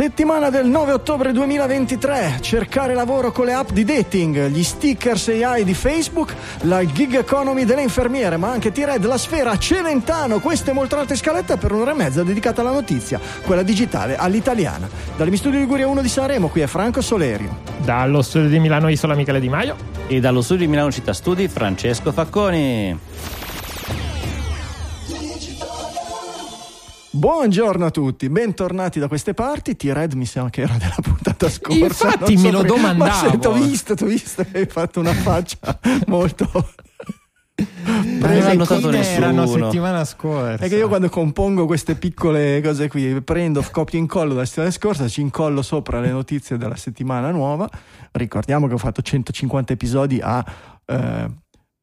Settimana 0.00 0.48
del 0.48 0.64
9 0.64 0.92
ottobre 0.92 1.30
2023, 1.30 2.38
cercare 2.40 2.94
lavoro 2.94 3.32
con 3.32 3.44
le 3.44 3.52
app 3.52 3.68
di 3.68 3.84
dating, 3.84 4.46
gli 4.46 4.62
stickers 4.62 5.28
AI 5.28 5.62
di 5.62 5.74
Facebook, 5.74 6.34
la 6.62 6.82
gig 6.86 7.16
economy 7.16 7.66
delle 7.66 7.82
infermiere, 7.82 8.38
ma 8.38 8.50
anche 8.50 8.72
T-Red, 8.72 9.04
la 9.04 9.18
sfera, 9.18 9.58
Celentano, 9.58 10.38
queste 10.40 10.70
e 10.70 10.72
molte 10.72 10.94
altre 10.94 11.16
scalette 11.16 11.58
per 11.58 11.72
un'ora 11.72 11.90
e 11.90 11.94
mezza 11.96 12.22
dedicata 12.22 12.62
alla 12.62 12.72
notizia, 12.72 13.20
quella 13.44 13.62
digitale 13.62 14.16
all'italiana. 14.16 14.88
Dalle 15.18 15.36
studi 15.36 15.56
di 15.56 15.64
Liguria 15.64 15.86
1 15.86 16.00
di 16.00 16.08
Sanremo, 16.08 16.48
qui 16.48 16.62
è 16.62 16.66
Franco 16.66 17.02
Solerio. 17.02 17.58
Dallo 17.84 18.22
studio 18.22 18.48
di 18.48 18.58
Milano 18.58 18.88
Isola 18.88 19.14
Michele 19.14 19.38
Di 19.38 19.50
Maio. 19.50 19.76
E 20.06 20.18
dallo 20.18 20.40
studio 20.40 20.64
di 20.64 20.70
Milano 20.70 20.90
Città 20.90 21.12
Studi 21.12 21.46
Francesco 21.46 22.10
Facconi. 22.10 22.98
Buongiorno 27.12 27.86
a 27.86 27.90
tutti, 27.90 28.28
bentornati 28.28 29.00
da 29.00 29.08
queste 29.08 29.34
parti. 29.34 29.74
T-Red 29.74 30.12
mi 30.12 30.26
sembra 30.26 30.50
che 30.50 30.62
era 30.62 30.74
della 30.74 30.94
puntata 31.02 31.48
scorsa. 31.50 32.06
Infatti 32.06 32.34
non 32.34 32.42
me 32.42 32.50
lo 32.52 32.62
domandavo. 32.62 33.10
Ma 33.10 33.30
se 33.30 33.38
t'ho 33.38 33.52
visto, 33.52 33.94
t'ho 33.96 34.06
visto, 34.06 34.46
hai 34.52 34.66
fatto 34.66 35.00
una 35.00 35.12
faccia 35.12 35.58
molto... 36.06 36.48
Non 37.84 38.18
presa 38.20 38.54
nessuno. 38.54 38.90
erano 38.96 39.46
settimana 39.46 40.04
scorsa. 40.04 40.64
È 40.64 40.68
che 40.68 40.76
io 40.76 40.86
quando 40.86 41.08
compongo 41.08 41.66
queste 41.66 41.96
piccole 41.96 42.60
cose 42.62 42.88
qui, 42.88 43.20
prendo, 43.22 43.62
copio 43.72 43.98
e 43.98 44.02
incollo 44.02 44.32
dalla 44.32 44.46
settimana 44.46 44.70
scorsa, 44.70 45.08
ci 45.08 45.20
incollo 45.20 45.62
sopra 45.62 46.00
le 46.00 46.10
notizie 46.10 46.56
della 46.56 46.76
settimana 46.76 47.32
nuova. 47.32 47.68
Ricordiamo 48.12 48.68
che 48.68 48.74
ho 48.74 48.78
fatto 48.78 49.02
150 49.02 49.72
episodi 49.72 50.20
a... 50.22 50.44
eh, 50.86 51.30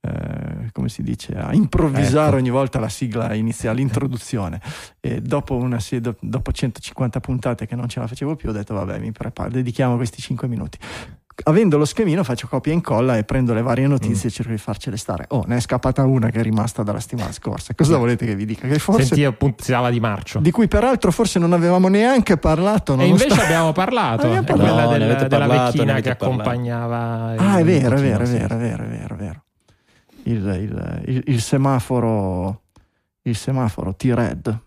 eh, 0.08 0.72
come 0.72 0.90
si 0.90 1.04
dice 1.04 1.34
a 1.36 1.54
improvvisare 1.54 2.28
Ecco. 2.28 2.36
ogni 2.38 2.50
volta 2.50 2.80
la 2.80 2.90
sigla 2.90 3.34
iniziale, 3.34 3.78
l'introduzione. 3.78 4.62
E 5.00 5.22
dopo, 5.22 5.56
una, 5.56 5.78
dopo 6.20 6.52
150 6.52 7.20
puntate 7.20 7.66
che 7.66 7.76
non 7.76 7.88
ce 7.90 8.00
la 8.00 8.08
facevo 8.08 8.36
più, 8.36 8.50
ho 8.50 8.54
detto: 8.54 8.74
Vabbè, 8.74 9.00
mi 9.00 9.12
preparo, 9.12 9.50
dedichiamo 9.50 9.96
questi 9.96 10.22
5 10.22 10.48
minuti. 10.48 10.78
Avendo 11.44 11.78
lo 11.78 11.86
schemino, 11.86 12.24
faccio 12.24 12.48
copia 12.48 12.72
e 12.72 12.76
incolla 12.76 13.16
e 13.16 13.24
prendo 13.24 13.54
le 13.54 13.62
varie 13.62 13.86
notizie 13.86 14.28
e 14.30 14.32
cerco 14.32 14.52
di 14.52 14.58
farcele 14.58 14.98
stare. 14.98 15.26
Oh, 15.30 15.44
ne 15.46 15.58
è 15.58 15.60
scappata 15.60 16.04
una 16.04 16.32
che 16.32 16.40
è 16.40 16.42
rimasta 16.42 16.82
dalla 16.82 17.00
settimana 17.00 17.32
scorsa. 17.32 17.76
Cosa 17.76 17.98
volete 17.98 18.26
che 18.26 18.34
vi 18.36 18.46
dica? 18.46 18.68
Che 18.68 18.80
forse 18.80 19.16
Senti, 19.16 19.32
puntava 19.38 19.92
di 19.92 20.00
marcio. 20.00 20.40
di 20.40 20.50
cui 20.50 20.68
peraltro 20.68 21.12
forse 21.12 21.38
non 21.38 21.54
avevamo 21.54 21.90
neanche 21.90 22.38
parlato. 22.38 22.94
E 22.94 23.06
invece 23.06 23.26
nonostante- 23.28 23.44
abbiamo 23.44 23.72
parlato. 23.72 24.26
Abbiamo 24.26 24.44
parlato. 24.46 24.88
quella 24.88 24.88
No, 24.88 24.98
della 24.98 25.28
parlato, 25.28 25.64
vecchina 25.72 25.94
che 25.94 26.16
parlato. 26.16 26.26
accompagnava. 26.26 27.36
Ah, 27.38 27.58
è 27.60 27.64
vero, 27.64 27.96
è 27.98 28.02
vero, 28.02 28.24
è 28.24 28.28
vero, 28.28 28.56
è 28.56 28.58
vero, 28.58 28.84
è 28.84 29.18
vero. 29.18 29.42
Il, 30.28 30.46
il- 30.46 31.02
il- 31.06 31.24
il 31.28 31.42
semaforo, 31.42 32.64
il 33.24 33.36
semaforo 33.36 33.96
T-Red. 33.96 34.60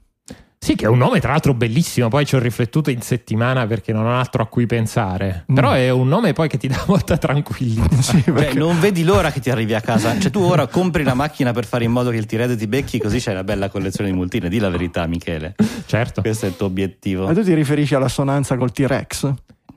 Sì, 0.62 0.75
che 0.77 0.84
è 0.84 0.89
un 0.89 0.98
nome 0.98 1.20
tra 1.20 1.30
l'altro 1.30 1.55
bellissimo. 1.55 2.08
Poi 2.08 2.27
ci 2.27 2.34
ho 2.34 2.39
riflettuto 2.39 2.91
in 2.91 3.00
settimana 3.00 3.67
perché 3.67 3.94
non 3.94 4.05
ho 4.05 4.19
altro 4.19 4.42
a 4.42 4.47
cui 4.47 4.67
pensare. 4.67 5.47
Mm. 5.50 5.55
Però 5.55 5.70
è 5.72 5.89
un 5.89 6.06
nome 6.06 6.34
poi 6.34 6.48
che 6.48 6.58
ti 6.58 6.69
dà 6.69 6.84
molta 6.86 7.17
tranquillità. 7.17 7.89
Sì, 8.02 8.22
Beh, 8.27 8.33
perché- 8.33 8.58
non 8.58 8.78
vedi 8.78 9.02
l'ora 9.02 9.30
che 9.33 9.41
ti 9.41 9.48
arrivi 9.50 9.72
a 9.75 9.80
casa. 9.80 10.19
Cioè, 10.20 10.30
tu 10.30 10.41
ora 10.41 10.67
compri 10.67 11.02
la 11.02 11.14
macchina 11.14 11.52
per 11.52 11.64
fare 11.64 11.84
in 11.84 11.92
modo 11.92 12.11
che 12.11 12.17
il 12.18 12.27
T-Red 12.27 12.57
ti 12.58 12.67
becchi, 12.67 12.98
così 12.98 13.20
c'hai 13.20 13.33
una 13.33 13.45
bella 13.45 13.70
collezione 13.70 14.11
di 14.11 14.17
multine. 14.17 14.51
Di 14.51 14.58
la 14.58 14.68
verità, 14.68 15.07
Michele. 15.07 15.55
certo. 15.86 16.20
Questo 16.20 16.45
è 16.45 16.48
il 16.51 16.57
tuo 16.57 16.67
obiettivo. 16.67 17.24
Ma 17.27 17.33
tu 17.33 17.42
ti 17.42 17.55
riferisci 17.55 17.95
all'assonanza 17.95 18.57
col 18.58 18.70
T-Rex? 18.70 19.33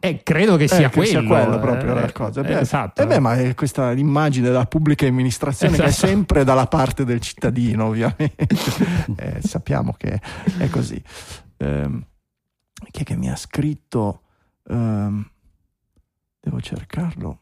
E 0.06 0.22
credo 0.22 0.58
che 0.58 0.68
sia 0.68 0.80
Eh, 0.88 0.90
che 0.90 0.96
quello. 0.98 1.10
sia 1.10 1.24
quello 1.24 1.60
proprio 1.60 1.96
eh, 1.98 2.02
la 2.02 2.12
cosa. 2.12 2.42
eh, 2.42 2.44
Beh, 2.44 2.60
esatto. 2.60 3.02
eh 3.02 3.08
beh, 3.08 3.20
ma 3.20 3.36
è 3.36 3.56
questa 3.56 3.94
immagine 3.94 4.48
della 4.48 4.66
pubblica 4.66 5.08
amministrazione 5.08 5.78
che 5.78 5.84
è 5.84 5.88
Esatto. 5.88 6.08
sempre 6.08 6.44
dalla 6.44 6.68
parte 6.68 7.06
del 7.06 7.22
cittadino, 7.22 7.86
ovviamente. 7.86 8.48
Eh, 9.16 9.40
sappiamo 9.42 9.94
che 9.98 10.20
è 10.58 10.68
così. 10.70 11.02
Ehm, 11.58 12.06
chi 12.92 13.02
è 13.02 13.04
che 13.06 13.16
mi 13.16 13.30
ha 13.30 13.36
scritto? 13.38 14.24
Ehm, 14.68 15.26
devo 16.42 16.60
cercarlo. 16.60 17.40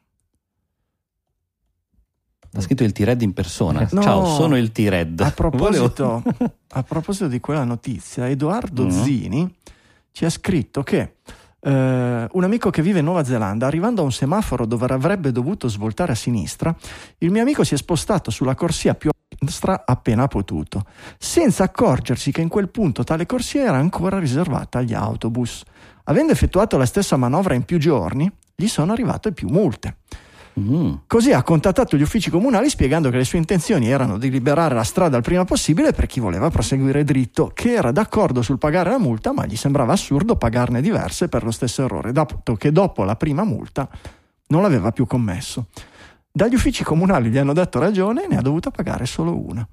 Ha 2.54 2.62
scritto 2.62 2.84
il 2.84 2.92
T-Red 2.92 3.22
in 3.24 3.34
persona. 3.34 3.88
No. 3.92 4.02
Ciao, 4.04 4.26
sono 4.26 4.56
il 4.58 4.72
T-Red. 4.72 5.20
A 5.22 5.32
proposito, 5.32 6.22
a 6.74 6.84
proposito 6.84 7.28
di 7.28 7.40
quella 7.40 7.64
notizia, 7.64 8.28
Edoardo 8.30 8.86
Mm. 8.86 8.90
Zini 8.90 9.56
ci 10.12 10.26
ha 10.26 10.30
scritto 10.30 10.84
che 10.84 11.16
eh, 11.62 12.28
un 12.32 12.44
amico 12.44 12.70
che 12.70 12.82
vive 12.82 13.00
in 13.00 13.06
Nuova 13.06 13.24
Zelanda, 13.24 13.68
arrivando 13.68 14.02
a 14.02 14.06
un 14.06 14.12
semaforo 14.12 14.66
dove 14.66 14.86
avrebbe 14.86 15.32
dovuto 15.32 15.68
svoltare 15.68 16.12
a 16.12 16.16
sinistra, 16.16 16.76
il 17.20 17.32
mio 17.32 17.42
amico 17.42 17.64
si 17.64 17.76
è 17.76 17.78
spostato 17.78 18.32
sulla 18.32 18.56
corsia 18.56 18.96
più 18.96 19.10
a 19.10 19.14
destra 19.40 19.84
appena 19.86 20.28
potuto, 20.28 20.86
senza 21.18 21.64
accorgersi 21.64 22.32
che 22.32 22.42
in 22.42 22.50
quel 22.50 22.70
punto 22.70 23.04
tale 23.04 23.26
corsia 23.26 23.64
era 23.64 23.78
ancora 23.78 24.20
riservata 24.20 24.80
agli 24.80 24.94
autobus. 24.94 25.64
Avendo 26.06 26.32
effettuato 26.34 26.78
la 26.78 26.86
stessa 26.86 27.16
manovra 27.16 27.54
in 27.54 27.64
più 27.64 27.78
giorni, 27.78 28.32
gli 28.56 28.68
sono 28.68 28.92
arrivate 28.92 29.32
più 29.32 29.48
multe. 29.48 29.98
Mm. 30.60 30.94
Così 31.08 31.32
ha 31.32 31.44
contattato 31.44 31.96
gli 31.96 32.02
uffici 32.02 32.30
comunali 32.30 32.70
spiegando 32.70 33.10
che 33.10 33.18
le 33.18 33.24
sue 33.24 33.38
intenzioni 33.38 33.90
erano 33.90 34.18
di 34.18 34.30
liberare 34.30 34.76
la 34.76 34.84
strada 34.84 35.18
il 35.18 35.24
prima 35.24 35.46
possibile 35.46 35.94
per 35.94 36.08
chi 36.08 36.20
voleva 36.20 36.50
proseguire 36.50 37.04
dritto, 37.04 37.52
che 37.54 37.74
era 37.74 37.92
d'accordo 37.92 38.42
sul 38.42 38.58
pagare 38.58 38.90
la 38.90 39.00
multa, 39.00 39.32
ma 39.32 39.46
gli 39.46 39.56
sembrava 39.56 39.94
assurdo 39.94 40.36
pagarne 40.36 40.82
diverse 40.82 41.30
per 41.30 41.44
lo 41.44 41.52
stesso 41.52 41.84
errore, 41.84 42.12
dato 42.12 42.56
che 42.56 42.72
dopo 42.72 43.04
la 43.04 43.16
prima 43.16 43.44
multa 43.44 43.88
non 44.48 44.62
l'aveva 44.62 44.92
più 44.92 45.06
commesso. 45.06 45.68
Dagli 46.32 46.56
uffici 46.56 46.84
comunali 46.84 47.30
gli 47.30 47.38
hanno 47.38 47.54
detto 47.54 47.80
ragione 47.80 48.24
e 48.24 48.28
ne 48.28 48.38
ha 48.38 48.42
dovuta 48.42 48.72
pagare 48.72 49.06
solo 49.06 49.38
una. 49.38 49.68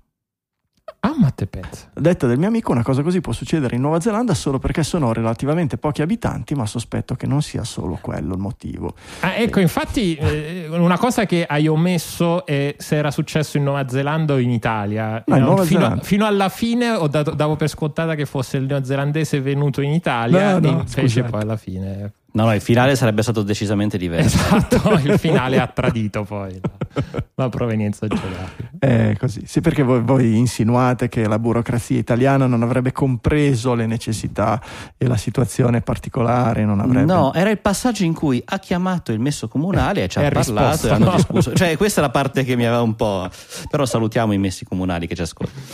Ah, 1.01 1.15
ma 1.17 1.31
te 1.31 1.47
pensa. 1.47 1.89
Detta 1.95 2.27
del 2.27 2.39
mio 2.39 2.49
amico, 2.49 2.73
una 2.73 2.83
cosa 2.83 3.03
così 3.03 3.21
può 3.21 3.33
succedere 3.33 3.77
in 3.77 3.83
Nuova 3.83 4.01
Zelanda 4.01 4.35
solo 4.35 4.59
perché 4.59 4.83
sono 4.83 5.13
relativamente 5.13 5.79
pochi 5.79 6.03
abitanti, 6.03 6.55
ma 6.55 6.67
sospetto 6.67 7.15
che 7.15 7.27
non 7.27 7.41
sia 7.41 7.63
solo 7.65 7.99
quello 8.01 8.35
il 8.35 8.41
motivo. 8.41 8.95
Ah, 9.21 9.35
ecco, 9.37 9.61
infatti, 9.61 10.17
eh, 10.17 10.67
una 10.71 10.99
cosa 10.99 11.25
che 11.25 11.45
hai 11.47 11.69
omesso 11.69 12.45
è 12.45 12.75
se 12.79 12.97
era 12.97 13.11
successo 13.11 13.57
in 13.59 13.65
Nuova 13.65 13.89
Zelanda 13.89 14.35
o 14.35 14.39
in 14.39 14.51
Italia. 14.51 15.23
No, 15.27 15.37
in 15.37 15.43
Eh, 15.43 15.45
Nuova 15.45 15.65
fino, 15.65 15.81
Zelanda. 15.81 16.03
fino 16.03 16.27
alla 16.27 16.49
fine 16.49 16.91
ho 16.91 17.07
dato- 17.07 17.35
davo 17.35 17.55
per 17.57 17.69
scontata 17.69 18.15
che 18.15 18.27
fosse 18.27 18.57
il 18.57 18.65
neozelandese 18.65 19.41
venuto 19.41 19.81
in 19.81 19.93
Italia, 19.93 20.59
No, 20.59 20.71
no, 20.71 20.83
e 20.83 20.89
scusate. 20.89 21.29
poi 21.31 21.43
alla 21.43 21.57
fine. 21.57 22.13
No, 22.31 22.45
no, 22.45 22.55
il 22.55 22.61
finale 22.61 22.95
sarebbe 22.95 23.23
stato 23.23 23.43
decisamente 23.43 23.97
diverso. 23.97 24.37
Esatto, 24.37 24.93
il 25.03 25.19
finale 25.19 25.59
ha 25.59 25.67
tradito 25.67 26.25
poi 26.25 26.61
la, 26.61 27.03
la 27.35 27.49
provenienza 27.49 28.07
geografica. 28.07 28.71
È 28.79 29.17
così. 29.19 29.43
Sì, 29.47 29.63
perché 29.63 29.83
voi, 29.83 30.03
voi 30.03 30.37
insinuate 30.37 31.09
che 31.09 31.27
la 31.27 31.39
burocrazia 31.39 31.99
italiana 31.99 32.47
non 32.47 32.63
avrebbe 32.63 32.93
compreso 32.93 33.75
le 33.75 33.87
necessità 33.87 34.63
e 34.99 35.07
la 35.07 35.17
situazione 35.17 35.81
particolare, 35.81 36.67
non 36.67 36.81
avrebbe... 36.81 37.11
No, 37.11 37.33
era 37.33 37.49
il 37.49 37.59
passaggio 37.59 38.05
in 38.05 38.13
cui 38.13 38.43
ha 38.45 38.59
chiamato 38.59 39.11
il 39.11 39.21
messo 39.21 39.49
comunale 39.49 40.05
e 40.05 40.09
ci 40.09 40.19
ha 40.19 40.31
parlato 40.31 40.51
risposto, 40.53 40.87
e 40.87 40.91
hanno 40.91 41.05
no? 41.07 41.15
discusso. 41.15 41.55
Cioè, 41.55 41.77
questa 41.79 42.01
è 42.01 42.05
la 42.05 42.11
parte 42.11 42.45
che 42.45 42.57
mi 42.57 42.67
aveva 42.67 42.83
un 42.83 42.95
po'. 42.95 43.29
Però 43.71 43.87
salutiamo 43.87 44.33
i 44.33 44.39
messi 44.39 44.67
comunali 44.67 45.07
che 45.07 45.15
ci 45.15 45.23
ascoltano. 45.23 45.65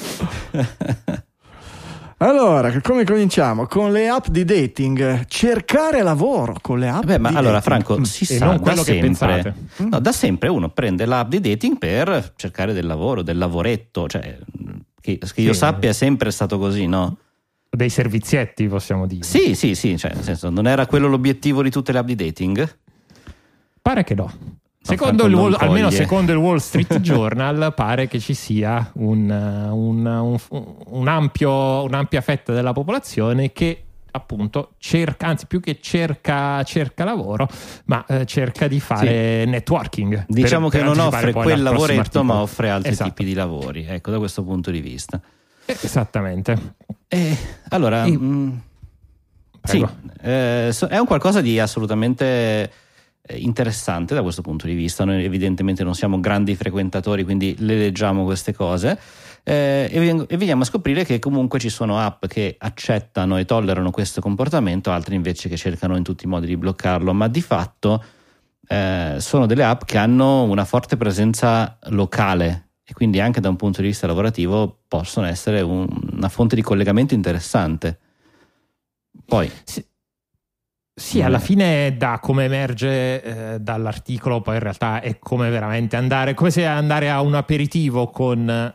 Allora, 2.18 2.80
come 2.80 3.04
cominciamo? 3.04 3.66
Con 3.66 3.90
le 3.92 4.08
app 4.08 4.28
di 4.28 4.44
dating. 4.44 5.24
Cercare 5.26 6.02
lavoro 6.02 6.56
con 6.60 6.78
le 6.78 6.88
app 6.88 7.04
Beh, 7.04 7.18
ma 7.18 7.30
di 7.30 7.36
allora, 7.36 7.58
dating. 7.58 7.82
Franco, 7.84 7.98
Mm. 7.98 8.02
si 8.04 8.22
E 8.24 8.26
sa 8.38 8.44
non 8.46 8.56
da 8.56 8.62
quello 8.62 8.82
che 8.82 8.92
sempre. 9.00 9.06
pensate. 9.06 9.54
No, 9.88 9.98
da 10.00 10.12
sempre 10.12 10.48
uno 10.48 10.68
prende 10.70 11.06
l'app 11.06 11.28
di 11.28 11.40
dating 11.40 11.76
per 11.78 12.32
cercare 12.36 12.72
del 12.72 12.86
lavoro, 12.86 13.22
del 13.22 13.36
lavoretto. 13.36 14.08
Cioè, 14.08 14.38
che, 15.00 15.18
che 15.18 15.40
io 15.40 15.52
Sì. 15.52 15.58
sappia 15.58 15.90
è 15.90 15.92
sempre 15.92 16.30
stato 16.30 16.58
così, 16.58 16.86
no? 16.86 17.16
Dei 17.68 17.90
servizietti, 17.90 18.68
possiamo 18.68 19.06
dire. 19.06 19.24
Sì, 19.24 19.54
sì, 19.56 19.74
sì. 19.74 19.98
Cioè, 19.98 20.14
nel 20.14 20.22
senso, 20.22 20.48
non 20.50 20.66
era 20.68 20.86
quello 20.86 21.08
l'obiettivo 21.08 21.62
di 21.62 21.70
tutte 21.70 21.90
le 21.92 21.98
app 21.98 22.06
di 22.06 22.14
dating? 22.14 22.76
Pare 23.82 24.04
che 24.04 24.14
no. 24.14 24.32
Secondo 24.86 25.24
Wall- 25.26 25.56
almeno 25.58 25.88
secondo 25.90 26.30
il 26.32 26.38
Wall 26.38 26.58
Street 26.58 26.98
Journal 27.00 27.72
pare 27.74 28.06
che 28.06 28.20
ci 28.20 28.34
sia 28.34 28.90
un, 28.96 29.30
un- 29.30 30.38
un- 30.90 31.08
ampio- 31.08 31.84
un'ampia 31.84 32.20
fetta 32.20 32.52
della 32.52 32.72
popolazione 32.72 33.50
che 33.52 33.78
appunto 34.10 34.74
cerca, 34.78 35.26
anzi 35.28 35.46
più 35.46 35.58
che 35.58 35.78
cerca, 35.80 36.62
cerca 36.64 37.02
lavoro, 37.04 37.48
ma 37.86 38.04
eh, 38.06 38.26
cerca 38.26 38.68
di 38.68 38.78
fare 38.78 39.44
networking. 39.46 40.26
Diciamo 40.28 40.68
per- 40.68 40.80
che 40.80 40.86
per 40.86 40.96
non 40.96 41.06
offre 41.06 41.32
quel 41.32 41.62
lavoretto, 41.62 42.22
ma 42.22 42.34
articolo. 42.34 42.38
offre 42.42 42.68
altri 42.70 42.90
Esatto. 42.92 43.08
tipi 43.08 43.24
di 43.24 43.34
lavori. 43.34 43.86
Ecco, 43.88 44.10
da 44.10 44.18
questo 44.18 44.44
punto 44.44 44.70
di 44.70 44.80
vista. 44.80 45.18
Eh, 45.64 45.76
Esattamente. 45.80 46.74
Eh, 47.08 47.36
allora, 47.70 48.06
mm, 48.06 48.50
sì, 49.62 49.84
è 50.20 50.98
un 50.98 51.06
qualcosa 51.06 51.40
di 51.40 51.58
assolutamente 51.58 52.70
interessante 53.36 54.14
da 54.14 54.22
questo 54.22 54.42
punto 54.42 54.66
di 54.66 54.74
vista. 54.74 55.04
Noi 55.04 55.24
evidentemente 55.24 55.82
non 55.84 55.94
siamo 55.94 56.20
grandi 56.20 56.54
frequentatori, 56.54 57.24
quindi 57.24 57.54
le 57.58 57.76
leggiamo 57.76 58.24
queste 58.24 58.52
cose. 58.52 58.98
Eh, 59.42 59.88
e, 59.90 60.26
e 60.28 60.36
veniamo 60.36 60.62
a 60.62 60.64
scoprire 60.66 61.04
che 61.04 61.18
comunque 61.18 61.58
ci 61.58 61.68
sono 61.68 61.98
app 61.98 62.26
che 62.26 62.54
accettano 62.58 63.36
e 63.36 63.44
tollerano 63.44 63.90
questo 63.90 64.20
comportamento, 64.20 64.90
altre 64.90 65.14
invece 65.14 65.48
che 65.48 65.56
cercano 65.56 65.96
in 65.96 66.02
tutti 66.02 66.24
i 66.24 66.28
modi 66.28 66.46
di 66.46 66.56
bloccarlo, 66.56 67.12
ma 67.12 67.28
di 67.28 67.42
fatto 67.42 68.02
eh, 68.66 69.16
sono 69.18 69.44
delle 69.46 69.64
app 69.64 69.82
che 69.84 69.98
hanno 69.98 70.44
una 70.44 70.64
forte 70.64 70.96
presenza 70.96 71.78
locale 71.88 72.68
e 72.84 72.94
quindi 72.94 73.20
anche 73.20 73.40
da 73.40 73.50
un 73.50 73.56
punto 73.56 73.82
di 73.82 73.88
vista 73.88 74.06
lavorativo 74.06 74.80
possono 74.88 75.26
essere 75.26 75.60
un- 75.60 75.88
una 76.12 76.28
fonte 76.30 76.54
di 76.54 76.62
collegamento 76.62 77.12
interessante. 77.14 77.98
Poi, 79.26 79.50
Sì. 79.64 79.84
Sì, 80.96 81.20
alla 81.22 81.40
fine 81.40 81.96
da 81.96 82.20
come 82.20 82.44
emerge 82.44 83.22
eh, 83.54 83.60
dall'articolo, 83.60 84.40
poi 84.40 84.54
in 84.54 84.60
realtà 84.60 85.00
è 85.00 85.18
come 85.18 85.50
veramente 85.50 85.96
andare, 85.96 86.34
come 86.34 86.52
se 86.52 86.64
andare 86.66 87.10
a 87.10 87.20
un 87.20 87.34
aperitivo 87.34 88.10
con 88.10 88.72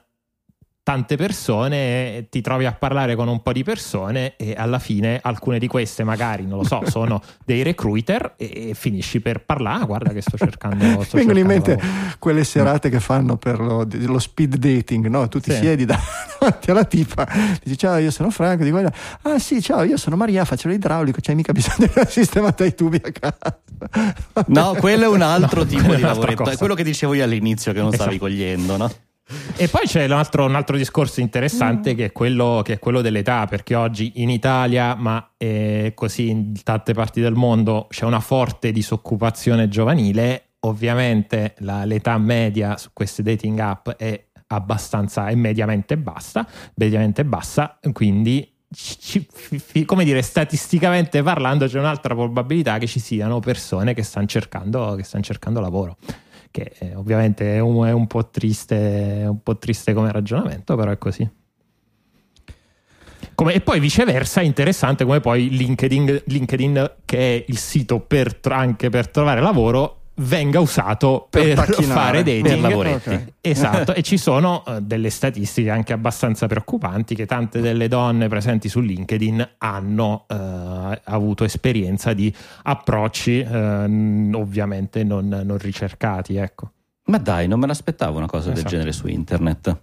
tante 0.89 1.18
persone, 1.18 2.25
ti 2.31 2.41
trovi 2.41 2.65
a 2.65 2.71
parlare 2.71 3.15
con 3.15 3.27
un 3.27 3.44
po' 3.44 3.51
di 3.53 3.63
persone 3.63 4.33
e 4.38 4.56
alla 4.57 4.80
fine 4.80 5.19
alcune 5.21 5.59
di 5.59 5.68
queste 5.68 6.03
magari, 6.03 6.47
non 6.47 6.57
lo 6.57 6.63
so, 6.63 6.81
sono 6.89 7.21
dei 7.45 7.62
recruiter 7.62 8.33
e, 8.38 8.69
e 8.69 8.74
finisci 8.74 9.21
per 9.21 9.45
parlare, 9.45 9.83
"Ah, 9.83 9.86
guarda 9.86 10.13
che 10.13 10.21
sto 10.21 10.36
cercando... 10.36 11.03
sto 11.03 11.18
Vengono 11.21 11.38
in 11.38 11.45
cercando 11.45 11.47
mente 11.75 11.86
lavoro". 11.86 12.15
quelle 12.18 12.44
serate 12.44 12.89
che 12.89 13.00
fanno 13.00 13.38
per 13.38 13.59
lo, 13.59 13.86
lo 13.88 14.18
speed 14.18 14.56
dating, 14.56 15.06
no? 15.06 15.27
Tu 15.27 15.39
ti 15.39 15.51
Sì. 15.51 15.57
siedi 15.57 15.86
davanti 15.86 16.71
alla 16.71 16.86
tipa, 16.86 17.27
dici 17.63 17.77
ciao 17.77 17.97
io 17.97 18.09
sono 18.09 18.31
Franco, 18.31 18.63
di 18.63 18.71
quella, 18.71 18.91
ah 19.21 19.38
sì 19.38 19.62
ciao 19.62 19.83
io 19.83 19.95
sono 19.97 20.15
Maria, 20.15 20.44
faccio 20.44 20.69
l'idraulico, 20.69 21.19
c'hai 21.21 21.36
mica 21.36 21.51
bisogno 21.53 21.86
di 21.86 21.91
una 21.97 22.06
sistemata 22.07 22.63
ai 22.63 22.74
tubi 22.74 23.00
a 23.03 23.12
casa. 23.12 23.62
no, 24.47 24.75
quello 24.80 25.03
è 25.03 25.07
un 25.07 25.21
altro 25.21 25.62
No, 25.62 25.68
tipo 25.68 25.94
di 25.94 26.01
lavoretto, 26.01 26.44
cosa. 26.44 26.56
è 26.56 26.57
quello 26.57 26.74
che 26.74 26.83
dicevo 26.83 27.13
io 27.13 27.24
all'inizio 27.24 27.74
che 27.74 27.80
non 27.80 27.91
stavi 27.91 28.15
Esatto. 28.15 28.25
cogliendo, 28.25 28.75
no? 28.77 28.91
E 29.56 29.68
poi 29.68 29.86
c'è 29.86 30.06
un 30.06 30.12
altro, 30.12 30.46
un 30.46 30.56
altro 30.56 30.76
discorso 30.76 31.20
interessante 31.20 31.94
che, 31.94 32.06
è 32.06 32.12
quello, 32.12 32.62
che 32.64 32.74
è 32.74 32.80
quello 32.80 33.02
dell'età, 33.02 33.46
perché 33.46 33.76
oggi 33.76 34.14
in 34.16 34.30
Italia, 34.30 34.96
ma 34.96 35.34
eh, 35.38 35.92
così 35.96 36.30
in 36.30 36.54
tante 36.64 36.94
parti 36.94 37.22
del 37.22 37.34
mondo, 37.34 37.88
c'è 37.90 38.06
una 38.06 38.22
forte 38.22 38.72
disoccupazione 38.72 39.68
giovanile. 39.68 40.46
Ovviamente 40.62 41.56
la- 41.60 41.86
l'età 41.86 42.18
media 42.18 42.78
su 42.78 42.90
queste 42.92 43.22
dating 43.22 43.60
app 43.60 43.90
è 43.92 44.26
abbastanza, 44.48 45.28
è 45.28 45.36
mediamente 45.36 45.96
bassa, 45.98 46.48
mediamente 46.75 47.24
bassa, 47.24 47.78
quindi 47.94 48.52
ci- 48.74 49.28
come 49.86 50.04
dire, 50.04 50.22
statisticamente 50.22 51.22
parlando, 51.22 51.68
c'è 51.68 51.80
un'altra 51.80 52.16
probabilità 52.16 52.78
che 52.78 52.88
ci 52.88 53.00
siano 53.00 53.40
persone 53.40 53.94
che 53.94 54.04
stanno 54.04 54.25
cercando, 54.25 54.96
che 54.96 55.04
stanno 55.04 55.24
cercando 55.24 55.60
lavoro 55.60 55.98
che 56.51 56.72
eh, 56.80 56.96
ovviamente 56.96 57.56
è 57.56 57.60
un, 57.60 57.86
è 57.86 57.92
un 57.92 58.07
po' 58.07 58.30
triste, 58.30 59.22
è 59.22 59.28
un 59.28 59.42
po' 59.42 59.57
triste 59.57 59.94
come 59.94 60.12
ragionamento, 60.12 60.75
però 60.75 60.92
è 60.92 60.98
così. 60.98 61.30
Come- 63.36 63.54
e 63.54 63.62
poi 63.62 63.80
viceversa 63.80 64.42
è 64.42 64.44
interessante 64.44 65.06
come 65.06 65.19
poi 65.19 65.50
LinkedIn, 65.50 66.24
LinkedIn, 66.25 66.92
che 67.06 67.18
è 67.18 67.46
il 67.48 67.57
sito 67.57 68.00
per, 68.00 68.40
anche 68.50 68.90
per 68.90 69.10
trovare 69.10 69.42
lavoro, 69.42 69.99
venga 70.19 70.60
usato 70.60 71.27
Per 71.30 71.56
per, 71.56 71.74
fare 71.83 72.24
per 72.24 72.42
dating. 72.42 72.62
lavoretti. 72.62 73.10
Ok. 73.10 73.33
Esatto, 73.42 73.94
e 73.95 74.01
ci 74.01 74.18
sono 74.18 74.63
eh, 74.66 74.81
delle 74.81 75.10
statistiche 75.10 75.69
anche 75.69 75.94
abbastanza 75.94 76.48
preoccupanti 76.48 77.16
che 77.16 77.25
tante 77.25 77.62
delle 77.62 77.88
donne 77.88 78.27
presenti 78.27 78.69
su 78.69 78.80
LinkedIn 78.81 79.56
hanno 79.60 80.25
eh, 80.27 81.01
avuto 81.06 81.44
esperienza 81.44 82.13
di 82.13 82.33
approcci 82.63 83.39
eh, 83.39 84.30
ovviamente 84.33 85.04
non, 85.04 85.27
non 85.27 85.57
ricercati, 85.57 86.36
ecco. 86.36 86.72
Ma 87.06 87.18
dai, 87.18 87.48
non 87.48 87.60
me 87.60 87.68
l'aspettavo 87.68 88.18
una 88.18 88.27
cosa 88.27 88.50
del 88.50 88.57
Esatto. 88.60 88.69
genere 88.69 88.92
su 88.92 89.07
internet. 89.07 89.77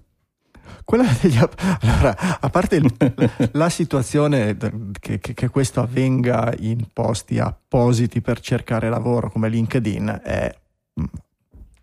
Quella 0.85 1.05
degli 1.21 1.37
app- 1.37 1.59
allora, 1.81 2.39
a 2.41 2.49
parte 2.49 2.77
il- 2.77 3.51
la 3.53 3.69
situazione 3.69 4.57
che, 5.01 5.19
che- 5.21 5.35
che 5.35 5.49
questo 5.49 5.81
avvenga 5.81 6.53
in 6.59 6.87
posti 6.93 7.39
appositi 7.39 8.21
per 8.21 8.41
cercare 8.41 8.89
lavoro 8.89 9.31
come 9.31 9.49
LinkedIn 9.49 10.21
è 10.23 10.55
mm, 11.01 11.05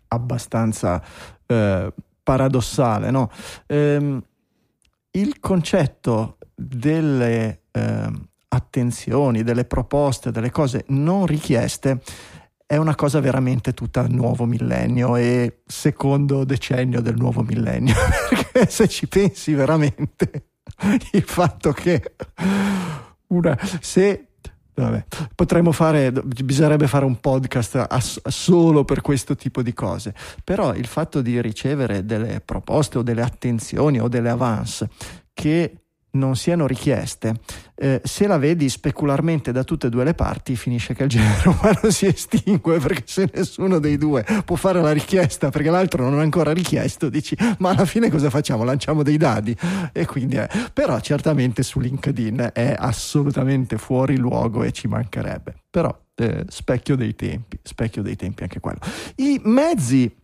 abbastanza 0.08 1.02
eh, 1.46 1.92
paradossale, 2.22 3.10
no? 3.10 3.30
Ehm, 3.66 4.22
il 5.12 5.38
concetto 5.40 6.38
delle 6.54 7.60
ehm, 7.70 8.26
attenzioni, 8.48 9.42
delle 9.42 9.64
proposte, 9.64 10.30
delle 10.30 10.50
cose 10.50 10.84
non 10.88 11.26
richieste 11.26 12.00
è 12.66 12.76
una 12.76 12.94
cosa 12.94 13.20
veramente 13.20 13.74
tutta 13.74 14.06
nuovo 14.08 14.46
millennio 14.46 15.16
e 15.16 15.62
secondo 15.66 16.44
decennio 16.44 17.00
del 17.00 17.16
nuovo 17.16 17.42
millennio, 17.42 17.94
perché 18.28 18.70
se 18.70 18.88
ci 18.88 19.06
pensi 19.06 19.52
veramente 19.54 20.48
il 21.12 21.22
fatto 21.22 21.72
che 21.72 22.14
una, 23.28 23.58
se 23.80 24.28
vabbè, 24.74 25.04
potremmo 25.34 25.72
fare, 25.72 26.10
bisognerebbe 26.10 26.88
fare 26.88 27.04
un 27.04 27.20
podcast 27.20 27.86
ass- 27.88 28.26
solo 28.28 28.84
per 28.84 29.00
questo 29.02 29.36
tipo 29.36 29.62
di 29.62 29.72
cose, 29.72 30.14
però 30.42 30.74
il 30.74 30.86
fatto 30.86 31.20
di 31.20 31.40
ricevere 31.40 32.04
delle 32.04 32.40
proposte 32.40 32.98
o 32.98 33.02
delle 33.02 33.22
attenzioni 33.22 34.00
o 34.00 34.08
delle 34.08 34.30
avance 34.30 34.88
che 35.32 35.83
non 36.14 36.36
siano 36.36 36.66
richieste, 36.66 37.34
eh, 37.76 38.00
se 38.04 38.26
la 38.26 38.38
vedi 38.38 38.68
specularmente 38.68 39.52
da 39.52 39.64
tutte 39.64 39.86
e 39.86 39.90
due 39.90 40.04
le 40.04 40.14
parti, 40.14 40.56
finisce 40.56 40.94
che 40.94 41.04
il 41.04 41.08
genere 41.08 41.48
umano 41.48 41.90
si 41.90 42.06
estingue 42.06 42.78
perché 42.78 43.02
se 43.06 43.30
nessuno 43.32 43.78
dei 43.78 43.96
due 43.96 44.24
può 44.44 44.56
fare 44.56 44.80
la 44.80 44.92
richiesta 44.92 45.50
perché 45.50 45.70
l'altro 45.70 46.08
non 46.08 46.20
è 46.20 46.22
ancora 46.22 46.52
richiesto, 46.52 47.08
dici 47.08 47.36
ma 47.58 47.70
alla 47.70 47.84
fine 47.84 48.10
cosa 48.10 48.30
facciamo? 48.30 48.64
Lanciamo 48.64 49.02
dei 49.02 49.16
dadi 49.16 49.56
e 49.92 50.06
quindi 50.06 50.36
è. 50.36 50.48
Però 50.72 50.98
certamente 51.00 51.62
su 51.62 51.80
LinkedIn 51.80 52.50
è 52.52 52.74
assolutamente 52.76 53.78
fuori 53.78 54.16
luogo 54.16 54.62
e 54.62 54.72
ci 54.72 54.88
mancherebbe. 54.88 55.54
Però 55.70 55.96
eh, 56.16 56.44
specchio 56.48 56.96
dei 56.96 57.14
tempi, 57.14 57.58
specchio 57.62 58.02
dei 58.02 58.16
tempi 58.16 58.42
anche 58.42 58.60
quello. 58.60 58.78
I 59.16 59.40
mezzi 59.44 60.22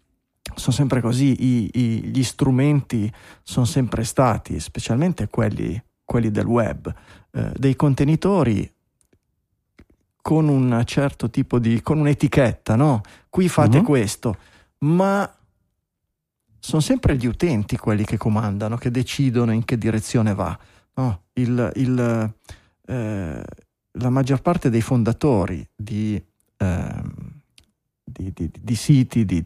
sono 0.55 0.73
sempre 0.75 1.01
così, 1.01 1.45
i- 1.45 1.71
i- 1.73 2.05
gli 2.07 2.23
strumenti 2.23 3.13
sono 3.43 3.67
sempre 3.67 4.05
stati, 4.05 4.59
specialmente 4.61 5.29
quelli, 5.29 5.81
quelli 6.05 6.31
del 6.31 6.47
web, 6.47 6.93
eh, 7.33 7.53
dei 7.57 7.77
contenitori 7.77 8.71
con 10.23 10.49
un 10.49 10.83
certo 10.85 11.31
tipo 11.31 11.59
di, 11.59 11.81
con 11.83 11.99
un'etichetta, 11.99 12.77
no? 12.77 13.01
Qui 13.29 13.49
fate 13.49 13.79
Mhm. 13.79 13.85
questo, 13.85 14.37
ma 14.81 15.29
sono 16.59 16.83
sempre 16.83 17.17
gli 17.17 17.27
utenti 17.27 17.77
quelli 17.79 18.05
che 18.05 18.19
comandano, 18.19 18.77
che 18.77 18.91
decidono 18.91 19.53
in 19.53 19.65
che 19.65 19.79
direzione 19.79 20.35
va. 20.35 20.59
no? 20.95 21.23
Il- 21.35 21.73
il, 21.77 22.35
eh, 22.87 23.43
la 23.93 24.11
maggior 24.11 24.43
parte 24.43 24.69
dei 24.69 24.83
fondatori 24.83 25.67
di, 25.75 26.23
ehm, 26.59 27.41
di- 28.05 28.33
di- 28.35 28.51
di 28.61 28.75
siti 28.75 29.25
di- 29.25 29.43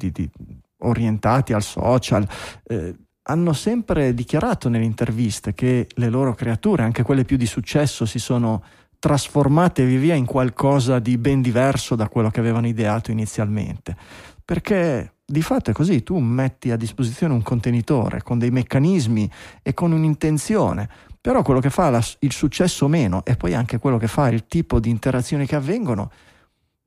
orientati 0.84 1.52
al 1.52 1.62
social 1.62 2.26
eh, 2.64 2.94
hanno 3.26 3.52
sempre 3.52 4.12
dichiarato 4.12 4.68
nelle 4.68 4.84
interviste 4.84 5.54
che 5.54 5.86
le 5.94 6.08
loro 6.10 6.34
creature, 6.34 6.82
anche 6.82 7.02
quelle 7.02 7.24
più 7.24 7.36
di 7.36 7.46
successo, 7.46 8.04
si 8.04 8.18
sono 8.18 8.62
trasformate 8.98 9.84
via 9.84 9.98
via 9.98 10.14
in 10.14 10.24
qualcosa 10.26 10.98
di 10.98 11.18
ben 11.18 11.42
diverso 11.42 11.94
da 11.94 12.08
quello 12.08 12.30
che 12.30 12.40
avevano 12.40 12.66
ideato 12.66 13.10
inizialmente. 13.10 13.96
Perché 14.44 15.14
di 15.24 15.42
fatto 15.42 15.70
è 15.70 15.72
così, 15.72 16.02
tu 16.02 16.18
metti 16.18 16.70
a 16.70 16.76
disposizione 16.76 17.32
un 17.32 17.42
contenitore 17.42 18.22
con 18.22 18.38
dei 18.38 18.50
meccanismi 18.50 19.30
e 19.62 19.72
con 19.72 19.92
un'intenzione, 19.92 20.88
però 21.18 21.42
quello 21.42 21.60
che 21.60 21.70
fa 21.70 21.88
la- 21.88 22.04
il 22.20 22.32
successo 22.32 22.88
meno 22.88 23.24
e 23.24 23.36
poi 23.36 23.54
anche 23.54 23.78
quello 23.78 23.96
che 23.96 24.06
fa 24.06 24.28
il 24.28 24.46
tipo 24.46 24.80
di 24.80 24.90
interazioni 24.90 25.46
che 25.46 25.56
avvengono 25.56 26.10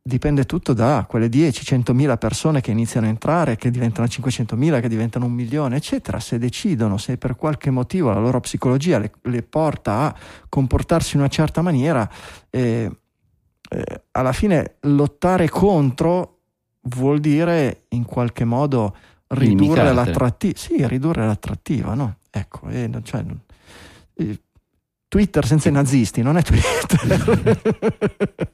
dipende 0.08 0.46
tutto 0.46 0.74
da 0.74 1.06
quelle 1.08 1.28
10-100.000 1.28 2.18
persone 2.18 2.62
che 2.62 2.72
iniziano 2.72 3.06
a 3.06 3.10
entrare, 3.10 3.58
che 3.58 3.70
diventano 3.70 4.08
500.000, 4.08 4.80
che 4.82 4.88
diventano 4.88 5.26
un 5.26 5.34
milione, 5.34 5.76
eccetera. 5.76 6.20
Se 6.20 6.40
decidono, 6.40 6.98
se 6.98 7.18
per 7.18 7.36
qualche 7.36 7.70
motivo 7.70 8.10
la 8.10 8.20
loro 8.20 8.40
psicologia 8.40 8.98
le, 8.98 9.12
le 9.24 9.44
porta 9.44 10.00
a 10.00 10.16
comportarsi 10.50 11.16
in 11.16 11.22
una 11.22 11.30
certa 11.30 11.62
maniera, 11.62 12.10
eh, 12.50 12.90
eh, 13.70 14.02
alla 14.12 14.32
fine 14.32 14.78
lottare 14.82 15.50
contro 15.50 16.40
vuol 16.82 17.20
dire 17.20 17.84
in 17.90 18.06
qualche 18.06 18.46
modo 18.46 18.96
ridurre 19.28 19.94
l'attrattiva. 19.94 20.58
Sì, 20.58 20.88
ridurre 20.88 21.26
l'attrattiva, 21.26 21.94
no? 21.94 22.18
Ecco, 22.32 22.70
cioè, 23.04 23.26
eh, 24.16 24.40
Twitter 25.10 25.46
senza 25.46 25.70
i 25.70 25.72
nazisti 25.72 26.22
non 26.22 26.38
è 26.38 26.42
Twitter. 26.44 27.60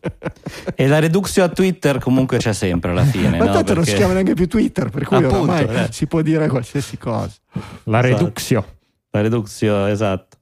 E 0.76 0.88
la 0.88 1.00
reduxio 1.00 1.44
a 1.44 1.50
Twitter 1.50 2.00
comunque 2.00 2.38
c'è 2.38 2.54
sempre 2.54 2.92
alla 2.92 3.04
fine. 3.06 3.38
Ma 3.38 3.46
no? 3.46 3.52
tanto 3.54 3.74
non 3.74 3.84
si 3.84 3.92
Perché- 3.92 3.96
chiama 3.96 4.14
neanche 4.14 4.34
più 4.34 4.48
Twitter, 4.48 4.90
per 4.90 5.06
cui 5.06 5.18
Appunto, 5.18 5.42
oramai 5.42 5.64
eh. 5.86 5.88
si 5.92 6.06
può 6.08 6.22
dire 6.22 6.48
qualsiasi 6.48 6.98
cosa. 6.98 7.32
La 7.86 8.00
Esatto. 8.04 8.18
reduxio. 8.24 8.66
La 9.12 9.22
reduxio, 9.22 9.86
esatto. 9.88 10.38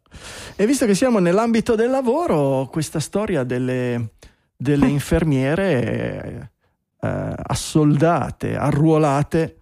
E 0.56 0.66
visto 0.66 0.86
che 0.86 0.96
siamo 0.96 1.20
nell'ambito 1.20 1.76
del 1.76 1.90
lavoro, 1.90 2.68
questa 2.72 3.00
storia 3.00 3.44
delle, 3.44 4.12
delle 4.56 4.88
infermiere 4.88 6.52
eh, 7.00 7.34
assoldate, 7.44 8.56
arruolate 8.58 9.56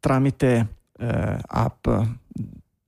tramite 0.00 0.66
eh, 0.98 1.38
app 1.46 1.88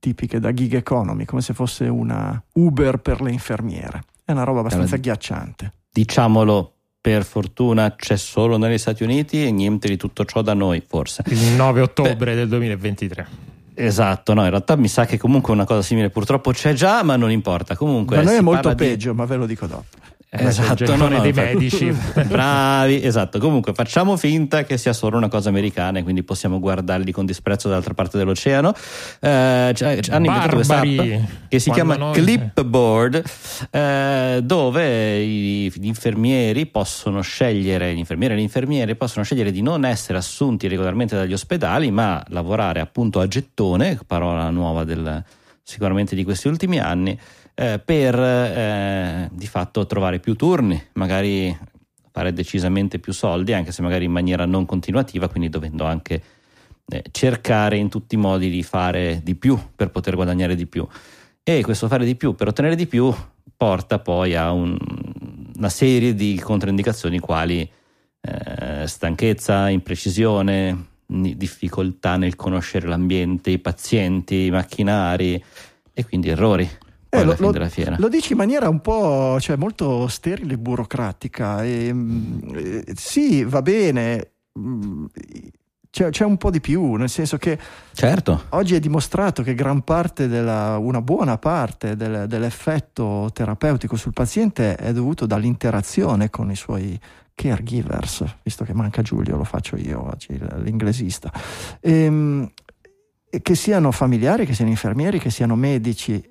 tipiche 0.01 0.39
da 0.39 0.51
gig 0.51 0.73
economy, 0.73 1.25
come 1.25 1.41
se 1.41 1.53
fosse 1.53 1.85
una 1.85 2.41
Uber 2.53 2.97
per 2.97 3.21
le 3.21 3.31
infermiere. 3.31 4.03
È 4.25 4.31
una 4.31 4.43
roba 4.43 4.59
abbastanza 4.61 4.95
Allora, 4.95 5.11
agghiacciante. 5.11 5.73
Diciamolo, 5.91 6.73
per 6.99 7.23
fortuna 7.23 7.95
c'è 7.95 8.17
solo 8.17 8.57
negli 8.57 8.79
Stati 8.79 9.03
Uniti 9.03 9.45
e 9.45 9.51
niente 9.51 9.87
di 9.87 9.97
tutto 9.97 10.25
ciò 10.25 10.41
da 10.41 10.53
noi, 10.55 10.83
forse. 10.85 11.23
Il 11.27 11.53
9 11.55 11.81
ottobre 11.81 12.33
del 12.33 12.47
2023. 12.49 13.27
Esatto, 13.75 14.33
no, 14.33 14.43
in 14.43 14.49
realtà 14.49 14.75
mi 14.75 14.87
sa 14.87 15.05
che 15.05 15.17
comunque 15.17 15.53
una 15.53 15.65
cosa 15.65 15.81
simile 15.83 16.09
purtroppo 16.09 16.51
c'è 16.51 16.73
già, 16.73 17.03
ma 17.03 17.15
non 17.15 17.29
importa. 17.31 17.75
Comunque, 17.75 18.17
Da 18.17 18.23
noi 18.23 18.35
è 18.37 18.41
molto 18.41 18.69
parla 18.69 18.73
di- 18.83 18.89
peggio, 18.89 19.13
ma 19.13 19.25
ve 19.25 19.35
lo 19.35 19.45
dico 19.45 19.67
dopo. 19.67 19.85
Esatto, 20.33 20.83
il 20.85 20.97
no, 20.97 21.19
dei 21.19 21.33
medici. 21.33 21.91
Bravi, 22.25 23.03
esatto. 23.03 23.37
Comunque 23.37 23.73
facciamo 23.73 24.15
finta 24.15 24.63
che 24.63 24.77
sia 24.77 24.93
solo 24.93 25.17
una 25.17 25.27
cosa 25.27 25.49
americana 25.49 25.99
e 25.99 26.03
quindi 26.03 26.23
possiamo 26.23 26.57
guardarli 26.57 27.11
con 27.11 27.25
disprezzo 27.25 27.67
dall'altra 27.67 27.93
parte 27.93 28.17
dell'oceano. 28.17 28.73
Eh, 29.19 29.27
hanno 29.27 30.25
inventato 30.25 30.55
questa 30.55 30.79
app 30.79 30.85
che 31.49 31.59
si 31.59 31.69
Quando 31.69 31.73
chiama 31.73 31.95
noi- 31.97 32.13
Clipboard, 32.13 33.23
eh, 33.71 34.39
dove 34.41 35.19
i- 35.19 35.69
gli 35.75 35.85
infermieri 35.87 36.65
possono 36.65 37.19
scegliere, 37.19 37.93
gli 37.93 37.97
infermieri 37.97 38.33
e 38.33 38.37
le 38.37 38.43
infermiere 38.43 38.95
possono 38.95 39.25
scegliere 39.25 39.51
di 39.51 39.61
non 39.61 39.83
essere 39.83 40.17
assunti 40.17 40.69
regolarmente 40.69 41.13
dagli 41.13 41.33
ospedali, 41.33 41.91
ma 41.91 42.23
lavorare 42.29 42.79
appunto 42.79 43.19
a 43.19 43.27
gettone, 43.27 43.99
parola 44.07 44.49
nuova 44.49 44.85
del, 44.85 45.21
sicuramente 45.61 46.15
di 46.15 46.23
questi 46.23 46.47
ultimi 46.47 46.79
anni, 46.79 47.19
eh, 47.61 47.77
per 47.77 48.19
eh, 48.19 49.29
di 49.31 49.45
fatto 49.45 49.85
trovare 49.85 50.19
più 50.19 50.35
turni, 50.35 50.81
magari 50.93 51.55
fare 52.11 52.33
decisamente 52.33 52.97
più 52.97 53.13
soldi, 53.13 53.53
anche 53.53 53.71
se 53.71 53.83
magari 53.83 54.05
in 54.05 54.11
maniera 54.11 54.45
non 54.45 54.65
continuativa, 54.65 55.29
quindi 55.29 55.47
dovendo 55.47 55.85
anche 55.85 56.23
eh, 56.87 57.03
cercare 57.11 57.77
in 57.77 57.87
tutti 57.87 58.15
i 58.15 58.17
modi 58.17 58.49
di 58.49 58.63
fare 58.63 59.21
di 59.23 59.35
più 59.35 59.59
per 59.75 59.91
poter 59.91 60.15
guadagnare 60.15 60.55
di 60.55 60.65
più. 60.65 60.87
E 61.43 61.61
questo 61.61 61.87
fare 61.87 62.03
di 62.03 62.15
più 62.15 62.33
per 62.33 62.47
ottenere 62.47 62.75
di 62.75 62.87
più 62.87 63.13
porta 63.55 63.99
poi 63.99 64.35
a 64.35 64.51
un- 64.51 64.77
una 65.55 65.69
serie 65.69 66.15
di 66.15 66.39
controindicazioni 66.39 67.19
quali 67.19 67.69
eh, 68.21 68.87
stanchezza, 68.87 69.69
imprecisione, 69.69 70.87
difficoltà 71.05 72.17
nel 72.17 72.35
conoscere 72.35 72.87
l'ambiente, 72.87 73.51
i 73.51 73.59
pazienti, 73.59 74.45
i 74.45 74.51
macchinari 74.51 75.43
e 75.93 76.05
quindi 76.05 76.29
errori. 76.29 76.69
Eh, 77.13 77.23
lo, 77.23 77.35
lo- 77.37 77.51
lo 77.97 78.07
dici 78.07 78.31
in 78.31 78.37
maniera 78.37 78.69
un 78.69 78.79
po' 78.79 79.37
cioè, 79.39 79.57
molto 79.57 80.07
sterile 80.07 80.53
e 80.53 80.57
burocratica. 80.57 81.63
E, 81.63 81.91
mm, 81.93 82.39
eh, 82.55 82.83
sì, 82.95 83.43
va 83.43 83.61
bene, 83.61 84.31
mm, 84.57 85.05
c'è, 85.89 86.09
c'è 86.09 86.23
un 86.23 86.37
po' 86.37 86.49
di 86.49 86.61
più, 86.61 86.93
nel 86.93 87.09
senso 87.09 87.37
che 87.37 87.59
Certo, 87.93 88.43
oggi 88.51 88.75
è 88.75 88.79
dimostrato 88.79 89.43
che 89.43 89.53
gran 89.55 89.81
parte 89.81 90.29
della, 90.29 90.77
una 90.77 91.01
buona 91.01 91.37
parte 91.37 91.97
del- 91.97 92.27
dell'effetto 92.27 93.29
terapeutico 93.33 93.97
sul 93.97 94.13
paziente 94.13 94.75
è 94.75 94.93
dovuto 94.93 95.25
dall'interazione 95.25 96.29
con 96.29 96.49
i 96.49 96.55
suoi 96.55 96.97
caregivers, 97.35 98.23
visto 98.41 98.63
che 98.63 98.73
manca 98.73 99.01
Giulio, 99.01 99.35
lo 99.35 99.43
faccio 99.43 99.75
io 99.75 100.01
oggi, 100.01 100.39
l'inglesista. 100.63 101.29
Ehm, 101.81 102.49
e 103.29 103.41
che 103.41 103.55
siano 103.55 103.91
familiari, 103.91 104.45
che 104.45 104.53
siano 104.53 104.71
infermieri, 104.71 105.19
che 105.19 105.29
siano 105.29 105.55
medici, 105.57 106.23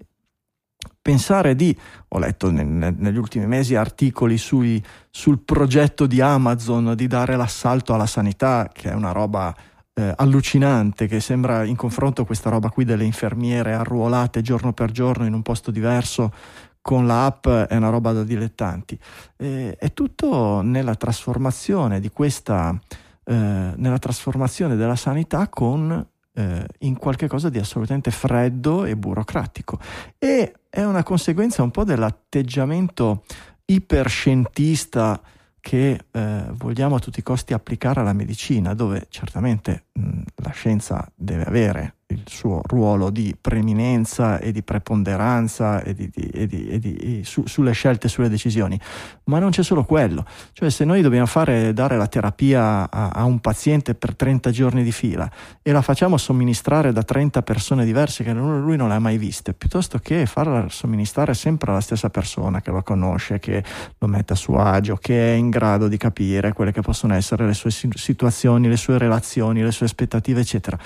pensare 1.03 1.55
di, 1.55 1.77
ho 2.09 2.19
letto 2.19 2.51
ne- 2.51 2.65
ne- 2.65 2.95
negli 2.97 3.17
ultimi 3.17 3.47
mesi 3.47 3.75
articoli 3.75 4.39
sui- 4.39 4.83
sul 5.11 5.41
progetto 5.41 6.07
di 6.07 6.21
Amazon 6.21 6.95
di 6.95 7.07
dare 7.07 7.37
l'assalto 7.37 7.95
alla 7.95 8.07
sanità, 8.07 8.71
che 8.73 8.91
è 8.91 8.95
una 8.95 9.13
roba 9.13 9.55
eh, 9.95 10.13
allucinante, 10.17 11.07
che 11.07 11.21
sembra 11.21 11.65
in 11.65 11.77
confronto 11.77 12.25
questa 12.25 12.49
roba 12.49 12.71
qui 12.71 12.85
delle 12.85 13.05
infermiere 13.05 13.75
arruolate 13.75 14.41
giorno 14.41 14.73
per 14.73 14.93
giorno 14.93 15.27
in 15.27 15.33
un 15.33 15.43
posto 15.43 15.71
diverso 15.71 16.33
con 16.81 17.07
l'app 17.07 17.47
è 17.47 17.77
una 17.77 17.91
roba 17.91 18.13
da 18.13 18.25
dilettanti. 18.25 18.99
Eh, 19.37 19.77
è 19.77 19.93
tutto 19.93 20.61
nella 20.63 20.95
trasformazione 20.95 22.01
di 22.01 22.11
questa, 22.11 22.79
eh, 23.25 23.35
nella 23.35 23.99
trasformazione 23.99 24.77
della 24.77 24.97
sanità 24.97 25.49
con 25.49 26.07
eh, 26.33 26.67
in 26.81 26.97
qualche 26.97 27.27
cosa 27.27 27.51
di 27.51 27.59
assolutamente 27.59 28.11
freddo 28.11 28.85
e 28.85 28.97
burocratico. 28.97 29.79
E 30.19 30.55
è 30.71 30.85
una 30.85 31.03
conseguenza 31.03 31.63
un 31.63 31.73
po' 31.73 31.85
dell'atteggiamento 31.85 33.25
iperscientista 33.67 35.21
che 35.61 36.05
eh, 36.11 36.45
vogliamo 36.53 36.95
a 36.95 36.99
tutti 37.01 37.19
i 37.19 37.25
costi 37.25 37.53
applicare 37.53 38.01
alla 38.01 38.13
medicina, 38.13 38.73
dove 38.73 39.07
certamente 39.11 39.87
mh, 39.93 40.23
la 40.37 40.51
scienza 40.51 41.11
deve 41.15 41.45
avere 41.45 41.95
il 42.11 42.23
suo 42.27 42.61
ruolo 42.65 43.11
di 43.11 43.37
preeminenza 43.41 44.39
e 44.39 44.53
di 44.53 44.63
preponderanza 44.63 45.83
e 45.83 45.95
di, 45.95 46.11
di- 46.13 46.29
e 46.29 46.47
di- 46.47 46.67
e 46.69 47.19
e 47.21 47.25
su- 47.25 47.47
sulle 47.47 47.73
scelte, 47.73 48.09
sulle 48.09 48.29
decisioni, 48.29 48.79
ma 49.25 49.39
non 49.39 49.51
c'è 49.51 49.63
solo 49.63 49.85
quello. 49.85 50.25
Cioè 50.53 50.71
se 50.71 50.85
noi 50.85 51.03
dobbiamo 51.03 51.27
fare, 51.27 51.73
dare 51.73 51.97
la 51.97 52.07
terapia 52.07 52.91
a, 52.91 53.09
a 53.11 53.25
un 53.25 53.39
paziente 53.41 53.95
per 53.95 54.15
30 54.17 54.51
giorni 54.51 54.83
di 54.83 54.93
fila 54.93 55.31
e 55.63 55.73
la 55.73 55.83
facciamo 55.83 56.17
somministrare 56.17 56.93
da 56.93 57.03
30 57.03 57.43
persone 57.43 57.85
diverse 57.85 58.25
che 58.25 58.33
lui 58.33 58.77
non 58.77 58.89
le 58.89 58.95
ha 58.95 58.99
mai 58.99 59.19
viste, 59.19 59.55
piuttosto 59.55 59.99
che 59.99 60.27
farla 60.27 60.67
somministrare 60.69 61.35
sempre 61.35 61.71
alla 61.71 61.81
stessa 61.81 62.11
persona 62.11 62.61
che 62.61 62.71
lo 62.71 62.83
conosce, 62.83 63.39
che 63.39 63.63
lo 63.99 64.07
mette 64.07 64.33
a 64.33 64.37
suo 64.37 64.59
agio, 64.61 64.97
che 64.97 65.33
è 65.33 65.37
in 65.37 65.51
grado 65.51 65.89
di 65.89 65.97
capire 65.97 66.53
quelle 66.53 66.73
che 66.73 66.81
possono 66.81 67.15
essere 67.15 67.47
le 67.47 67.55
sue 67.55 67.71
si- 67.71 67.89
situazioni, 67.95 68.69
le 68.69 68.77
sue 68.77 68.99
relazioni, 68.99 69.63
le 69.63 69.71
sue 69.73 69.87
aspettative, 69.87 70.41
eccetera. 70.41 70.79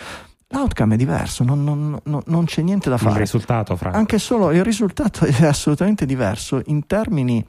L'outcome 0.55 0.95
è 0.95 0.97
diverso, 0.97 1.43
non, 1.45 1.63
non- 1.65 1.99
non- 2.05 2.23
non 2.27 2.45
c'è 2.45 2.63
niente 2.63 2.89
da 2.89 2.95
Il 2.95 3.01
fare. 3.01 3.19
risultato, 3.19 3.77
Franco. 3.77 3.97
Anche 3.99 4.19
solo 4.19 4.53
il 4.53 4.63
risultato 4.65 5.25
è 5.27 5.45
assolutamente 5.45 6.07
diverso 6.07 6.63
in 6.67 6.87
termini 6.87 7.45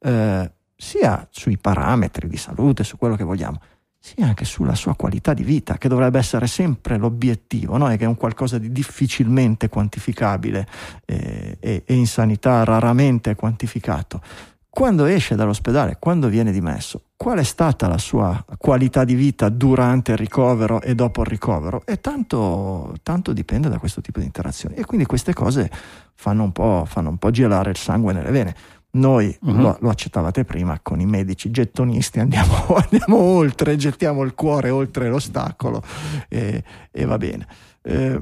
eh, 0.00 0.52
sia 0.76 1.26
sui 1.30 1.58
parametri 1.58 2.28
di 2.28 2.36
salute, 2.36 2.84
su 2.84 2.96
quello 2.96 3.16
che 3.16 3.24
vogliamo, 3.24 3.60
sia 3.98 4.26
anche 4.26 4.44
sulla 4.44 4.74
sua 4.74 4.94
qualità 4.94 5.32
di 5.34 5.42
vita, 5.42 5.78
che 5.78 5.88
dovrebbe 5.88 6.18
essere 6.18 6.46
sempre 6.46 6.98
l'obiettivo, 6.98 7.76
no? 7.76 7.90
e 7.90 7.96
che 7.96 8.04
è 8.04 8.06
un 8.06 8.16
qualcosa 8.16 8.58
di 8.58 8.70
difficilmente 8.70 9.68
quantificabile 9.68 10.66
eh, 11.06 11.56
e, 11.58 11.82
e 11.86 11.94
in 11.94 12.06
sanità 12.06 12.62
raramente 12.64 13.34
quantificato. 13.34 14.20
Quando 14.74 15.04
esce 15.04 15.36
dall'ospedale, 15.36 15.98
quando 16.00 16.26
viene 16.26 16.50
dimesso, 16.50 17.02
qual 17.16 17.38
è 17.38 17.44
stata 17.44 17.86
la 17.86 17.96
sua 17.96 18.44
qualità 18.58 19.04
di 19.04 19.14
vita 19.14 19.48
durante 19.48 20.10
il 20.10 20.18
ricovero 20.18 20.80
e 20.82 20.96
dopo 20.96 21.20
il 21.20 21.28
ricovero? 21.28 21.82
E 21.86 22.00
tanto, 22.00 22.92
tanto 23.04 23.32
dipende 23.32 23.68
da 23.68 23.78
questo 23.78 24.00
tipo 24.00 24.18
di 24.18 24.24
interazioni. 24.24 24.74
E 24.74 24.84
quindi 24.84 25.06
queste 25.06 25.32
cose 25.32 25.70
fanno 26.16 26.42
un 26.42 26.50
po', 26.50 26.82
fanno 26.88 27.08
un 27.10 27.18
po' 27.18 27.30
gelare 27.30 27.70
il 27.70 27.76
sangue 27.76 28.12
nelle 28.12 28.32
vene. 28.32 28.54
Noi 28.96 29.36
Mhm. 29.42 29.60
lo, 29.60 29.76
lo 29.80 29.90
accettavate 29.90 30.44
prima 30.44 30.80
con 30.82 30.98
i 30.98 31.06
medici 31.06 31.52
gettonisti, 31.52 32.18
andiamo, 32.18 32.74
andiamo 32.74 33.16
oltre, 33.16 33.76
gettiamo 33.76 34.22
il 34.24 34.34
cuore 34.34 34.70
oltre 34.70 35.08
l'ostacolo 35.08 35.84
e, 36.28 36.64
e 36.90 37.04
va 37.04 37.16
bene. 37.16 37.46
Eh, 37.80 38.20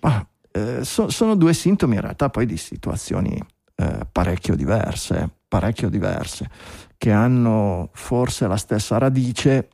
ma, 0.00 0.26
eh, 0.50 0.78
so- 0.82 1.10
sono 1.10 1.36
due 1.36 1.54
sintomi 1.54 1.94
in 1.94 2.00
realtà 2.00 2.28
poi 2.28 2.44
di 2.46 2.56
situazioni 2.56 3.40
eh, 3.76 4.00
parecchio 4.10 4.56
diverse, 4.56 5.30
parecchio 5.52 5.90
diverse, 5.90 6.48
che 6.96 7.12
hanno 7.12 7.90
forse 7.92 8.46
la 8.46 8.56
stessa 8.56 8.96
radice, 8.96 9.68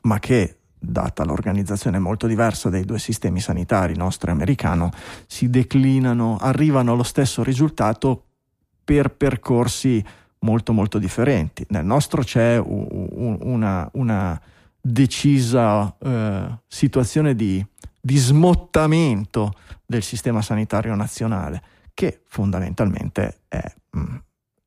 ma 0.00 0.18
che, 0.18 0.56
data 0.76 1.24
l'organizzazione 1.24 2.00
molto 2.00 2.26
diversa 2.26 2.70
dei 2.70 2.84
due 2.84 2.98
sistemi 2.98 3.38
sanitari, 3.38 3.96
nostro 3.96 4.30
e 4.30 4.32
americano, 4.32 4.90
si 5.28 5.48
declinano, 5.48 6.38
arrivano 6.40 6.92
allo 6.92 7.04
stesso 7.04 7.44
risultato 7.44 8.24
per 8.82 9.12
percorsi 9.12 10.04
molto 10.40 10.72
molto 10.72 10.98
differenti. 10.98 11.64
Nel 11.68 11.84
nostro 11.84 12.24
c'è 12.24 12.58
una, 12.58 13.88
una 13.92 14.40
decisa 14.80 15.96
eh, 16.00 16.58
situazione 16.66 17.36
di, 17.36 17.64
di 18.00 18.16
smottamento 18.16 19.52
del 19.86 20.02
sistema 20.02 20.42
sanitario 20.42 20.96
nazionale 20.96 21.62
che 21.94 22.22
fondamentalmente 22.26 23.42
è, 23.46 23.62
mm, 23.96 24.16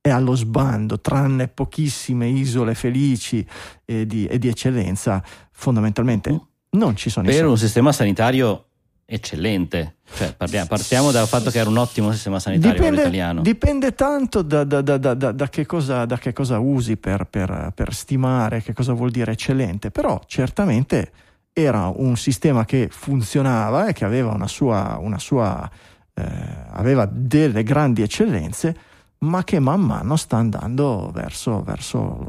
è 0.02 0.10
allo 0.10 0.36
sbando, 0.36 1.00
tranne 1.02 1.48
pochissime 1.48 2.28
isole 2.28 2.74
felici 2.74 3.46
e 3.86 4.06
di, 4.06 4.26
e 4.28 4.38
di 4.40 4.48
eccellenza, 4.48 5.22
fondamentalmente 5.52 6.40
non 6.72 6.96
ci 6.96 7.10
sono 7.10 7.26
per 7.28 7.46
un 7.46 7.58
sistema 7.58 7.92
sanitario 7.92 8.66
eccellente. 9.06 9.96
Cioè, 10.14 10.34
parliamo- 10.36 10.68
partiamo 10.68 11.12
dal 11.12 11.28
fatto 11.28 11.50
che 11.50 11.58
era 11.60 11.70
un 11.70 11.78
ottimo 11.78 12.12
sistema 12.12 12.40
sanitario 12.40 12.80
quello 12.82 13.00
italiano. 13.00 13.42
dipende 13.42 13.94
tanto 13.96 14.42
da, 14.42 14.64
da- 14.64 14.82
da- 14.82 14.98
da- 14.98 15.50
che, 15.50 15.66
cosa, 15.66 16.06
da 16.06 16.18
che 16.18 16.32
cosa 16.32 16.60
usi 16.60 16.96
per, 16.98 17.26
per- 17.26 17.72
per 17.76 17.94
stimare 17.94 18.62
che 18.62 18.74
cosa 18.74 18.94
vuol 18.94 19.10
dire 19.12 19.32
eccellente, 19.34 19.92
però 19.92 20.22
certamente 20.28 21.12
era 21.52 21.88
un 21.94 22.16
sistema 22.16 22.64
che 22.66 22.88
funzionava 22.92 23.88
e 23.88 23.94
che 23.94 24.06
aveva 24.06 24.32
una 24.32 24.48
sua, 24.48 24.98
una 25.02 25.20
sua 25.20 25.70
eh, 26.14 26.24
aveva 26.72 27.06
delle 27.12 27.64
grandi 27.64 28.02
eccellenze, 28.04 28.76
ma 29.22 29.44
che 29.44 29.60
man 29.60 29.82
mano 29.82 30.16
sta 30.16 30.38
andando 30.38 31.12
verso, 31.14 31.62
verso, 31.62 32.26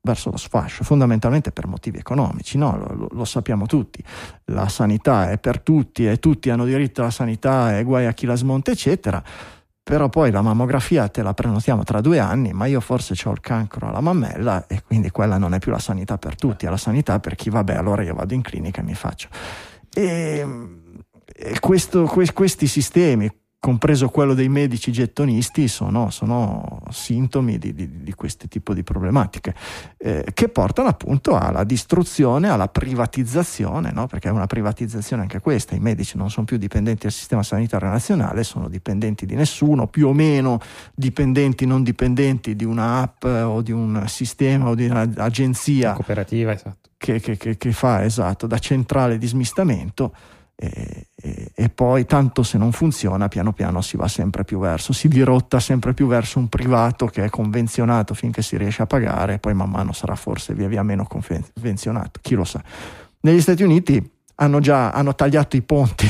verso 0.00 0.30
lo 0.30 0.36
sfascio, 0.36 0.82
fondamentalmente 0.82 1.52
per 1.52 1.66
motivi 1.68 1.98
economici, 1.98 2.58
no? 2.58 2.76
lo, 2.76 3.08
lo, 3.10 3.24
sappiamo 3.24 3.66
tutti, 3.66 4.02
la 4.46 4.68
sanità 4.68 5.30
è 5.30 5.38
per 5.38 5.60
tutti 5.60 6.08
e 6.08 6.18
tutti 6.18 6.50
hanno 6.50 6.64
diritto 6.64 7.02
alla 7.02 7.10
sanità 7.10 7.78
e 7.78 7.84
guai 7.84 8.06
a 8.06 8.12
chi 8.12 8.26
la 8.26 8.34
smonta, 8.34 8.72
eccetera, 8.72 9.22
però 9.88 10.08
poi 10.08 10.30
la 10.32 10.42
mammografia 10.42 11.08
te 11.08 11.22
la 11.22 11.32
prenotiamo 11.32 11.84
tra 11.84 12.00
due 12.00 12.18
anni, 12.18 12.52
ma 12.52 12.66
io 12.66 12.80
forse 12.80 13.14
ho 13.26 13.32
il 13.32 13.40
cancro 13.40 13.88
alla 13.88 14.00
mammella 14.00 14.66
e 14.66 14.82
quindi 14.82 15.10
quella 15.10 15.38
non 15.38 15.54
è 15.54 15.58
più 15.60 15.70
la 15.70 15.78
sanità 15.78 16.18
per 16.18 16.34
tutti, 16.34 16.66
è 16.66 16.68
la 16.68 16.76
sanità 16.76 17.20
per 17.20 17.36
chi, 17.36 17.48
vabbè, 17.48 17.74
allora 17.74 18.02
io 18.02 18.14
vado 18.14 18.34
in 18.34 18.42
clinica 18.42 18.80
e 18.80 18.84
mi 18.84 18.94
faccio. 18.94 19.28
E, 19.94 20.46
e 21.32 21.58
questo, 21.60 22.04
que, 22.04 22.30
questi 22.32 22.66
sistemi, 22.66 23.30
compreso 23.60 24.08
quello 24.08 24.34
dei 24.34 24.48
medici 24.48 24.92
gettonisti, 24.92 25.66
sono, 25.66 26.10
sono 26.10 26.80
sintomi 26.90 27.58
di, 27.58 27.74
di, 27.74 28.02
di, 28.02 28.14
questo 28.14 28.46
tipo 28.46 28.72
di 28.72 28.84
problematiche 28.84 29.54
eh, 29.98 30.24
che 30.32 30.48
portano 30.48 30.88
appunto 30.88 31.36
alla 31.36 31.64
distruzione, 31.64 32.48
alla 32.48 32.68
privatizzazione, 32.68 33.90
no? 33.92 34.06
perché 34.06 34.28
è 34.28 34.30
una 34.30 34.46
privatizzazione 34.46 35.22
anche 35.22 35.40
questa, 35.40 35.74
i 35.74 35.80
medici 35.80 36.16
non 36.16 36.30
sono 36.30 36.46
più 36.46 36.56
dipendenti 36.56 37.02
dal 37.02 37.12
sistema 37.12 37.42
sanitario 37.42 37.88
nazionale, 37.88 38.44
sono 38.44 38.68
dipendenti 38.68 39.26
di 39.26 39.34
nessuno, 39.34 39.88
più 39.88 40.06
o 40.06 40.12
meno 40.12 40.60
dipendenti, 40.94 41.66
non 41.66 41.82
dipendenti 41.82 42.54
di 42.54 42.64
un'app 42.64 43.24
o 43.24 43.60
di 43.60 43.72
un 43.72 44.04
sistema 44.06 44.68
o 44.68 44.74
di 44.76 44.86
un'agenzia. 44.86 45.94
Cooperativa, 45.94 46.52
esatto. 46.52 46.90
Che, 46.96 47.20
che, 47.20 47.36
che, 47.36 47.56
che 47.56 47.72
fa, 47.72 48.04
esatto, 48.04 48.46
da 48.46 48.58
centrale 48.58 49.18
di 49.18 49.26
smistamento 49.26 50.14
e, 50.54 51.07
e, 51.20 51.50
e, 51.52 51.68
poi 51.68 52.04
tanto 52.04 52.44
se 52.44 52.58
non 52.58 52.70
funziona 52.70 53.26
piano 53.26 53.52
piano 53.52 53.80
si 53.80 53.96
va 53.96 54.06
sempre 54.06 54.44
più 54.44 54.60
verso, 54.60 54.92
si 54.92 55.08
dirotta 55.08 55.58
sempre 55.58 55.92
più 55.92 56.06
verso 56.06 56.38
un 56.38 56.48
privato 56.48 57.06
che 57.06 57.24
è 57.24 57.28
convenzionato 57.28 58.14
finché 58.14 58.40
si 58.40 58.56
riesce 58.56 58.82
a 58.82 58.86
pagare 58.86 59.38
poi 59.40 59.52
man 59.52 59.68
mano 59.68 59.92
sarà 59.92 60.14
forse 60.14 60.54
via 60.54 60.68
via 60.68 60.82
meno 60.84 61.04
convenzionato, 61.04 62.20
chi 62.22 62.34
lo 62.34 62.44
sa. 62.44 62.62
Negli 63.20 63.40
Stati 63.40 63.64
Uniti 63.64 64.17
hanno 64.40 64.60
già 64.60 64.90
hanno 64.90 65.14
tagliato 65.14 65.56
i 65.56 65.62
ponti 65.62 66.08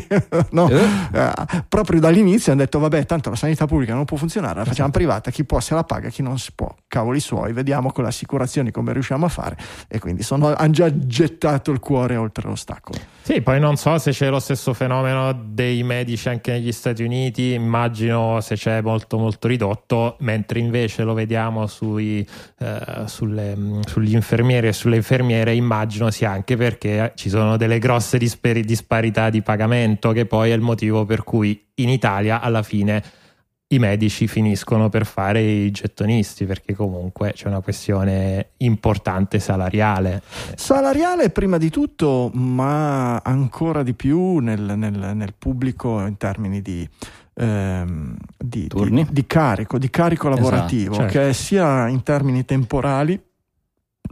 no? 0.52 0.68
eh? 0.68 0.84
Eh, 1.12 1.32
proprio 1.68 2.00
dall'inizio 2.00 2.52
hanno 2.52 2.62
detto 2.62 2.78
vabbè 2.78 3.06
tanto 3.06 3.30
la 3.30 3.36
sanità 3.36 3.66
pubblica 3.66 3.94
non 3.94 4.04
può 4.04 4.16
funzionare 4.16 4.58
la 4.58 4.64
facciamo 4.64 4.90
privata 4.90 5.30
chi 5.30 5.44
può 5.44 5.60
se 5.60 5.74
la 5.74 5.84
paga 5.84 6.08
chi 6.08 6.22
non 6.22 6.38
si 6.38 6.50
può 6.54 6.72
cavoli 6.88 7.20
suoi 7.20 7.52
vediamo 7.52 7.90
con 7.90 8.04
le 8.04 8.10
assicurazioni 8.10 8.70
come 8.70 8.92
riusciamo 8.92 9.24
a 9.24 9.28
fare 9.28 9.56
e 9.88 9.98
quindi 9.98 10.22
sono, 10.22 10.54
hanno 10.54 10.72
già 10.72 10.94
gettato 10.94 11.70
il 11.70 11.80
cuore 11.80 12.16
oltre 12.16 12.48
l'ostacolo 12.48 12.98
sì 13.22 13.40
poi 13.40 13.58
non 13.58 13.76
so 13.76 13.96
se 13.98 14.10
c'è 14.10 14.28
lo 14.28 14.40
stesso 14.40 14.74
fenomeno 14.74 15.32
dei 15.32 15.82
medici 15.82 16.28
anche 16.28 16.52
negli 16.52 16.72
Stati 16.72 17.02
Uniti 17.02 17.52
immagino 17.52 18.40
se 18.40 18.56
c'è 18.56 18.82
molto 18.82 19.16
molto 19.16 19.48
ridotto 19.48 20.16
mentre 20.20 20.58
invece 20.58 21.02
lo 21.02 21.14
vediamo 21.14 21.66
sui, 21.66 22.26
eh, 22.58 22.80
sulle, 23.06 23.56
sugli 23.86 24.14
infermieri 24.14 24.68
e 24.68 24.72
sulle 24.72 24.96
infermiere 24.96 25.54
immagino 25.54 26.10
sia 26.10 26.30
anche 26.30 26.56
perché 26.56 27.12
ci 27.14 27.30
sono 27.30 27.56
delle 27.56 27.69
delle 27.70 27.78
grosse 27.78 28.18
dispari- 28.18 28.64
disparità 28.64 29.30
di 29.30 29.42
pagamento, 29.42 30.10
che 30.10 30.26
poi 30.26 30.50
è 30.50 30.54
il 30.54 30.60
motivo 30.60 31.04
per 31.04 31.22
cui 31.22 31.68
in 31.76 31.88
Italia 31.88 32.40
alla 32.40 32.64
fine 32.64 33.02
i 33.72 33.78
medici 33.78 34.26
finiscono 34.26 34.88
per 34.88 35.06
fare 35.06 35.40
i 35.40 35.70
gettonisti 35.70 36.44
perché 36.44 36.74
comunque 36.74 37.32
c'è 37.34 37.46
una 37.46 37.60
questione 37.60 38.50
importante 38.58 39.38
salariale. 39.38 40.22
Salariale 40.56 41.30
prima 41.30 41.56
di 41.56 41.70
tutto, 41.70 42.32
ma 42.34 43.18
ancora 43.18 43.84
di 43.84 43.94
più 43.94 44.38
nel, 44.38 44.60
nel, 44.60 45.12
nel 45.14 45.34
pubblico 45.38 46.04
in 46.04 46.16
termini 46.16 46.60
di, 46.62 46.88
ehm, 47.34 48.16
di, 48.36 48.68
di, 48.68 49.06
di, 49.08 49.26
carico, 49.26 49.78
di 49.78 49.88
carico 49.88 50.28
lavorativo, 50.28 50.94
esatto, 50.94 51.10
certo. 51.12 51.28
che 51.28 51.34
sia 51.34 51.86
in 51.86 52.02
termini 52.02 52.44
temporali 52.44 53.28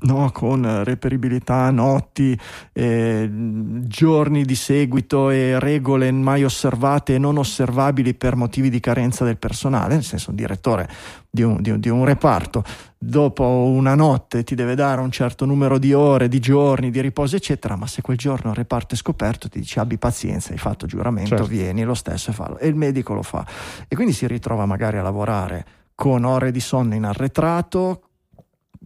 No, 0.00 0.30
con 0.32 0.84
reperibilità, 0.84 1.70
notti, 1.72 2.38
eh, 2.72 3.28
giorni 3.32 4.44
di 4.44 4.54
seguito 4.54 5.28
e 5.30 5.58
regole 5.58 6.12
mai 6.12 6.44
osservate 6.44 7.16
e 7.16 7.18
non 7.18 7.36
osservabili 7.36 8.14
per 8.14 8.36
motivi 8.36 8.70
di 8.70 8.78
carenza 8.78 9.24
del 9.24 9.38
personale, 9.38 9.94
nel 9.94 10.04
senso 10.04 10.30
un 10.30 10.36
direttore 10.36 10.88
di 11.28 11.42
un, 11.42 11.60
di, 11.60 11.70
un, 11.70 11.80
di 11.80 11.88
un, 11.88 12.04
reparto 12.04 12.62
dopo 12.96 13.44
una 13.44 13.96
notte 13.96 14.44
ti 14.44 14.54
deve 14.54 14.76
dare 14.76 15.00
un 15.00 15.10
certo 15.10 15.44
numero 15.44 15.78
di 15.78 15.92
ore, 15.92 16.28
di 16.28 16.38
giorni 16.38 16.90
di 16.90 17.00
riposo 17.00 17.34
eccetera, 17.34 17.74
ma 17.74 17.88
se 17.88 18.00
quel 18.00 18.16
giorno 18.16 18.50
il 18.50 18.56
reparto 18.56 18.94
è 18.94 18.98
scoperto 18.98 19.48
ti 19.48 19.58
dice 19.58 19.80
abbi 19.80 19.98
pazienza, 19.98 20.52
hai 20.52 20.58
fatto 20.58 20.86
giuramento, 20.86 21.30
certo. 21.30 21.46
vieni 21.46 21.82
lo 21.82 21.94
stesso 21.94 22.30
e 22.30 22.34
fallo 22.34 22.58
e 22.58 22.68
il 22.68 22.76
medico 22.76 23.14
lo 23.14 23.22
fa 23.22 23.44
e 23.88 23.96
quindi 23.96 24.12
si 24.12 24.28
ritrova 24.28 24.64
magari 24.64 24.98
a 24.98 25.02
lavorare 25.02 25.66
con 25.96 26.22
ore 26.22 26.52
di 26.52 26.60
sonno 26.60 26.94
in 26.94 27.02
arretrato, 27.02 28.07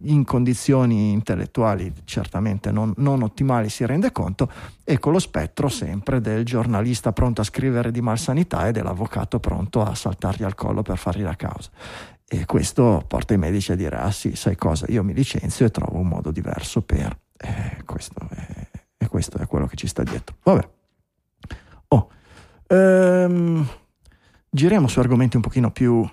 in 0.03 0.23
condizioni 0.23 1.11
intellettuali 1.11 1.93
certamente 2.05 2.71
non, 2.71 2.93
non, 2.97 3.21
ottimali 3.21 3.69
si 3.69 3.85
rende 3.85 4.11
conto 4.11 4.51
e 4.83 4.99
con 4.99 5.11
lo 5.11 5.19
spettro 5.19 5.69
sempre 5.69 6.21
del 6.21 6.43
giornalista 6.45 7.11
pronto 7.11 7.41
a 7.41 7.43
scrivere 7.43 7.91
di 7.91 8.01
malsanità 8.01 8.67
e 8.67 8.71
dell'avvocato 8.71 9.39
pronto 9.39 9.81
a 9.81 9.95
saltargli 9.95 10.43
al 10.43 10.55
collo 10.55 10.81
per 10.81 10.97
fargli 10.97 11.23
la 11.23 11.35
causa. 11.35 11.69
E 12.27 12.45
questo 12.45 13.03
porta 13.07 13.33
i 13.33 13.37
medici 13.37 13.71
a 13.71 13.75
dire 13.75 13.97
ah 13.97 14.11
sì 14.11 14.35
sai 14.35 14.55
cosa? 14.55 14.85
Io 14.89 15.03
mi 15.03 15.13
licenzio 15.13 15.65
e 15.65 15.69
trovo 15.69 15.99
un 15.99 16.07
modo 16.07 16.31
diverso 16.31 16.81
per 16.81 17.17
eh, 17.37 17.83
questo 17.85 18.27
è, 18.29 18.69
e 18.97 19.07
questo 19.07 19.37
è 19.37 19.45
quello 19.47 19.67
che 19.67 19.75
ci 19.75 19.87
sta 19.87 20.03
dietro. 20.03 20.35
Vabbè. 20.43 20.69
Oh, 21.89 22.09
ehm, 22.67 23.67
giriamo 24.49 24.87
su 24.87 24.99
argomenti 24.99 25.35
un 25.35 25.41
pochino 25.41 25.71
più 25.71 26.07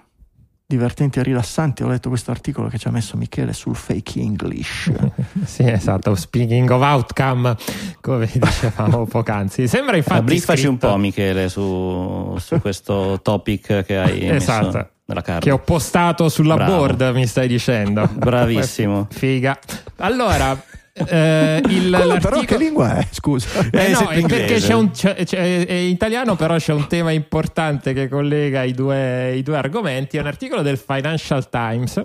divertenti 0.70 1.18
e 1.18 1.24
rilassanti. 1.24 1.83
Ho 1.83 1.88
letto 1.88 2.09
questo 2.09 2.30
articolo 2.30 2.68
che 2.68 2.78
ci 2.78 2.87
ha 2.87 2.92
messo 2.92 3.16
Michele 3.16 3.52
sul 3.52 3.74
fake 3.74 4.20
English. 4.20 4.92
sì, 5.44 5.68
esatto. 5.68 6.14
Speaking 6.14 6.70
of 6.70 6.80
outcome, 6.80 7.56
come 8.00 8.30
dicevamo 8.33 9.04
poc'anzi. 9.11 9.66
Sembra 9.66 9.96
infatti. 9.96 10.22
Briefaci 10.22 10.62
scritto... 10.62 10.70
un 10.70 10.78
po', 10.78 10.96
Michele, 10.96 11.48
su, 11.48 12.37
su 12.38 12.61
questo 12.61 13.18
topic 13.20 13.85
che 13.85 13.98
hai 13.98 14.28
esatto. 14.28 14.66
messo 14.66 14.88
nella 15.06 15.22
carta. 15.22 15.40
Che 15.40 15.50
ho 15.50 15.59
postato 15.59 16.28
sulla 16.28 16.54
Bravo. 16.54 16.76
board, 16.76 17.11
mi 17.14 17.26
stai 17.26 17.48
dicendo. 17.48 18.09
Bravissimo. 18.12 19.09
Figa. 19.11 19.59
Allora, 19.96 20.56
eh, 20.92 21.62
il, 21.68 22.18
però 22.20 22.40
che 22.40 22.57
lingua 22.57 22.96
è? 22.96 23.07
Scusa. 23.11 23.61
Eh, 23.70 23.87
eh 23.87 23.90
no, 23.90 24.09
perché 24.26 24.57
c'è 24.57 24.74
un, 24.74 24.90
c'è, 24.90 25.24
c'è, 25.24 25.64
è 25.66 25.72
italiano, 25.72 26.35
però 26.35 26.57
c'è 26.57 26.72
un 26.72 26.87
tema 26.88 27.12
importante 27.12 27.92
che 27.92 28.09
collega 28.09 28.64
i 28.64 28.72
due, 28.72 29.35
i 29.37 29.42
due 29.42 29.57
argomenti. 29.57 30.16
È 30.16 30.20
un 30.20 30.26
articolo 30.26 30.62
del 30.62 30.79
Financial 30.79 31.48
Times 31.48 32.03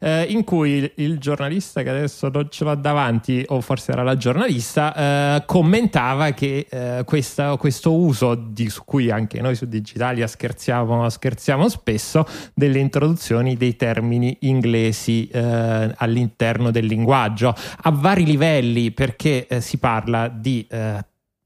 eh, 0.00 0.24
in 0.24 0.44
cui 0.44 0.70
il, 0.70 0.92
il, 0.96 1.18
giornalista, 1.18 1.82
che 1.82 1.88
adesso 1.88 2.28
non 2.28 2.48
ce 2.50 2.64
l'ho 2.64 2.74
davanti, 2.74 3.42
o 3.48 3.60
forse 3.60 3.92
era 3.92 4.02
la 4.02 4.16
giornalista, 4.16 5.36
eh, 5.36 5.42
commentava 5.46 6.30
che 6.32 6.66
eh, 6.68 7.02
questa, 7.04 7.56
questo 7.56 7.94
uso, 7.94 8.34
di, 8.34 8.68
su 8.68 8.84
cui 8.84 9.10
anche 9.10 9.40
noi 9.40 9.54
su 9.54 9.66
Digitalia 9.66 10.26
scherziamo, 10.26 11.08
scherziamo 11.08 11.68
spesso, 11.68 12.26
delle 12.54 12.78
introduzioni 12.78 13.56
dei 13.56 13.76
termini 13.76 14.36
inglesi 14.40 15.26
eh, 15.28 15.94
all'interno 15.96 16.70
del 16.70 16.84
linguaggio 16.84 17.54
a 17.82 17.90
vari 17.90 18.24
livelli 18.26 18.90
perché 18.90 19.46
eh, 19.46 19.60
si 19.60 19.78
parla 19.78 20.28
di 20.28 20.66
eh, 20.68 21.04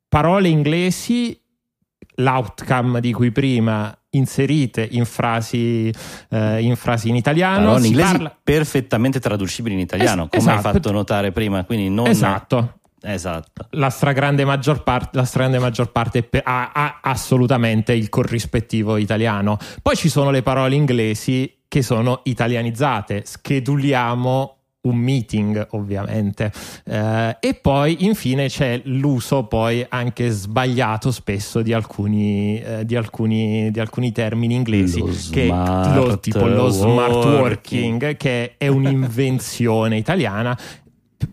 parole 0.08 0.48
inglesi, 0.48 1.40
l'outcome 2.16 3.00
di 3.00 3.12
cui 3.12 3.30
prima 3.30 3.94
inserite 4.10 4.86
in 4.90 5.04
frasi, 5.04 5.92
eh, 6.30 6.60
in, 6.60 6.74
frasi 6.76 7.08
in 7.08 7.16
italiano. 7.16 7.66
Parole 7.66 7.86
inglesi 7.86 8.12
parla... 8.12 8.36
perfettamente 8.42 9.20
traducibili 9.20 9.74
in 9.74 9.80
italiano, 9.80 10.24
es- 10.24 10.30
come 10.30 10.52
esatto. 10.52 10.66
hai 10.66 10.74
fatto 10.74 10.90
notare 10.90 11.32
prima, 11.32 11.64
quindi 11.64 11.88
non... 11.88 12.06
Esatto. 12.06 12.74
Esatto. 13.02 13.66
La 13.70 13.88
stragrande 13.88 14.44
maggior 14.44 14.82
parte, 14.82 15.16
la 15.16 15.24
stragrande 15.24 15.58
maggior 15.58 15.90
parte 15.90 16.28
ha, 16.42 16.70
ha 16.70 16.98
assolutamente 17.02 17.94
il 17.94 18.10
corrispettivo 18.10 18.98
italiano. 18.98 19.56
Poi 19.80 19.96
ci 19.96 20.10
sono 20.10 20.30
le 20.30 20.42
parole 20.42 20.74
inglesi 20.74 21.62
che 21.66 21.80
sono 21.80 22.20
italianizzate. 22.24 23.22
Scheduliamo 23.24 24.59
un 24.82 24.96
meeting 24.96 25.66
ovviamente 25.72 26.50
eh, 26.84 27.36
e 27.38 27.54
poi 27.54 28.04
infine 28.04 28.48
c'è 28.48 28.80
l'uso 28.84 29.44
poi 29.44 29.84
anche 29.86 30.30
sbagliato 30.30 31.10
spesso 31.10 31.60
di 31.60 31.74
alcuni, 31.74 32.60
eh, 32.62 32.86
di 32.86 32.96
alcuni, 32.96 33.70
di 33.70 33.78
alcuni 33.78 34.10
termini 34.12 34.54
inglesi 34.54 35.00
lo 35.00 35.10
che 35.30 35.46
lo, 35.46 36.18
tipo 36.18 36.46
lo 36.46 36.68
smart 36.68 37.24
working 37.24 38.16
che 38.16 38.54
è 38.56 38.68
un'invenzione 38.68 39.96
italiana 39.98 40.58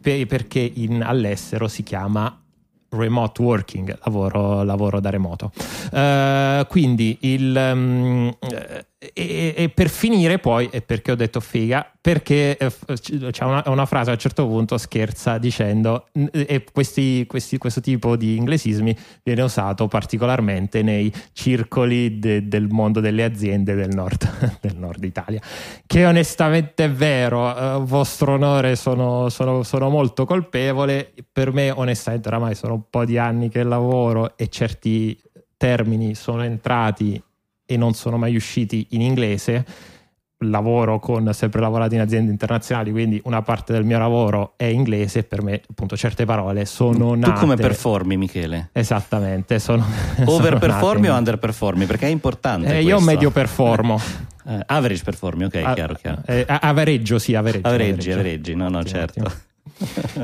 perché 0.02 0.72
in, 0.76 1.02
all'estero 1.02 1.70
si 1.70 1.84
chiama 1.84 2.42
remote 2.90 3.42
working, 3.42 3.98
lavoro, 4.04 4.64
lavoro 4.64 5.00
da 5.00 5.10
remoto. 5.10 5.52
Uh, 5.92 6.66
quindi 6.68 7.18
il, 7.22 7.56
um, 7.56 8.36
e, 9.00 9.54
e 9.56 9.70
per 9.70 9.90
finire 9.90 10.40
poi, 10.40 10.70
e 10.72 10.82
perché 10.82 11.12
ho 11.12 11.16
detto 11.16 11.40
figa, 11.40 11.90
perché 12.02 12.58
eh, 12.58 12.72
c'è 13.32 13.44
una, 13.44 13.62
una 13.68 13.86
frase 13.86 14.10
a 14.10 14.14
un 14.14 14.20
certo 14.20 14.48
punto 14.48 14.78
scherza 14.78 15.38
dicendo 15.38 16.08
e 16.32 16.64
questi- 16.72 17.26
questi- 17.28 17.58
questo 17.60 17.80
tipo 17.80 18.16
di 18.16 18.36
inglesismi 18.38 18.96
viene 19.24 19.42
usato 19.44 19.88
particolarmente 19.88 20.82
nei 20.82 21.14
circoli 21.34 22.18
de- 22.18 22.48
del 22.48 22.68
mondo 22.70 23.00
delle 23.00 23.24
aziende 23.24 23.76
del 23.76 23.90
nord, 23.94 24.28
del 24.62 24.76
nord 24.78 25.04
Italia, 25.04 25.42
che 25.86 26.06
onestamente 26.06 26.86
è 26.86 26.90
vero, 26.92 27.56
eh, 27.56 27.86
vostro 27.86 28.34
onore 28.34 28.76
sono, 28.76 29.30
sono- 29.30 29.62
sono 29.62 29.90
molto 29.90 30.26
colpevole, 30.26 31.14
per 31.32 31.52
me 31.54 31.70
onestamente 31.70 32.30
oramai 32.30 32.56
sono 32.56 32.74
un 32.74 32.84
po' 32.90 33.06
di 33.06 33.18
anni 33.20 33.50
che 33.50 33.62
lavoro 33.64 34.36
e 34.38 34.48
certi 34.48 35.20
termini 35.56 36.14
sono 36.16 36.44
entrati 36.44 37.22
e 37.68 37.78
non 37.78 37.94
sono 37.94 38.18
mai 38.18 38.36
usciti 38.36 38.88
in 38.92 39.02
inglese. 39.02 39.66
Lavoro 40.42 41.00
con 41.00 41.34
sempre 41.34 41.62
lavorato 41.62 41.96
in 41.96 42.00
aziende 42.02 42.30
internazionali, 42.32 42.92
quindi 42.92 43.20
una 43.26 43.42
parte 43.42 43.74
del 43.74 43.84
mio 43.84 43.98
lavoro 43.98 44.54
è 44.56 44.66
inglese 44.66 45.20
e 45.20 45.24
per 45.24 45.42
me, 45.42 45.62
appunto, 45.68 45.98
certe 45.98 46.26
parole 46.26 46.66
sono 46.66 47.14
Tu 47.14 47.16
nate. 47.16 47.40
come 47.40 47.56
performi, 47.56 48.18
Michele? 48.18 48.70
Esattamente, 48.72 49.58
sono. 49.58 49.84
Overperformi 50.26 51.10
o 51.10 51.16
underperformi? 51.16 51.86
Perché 51.88 52.06
è 52.06 52.10
importante. 52.10 52.78
Eh, 52.78 52.84
io 52.84 53.00
medio 53.00 53.32
performo. 53.32 54.00
Eh, 54.46 54.60
average 54.68 55.04
performi, 55.04 55.46
ok, 55.46 55.56
Ah, 55.64 55.74
chiaro, 55.74 55.96
chiaro. 55.96 56.22
eh, 56.28 56.46
a- 56.48 56.60
avereggio, 56.62 57.18
sì, 57.18 57.34
avereggio. 57.34 57.68
Averaggi, 57.68 58.12
averaggi, 58.12 58.54
no, 58.56 58.70
no, 58.70 58.78
Ottimo, 58.78 58.96
certo. 58.96 59.20
ottimo. 59.22 59.42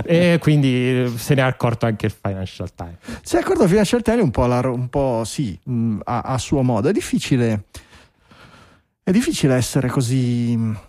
E 0.06 0.38
quindi 0.42 1.12
se 1.18 1.36
ne 1.36 1.42
è 1.42 1.44
accorto 1.46 1.86
anche 1.86 2.08
il 2.08 2.12
Financial 2.12 2.74
Times. 2.74 2.98
Si 3.22 3.36
è 3.36 3.39
accorto 3.39 3.68
Financial 3.68 4.02
Times 4.02 4.24
un 4.24 4.32
po', 4.32 4.46
la 4.46 4.60
un 4.68 4.89
po' 4.89 5.24
sì, 5.26 5.58
mh, 5.63 6.00
a, 6.04 6.22
a 6.22 6.38
suo 6.38 6.62
modo. 6.63 6.89
È 6.89 6.92
difficile, 6.92 7.66
è 9.04 9.12
difficile 9.12 9.56
essere 9.56 9.89
così 9.89 10.56
mh, 10.56 10.80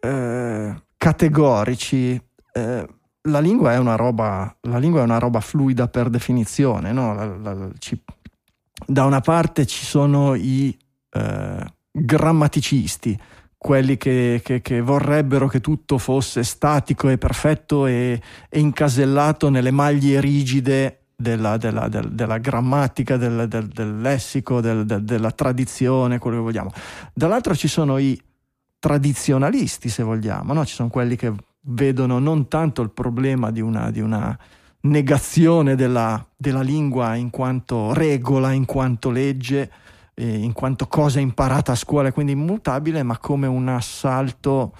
eh, 0.00 0.82
categorici. 0.96 2.20
Eh, 2.52 2.86
la 3.24 3.40
lingua 3.40 3.72
è 3.74 3.78
una 3.78 3.96
roba, 3.96 4.56
è 4.62 5.02
una 5.02 5.18
roba 5.18 5.40
fluida 5.40 5.88
per 5.88 6.08
definizione. 6.08 6.92
no? 6.92 7.14
La- 7.14 7.36
la- 7.54 7.68
ci- 7.78 8.00
da 8.86 9.04
una 9.04 9.20
parte 9.20 9.66
ci 9.66 9.84
sono 9.84 10.34
i 10.34 10.76
eh, 11.12 11.64
grammaticisti, 11.92 13.18
quelli 13.62 13.98
che, 13.98 14.40
che- 14.42 14.62
che 14.62 14.80
vorrebbero 14.80 15.46
che 15.46 15.60
tutto 15.60 15.98
fosse 15.98 16.42
statico 16.44 17.10
e 17.10 17.18
perfetto 17.18 17.84
e, 17.84 18.18
e 18.48 18.58
incasellato 18.58 19.50
nelle 19.50 19.70
maglie 19.70 20.18
rigide 20.18 21.02
della, 21.14 21.58
della- 21.58 21.88
del- 21.88 22.10
della 22.10 22.38
grammatica, 22.38 23.18
del, 23.18 23.48
del- 23.48 23.68
del 23.68 24.00
lessico, 24.00 24.62
del- 24.62 24.86
del- 24.86 25.04
della 25.04 25.30
tradizione, 25.30 26.16
quello 26.18 26.38
che 26.38 26.42
vogliamo. 26.42 26.70
Dall'altro 27.12 27.54
ci 27.54 27.68
sono 27.68 27.98
i 27.98 28.18
tradizionalisti, 28.78 29.90
se 29.90 30.02
vogliamo, 30.02 30.54
no? 30.54 30.64
ci 30.64 30.74
sono 30.74 30.88
quelli 30.88 31.14
che 31.16 31.30
vedono 31.64 32.18
non 32.18 32.48
tanto 32.48 32.80
il 32.80 32.90
problema 32.90 33.50
di 33.50 33.60
una, 33.60 33.90
di 33.90 34.00
una 34.00 34.36
negazione 34.84 35.74
della, 35.74 36.26
della 36.34 36.62
lingua 36.62 37.14
in 37.14 37.28
quanto 37.28 37.92
regola, 37.92 38.52
in 38.52 38.64
quanto 38.64 39.10
legge, 39.10 39.70
eh, 40.20 40.38
in 40.38 40.52
quanto 40.52 40.86
cosa 40.86 41.18
imparata 41.18 41.72
a 41.72 41.76
scuola 41.76 42.12
quindi 42.12 42.32
immutabile, 42.32 43.02
ma 43.02 43.16
come 43.18 43.46
un 43.46 43.68
assalto 43.68 44.74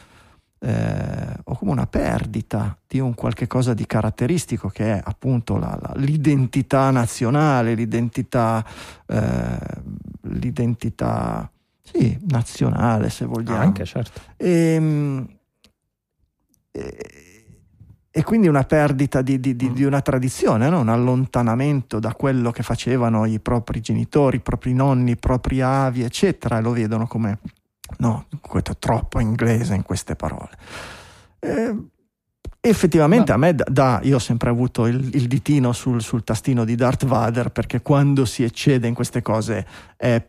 eh, 0.63 1.35
o 1.45 1.57
come 1.57 1.71
una 1.71 1.87
perdita 1.87 2.77
di 2.87 2.99
un 3.01 3.15
qualche 3.15 3.47
cosa 3.47 3.73
di 3.73 3.87
caratteristico 3.87 4.69
che 4.69 4.93
è 4.97 5.01
appunto 5.03 5.57
la- 5.57 5.79
la- 5.81 5.95
l'identità 5.97 6.91
nazionale, 6.91 7.75
l'identità, 7.75 8.63
eh, 9.07 9.59
l'identità 10.23 11.51
sì, 11.83 12.19
nazionale 12.29 13.09
se 13.09 13.25
vogliamo. 13.25 13.59
Anche, 13.59 13.87
certo. 13.87 14.21
E, 14.37 15.25
e- 16.73 17.20
e 18.13 18.25
quindi 18.25 18.49
una 18.49 18.65
perdita 18.65 19.23
di, 19.23 19.39
di- 19.39 19.55
di- 19.55 19.73
di 19.73 19.85
una 19.85 20.01
tradizione, 20.01 20.69
no? 20.69 20.81
un 20.81 20.89
allontanamento 20.89 22.01
da 22.01 22.13
quello 22.15 22.51
che 22.51 22.63
facevano 22.65 23.25
i 23.25 23.39
propri 23.39 23.81
genitori, 23.81 24.39
i 24.39 24.41
propri 24.41 24.73
nonni, 24.75 25.13
i 25.13 25.17
propri 25.17 25.61
avi, 25.61 26.03
eccetera, 26.03 26.59
e 26.59 26.61
lo 26.63 26.73
vedono 26.73 27.07
come 27.07 27.39
no, 27.99 28.27
questo 28.41 28.73
è 28.73 28.77
troppo 28.79 29.21
inglese 29.21 29.75
in 29.75 29.83
queste 29.83 30.17
parole. 30.17 30.51
Eh, 31.39 31.77
effettivamente 32.61 33.31
Ma- 33.31 33.37
a 33.37 33.39
me 33.39 33.55
da, 33.55 33.65
da- 33.69 34.01
io 34.03 34.17
ho 34.17 34.21
sempre 34.21 34.51
avuto 34.51 34.87
il, 34.87 35.15
il 35.15 35.29
ditino 35.29 35.73
sul, 35.73 36.03
sul 36.03 36.25
tastino 36.25 36.65
di 36.65 36.75
Darth 36.75 37.07
Vader 37.07 37.51
perché 37.51 37.81
quando 37.81 38.25
si 38.25 38.43
eccede 38.43 38.89
in 38.89 38.95
queste 38.95 39.23
cose 39.23 39.65
è 39.97 40.21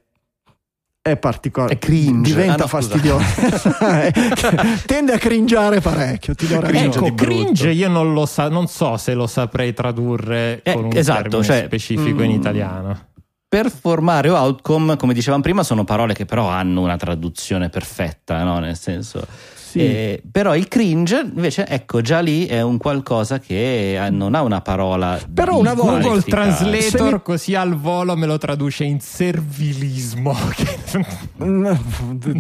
è 1.04 1.18
particolare 1.18 1.74
È 1.74 1.78
cringe. 1.80 2.30
diventa 2.32 2.54
Ah, 2.54 2.58
no, 2.58 2.68
fastidioso 2.68 3.26
tende 4.86 5.14
a 5.14 5.18
cringiare 5.18 5.82
parecchio 5.82 6.36
ti 6.36 6.46
do 6.48 6.60
Cringe 6.60 6.98
Ecco, 7.00 7.16
cringe 7.16 7.72
io 7.72 7.90
non 7.90 8.14
lo 8.14 8.26
sa, 8.28 8.50
non 8.50 8.68
so 8.68 8.98
se 8.98 9.14
lo 9.16 9.26
saprei 9.26 9.74
tradurre 9.74 10.62
Eh, 10.62 10.74
con 10.74 10.86
un 10.86 10.96
esatto, 10.96 11.22
termine 11.22 11.44
cioè, 11.44 11.64
specifico 11.66 12.22
in 12.22 12.32
mm, 12.32 12.36
italiano. 12.36 13.00
Performare 13.48 14.30
o 14.30 14.36
outcome, 14.38 14.96
come 14.96 15.14
dicevamo 15.14 15.42
prima, 15.42 15.64
sono 15.64 15.84
parole 15.84 16.14
che 16.14 16.26
però 16.26 16.48
hanno 16.48 16.82
una 16.82 16.96
traduzione 16.98 17.68
perfetta, 17.70 18.44
no? 18.44 18.60
Nel 18.60 18.78
senso. 18.78 19.26
Sì. 19.72 19.80
Eh, 19.80 20.22
però 20.30 20.54
il 20.54 20.68
cringe, 20.68 21.22
invece, 21.34 21.66
ecco, 21.66 22.02
già 22.02 22.20
lì 22.20 22.46
è 22.46 22.62
un 22.62 22.78
qualcosa 22.78 23.40
che 23.40 23.96
eh, 24.06 24.10
non 24.10 24.36
ha 24.36 24.42
una 24.42 24.60
parola. 24.60 25.18
Però 25.34 25.58
una 25.58 25.74
volta- 25.74 26.02
Google. 26.10 26.22
Translator 26.24 27.14
mi- 27.14 27.22
così 27.24 27.56
al 27.56 27.76
volo 27.78 28.18
me 28.18 28.26
lo 28.26 28.38
traduce 28.38 28.84
in 28.84 29.00
servilismo. 29.00 30.36
Mm, 31.42 31.72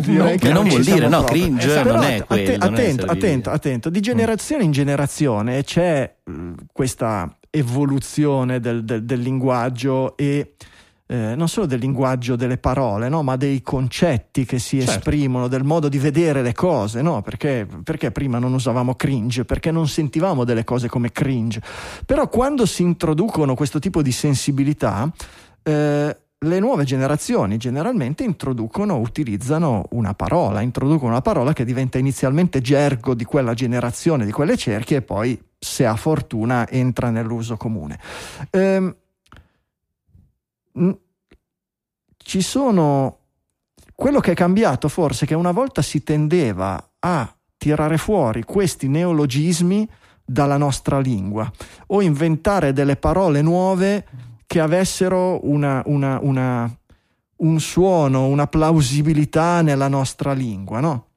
direi 0.02 0.38
che 0.38 0.52
non 0.52 0.67
vuol 0.67 0.84
dire, 0.84 1.08
no, 1.08 1.24
proprio. 1.24 1.41
cringe 1.44 1.67
Però 1.67 1.94
non 1.94 2.04
è 2.04 2.15
att- 2.17 2.26
quello, 2.26 2.44
non 2.44 2.52
è 2.52 2.56
attento, 2.58 2.76
servilismo. 2.82 3.12
attento, 3.12 3.50
attento, 3.50 3.89
di 3.89 4.00
generazione 4.02 4.63
in 4.63 4.72
generazione 4.72 5.63
c'è 5.63 6.13
mm, 6.30 6.54
questa 6.72 7.34
evoluzione 7.50 8.60
del, 8.60 8.84
del- 8.84 9.04
del 9.04 9.20
linguaggio 9.20 10.15
e 10.17 10.54
eh, 11.12 11.36
non 11.36 11.50
solo 11.50 11.65
del 11.65 11.80
linguaggio 11.80 12.38
delle 12.38 12.58
parole, 12.58 13.10
no, 13.10 13.21
ma 13.21 13.36
dei 13.36 13.62
concetti 13.62 14.45
che 14.45 14.60
si 14.60 14.78
Certo. 14.80 14.93
esprimono, 15.10 15.50
del 15.50 15.65
modo 15.65 15.89
di 15.89 15.97
vedere 16.00 16.41
le 16.41 16.54
cose, 16.54 17.02
no? 17.02 17.21
Perché, 17.21 17.67
perché 17.84 18.12
prima 18.12 18.39
non 18.39 18.54
usavamo 18.54 18.95
cringe? 18.95 19.43
Perché 19.43 19.71
non 19.71 19.89
sentivamo 19.89 20.45
delle 20.45 20.63
cose 20.63 20.88
come 20.88 21.12
cringe? 21.12 21.62
Però 22.06 22.30
quando 22.30 22.65
si 22.65 22.84
introducono 22.84 23.56
questo 23.56 23.80
tipo 23.80 24.02
di 24.02 24.13
sensibilità, 24.13 25.12
eh, 25.63 26.17
le 26.43 26.60
nuove 26.60 26.86
generazioni 26.86 27.58
generalmente 27.58 28.24
introducono, 28.24 28.97
utilizzano 28.97 29.88
una 29.91 30.13
parola, 30.13 30.62
introducono 30.62 31.12
una 31.12 31.21
parola 31.21 31.52
che 31.52 31.65
diventa 31.65 31.97
inizialmente 31.97 32.62
gergo 32.62 33.13
di 33.15 33.26
quella 33.26 33.54
generazione, 33.54 34.24
di 34.24 34.32
quelle 34.32 34.56
cerchie 34.56 34.97
e 34.97 35.02
poi, 35.02 35.38
se 35.60 35.86
ha 35.86 35.97
fortuna, 35.97 36.69
entra 36.69 37.10
nell'uso 37.10 37.58
comune. 37.58 38.00
Ehm, 38.52 38.95
ci 42.18 42.42
sono 42.42 43.18
quello 43.96 44.20
che 44.20 44.32
è 44.32 44.36
cambiato 44.36 44.88
forse 44.88 45.26
è 45.26 45.28
che 45.28 45.36
una 45.36 45.52
volta 45.52 45.82
si 45.82 46.04
tendeva 46.04 46.92
a 47.00 47.36
tirare 47.58 47.98
fuori 47.98 48.44
questi 48.44 48.88
neologismi 48.88 49.88
dalla 50.24 50.58
nostra 50.58 51.00
lingua 51.00 51.52
o 51.88 52.02
inventare 52.02 52.74
delle 52.74 52.96
parole 52.96 53.42
nuove 53.42 54.06
che 54.48 54.60
avessero 54.60 55.48
una, 55.48 55.82
una- 55.86 56.20
una- 56.22 56.76
un 57.38 57.60
suono, 57.60 58.28
una 58.28 58.48
plausibilità 58.48 59.62
nella 59.62 59.88
nostra 59.88 60.34
lingua, 60.34 60.80
no? 60.80 61.08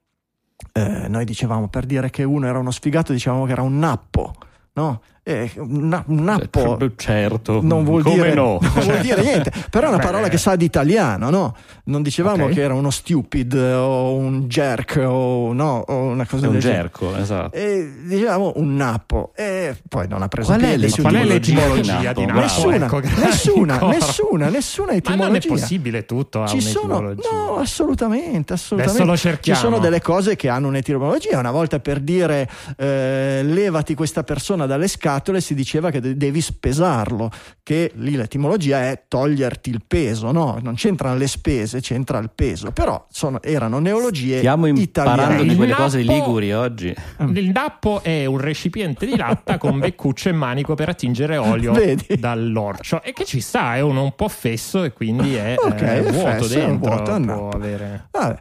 Eh, 0.73 1.07
noi 1.09 1.25
dicevamo 1.25 1.69
per 1.69 1.85
dire 1.87 2.11
che 2.11 2.23
uno 2.25 2.47
era 2.47 2.59
uno 2.59 2.71
sfigato, 2.71 3.13
dicevamo 3.13 3.45
che 3.45 3.53
era 3.53 3.63
un 3.63 3.79
nappo, 3.79 4.35
no? 4.75 5.03
Eh, 5.27 5.51
un, 5.57 5.89
na- 5.89 6.05
nappo 6.07 6.77
certo. 6.97 7.61
non 7.63 7.83
vuol, 7.83 8.03
Come 8.03 8.15
dire, 8.17 8.35
no? 8.35 8.59
non 8.63 8.71
vuol 8.85 8.99
dire 9.01 9.23
niente, 9.23 9.51
però 9.71 9.87
è 9.87 9.89
una 9.89 9.97
Beh. 9.97 10.05
parola 10.05 10.29
che 10.29 10.37
sa 10.37 10.55
di 10.55 10.67
italiano, 10.67 11.31
no? 11.31 11.57
Non 11.85 12.03
dicevamo 12.03 12.45
Ok. 12.45 12.53
che 12.53 12.61
era 12.61 12.75
uno 12.75 12.91
stupid 12.91 13.55
o 13.55 14.13
un 14.17 14.43
jerk 14.49 15.03
o, 15.03 15.55
no, 15.55 15.83
o 15.87 15.95
una 16.09 16.27
cosa 16.27 16.45
È 16.45 16.49
un 16.49 16.53
del 16.53 16.61
genere. 16.61 16.81
gerco, 16.83 17.17
esatto. 17.17 17.57
E 17.57 17.91
dicevamo 18.05 18.53
un 18.57 18.77
nappo 18.77 19.33
e 19.35 19.75
poi 19.89 20.07
non 20.09 20.21
ha 20.21 20.29
preso 20.29 20.49
Qual 20.53 20.61
è 20.61 20.67
piede. 20.69 20.89
si 20.91 21.01
Qual 21.01 21.15
è 21.15 21.25
l'etimologia 21.25 22.13
di 22.13 22.27
Nappo? 22.27 22.41
Nessuna, 22.41 22.85
Ecco, 22.85 23.01
nessuna, 23.01 23.79
Coro. 23.79 23.93
nessuna, 23.93 24.49
nessuna 24.51 24.91
Ma 24.91 24.97
etimologia. 24.99 25.27
non 25.27 25.37
è 25.37 25.47
possibile 25.47 26.05
tutto 26.05 26.43
ha 26.43 26.47
Ci 26.49 26.61
sono, 26.61 26.99
un'etimologia. 26.99 27.29
no, 27.31 27.57
assolutamente, 27.57 28.53
assolutamente. 28.53 29.39
Ci 29.41 29.55
sono 29.55 29.79
delle 29.79 30.03
cose 30.03 30.37
che 30.37 30.51
hanno 30.51 30.69
un'etimologia. 30.69 31.39
Una 31.39 31.51
volta 31.51 31.79
per 31.81 32.01
dire 32.01 32.47
eh, 32.77 33.41
levati 33.43 33.95
questa 33.95 34.23
persona 34.23 34.67
dalle 34.67 34.87
scale 34.87 35.13
scatole 35.15 35.41
si 35.41 35.55
diceva 35.55 35.91
che 35.91 36.01
de- 36.01 36.17
devi 36.17 36.41
spesarlo, 36.41 37.31
che 37.63 37.93
lì 37.97 38.17
l'etimologia 38.17 38.81
è 38.83 39.05
toglierti 39.07 39.71
il 39.71 39.83
peso, 39.87 40.33
no? 40.33 40.59
Non 40.61 40.75
c'entrano 40.75 41.17
le 41.17 41.29
spese, 41.29 41.81
c'entra 41.81 42.19
il 42.19 42.31
peso. 42.35 42.73
Però 42.73 43.07
sono- 43.11 43.41
erano 43.43 43.79
neologie 43.79 44.39
Stiamo 44.39 44.67
imparando 44.67 45.23
italiane. 45.23 45.49
di 45.49 45.57
quelle 45.57 45.73
cose 45.75 45.99
di 45.99 46.05
Liguri 46.09 46.53
oggi. 46.53 46.95
Il 47.33 47.51
nappo 47.51 48.03
è 48.03 48.25
un 48.27 48.39
recipiente 48.39 49.07
di 49.07 49.17
latta 49.17 49.57
con 49.59 49.79
beccuccio 49.79 50.29
e 50.29 50.33
manico 50.33 50.75
per 50.75 50.89
attingere 50.89 51.37
olio 51.37 51.73
Vedi? 51.75 52.17
dall'orcio 52.19 53.03
e 53.03 53.13
che 53.13 53.25
ci 53.25 53.41
sta, 53.41 53.77
è 53.77 53.81
uno 53.81 54.03
un 54.03 54.15
po' 54.17 54.29
fesso 54.29 54.83
e 54.85 54.93
quindi 54.93 55.35
è 55.35 55.55
Ok, 55.63 55.81
eh, 55.81 55.99
è 55.99 56.11
vuoto 56.11 56.29
fesso, 56.45 56.55
dentro. 56.55 56.91
vuoto, 56.95 57.11
è 57.11 57.15
un 57.15 57.25
può 57.27 57.49
avere... 57.51 58.09
Vabbè. 58.11 58.41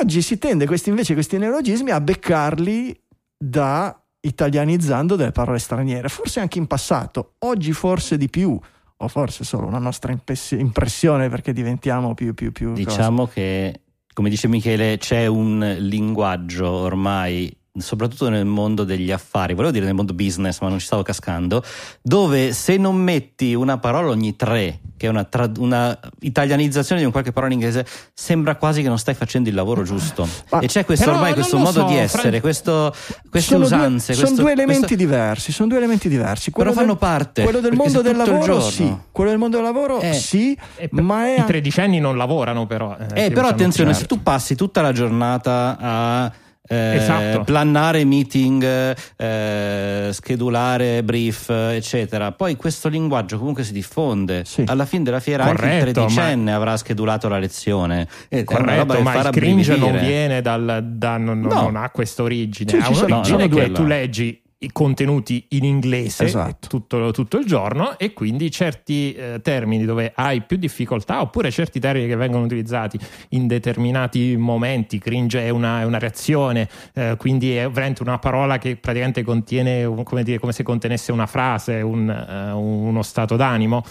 Oggi 0.00 0.22
si 0.22 0.38
tende 0.38 0.66
questi, 0.66 0.88
invece 0.88 1.12
questi 1.14 1.36
neologismi 1.38 1.90
a 1.90 2.00
beccarli 2.00 2.98
da 3.38 4.00
italianizzando 4.26 5.16
delle 5.16 5.32
parole 5.32 5.58
straniere, 5.58 6.08
forse 6.08 6.40
anche 6.40 6.58
in 6.58 6.66
passato, 6.66 7.34
oggi 7.40 7.72
forse 7.72 8.16
di 8.16 8.28
più, 8.28 8.58
o 8.98 9.08
forse 9.08 9.44
solo 9.44 9.66
una 9.66 9.78
nostra 9.78 10.12
impressione 10.50 11.28
perché 11.28 11.52
diventiamo 11.52 12.14
più 12.14 12.34
più 12.34 12.50
più. 12.50 12.72
Diciamo 12.72 13.26
che, 13.26 13.82
come 14.12 14.30
dice 14.30 14.48
Michele, 14.48 14.96
c'è 14.98 15.26
un 15.26 15.76
linguaggio 15.78 16.68
ormai, 16.68 17.54
soprattutto 17.78 18.28
nel 18.28 18.44
mondo 18.44 18.84
degli 18.84 19.10
affari, 19.10 19.54
volevo 19.54 19.72
dire 19.72 19.84
nel 19.86 19.94
mondo 19.94 20.12
business, 20.14 20.60
ma 20.60 20.68
non 20.68 20.78
ci 20.78 20.86
stavo 20.86 21.02
cascando, 21.02 21.62
dove 22.02 22.52
se 22.52 22.76
non 22.76 22.96
metti 22.96 23.54
una 23.54 23.78
parola 23.78 24.10
ogni 24.10 24.36
tre, 24.36 24.80
che 24.96 25.06
è 25.06 25.10
una, 25.10 25.24
trad- 25.24 25.58
una 25.58 25.98
italianizzazione 26.20 27.00
di 27.00 27.06
un 27.06 27.12
qualche 27.12 27.32
parola 27.32 27.52
in 27.52 27.60
inglese, 27.60 27.86
sembra 28.14 28.56
quasi 28.56 28.82
che 28.82 28.88
non 28.88 28.98
stai 28.98 29.14
facendo 29.14 29.48
il 29.48 29.54
lavoro 29.54 29.82
giusto. 29.82 30.26
Ma- 30.50 30.60
e 30.60 30.66
c'è 30.66 30.84
questo 30.84 31.10
ormai 31.10 31.34
questo 31.34 31.58
modo 31.58 31.80
so, 31.80 31.84
di 31.86 31.96
essere, 31.96 32.28
Fran- 32.28 32.40
questo, 32.40 32.94
queste 33.30 33.52
sono 33.52 33.64
usanze. 33.64 34.12
due, 34.12 34.20
questo- 34.22 34.26
sono 34.26 34.36
due 34.42 34.52
elementi 34.52 34.78
questo- 34.86 34.96
diversi, 34.96 35.52
sono 35.52 35.68
due 35.68 35.78
elementi 35.78 36.08
diversi. 36.08 36.50
Quello 36.50 36.70
Però 36.70 36.80
fanno 36.82 36.94
del- 36.98 37.08
parte, 37.08 37.42
Quello 37.42 37.60
del 37.60 37.72
mondo 37.74 38.00
del 38.02 38.16
lavoro, 38.16 38.60
sì. 38.60 38.96
Quello 39.12 39.30
del 39.30 39.38
mondo 39.38 39.56
del 39.56 39.64
lavoro, 39.66 40.00
Eh. 40.00 40.14
sì, 40.14 40.56
E 40.76 40.88
per- 40.88 41.02
ma 41.02 41.26
è 41.26 41.40
I 41.40 41.44
tredicenni 41.44 42.00
non 42.00 42.16
lavorano 42.16 42.66
però. 42.66 42.96
Eh, 42.98 43.04
si 43.06 43.14
però 43.14 43.30
usano 43.32 43.48
attenzione, 43.48 43.92
certo. 43.92 44.08
se 44.08 44.16
tu 44.16 44.22
passi 44.22 44.54
tutta 44.54 44.80
la 44.80 44.92
giornata 44.92 45.76
a 45.80 46.32
eh, 46.68 46.94
Esatto. 46.96 47.42
plannare 47.44 48.04
meeting, 48.04 48.94
eh, 49.16 50.08
schedulare 50.12 51.02
brief, 51.02 51.48
eccetera, 51.50 52.32
poi 52.32 52.56
questo 52.56 52.88
linguaggio 52.88 53.38
comunque 53.38 53.64
si 53.64 53.72
diffonde. 53.72 54.44
Sì. 54.44 54.64
Alla 54.66 54.84
fine 54.84 55.02
della 55.04 55.20
fiera 55.20 55.44
anche 55.44 55.64
il 55.64 55.70
Corretto, 55.70 55.92
tredicenne 55.92 56.52
avrà 56.52 56.76
schedulato 56.76 57.28
la 57.28 57.38
lezione. 57.38 58.06
E 58.28 58.44
roba 58.46 58.56
Corretto, 58.56 59.00
ma 59.02 59.14
il 59.20 59.30
cringe 59.30 59.76
non 59.76 59.98
viene 59.98 60.42
dal, 60.42 60.84
da, 60.84 61.16
non, 61.16 61.40
No. 61.40 61.62
non 61.62 61.76
ha 61.76 61.90
questa 61.90 62.22
origine, 62.22 62.70
Sì, 62.70 62.76
ha 62.76 62.88
un'origine 62.88 63.48
sono 63.48 63.48
che 63.48 63.72
tu 63.72 63.84
leggi 63.84 64.40
contenuti 64.72 65.46
in 65.50 65.64
inglese 65.64 66.24
Esatto. 66.24 66.68
tutto, 66.68 67.10
tutto 67.12 67.38
il 67.38 67.46
giorno 67.46 67.98
e 67.98 68.12
quindi 68.12 68.50
certi 68.50 69.12
eh, 69.14 69.40
termini 69.42 69.84
dove 69.84 70.12
hai 70.14 70.42
più 70.42 70.56
difficoltà 70.56 71.20
oppure 71.20 71.50
certi 71.50 71.80
termini 71.80 72.06
che 72.06 72.16
vengono 72.16 72.44
utilizzati 72.44 72.98
in 73.30 73.46
determinati 73.46 74.36
momenti, 74.36 74.98
cringe 74.98 75.40
è 75.40 75.50
una, 75.50 75.80
è 75.80 75.84
una 75.84 75.98
reazione, 75.98 76.68
eh, 76.94 77.16
quindi 77.18 77.54
è 77.54 77.68
veramente 77.68 78.02
una 78.02 78.18
parola 78.18 78.58
che 78.58 78.76
praticamente 78.76 79.22
contiene, 79.22 79.84
come, 80.04 80.22
dire, 80.22 80.38
come 80.38 80.52
se 80.52 80.62
contenesse 80.62 81.12
una 81.12 81.26
frase, 81.26 81.80
un, 81.80 82.08
eh, 82.08 82.52
uno 82.52 83.02
stato 83.02 83.36
d'animo 83.36 83.84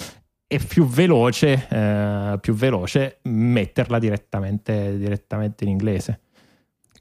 è 0.47 0.59
più 0.59 0.85
veloce, 0.85 1.67
eh, 1.67 2.37
più 2.39 2.53
veloce 2.53 3.19
metterla 3.23 3.97
direttamente, 3.97 4.97
direttamente 4.97 5.63
in 5.63 5.71
inglese. 5.71 6.19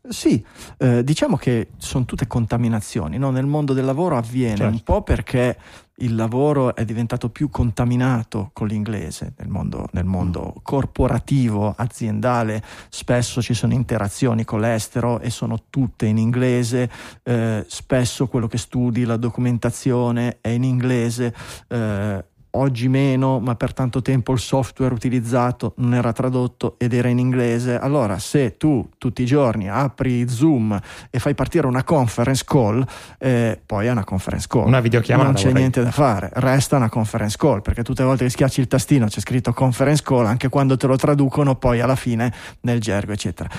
Sì, 0.06 0.44
eh, 0.78 1.02
diciamo 1.02 1.36
che 1.36 1.68
sono 1.78 2.04
tutte 2.04 2.26
contaminazioni. 2.26 3.16
no? 3.18 3.30
Nel 3.30 3.46
mondo 3.46 3.72
del 3.72 3.84
lavoro 3.86 4.16
avviene 4.16 4.56
Certo. 4.56 4.72
un 4.74 4.82
po' 4.82 5.02
perché 5.02 5.56
il 5.98 6.14
lavoro 6.14 6.74
è 6.74 6.84
diventato 6.84 7.30
più 7.30 7.48
contaminato 7.48 8.50
con 8.52 8.66
l'inglese 8.66 9.32
nel 9.38 9.48
mondo, 9.48 9.88
nel 9.92 10.04
mondo 10.04 10.54
corporativo, 10.62 11.72
aziendale. 11.76 12.62
Spesso 12.90 13.40
ci 13.40 13.54
sono 13.54 13.72
interazioni 13.72 14.44
con 14.44 14.60
l'estero 14.60 15.20
e 15.20 15.30
sono 15.30 15.64
tutte 15.70 16.06
in 16.06 16.18
inglese. 16.18 16.90
eh, 17.22 17.64
spesso 17.66 18.26
quello 18.26 18.46
che 18.46 18.58
studi, 18.58 19.04
la 19.04 19.16
documentazione 19.16 20.38
è 20.40 20.48
in 20.48 20.64
inglese. 20.64 21.34
eh, 21.68 22.24
Oggi 22.56 22.86
meno, 22.88 23.40
ma 23.40 23.56
per 23.56 23.72
tanto 23.72 24.00
tempo 24.00 24.32
il 24.32 24.38
software 24.38 24.94
utilizzato 24.94 25.74
non 25.78 25.94
era 25.94 26.12
tradotto 26.12 26.76
ed 26.78 26.92
era 26.92 27.08
in 27.08 27.18
inglese. 27.18 27.76
Allora, 27.76 28.20
se 28.20 28.56
tu 28.56 28.88
tutti 28.96 29.22
i 29.22 29.26
giorni 29.26 29.68
apri 29.68 30.28
Zoom 30.28 30.78
e 31.10 31.18
fai 31.18 31.34
partire 31.34 31.66
una 31.66 31.82
conference 31.82 32.44
call, 32.46 32.86
eh, 33.18 33.60
poi 33.66 33.86
è 33.86 33.90
una 33.90 34.04
conference 34.04 34.46
call. 34.48 34.66
Una 34.66 34.78
videochiamata, 34.80 35.26
Non 35.26 35.36
c'è 35.36 35.46
vorrei. 35.46 35.60
niente 35.60 35.82
da 35.82 35.90
fare, 35.90 36.30
resta 36.34 36.76
una 36.76 36.88
conference 36.88 37.36
call, 37.36 37.60
perché 37.60 37.82
tutte 37.82 38.02
le 38.02 38.08
volte 38.08 38.22
che 38.24 38.30
schiacci 38.30 38.60
il 38.60 38.68
tastino 38.68 39.06
c'è 39.06 39.18
scritto 39.18 39.52
conference 39.52 40.02
call, 40.04 40.26
anche 40.26 40.48
quando 40.48 40.76
te 40.76 40.86
lo 40.86 40.94
traducono, 40.96 41.56
poi 41.56 41.80
alla 41.80 41.96
fine 41.96 42.32
nel 42.60 42.80
gergo, 42.80 43.10
eccetera. 43.10 43.50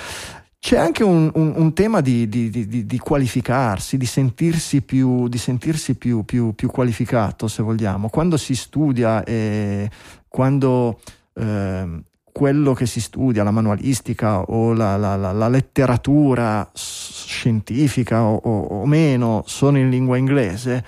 C'è 0.66 0.78
anche 0.78 1.04
un, 1.04 1.30
un- 1.36 1.54
un 1.58 1.74
tema 1.74 2.02
di, 2.02 2.28
di- 2.28 2.50
di- 2.50 2.88
di- 2.88 2.98
qualificarsi, 2.98 3.98
di 3.98 4.08
sentirsi, 4.08 4.82
più, 4.82 5.28
sentirsi 5.38 5.94
più, 5.94 6.24
più- 6.26 6.56
più 6.56 6.72
qualificato, 6.72 7.48
se 7.48 7.62
vogliamo. 7.62 8.10
Quando 8.10 8.36
si 8.36 8.56
studia 8.56 9.24
e 9.24 9.88
quando 10.28 11.02
ehm, 11.36 12.02
quello 12.32 12.74
che 12.74 12.88
si 12.88 13.00
studia, 13.00 13.44
la 13.44 13.52
manualistica 13.52 14.42
o 14.42 14.74
la, 14.74 14.98
la- 14.98 15.16
la- 15.16 15.34
la 15.34 15.50
letteratura 15.50 16.68
scientifica 16.74 18.24
o, 18.24 18.34
o- 18.36 18.82
o 18.82 18.86
meno, 18.88 19.44
sono 19.46 19.78
in 19.78 19.92
lingua 19.92 20.18
inglese, 20.18 20.84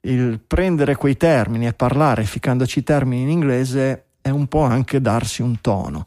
il 0.00 0.40
prendere 0.44 0.96
quei 0.96 1.16
termini 1.16 1.68
e 1.68 1.72
parlare 1.72 2.24
ficcandoci 2.24 2.82
termini 2.82 3.22
in 3.22 3.28
inglese 3.28 4.06
è 4.22 4.30
un 4.30 4.48
po' 4.48 4.62
anche 4.62 5.00
darsi 5.00 5.40
un 5.40 5.60
tono. 5.60 6.06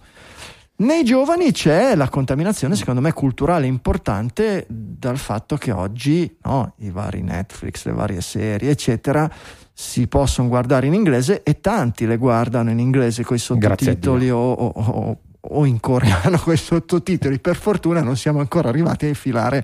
Nei 0.75 1.03
giovani 1.03 1.51
c'è 1.51 1.95
la 1.95 2.09
contaminazione, 2.09 2.75
secondo 2.75 2.99
me, 2.99 3.13
culturale 3.13 3.67
importante 3.67 4.65
dal 4.67 5.17
fatto 5.17 5.55
che 5.55 5.71
oggi 5.71 6.35
no, 6.43 6.73
i 6.79 6.89
vari 6.89 7.21
Netflix, 7.21 7.85
le 7.85 7.91
varie 7.93 8.21
serie, 8.21 8.71
eccetera, 8.71 9.29
si 9.71 10.07
possono 10.07 10.47
guardare 10.49 10.87
in 10.87 10.93
inglese 10.93 11.43
e 11.43 11.59
tanti 11.61 12.05
le 12.05 12.17
guardano 12.17 12.71
in 12.71 12.79
inglese 12.79 13.23
con 13.23 13.35
i 13.35 13.39
sottotitoli 13.39 14.29
o, 14.31 14.37
o- 14.51 14.73
o- 14.75 15.17
o 15.45 15.65
in 15.65 15.79
coreano 15.79 16.37
con 16.41 16.53
i 16.53 16.57
sottotitoli. 16.57 17.39
Per 17.39 17.55
fortuna 17.55 18.01
non 18.01 18.17
siamo 18.17 18.39
ancora 18.39 18.69
arrivati 18.69 19.05
a 19.05 19.09
infilare 19.09 19.63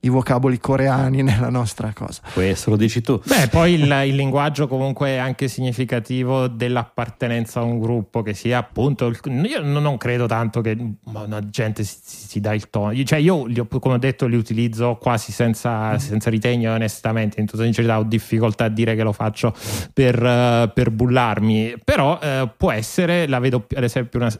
i 0.00 0.08
vocaboli 0.10 0.58
coreani 0.58 1.22
nella 1.22 1.48
nostra 1.50 1.92
cosa. 1.92 2.20
Questo 2.32 2.70
lo 2.70 2.76
dici 2.76 3.00
tu. 3.00 3.20
Beh, 3.24 3.48
poi 3.48 3.72
il, 3.74 3.82
il 4.06 4.14
linguaggio 4.14 4.68
comunque 4.68 5.08
è 5.10 5.16
anche 5.16 5.48
significativo 5.48 6.46
dell'appartenenza 6.46 7.60
a 7.60 7.64
un 7.64 7.78
gruppo 7.80 8.22
che 8.22 8.32
sia 8.34 8.58
appunto. 8.58 9.06
il- 9.06 9.18
io 9.48 9.60
non 9.62 9.96
credo 9.96 10.26
tanto 10.26 10.60
che 10.60 10.76
la 11.12 11.40
gente 11.48 11.82
si, 11.84 11.96
si 12.02 12.40
dà 12.40 12.54
il 12.54 12.70
tono. 12.70 12.92
Io- 12.92 13.04
Cioè, 13.04 13.18
io 13.18 13.46
li 13.46 13.58
ho- 13.58 13.66
come 13.66 13.94
ho 13.94 13.98
detto, 13.98 14.26
li 14.26 14.36
utilizzo 14.36 14.96
quasi 15.00 15.32
senza, 15.32 15.98
senza 15.98 16.30
ritegno, 16.30 16.72
onestamente. 16.72 17.40
In 17.40 17.46
tutta 17.46 17.64
sincerità, 17.64 17.98
ho 17.98 18.04
difficoltà 18.04 18.64
a 18.64 18.68
dire 18.68 18.94
che 18.94 19.02
lo 19.02 19.12
faccio 19.12 19.52
per, 19.92 20.22
eh, 20.24 20.70
per 20.72 20.90
bullarmi. 20.90 21.74
Però 21.84 22.18
eh, 22.20 22.48
può 22.56 22.70
essere, 22.70 23.26
la 23.26 23.38
vedo 23.40 23.60
più- 23.60 23.76
ad 23.76 23.82
esempio, 23.84 24.20
una- 24.20 24.32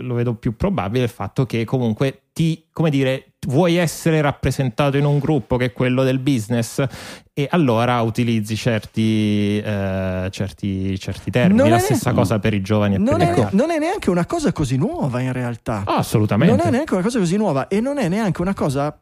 lo 0.00 0.14
vedo 0.14 0.34
più 0.34 0.56
probabile 0.56 1.04
il 1.04 1.10
fatto 1.10 1.44
che 1.46 1.64
comunque 1.64 2.22
ti, 2.32 2.66
come 2.72 2.90
dire, 2.90 3.32
vuoi 3.46 3.76
essere 3.76 4.20
rappresentato 4.20 4.96
in 4.96 5.04
un 5.04 5.18
gruppo 5.18 5.56
che 5.56 5.66
è 5.66 5.72
quello 5.72 6.02
del 6.04 6.18
business 6.18 6.84
e 7.32 7.48
allora 7.50 8.00
utilizzi 8.02 8.54
certi, 8.56 9.58
eh, 9.58 10.28
certi, 10.30 10.98
certi 10.98 11.30
termini. 11.30 11.68
La 11.68 11.78
stessa 11.78 12.12
cosa 12.12 12.38
per 12.38 12.54
i 12.54 12.60
giovani 12.60 12.96
e 12.96 12.98
Non 12.98 13.20
è, 13.20 13.48
non 13.52 13.70
è 13.70 13.78
neanche 13.78 14.10
una 14.10 14.26
cosa 14.26 14.52
così 14.52 14.76
nuova 14.76 15.20
in 15.20 15.32
realtà. 15.32 15.82
Ah, 15.86 15.96
assolutamente. 15.96 16.54
Non 16.54 16.66
è 16.66 16.70
neanche 16.70 16.94
una 16.94 17.02
cosa 17.02 17.18
così 17.18 17.36
nuova 17.36 17.68
e 17.68 17.80
non 17.80 17.98
è 17.98 18.08
neanche 18.08 18.40
una 18.40 18.54
cosa 18.54 18.98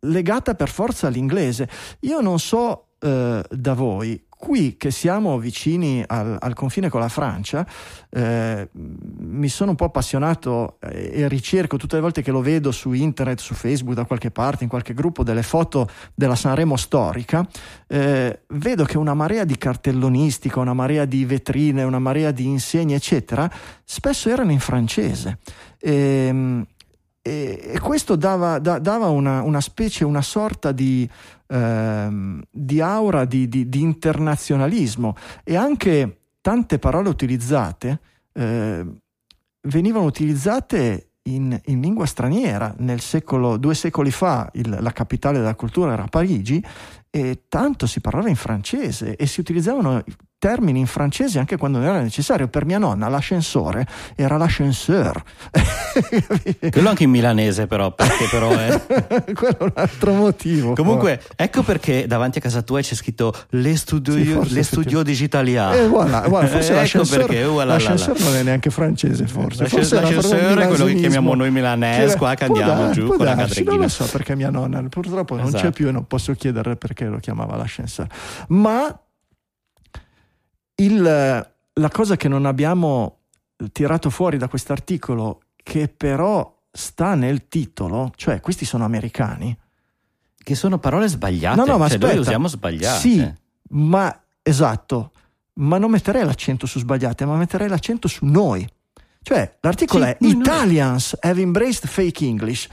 legata 0.00 0.54
per 0.54 0.68
forza 0.68 1.06
all'inglese. 1.06 1.68
Io 2.00 2.20
non 2.20 2.38
so 2.38 2.88
eh, 3.00 3.42
da 3.48 3.74
voi, 3.74 4.22
qui 4.38 4.76
che 4.76 4.92
siamo 4.92 5.36
vicini 5.38 6.02
al, 6.06 6.36
al 6.38 6.54
confine 6.54 6.88
con 6.88 7.00
la 7.00 7.08
Francia, 7.08 7.66
eh, 8.08 8.68
mi 8.72 9.48
sono 9.48 9.70
un 9.70 9.76
po' 9.76 9.86
appassionato 9.86 10.78
eh, 10.80 11.10
e 11.12 11.28
ricerco 11.28 11.76
tutte 11.76 11.96
le 11.96 12.02
volte 12.02 12.22
che 12.22 12.30
lo 12.30 12.40
vedo 12.40 12.70
su 12.70 12.92
internet, 12.92 13.40
su 13.40 13.54
Facebook, 13.54 13.96
da 13.96 14.04
qualche 14.04 14.30
parte, 14.30 14.62
in 14.62 14.70
qualche 14.70 14.94
gruppo, 14.94 15.24
delle 15.24 15.42
foto 15.42 15.88
della 16.14 16.36
Sanremo 16.36 16.76
storica, 16.76 17.46
eh, 17.88 18.42
vedo 18.46 18.84
che 18.84 18.96
una 18.96 19.14
marea 19.14 19.44
di 19.44 19.58
cartellonistica, 19.58 20.60
una 20.60 20.72
marea 20.72 21.04
di 21.04 21.24
vetrine, 21.24 21.82
una 21.82 21.98
marea 21.98 22.30
di 22.30 22.46
insegne, 22.46 22.94
eccetera, 22.94 23.50
spesso 23.84 24.30
erano 24.30 24.52
in 24.52 24.60
francese. 24.60 25.38
Ehm, 25.80 26.64
e, 27.20 27.72
e 27.74 27.80
questo 27.80 28.16
dava, 28.16 28.58
da- 28.58 28.78
dava 28.78 29.08
una, 29.08 29.42
una 29.42 29.60
specie, 29.60 30.04
una 30.04 30.22
sorta 30.22 30.72
di, 30.72 31.08
ehm, 31.48 32.42
di 32.50 32.80
aura 32.80 33.24
di, 33.24 33.48
di- 33.48 33.68
di 33.68 33.80
internazionalismo 33.80 35.16
e 35.44 35.56
anche 35.56 36.20
tante 36.40 36.78
parole 36.78 37.08
utilizzate 37.08 38.00
eh, 38.32 38.86
venivano 39.62 40.04
utilizzate 40.04 41.10
in, 41.28 41.58
in 41.66 41.80
lingua 41.80 42.06
straniera. 42.06 42.74
Nel 42.78 43.00
secolo, 43.00 43.56
due 43.56 43.74
secoli 43.74 44.10
fa 44.10 44.48
il- 44.54 44.78
la 44.80 44.92
capitale 44.92 45.38
della 45.38 45.54
cultura 45.54 45.92
era 45.92 46.06
Parigi 46.06 46.62
e 47.10 47.44
tanto 47.48 47.86
si 47.86 48.00
parlava 48.00 48.28
in 48.28 48.36
francese 48.36 49.16
e 49.16 49.26
si 49.26 49.40
utilizzavano 49.40 50.02
termini 50.38 50.78
in 50.78 50.86
francese 50.86 51.38
anche 51.40 51.56
quando 51.56 51.78
non 51.78 51.88
era 51.88 52.00
necessario. 52.00 52.48
Per 52.48 52.64
mia 52.64 52.78
nonna 52.78 53.08
l'ascensore 53.08 53.86
era 54.14 54.36
l'ascenseur. 54.36 55.20
Quello 56.70 56.88
anche 56.88 57.04
in 57.04 57.10
milanese, 57.10 57.66
però, 57.66 57.92
perché 57.92 58.26
però 58.30 58.50
è. 58.50 58.80
Quello 59.34 59.58
è 59.58 59.62
un 59.64 59.72
altro 59.74 60.12
motivo. 60.14 60.74
Comunque, 60.74 61.20
ecco 61.34 61.62
perché 61.62 62.06
davanti 62.06 62.38
a 62.38 62.40
casa 62.40 62.62
tua 62.62 62.80
c'è 62.80 62.94
scritto 62.94 63.34
Le 63.50 63.76
Studio, 63.76 64.44
Sì, 64.44 64.54
le 64.54 64.62
studio 64.62 65.02
Digitalia. 65.02 65.74
E 65.74 65.88
voilà, 65.88 66.20
voilà, 66.28 66.46
forse 66.46 66.70
ecco 66.72 66.80
l'ascensore, 66.80 67.24
perché, 67.26 67.44
voilà, 67.44 67.76
la, 67.76 67.82
la. 67.82 67.90
l'ascensore 67.90 68.20
non 68.20 68.36
è 68.36 68.42
neanche 68.44 68.70
francese, 68.70 69.26
forse. 69.26 69.66
Forse 69.66 70.00
l'ascensore 70.00 70.62
è 70.62 70.68
quello 70.68 70.84
che 70.84 70.94
chiamiamo 70.94 71.34
noi 71.34 71.50
milanese, 71.50 72.16
qua 72.16 72.34
che 72.34 72.44
andiamo 72.44 72.74
dar- 72.82 72.90
giù 72.92 73.06
con 73.08 73.18
la 73.18 73.34
darsi, 73.34 73.64
cadreghina. 73.64 73.72
Non 73.72 73.80
lo 73.82 73.88
so 73.88 74.04
perché 74.04 74.36
mia 74.36 74.50
nonna 74.50 74.82
purtroppo 74.88 75.34
non 75.34 75.46
c'è 75.50 75.56
Esatto. 75.56 75.70
più 75.72 75.88
e 75.88 75.90
non 75.90 76.06
posso 76.06 76.32
chiedere 76.34 76.76
perché 76.76 77.06
lo 77.06 77.18
chiamava 77.18 77.56
l'ascensore. 77.56 78.08
Ma 78.48 78.96
il- 80.80 81.02
la 81.72 81.88
cosa 81.90 82.16
che 82.16 82.28
non 82.28 82.46
abbiamo 82.46 83.18
tirato 83.72 84.10
fuori 84.10 84.36
da 84.38 84.48
quest'articolo, 84.48 85.40
che 85.56 85.88
però 85.88 86.56
sta 86.70 87.14
nel 87.14 87.48
titolo, 87.48 88.12
cioè 88.16 88.40
questi 88.40 88.64
sono 88.64 88.84
americani. 88.84 89.56
Che 90.36 90.54
sono 90.54 90.78
parole 90.78 91.08
sbagliate. 91.08 91.56
No, 91.56 91.64
no, 91.66 91.78
ma 91.78 91.88
cioè, 91.88 91.98
noi 91.98 92.06
aspetta. 92.08 92.20
usiamo 92.20 92.48
sbagliate. 92.48 92.98
Sì, 93.00 93.32
ma 93.70 94.22
esatto, 94.42 95.12
ma 95.54 95.76
non 95.78 95.90
metterei 95.90 96.24
l'accento 96.24 96.66
su 96.66 96.78
sbagliate, 96.78 97.24
ma 97.26 97.36
metterei 97.36 97.68
l'accento 97.68 98.08
su 98.08 98.24
noi. 98.24 98.66
Cioè, 99.20 99.56
l'articolo 99.60 100.04
Sì, 100.04 100.10
è 100.10 100.16
noi, 100.20 100.32
noi. 100.32 100.40
Italians 100.40 101.16
have 101.20 101.40
embraced 101.40 101.86
fake 101.86 102.24
English. 102.24 102.66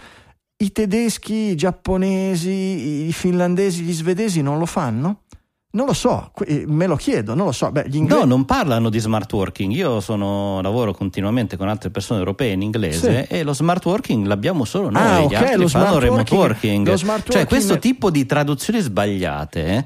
I 0.58 0.72
tedeschi, 0.72 1.34
i 1.34 1.56
giapponesi, 1.56 3.08
i 3.08 3.12
finlandesi, 3.12 3.82
gli 3.82 3.92
svedesi 3.92 4.42
non 4.42 4.58
lo 4.58 4.66
fanno? 4.66 5.24
Non 5.76 5.88
lo 5.88 5.94
so, 5.94 6.32
eh, 6.46 6.64
me 6.68 6.88
lo 6.88 6.96
chiedo, 6.96 7.34
non 7.36 7.48
lo 7.48 7.52
so. 7.52 7.70
Beh, 7.70 7.88
inglesi 7.92 8.20
No, 8.20 8.24
non 8.24 8.46
parlano 8.46 8.90
di 8.90 8.98
smart 9.00 9.32
working. 9.34 9.74
Io 9.74 10.00
sono, 10.00 10.62
lavoro 10.62 10.94
continuamente 10.94 11.58
con 11.58 11.68
altre 11.68 11.90
persone 11.90 12.20
europee 12.20 12.54
in 12.54 12.62
inglese 12.62 13.28
e 13.28 13.44
lo 13.44 13.54
smart 13.54 13.84
working 13.86 14.26
l'abbiamo 14.26 14.64
solo 14.64 14.90
noi. 14.90 15.02
Ah, 15.02 15.20
Gli 15.20 15.26
ok, 15.26 15.34
altri 15.34 15.58
lo 15.62 15.68
fanno 15.68 15.86
smart 15.88 16.02
remote 16.04 16.34
working- 16.34 16.88
lo 16.88 16.96
smart 16.96 17.24
Cioè, 17.24 17.42
working- 17.42 17.48
questo 17.48 17.78
tipo 17.80 18.10
di 18.10 18.26
traduzioni 18.26 18.80
sbagliate 18.80 19.66
eh, 19.66 19.86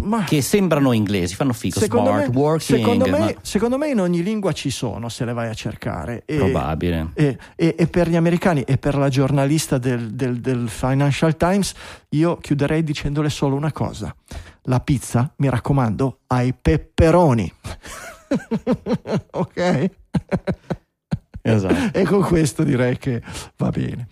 ma 0.00 0.24
che 0.24 0.40
sembrano 0.40 0.92
inglesi, 0.92 1.34
fanno 1.34 1.52
figo. 1.52 1.80
secondo, 1.80 2.08
smart 2.08 2.28
me, 2.30 2.36
working. 2.38 2.78
secondo, 2.80 3.04
me, 3.04 3.18
ma- 3.18 3.34
secondo 3.42 3.76
me 3.76 3.88
in 3.90 4.00
ogni 4.00 4.22
lingua 4.22 4.52
ci 4.52 4.70
sono 4.70 5.10
se 5.10 5.26
le 5.26 5.34
vai 5.34 5.50
a 5.50 5.54
cercare. 5.54 6.22
E- 6.24 6.36
Probabile. 6.36 7.10
E, 7.12 7.36
e- 7.54 7.74
e 7.76 7.86
per 7.88 8.08
gli 8.08 8.16
americani 8.16 8.62
e 8.62 8.78
per 8.78 8.96
la 8.96 9.10
giornalista 9.10 9.76
del, 9.76 10.14
del- 10.14 10.40
del 10.40 10.70
Financial 10.70 11.36
Times, 11.36 11.74
io 12.10 12.38
chiuderei 12.38 12.82
dicendole 12.82 13.28
solo 13.28 13.54
una 13.54 13.70
cosa: 13.72 14.14
la 14.66 14.80
pizza, 14.80 15.32
mi 15.36 15.48
raccomando, 15.48 16.20
ai 16.28 16.54
peperoni. 16.54 17.52
ok? 19.32 19.90
Esatto. 21.42 21.96
E 21.96 22.04
con 22.04 22.22
questo 22.22 22.64
direi 22.64 22.98
che 22.98 23.22
va 23.58 23.70
bene. 23.70 24.08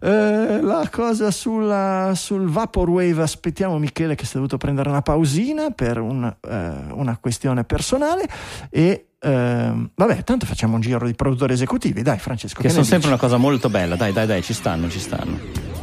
Eh, 0.00 0.60
la 0.60 0.88
cosa 0.90 1.30
sulla- 1.30 2.12
sul 2.16 2.48
Vaporwave, 2.48 3.22
aspettiamo 3.22 3.78
Michele 3.78 4.16
che 4.16 4.24
si 4.24 4.32
è 4.32 4.34
dovuto 4.34 4.56
prendere 4.56 4.88
una 4.88 5.02
pausina 5.02 5.70
per 5.70 5.98
un, 6.00 6.24
eh, 6.24 6.72
una 6.90 7.16
questione 7.18 7.62
personale 7.62 8.28
e 8.68 9.06
ehm, 9.20 9.90
vabbè, 9.94 10.24
tanto 10.24 10.44
facciamo 10.44 10.74
un 10.74 10.80
giro 10.80 11.06
di 11.06 11.14
produttori 11.14 11.52
esecutivi, 11.52 12.02
dai 12.02 12.18
Francesco. 12.18 12.60
Che 12.60 12.66
ne 12.66 12.72
sono 12.72 12.84
sempre 12.84 13.08
una 13.08 13.18
cosa 13.18 13.36
molto 13.36 13.70
bella. 13.70 13.94
Dai, 13.94 14.12
dai, 14.12 14.26
dai, 14.26 14.42
ci 14.42 14.52
stanno, 14.52 14.90
ci 14.90 14.98
stanno. 14.98 15.81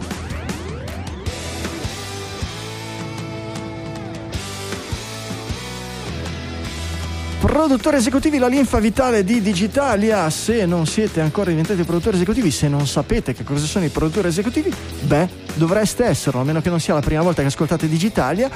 Produttori 7.49 7.97
esecutivi, 7.97 8.37
la 8.37 8.45
linfa 8.47 8.77
vitale 8.77 9.23
di 9.23 9.41
Digitalia. 9.41 10.29
Se 10.29 10.67
non 10.67 10.85
siete 10.85 11.19
ancora 11.19 11.49
diventati 11.49 11.81
produttori 11.81 12.15
esecutivi, 12.15 12.51
se 12.51 12.67
non 12.67 12.85
sapete 12.85 13.33
che 13.33 13.43
cosa 13.43 13.65
sono 13.65 13.85
i 13.85 13.89
produttori 13.89 14.27
esecutivi, 14.27 14.71
beh, 15.01 15.27
dovreste 15.55 16.05
esserlo, 16.05 16.41
a 16.41 16.43
meno 16.43 16.61
che 16.61 16.69
non 16.69 16.79
sia 16.79 16.93
la 16.93 16.99
prima 16.99 17.23
volta 17.23 17.41
che 17.41 17.47
ascoltate 17.47 17.89
Digitalia. 17.89 18.51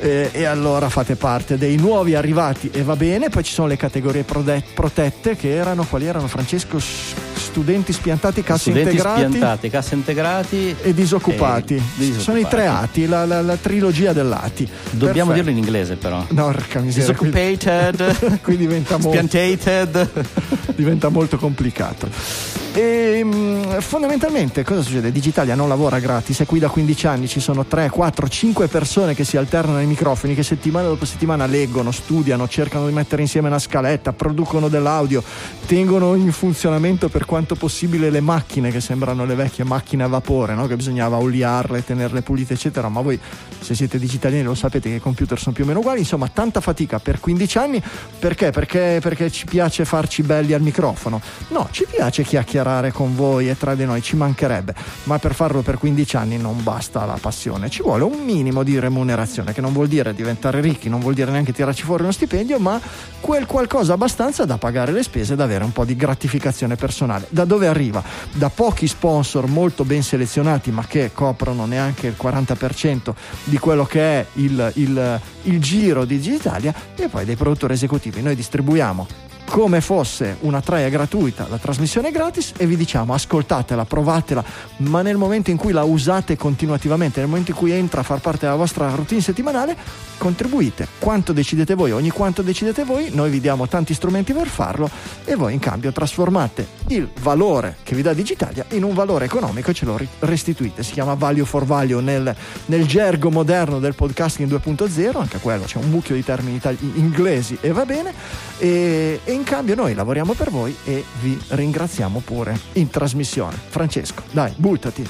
eh, 0.00 0.30
e 0.32 0.44
allora 0.44 0.88
fate 0.88 1.16
parte 1.16 1.58
dei 1.58 1.76
nuovi 1.76 2.14
arrivati 2.14 2.70
e 2.72 2.82
va 2.82 2.96
bene. 2.96 3.28
Poi 3.28 3.44
ci 3.44 3.52
sono 3.52 3.68
le 3.68 3.76
categorie 3.76 4.22
prode- 4.22 4.64
protette 4.72 5.36
che 5.36 5.54
erano, 5.54 5.84
quali 5.84 6.06
erano 6.06 6.26
Francesco? 6.26 7.29
Studenti 7.50 7.92
spiantati, 7.92 8.42
cassi 8.44 8.70
Studenti 8.70 8.90
integrati 8.90 9.18
spiantati, 9.24 9.70
cassa 9.70 9.94
integrati 9.96 10.76
e 10.82 10.94
disoccupati. 10.94 11.74
e 11.74 11.82
disoccupati. 11.96 12.22
Sono 12.22 12.38
i 12.38 12.46
tre 12.48 12.66
ati, 12.66 13.06
la, 13.06 13.26
la- 13.26 13.42
la 13.42 13.56
trilogia 13.56 14.12
dell'ati. 14.12 14.68
Dobbiamo 14.90 15.32
Perfetto. 15.32 15.32
dirlo 15.34 15.50
in 15.50 15.56
inglese, 15.56 15.96
però. 15.96 16.24
No, 16.28 16.44
porca 16.44 16.78
miseria. 16.78 17.08
Disoccupated, 17.12 18.38
qui 18.42 18.56
diventa 18.56 18.98
molto 18.98 19.26
spiantated. 19.26 20.08
diventa 20.76 21.08
molto 21.08 21.36
complicato. 21.38 22.08
E, 22.72 23.20
mm, 23.24 23.78
fondamentalmente 23.80 24.62
cosa 24.62 24.82
succede? 24.82 25.10
Digitalia 25.10 25.56
non 25.56 25.68
lavora 25.68 25.98
gratis, 25.98 26.38
è 26.38 26.46
qui 26.46 26.60
da 26.60 26.68
15 26.68 27.06
anni, 27.08 27.26
ci 27.26 27.40
sono 27.40 27.64
3, 27.64 27.90
4, 27.90 28.28
5 28.28 28.68
persone 28.68 29.12
che 29.12 29.24
si 29.24 29.36
alternano 29.36 29.78
ai 29.78 29.86
microfoni, 29.86 30.36
che 30.36 30.44
settimana 30.44 30.86
dopo 30.86 31.04
settimana 31.04 31.46
leggono, 31.46 31.90
studiano, 31.90 32.46
cercano 32.46 32.86
di 32.86 32.92
mettere 32.92 33.22
insieme 33.22 33.48
una 33.48 33.58
scaletta, 33.58 34.12
producono 34.12 34.68
dell'audio, 34.68 35.20
tengono 35.66 36.14
in 36.14 36.30
funzionamento 36.30 37.08
per 37.08 37.24
quanto 37.24 37.56
possibile 37.56 38.08
le 38.08 38.20
macchine 38.20 38.70
che 38.70 38.80
sembrano 38.80 39.24
le 39.24 39.34
vecchie 39.34 39.64
macchine 39.64 40.04
a 40.04 40.06
vapore, 40.06 40.54
no? 40.54 40.68
che 40.68 40.76
bisognava 40.76 41.16
oliarle, 41.16 41.84
tenerle 41.84 42.22
pulite, 42.22 42.54
eccetera. 42.54 42.88
Ma 42.88 43.00
voi, 43.00 43.18
se 43.58 43.74
siete 43.74 43.98
digitaliani, 43.98 44.44
lo 44.44 44.54
sapete 44.54 44.88
che 44.88 44.96
i 44.96 45.00
computer 45.00 45.40
sono 45.40 45.56
più 45.56 45.64
o 45.64 45.66
meno 45.66 45.80
uguali. 45.80 45.98
Insomma, 45.98 46.28
tanta 46.28 46.60
fatica 46.60 47.00
per 47.00 47.18
15 47.18 47.58
anni 47.58 47.82
perché? 48.20 48.52
Perché, 48.52 49.00
perché 49.02 49.28
ci 49.28 49.46
piace 49.46 49.84
farci 49.84 50.22
belli 50.22 50.52
al 50.52 50.62
microfono. 50.62 51.20
No, 51.48 51.66
ci 51.72 51.84
piace 51.90 52.22
chiacchierare 52.22 52.59
con 52.92 53.14
voi 53.16 53.48
e 53.48 53.56
tra 53.56 53.74
di 53.74 53.84
noi, 53.84 54.02
ci 54.02 54.16
mancherebbe. 54.16 54.74
Ma 55.04 55.18
per 55.18 55.34
farlo 55.34 55.62
per 55.62 55.78
15 55.78 56.16
anni 56.16 56.36
non 56.36 56.62
basta 56.62 57.04
la 57.04 57.18
passione, 57.20 57.70
ci 57.70 57.82
vuole 57.82 58.04
un 58.04 58.22
minimo 58.24 58.62
di 58.62 58.78
remunerazione, 58.78 59.52
che 59.52 59.60
non 59.60 59.72
vuol 59.72 59.88
dire 59.88 60.14
diventare 60.14 60.60
ricchi, 60.60 60.88
non 60.88 61.00
vuol 61.00 61.14
dire 61.14 61.30
neanche 61.30 61.52
tirarci 61.52 61.82
fuori 61.82 62.02
uno 62.02 62.12
stipendio, 62.12 62.58
ma 62.58 62.80
quel 63.20 63.46
qualcosa 63.46 63.94
abbastanza 63.94 64.44
da 64.44 64.58
pagare 64.58 64.92
le 64.92 65.02
spese 65.02 65.32
ed 65.32 65.40
avere 65.40 65.64
un 65.64 65.72
po' 65.72 65.84
di 65.84 65.96
gratificazione 65.96 66.76
personale. 66.76 67.26
Da 67.30 67.44
dove 67.44 67.66
arriva? 67.66 68.02
Da 68.32 68.50
pochi 68.50 68.86
sponsor 68.86 69.46
molto 69.46 69.84
ben 69.84 70.02
selezionati, 70.02 70.70
ma 70.70 70.84
che 70.86 71.10
coprono 71.12 71.64
neanche 71.66 72.06
il 72.06 72.14
40% 72.20 73.14
di 73.44 73.58
quello 73.58 73.84
che 73.84 74.00
è 74.00 74.26
il, 74.34 74.72
il- 74.74 75.20
il 75.44 75.60
giro 75.60 76.04
di 76.04 76.18
Digitalia, 76.18 76.74
e 76.96 77.08
poi 77.08 77.24
dei 77.24 77.36
produttori 77.36 77.72
esecutivi. 77.72 78.20
Noi 78.22 78.34
distribuiamo 78.34 79.06
come 79.50 79.80
fosse 79.80 80.36
una 80.42 80.60
traia 80.60 80.88
gratuita, 80.88 81.48
la 81.50 81.58
trasmissione 81.58 82.08
è 82.08 82.12
gratis 82.12 82.52
e 82.56 82.66
vi 82.66 82.76
diciamo 82.76 83.14
ascoltatela, 83.14 83.84
provatela, 83.84 84.44
ma 84.76 85.02
nel 85.02 85.16
momento 85.16 85.50
in 85.50 85.56
cui 85.56 85.72
la 85.72 85.82
usate 85.82 86.36
continuativamente, 86.36 87.18
nel 87.18 87.28
momento 87.28 87.50
in 87.50 87.56
cui 87.56 87.72
entra 87.72 88.02
a 88.02 88.04
far 88.04 88.20
parte 88.20 88.46
della 88.46 88.54
vostra 88.56 88.88
routine 88.94 89.20
settimanale, 89.20 89.76
contribuite. 90.18 90.86
Quanto 91.00 91.32
decidete 91.32 91.74
voi, 91.74 91.90
ogni 91.90 92.10
quanto 92.10 92.42
decidete 92.42 92.84
voi, 92.84 93.10
noi 93.12 93.28
vi 93.28 93.40
diamo 93.40 93.66
tanti 93.66 93.92
strumenti 93.92 94.32
per 94.32 94.46
farlo 94.46 94.88
e 95.24 95.34
voi 95.34 95.52
in 95.52 95.58
cambio 95.58 95.90
trasformate 95.90 96.68
il 96.88 97.10
valore 97.20 97.78
che 97.82 97.96
vi 97.96 98.02
dà 98.02 98.12
Digitalia 98.12 98.64
in 98.70 98.84
un 98.84 98.94
valore 98.94 99.24
economico 99.24 99.72
e 99.72 99.74
ce 99.74 99.84
lo 99.84 99.98
restituite. 100.20 100.84
Si 100.84 100.92
chiama 100.92 101.14
value 101.14 101.44
for 101.44 101.64
value 101.64 102.00
nel, 102.00 102.32
nel 102.66 102.86
gergo 102.86 103.30
moderno 103.30 103.80
del 103.80 103.94
podcasting 103.94 104.48
2.0, 104.48 105.18
anche 105.18 105.38
quello 105.38 105.64
c'è 105.64 105.78
un 105.78 105.90
mucchio 105.90 106.14
di 106.14 106.22
termini 106.22 106.56
itali- 106.56 106.92
inglesi 106.94 107.58
e 107.60 107.72
va 107.72 107.84
bene. 107.84 108.12
E, 108.58 109.20
e 109.24 109.38
in 109.40 109.46
cambio 109.46 109.74
noi 109.74 109.94
lavoriamo 109.94 110.34
per 110.34 110.50
voi 110.50 110.76
e 110.84 111.02
vi 111.20 111.40
ringraziamo 111.48 112.20
pure 112.20 112.58
in 112.74 112.90
trasmissione. 112.90 113.56
Francesco, 113.68 114.22
dai, 114.30 114.52
buttati. 114.54 115.06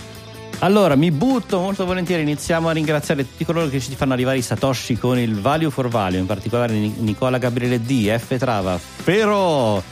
Allora, 0.60 0.94
mi 0.94 1.10
butto 1.10 1.58
molto 1.58 1.84
volentieri. 1.84 2.22
Iniziamo 2.22 2.68
a 2.68 2.72
ringraziare 2.72 3.28
tutti 3.28 3.44
coloro 3.44 3.68
che 3.68 3.80
ci 3.80 3.94
fanno 3.96 4.12
arrivare 4.12 4.38
i 4.38 4.42
Satoshi 4.42 4.96
con 4.96 5.18
il 5.18 5.40
Value 5.40 5.70
for 5.70 5.88
Value, 5.88 6.18
in 6.20 6.26
particolare 6.26 6.74
Ni- 6.74 6.94
Nicola 6.98 7.38
Gabriele 7.38 7.82
D, 7.82 8.14
F 8.16 8.36
Trava, 8.36 8.78
Però, 9.02 9.82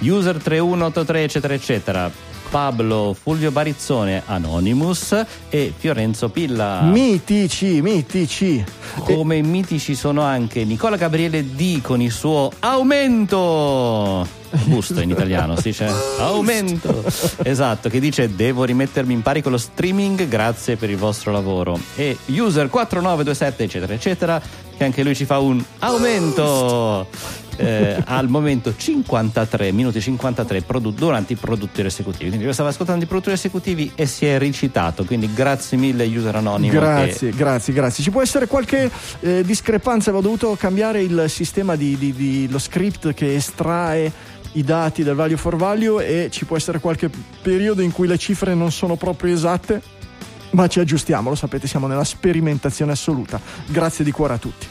User 0.00 0.36
3183, 0.36 1.22
eccetera, 1.22 1.54
eccetera. 1.54 2.10
Pablo, 2.50 3.16
Fulvio 3.20 3.50
Barizzone, 3.50 4.22
Anonymous 4.26 5.24
e 5.48 5.72
Fiorenzo 5.76 6.28
Pilla. 6.28 6.80
Mitici, 6.82 7.80
mitici. 7.82 8.64
Come 9.00 9.42
mitici 9.42 9.94
sono 9.94 10.22
anche 10.22 10.64
Nicola 10.64 10.96
Gabriele 10.96 11.54
D 11.54 11.80
con 11.80 12.00
il 12.00 12.10
suo 12.10 12.50
aumento. 12.60 14.26
Busto 14.64 15.00
in 15.00 15.10
italiano 15.10 15.56
si 15.56 15.68
dice 15.68 15.92
aumento. 16.18 17.04
Esatto, 17.42 17.88
che 17.88 18.00
dice 18.00 18.34
devo 18.34 18.64
rimettermi 18.64 19.12
in 19.12 19.20
pari 19.22 19.42
con 19.42 19.52
lo 19.52 19.58
streaming, 19.58 20.26
grazie 20.26 20.76
per 20.76 20.88
il 20.88 20.96
vostro 20.96 21.32
lavoro. 21.32 21.78
E 21.96 22.16
user 22.26 22.68
4927 22.70 23.64
eccetera 23.64 23.92
eccetera, 23.92 24.42
che 24.76 24.84
anche 24.84 25.02
lui 25.02 25.14
ci 25.14 25.26
fa 25.26 25.38
un 25.38 25.62
aumento. 25.80 27.06
Eh, 27.60 28.02
al 28.06 28.28
momento 28.28 28.72
53 28.76 29.72
minuti 29.72 30.00
53 30.00 30.62
produ- 30.62 30.94
durante 30.96 31.32
i 31.32 31.36
produttori 31.36 31.88
esecutivi 31.88 32.28
quindi 32.28 32.46
io 32.46 32.52
stavo 32.52 32.68
ascoltando 32.68 33.02
i 33.02 33.06
produttori 33.08 33.34
esecutivi 33.34 33.90
e 33.96 34.06
si 34.06 34.26
è 34.26 34.38
ricitato 34.38 35.04
quindi 35.04 35.32
grazie 35.34 35.76
mille 35.76 36.04
user 36.06 36.36
anonimo 36.36 36.72
Grazie, 36.72 37.30
che- 37.30 37.36
grazie, 37.36 37.72
grazie. 37.72 38.04
Ci 38.04 38.10
può 38.10 38.22
essere 38.22 38.46
qualche 38.46 38.88
eh, 39.20 39.42
discrepanza? 39.44 40.10
Avevo 40.10 40.22
dovuto 40.22 40.54
cambiare 40.56 41.02
il 41.02 41.24
sistema 41.26 41.74
di, 41.74 41.98
di- 41.98 42.12
di- 42.12 42.48
lo 42.48 42.60
script 42.60 43.12
che 43.12 43.34
estrae 43.34 44.12
i 44.52 44.62
dati 44.62 45.02
del 45.02 45.14
value 45.16 45.36
for 45.36 45.56
value 45.56 46.06
e 46.06 46.30
ci 46.30 46.44
può 46.44 46.56
essere 46.56 46.78
qualche 46.78 47.10
periodo 47.42 47.82
in 47.82 47.90
cui 47.90 48.06
le 48.06 48.18
cifre 48.18 48.54
non 48.54 48.70
sono 48.70 48.94
proprio 48.94 49.34
esatte. 49.34 49.82
Ma 50.50 50.66
ci 50.68 50.78
aggiustiamo, 50.80 51.28
lo 51.28 51.34
sapete, 51.34 51.66
siamo 51.66 51.86
nella 51.88 52.04
sperimentazione 52.04 52.92
assoluta. 52.92 53.38
Grazie 53.66 54.04
di 54.04 54.10
cuore 54.12 54.34
a 54.34 54.38
tutti. 54.38 54.66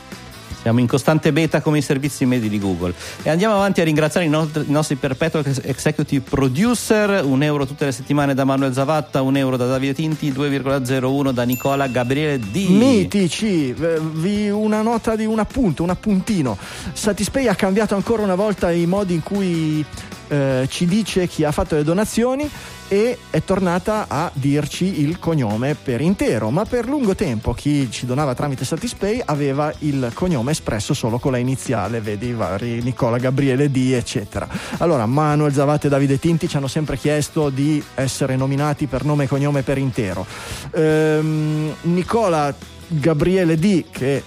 Siamo 0.62 0.80
in 0.80 0.88
costante 0.88 1.32
beta 1.32 1.62
come 1.62 1.78
i 1.78 1.82
servizi 1.82 2.26
medi 2.26 2.50
di 2.50 2.60
Google. 2.60 2.94
E 3.24 3.30
andiamo 3.30 3.56
avanti 3.56 3.82
a 3.82 3.84
ringraziare 3.84 4.26
i, 4.26 4.30
nostri- 4.30 4.66
i 4.68 4.72
nostri 4.72 4.96
perpetual 4.96 5.46
executive 5.64 6.24
producer. 6.28 7.24
Un 7.24 7.44
euro 7.44 7.66
tutte 7.66 7.86
le 7.86 7.92
settimane 7.92 8.34
da 8.34 8.44
Manuel 8.44 8.74
Zavatta, 8.74 9.22
un 9.22 9.38
euro 9.38 9.56
da 9.56 9.68
Davide 9.68 9.94
Tinti, 9.94 10.32
2,01 10.32 11.32
da 11.32 11.44
Nicola 11.44 11.88
Gabriele 11.88 12.40
D. 12.40 12.68
Mitici, 12.70 13.70
eh, 13.70 14.00
vi 14.00 14.50
una 14.50 14.82
nota 14.82 15.16
di 15.16 15.26
un 15.26 15.40
appunto, 15.40 15.84
un 15.84 15.90
appuntino. 15.90 16.58
Satispay 16.92 17.48
ha 17.48 17.56
cambiato 17.56 17.96
ancora 17.96 18.24
una 18.24 18.36
volta 18.36 18.72
i 18.72 18.86
modi 18.86 19.14
in 19.14 19.24
cui 19.24 19.86
eh, 20.30 20.68
ci 20.70 20.86
dice 20.86 21.28
chi 21.28 21.44
ha 21.44 21.52
fatto 21.52 21.76
le 21.76 21.84
donazioni 21.84 22.50
e 22.88 23.18
è 23.30 23.44
tornata 23.44 24.06
a 24.08 24.32
dirci 24.34 25.02
il 25.02 25.20
cognome 25.20 25.76
per 25.76 26.02
intero, 26.02 26.50
ma 26.50 26.66
per 26.66 26.88
lungo 26.88 27.16
tempo 27.16 27.54
chi 27.54 27.90
ci 27.92 28.06
donava 28.06 28.34
tramite 28.34 28.66
Satispay 28.66 29.22
aveva 29.26 29.74
il 29.80 30.12
cognome 30.14 30.52
espresso 30.52 30.94
solo 30.94 31.20
con 31.20 31.32
la 31.32 31.38
iniziale, 31.38 32.02
vedi 32.02 32.28
i 32.28 32.34
vari 32.34 32.82
Nicola 32.82 33.18
Gabriele 33.18 33.70
D, 33.70 33.92
eccetera. 33.94 34.48
Allora, 34.78 35.06
Manuel 35.06 35.54
Zavate 35.54 35.88
e 35.88 35.90
Davide 35.90 36.20
Tinti 36.20 36.48
ci 36.48 36.58
hanno 36.58 36.68
sempre 36.68 36.98
chiesto 36.98 37.50
di 37.50 37.84
essere 37.96 38.36
nominati 38.36 38.88
per 38.88 39.04
nome 39.04 39.26
e 39.26 39.28
cognome 39.28 39.62
per 39.64 39.78
intero. 39.78 40.26
Ehm, 40.72 41.76
Nicola 41.82 42.54
Gabriele 42.88 43.58
D, 43.58 43.84
che 43.92 44.24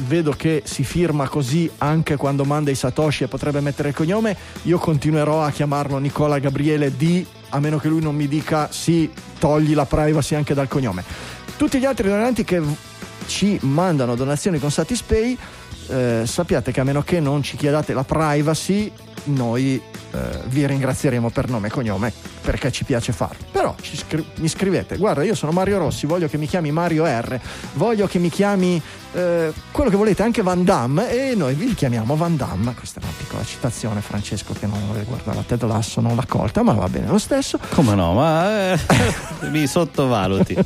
vedo 0.00 0.30
che 0.32 0.62
si 0.64 0.84
firma 0.84 1.28
così 1.28 1.70
anche 1.78 2.16
quando 2.16 2.44
manda 2.44 2.70
i 2.70 2.74
Satoshi 2.74 3.24
e 3.24 3.28
potrebbe 3.28 3.60
mettere 3.60 3.90
il 3.90 3.94
cognome, 3.94 4.36
io 4.62 4.78
continuerò 4.78 5.42
a 5.42 5.50
chiamarlo 5.50 5.98
Nicola 5.98 6.38
Gabriele 6.38 6.96
D, 6.96 7.26
a 7.50 7.60
meno 7.60 7.78
che 7.78 7.88
lui 7.88 8.00
non 8.00 8.14
mi 8.14 8.28
dica 8.28 8.68
sì, 8.70 9.10
togli 9.38 9.74
la 9.74 9.86
privacy 9.86 10.34
anche 10.34 10.54
dal 10.54 10.68
cognome. 10.68 11.04
Tutti 11.56 11.78
gli 11.78 11.84
altri 11.84 12.08
donanti 12.08 12.44
che 12.44 12.62
ci 13.26 13.58
mandano 13.62 14.14
donazioni 14.14 14.58
con 14.58 14.70
Satispay, 14.70 15.36
eh, 15.88 16.22
sappiate 16.24 16.72
che 16.72 16.80
a 16.80 16.84
meno 16.84 17.02
che 17.02 17.20
non 17.20 17.42
ci 17.42 17.56
chiedate 17.56 17.92
la 17.92 18.04
privacy, 18.04 18.90
noi 19.24 19.80
eh, 20.10 20.18
vi 20.46 20.66
ringrazieremo 20.66 21.30
per 21.30 21.48
nome 21.48 21.68
e 21.68 21.70
cognome 21.70 22.12
perché 22.40 22.70
ci 22.72 22.84
piace 22.84 23.12
farlo. 23.12 23.44
Però 23.50 23.74
scri- 23.80 24.24
mi 24.36 24.48
scrivete, 24.48 24.96
guarda, 24.96 25.22
io 25.22 25.34
sono 25.34 25.52
Mario 25.52 25.78
Rossi, 25.78 26.06
voglio 26.06 26.28
che 26.28 26.38
mi 26.38 26.46
chiami 26.46 26.70
Mario 26.70 27.04
R, 27.04 27.38
voglio 27.74 28.06
che 28.06 28.18
mi 28.18 28.30
chiami 28.30 28.80
eh, 29.12 29.52
quello 29.70 29.90
che 29.90 29.96
volete, 29.96 30.22
anche 30.22 30.42
Van 30.42 30.64
Damme, 30.64 31.10
e 31.10 31.34
noi 31.34 31.54
vi 31.54 31.74
chiamiamo 31.74 32.16
Van 32.16 32.36
Damme. 32.36 32.74
Questa 32.74 33.00
è 33.00 33.02
una 33.02 33.12
piccola 33.16 33.44
citazione, 33.44 34.00
Francesco, 34.00 34.54
che 34.58 34.66
non 34.66 34.80
riguarda 34.96 35.42
Ted 35.46 35.62
Lasso, 35.64 36.00
non 36.00 36.16
l'ha 36.16 36.26
colta, 36.26 36.62
ma 36.62 36.72
va 36.72 36.88
bene 36.88 37.08
lo 37.08 37.18
stesso. 37.18 37.58
Come 37.74 37.94
no, 37.94 38.14
ma 38.14 38.72
eh, 38.72 38.78
mi 39.50 39.66
sottovaluti. 39.66 40.56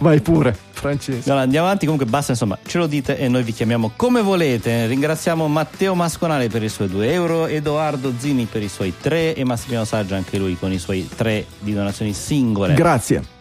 Vai 0.00 0.20
pure, 0.20 0.56
Francesco. 0.70 1.28
Allora, 1.28 1.44
andiamo 1.44 1.66
avanti, 1.66 1.84
comunque 1.84 2.08
basta, 2.08 2.32
insomma, 2.32 2.58
ce 2.64 2.78
lo 2.78 2.86
dite 2.86 3.18
e 3.18 3.28
noi 3.28 3.42
vi 3.42 3.52
chiamiamo 3.52 3.92
come 3.96 4.22
volete. 4.22 4.86
Ringraziamo 4.86 5.46
Matteo 5.48 5.94
Masconale 5.94 6.48
per 6.48 6.62
i 6.62 6.68
suoi 6.68 6.88
2 6.88 7.12
euro, 7.12 7.46
Edoardo 7.46 8.12
Zini 8.16 8.46
per 8.50 8.62
i 8.62 8.68
suoi 8.68 8.94
3 9.00 9.34
e 9.34 9.44
Massimiliano 9.44 9.84
Saggia 9.84 10.16
anche 10.16 10.38
lui 10.38 10.56
con 10.58 10.72
i 10.72 10.78
suoi 10.78 11.08
3 11.08 11.46
di 11.60 11.74
donazioni 11.74 12.12
singole. 12.12 12.74
Grazie. 12.74 13.36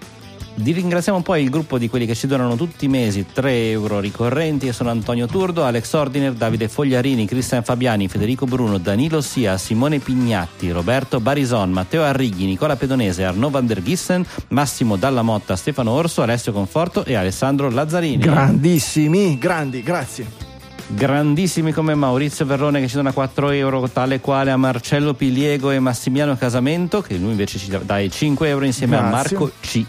Ringraziamo 0.60 1.22
poi 1.22 1.43
il 1.43 1.49
gruppo 1.49 1.78
di 1.78 1.88
quelli 1.88 2.05
che 2.05 2.16
ci 2.16 2.26
donano 2.26 2.55
tutti 2.55 2.86
i 2.86 2.88
mesi 2.88 3.26
3 3.32 3.70
euro 3.70 3.99
ricorrenti 3.99 4.68
e 4.68 4.74
sono 4.74 4.89
Antonio 4.89 5.28
Turdo, 5.28 5.64
Alex 5.64 5.93
Ordiner, 5.93 6.34
Davide 6.34 6.68
Fogliarini, 6.68 7.28
Cristian 7.28 7.64
Fabiani, 7.64 8.08
Federico 8.08 8.45
Bruno, 8.45 8.78
Danilo 8.80 9.22
Sia, 9.22 9.58
Simone 9.58 9.99
Pignatti, 9.99 10.72
Roberto 10.72 11.20
Barison, 11.20 11.72
Matteo 11.72 12.03
Arrighi, 12.03 12.45
Nicola 12.45 12.76
Pedonese, 12.76 13.24
Arnaud 13.24 13.51
van 13.51 13.68
der 13.68 13.84
Gissen, 13.84 14.26
Massimo 14.49 14.95
Dalla 14.95 15.22
Motta, 15.22 15.55
Stefano 15.55 15.91
Orso, 15.91 16.24
Alessio 16.24 16.51
Conforto 16.51 17.05
e 17.05 17.14
Alessandro 17.14 17.70
Lazzarini. 17.70 18.18
Grandissimi, 18.18 19.38
grandi, 19.38 19.84
grazie. 19.84 20.26
Grandissimi 20.88 21.72
come 21.72 21.95
Maurizio 21.95 22.45
Verrone 22.45 22.80
che 22.80 22.88
ci 22.88 22.95
dona 22.95 23.12
4 23.12 23.51
euro, 23.51 23.88
tale 23.89 24.20
quale 24.20 24.51
a 24.51 24.58
Marcello 24.58 25.14
Piliego 25.14 25.70
e 25.70 25.80
Massimiliano 25.80 26.36
Casamento, 26.36 27.01
che 27.01 27.18
lui 27.18 27.32
invece 27.32 27.60
ci 27.60 27.70
dà 27.84 27.99
i 27.99 28.10
5 28.10 28.47
euro 28.47 28.66
insieme 28.66 28.97
a 28.97 29.01
Grazie. 29.10 29.38
Marco 29.38 29.51
C. 29.60 29.86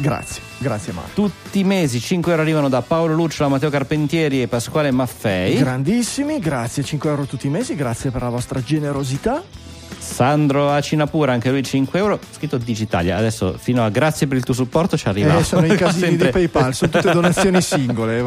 Grazie, 0.00 0.40
grazie 0.56 0.94
Marco. 0.94 1.10
Tutti 1.12 1.58
i 1.58 1.64
mesi 1.64 2.00
5 2.00 2.30
euro 2.30 2.42
arrivano 2.42 2.70
da 2.70 2.80
Paolo 2.80 3.12
Lucciola, 3.14 3.50
Matteo 3.50 3.68
Carpentieri 3.68 4.40
e 4.40 4.48
Pasquale 4.48 4.90
Maffei. 4.90 5.58
Grandissimi, 5.58 6.38
grazie, 6.38 6.82
5 6.82 7.10
euro 7.10 7.24
tutti 7.24 7.46
i 7.48 7.50
mesi, 7.50 7.74
grazie 7.74 8.10
per 8.10 8.22
la 8.22 8.30
vostra 8.30 8.62
generosità. 8.62 9.42
Sandro 9.98 10.70
Acinapura, 10.70 11.32
anche 11.32 11.50
lui 11.50 11.62
5 11.62 11.98
euro, 11.98 12.18
scritto 12.34 12.56
Digitalia. 12.56 13.18
Adesso 13.18 13.56
fino 13.58 13.84
a 13.84 13.90
grazie 13.90 14.26
per 14.26 14.38
il 14.38 14.42
tuo 14.44 14.54
supporto 14.54 14.96
ci 14.96 15.06
arriva. 15.06 15.36
Eh, 15.38 15.44
sono 15.44 15.66
i 15.66 15.76
casini 15.76 16.06
Sempre- 16.06 16.26
di 16.26 16.32
PayPal, 16.32 16.74
sono 16.74 16.90
tutte 16.90 17.12
donazioni 17.12 17.60
singole. 17.62 18.24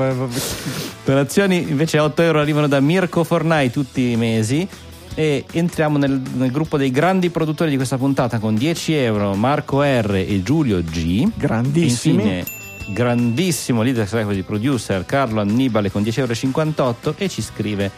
Donazioni 1.03 1.57
invece 1.57 1.97
8 1.97 2.21
euro 2.21 2.39
arrivano 2.39 2.67
da 2.67 2.79
Mirko 2.79 3.23
Fornai 3.23 3.71
tutti 3.71 4.11
i 4.11 4.15
mesi. 4.15 4.67
E 5.15 5.45
entriamo 5.51 5.97
nel, 5.97 6.21
nel 6.33 6.51
gruppo 6.51 6.77
dei 6.77 6.89
grandi 6.89 7.29
produttori 7.29 7.69
di 7.69 7.75
questa 7.75 7.97
puntata 7.97 8.39
con 8.39 8.55
10 8.55 8.93
euro 8.93 9.35
Marco 9.35 9.83
R 9.83 10.25
e 10.27 10.41
Giulio 10.43 10.81
G. 10.81 11.29
Grandissimi. 11.35 12.15
Infine, 12.15 12.45
grandissimo 12.87 13.81
leader 13.81 14.03
executive 14.03 14.43
producer 14.43 15.05
Carlo 15.05 15.39
Annibale 15.39 15.91
con 15.91 16.01
10,58 16.01 16.75
euro 16.75 17.15
e 17.17 17.29
ci 17.29 17.41
scrive 17.41 17.91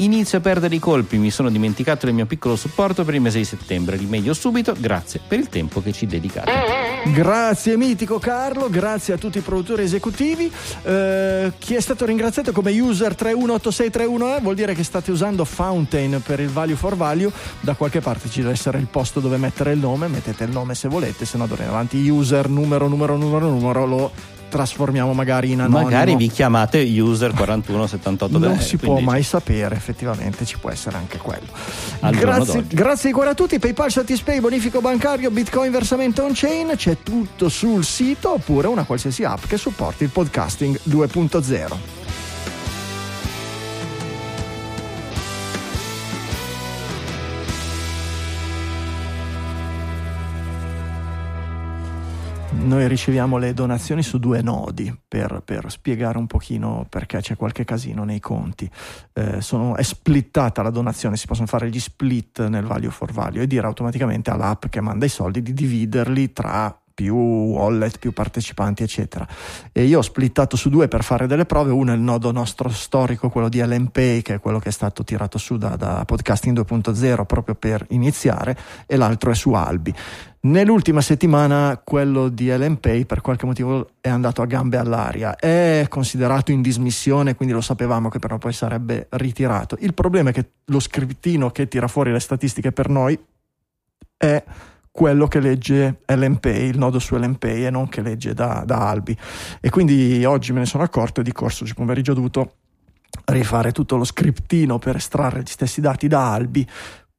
Inizio 0.00 0.38
a 0.38 0.40
perdere 0.40 0.74
i 0.74 0.78
colpi, 0.78 1.18
mi 1.18 1.30
sono 1.30 1.50
dimenticato 1.50 2.06
del 2.06 2.14
mio 2.14 2.24
piccolo 2.24 2.56
supporto 2.56 3.04
per 3.04 3.14
il 3.14 3.20
mese 3.20 3.36
di 3.36 3.44
settembre, 3.44 3.98
rimedio 3.98 4.32
subito, 4.32 4.74
grazie 4.78 5.20
per 5.26 5.38
il 5.38 5.50
tempo 5.50 5.82
che 5.82 5.92
ci 5.92 6.06
dedicate. 6.06 6.50
Grazie 7.12 7.76
mitico 7.76 8.18
Carlo, 8.18 8.70
grazie 8.70 9.12
a 9.12 9.18
tutti 9.18 9.38
i 9.38 9.42
produttori 9.42 9.82
esecutivi. 9.82 10.50
Eh, 10.84 11.52
chi 11.58 11.74
è 11.74 11.80
stato 11.80 12.06
ringraziato 12.06 12.50
come 12.52 12.78
user 12.80 13.14
318631E 13.14 14.40
vuol 14.40 14.54
dire 14.54 14.74
che 14.74 14.84
state 14.84 15.10
usando 15.10 15.44
Fountain 15.44 16.22
per 16.24 16.40
il 16.40 16.48
value 16.48 16.76
for 16.76 16.96
value. 16.96 17.30
Da 17.60 17.74
qualche 17.74 18.00
parte 18.00 18.30
ci 18.30 18.40
deve 18.40 18.52
essere 18.52 18.78
il 18.78 18.86
posto 18.86 19.20
dove 19.20 19.36
mettere 19.36 19.72
il 19.72 19.78
nome, 19.78 20.08
mettete 20.08 20.44
il 20.44 20.50
nome 20.50 20.74
se 20.74 20.88
volete, 20.88 21.26
se 21.26 21.36
no 21.36 21.46
d'ora 21.46 21.64
in 21.64 21.68
avanti 21.68 22.08
user 22.08 22.48
numero 22.48 22.88
numero 22.88 23.18
numero 23.18 23.50
numero 23.50 23.84
lo 23.84 24.38
trasformiamo 24.50 25.14
magari 25.14 25.52
in 25.52 25.60
anonimo. 25.60 25.82
Magari 25.84 26.16
vi 26.16 26.28
chiamate 26.28 26.78
user 26.82 27.32
4178 27.32 28.38
non 28.38 28.58
si 28.60 28.76
può 28.76 28.94
quindi- 28.94 29.10
mai 29.10 29.22
sapere, 29.22 29.74
effettivamente 29.74 30.44
ci 30.44 30.58
può 30.58 30.68
essere 30.70 30.96
anche 30.98 31.16
quello. 31.16 31.46
Grazie, 32.10 32.64
grazie 32.68 33.08
di 33.08 33.14
cuore 33.14 33.30
a 33.30 33.34
tutti. 33.34 33.58
PayPal, 33.58 33.90
Satispay, 33.90 34.40
bonifico 34.40 34.80
bancario, 34.80 35.30
Bitcoin, 35.30 35.70
versamento 35.70 36.22
on 36.24 36.32
chain. 36.34 36.72
C'è 36.76 36.98
tutto 37.02 37.48
sul 37.48 37.84
sito 37.84 38.34
oppure 38.34 38.68
una 38.68 38.84
qualsiasi 38.84 39.24
app 39.24 39.44
che 39.46 39.56
supporti 39.56 40.04
il 40.04 40.10
podcasting 40.10 40.80
2.0. 40.82 41.99
Noi 52.62 52.86
riceviamo 52.88 53.38
le 53.38 53.54
donazioni 53.54 54.02
su 54.02 54.18
due 54.18 54.42
nodi 54.42 54.94
per, 55.08 55.42
per 55.44 55.70
spiegare 55.70 56.18
un 56.18 56.26
pochino 56.26 56.86
perché 56.88 57.20
c'è 57.20 57.34
qualche 57.34 57.64
casino 57.64 58.04
nei 58.04 58.20
conti. 58.20 58.70
Eh, 59.14 59.40
sono- 59.40 59.76
è 59.76 59.82
splittata 59.82 60.62
la 60.62 60.70
donazione, 60.70 61.16
si 61.16 61.26
possono 61.26 61.46
fare 61.46 61.68
gli 61.68 61.80
split 61.80 62.46
nel 62.46 62.64
value 62.64 62.90
for 62.90 63.12
value 63.12 63.42
e 63.42 63.46
dire 63.46 63.66
automaticamente 63.66 64.30
all'app 64.30 64.66
che 64.66 64.80
manda 64.80 65.06
i 65.06 65.08
soldi 65.08 65.42
di 65.42 65.52
dividerli 65.54 66.32
tra 66.32 66.79
più 67.00 67.14
wallet, 67.14 67.98
più 67.98 68.12
partecipanti, 68.12 68.82
eccetera. 68.82 69.26
E 69.72 69.84
io 69.84 70.00
ho 70.00 70.02
splittato 70.02 70.54
su 70.54 70.68
due 70.68 70.86
per 70.86 71.02
fare 71.02 71.26
delle 71.26 71.46
prove. 71.46 71.70
Uno 71.70 71.92
è 71.92 71.94
il 71.94 72.02
nodo 72.02 72.30
nostro 72.30 72.68
storico, 72.68 73.30
quello 73.30 73.48
di 73.48 73.58
LMPay, 73.58 74.20
che 74.20 74.34
è 74.34 74.38
quello 74.38 74.58
che 74.58 74.68
è 74.68 74.72
stato 74.72 75.02
tirato 75.02 75.38
su 75.38 75.56
da, 75.56 75.76
da 75.76 76.04
Podcasting 76.04 76.54
2.0 76.60 77.24
proprio 77.24 77.54
per 77.54 77.86
iniziare, 77.88 78.54
e 78.84 78.96
l'altro 78.96 79.30
è 79.30 79.34
su 79.34 79.52
Albi. 79.52 79.94
Nell'ultima 80.42 81.00
settimana 81.00 81.80
quello 81.82 82.28
di 82.28 82.50
LMPay 82.50 83.06
per 83.06 83.22
qualche 83.22 83.46
motivo 83.46 83.92
è 84.02 84.10
andato 84.10 84.42
a 84.42 84.46
gambe 84.46 84.76
all'aria, 84.76 85.36
è 85.36 85.86
considerato 85.88 86.52
in 86.52 86.60
dismissione, 86.60 87.34
quindi 87.34 87.54
lo 87.54 87.62
sapevamo 87.62 88.10
che 88.10 88.18
però 88.18 88.36
poi 88.36 88.52
sarebbe 88.52 89.06
ritirato. 89.12 89.76
Il 89.80 89.94
problema 89.94 90.30
è 90.30 90.32
che 90.34 90.50
lo 90.66 90.80
scriptino 90.80 91.50
che 91.50 91.66
tira 91.66 91.88
fuori 91.88 92.12
le 92.12 92.20
statistiche 92.20 92.72
per 92.72 92.90
noi 92.90 93.18
è 94.18 94.44
quello 94.90 95.28
che 95.28 95.40
legge 95.40 96.00
LMPay, 96.06 96.68
il 96.68 96.78
nodo 96.78 96.98
su 96.98 97.16
LMPay 97.16 97.66
e 97.66 97.70
non 97.70 97.88
che 97.88 98.02
legge 98.02 98.34
da, 98.34 98.62
da 98.66 98.88
Albi. 98.88 99.16
E 99.60 99.70
quindi 99.70 100.24
oggi 100.24 100.52
me 100.52 100.60
ne 100.60 100.66
sono 100.66 100.82
accorto 100.82 101.20
e 101.20 101.24
di 101.24 101.32
corso 101.32 101.64
oggi 101.64 101.74
pomeriggio 101.74 102.12
ho 102.12 102.16
dovuto 102.16 102.54
rifare 103.26 103.72
tutto 103.72 103.96
lo 103.96 104.04
scriptino 104.04 104.78
per 104.78 104.96
estrarre 104.96 105.42
gli 105.42 105.46
stessi 105.46 105.80
dati 105.80 106.08
da 106.08 106.32
Albi. 106.32 106.66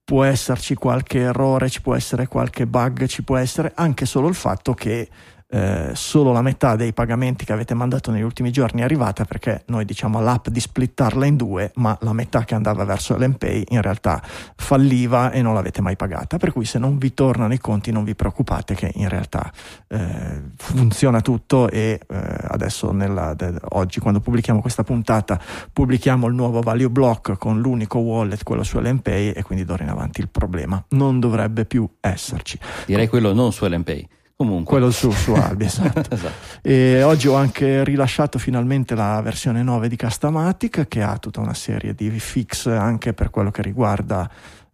Può 0.04 0.24
esserci 0.24 0.76
qualche 0.76 1.20
errore, 1.20 1.70
ci 1.70 1.82
può 1.82 1.96
essere 1.96 2.28
qualche 2.28 2.68
bug, 2.68 3.06
ci 3.06 3.24
può 3.24 3.38
essere 3.38 3.72
anche 3.76 4.06
solo 4.06 4.28
il 4.28 4.36
fatto 4.36 4.74
che 4.74 5.08
eh, 5.54 5.92
solo 5.94 6.32
la 6.32 6.42
metà 6.42 6.78
dei 6.78 6.94
pagamenti 6.94 7.44
che 7.44 7.52
avete 7.52 7.74
mandato 7.74 8.10
negli 8.10 8.22
ultimi 8.22 8.52
giorni 8.52 8.82
è 8.82 8.84
arrivata 8.86 9.26
perché 9.26 9.64
noi 9.68 9.84
diciamo 9.84 10.18
all'app 10.18 10.48
di 10.48 10.62
splittarla 10.62 11.26
in 11.26 11.36
due, 11.36 11.72
ma 11.76 11.98
la 12.02 12.14
metà 12.14 12.46
che 12.46 12.56
andava 12.56 12.86
verso 12.86 13.18
l'MPay 13.18 13.66
in 13.70 13.82
realtà 13.82 14.22
falliva 14.56 15.32
e 15.32 15.42
non 15.42 15.54
l'avete 15.54 15.82
mai 15.82 15.98
pagata. 15.98 16.38
Per 16.38 16.54
cui 16.54 16.64
se 16.64 16.80
non 16.80 16.98
vi 16.98 17.14
tornano 17.14 17.54
i 17.54 17.58
conti 17.58 17.92
non 17.92 18.06
vi 18.06 18.16
preoccupate 18.16 18.76
che 18.76 18.92
in 18.96 19.10
realtà 19.10 19.52
eh, 19.88 20.42
funziona 20.56 21.20
tutto 21.20 21.70
e 21.70 22.00
eh, 22.08 22.38
adesso 22.48 22.94
nella, 22.94 23.34
de, 23.34 23.54
oggi 23.72 24.00
quando 24.00 24.22
pubblichiamo 24.22 24.62
questa 24.62 24.84
puntata 24.84 25.38
pubblichiamo 25.74 26.28
il 26.28 26.34
nuovo 26.34 26.62
value 26.62 26.90
block 26.90 27.38
con 27.38 27.60
l'unico 27.60 28.00
wallet, 28.00 28.44
quello 28.44 28.64
su 28.64 28.80
LMPay 28.80 29.32
e 29.32 29.44
quindi 29.44 29.66
d'ora 29.66 29.84
in 29.84 29.90
avanti 29.90 30.22
il 30.22 30.30
problema 30.30 30.82
non 30.90 31.20
dovrebbe 31.20 31.66
più 31.66 31.90
esserci. 32.00 32.58
Direi 32.86 33.10
quello 33.10 33.34
non 33.34 33.52
su 33.52 33.66
LMPay. 33.66 34.20
Comunque. 34.42 34.80
Quello 34.80 34.90
su, 34.90 35.12
su 35.12 35.34
Albi, 35.38 35.66
esatto. 35.66 36.00
esatto. 36.10 36.34
E 36.64 37.04
oggi 37.04 37.28
ho 37.28 37.36
anche 37.36 37.84
rilasciato 37.84 38.40
finalmente 38.40 38.96
la 38.96 39.22
versione 39.22 39.62
9 39.62 39.88
di 39.88 39.96
Castamatic 39.96 40.88
che 40.88 41.04
ha 41.04 41.20
tutta 41.20 41.42
una 41.42 41.54
serie 41.54 41.94
di 41.94 42.10
fix 42.10 42.66
anche 42.66 43.14
per 43.14 43.30
quello 43.30 43.52
che 43.52 43.62
riguarda 43.62 44.28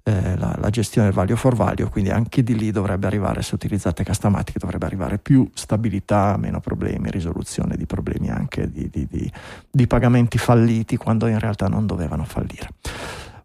eh, 0.03 0.38
la, 0.38 0.55
la, 0.57 0.70
gestione 0.70 1.07
del 1.07 1.15
value 1.15 1.36
for 1.36 1.53
value, 1.53 1.89
quindi 1.89 2.11
anche 2.11 2.43
di 2.43 2.55
lì 2.55 2.72
dovrebbe 2.72 3.07
arrivare, 3.07 3.41
se 3.41 3.55
utilizzate 3.55 4.05
Castamatic, 4.05 4.57
dovrebbe 4.57 4.86
arrivare 4.86 5.18
più 5.18 5.49
stabilità, 5.53 6.38
meno 6.38 6.61
problemi, 6.61 7.11
risoluzione 7.11 7.76
di 7.76 7.86
problemi 7.86 8.30
anche 8.30 8.72
di, 8.72 8.89
di, 8.89 9.05
di, 9.05 9.30
di 9.70 9.86
pagamenti 9.86 10.38
falliti 10.38 10.95
quando 10.95 11.28
in 11.28 11.39
realtà 11.39 11.68
non 11.68 11.86
dovevano 11.86 12.24
fallire. 12.24 12.70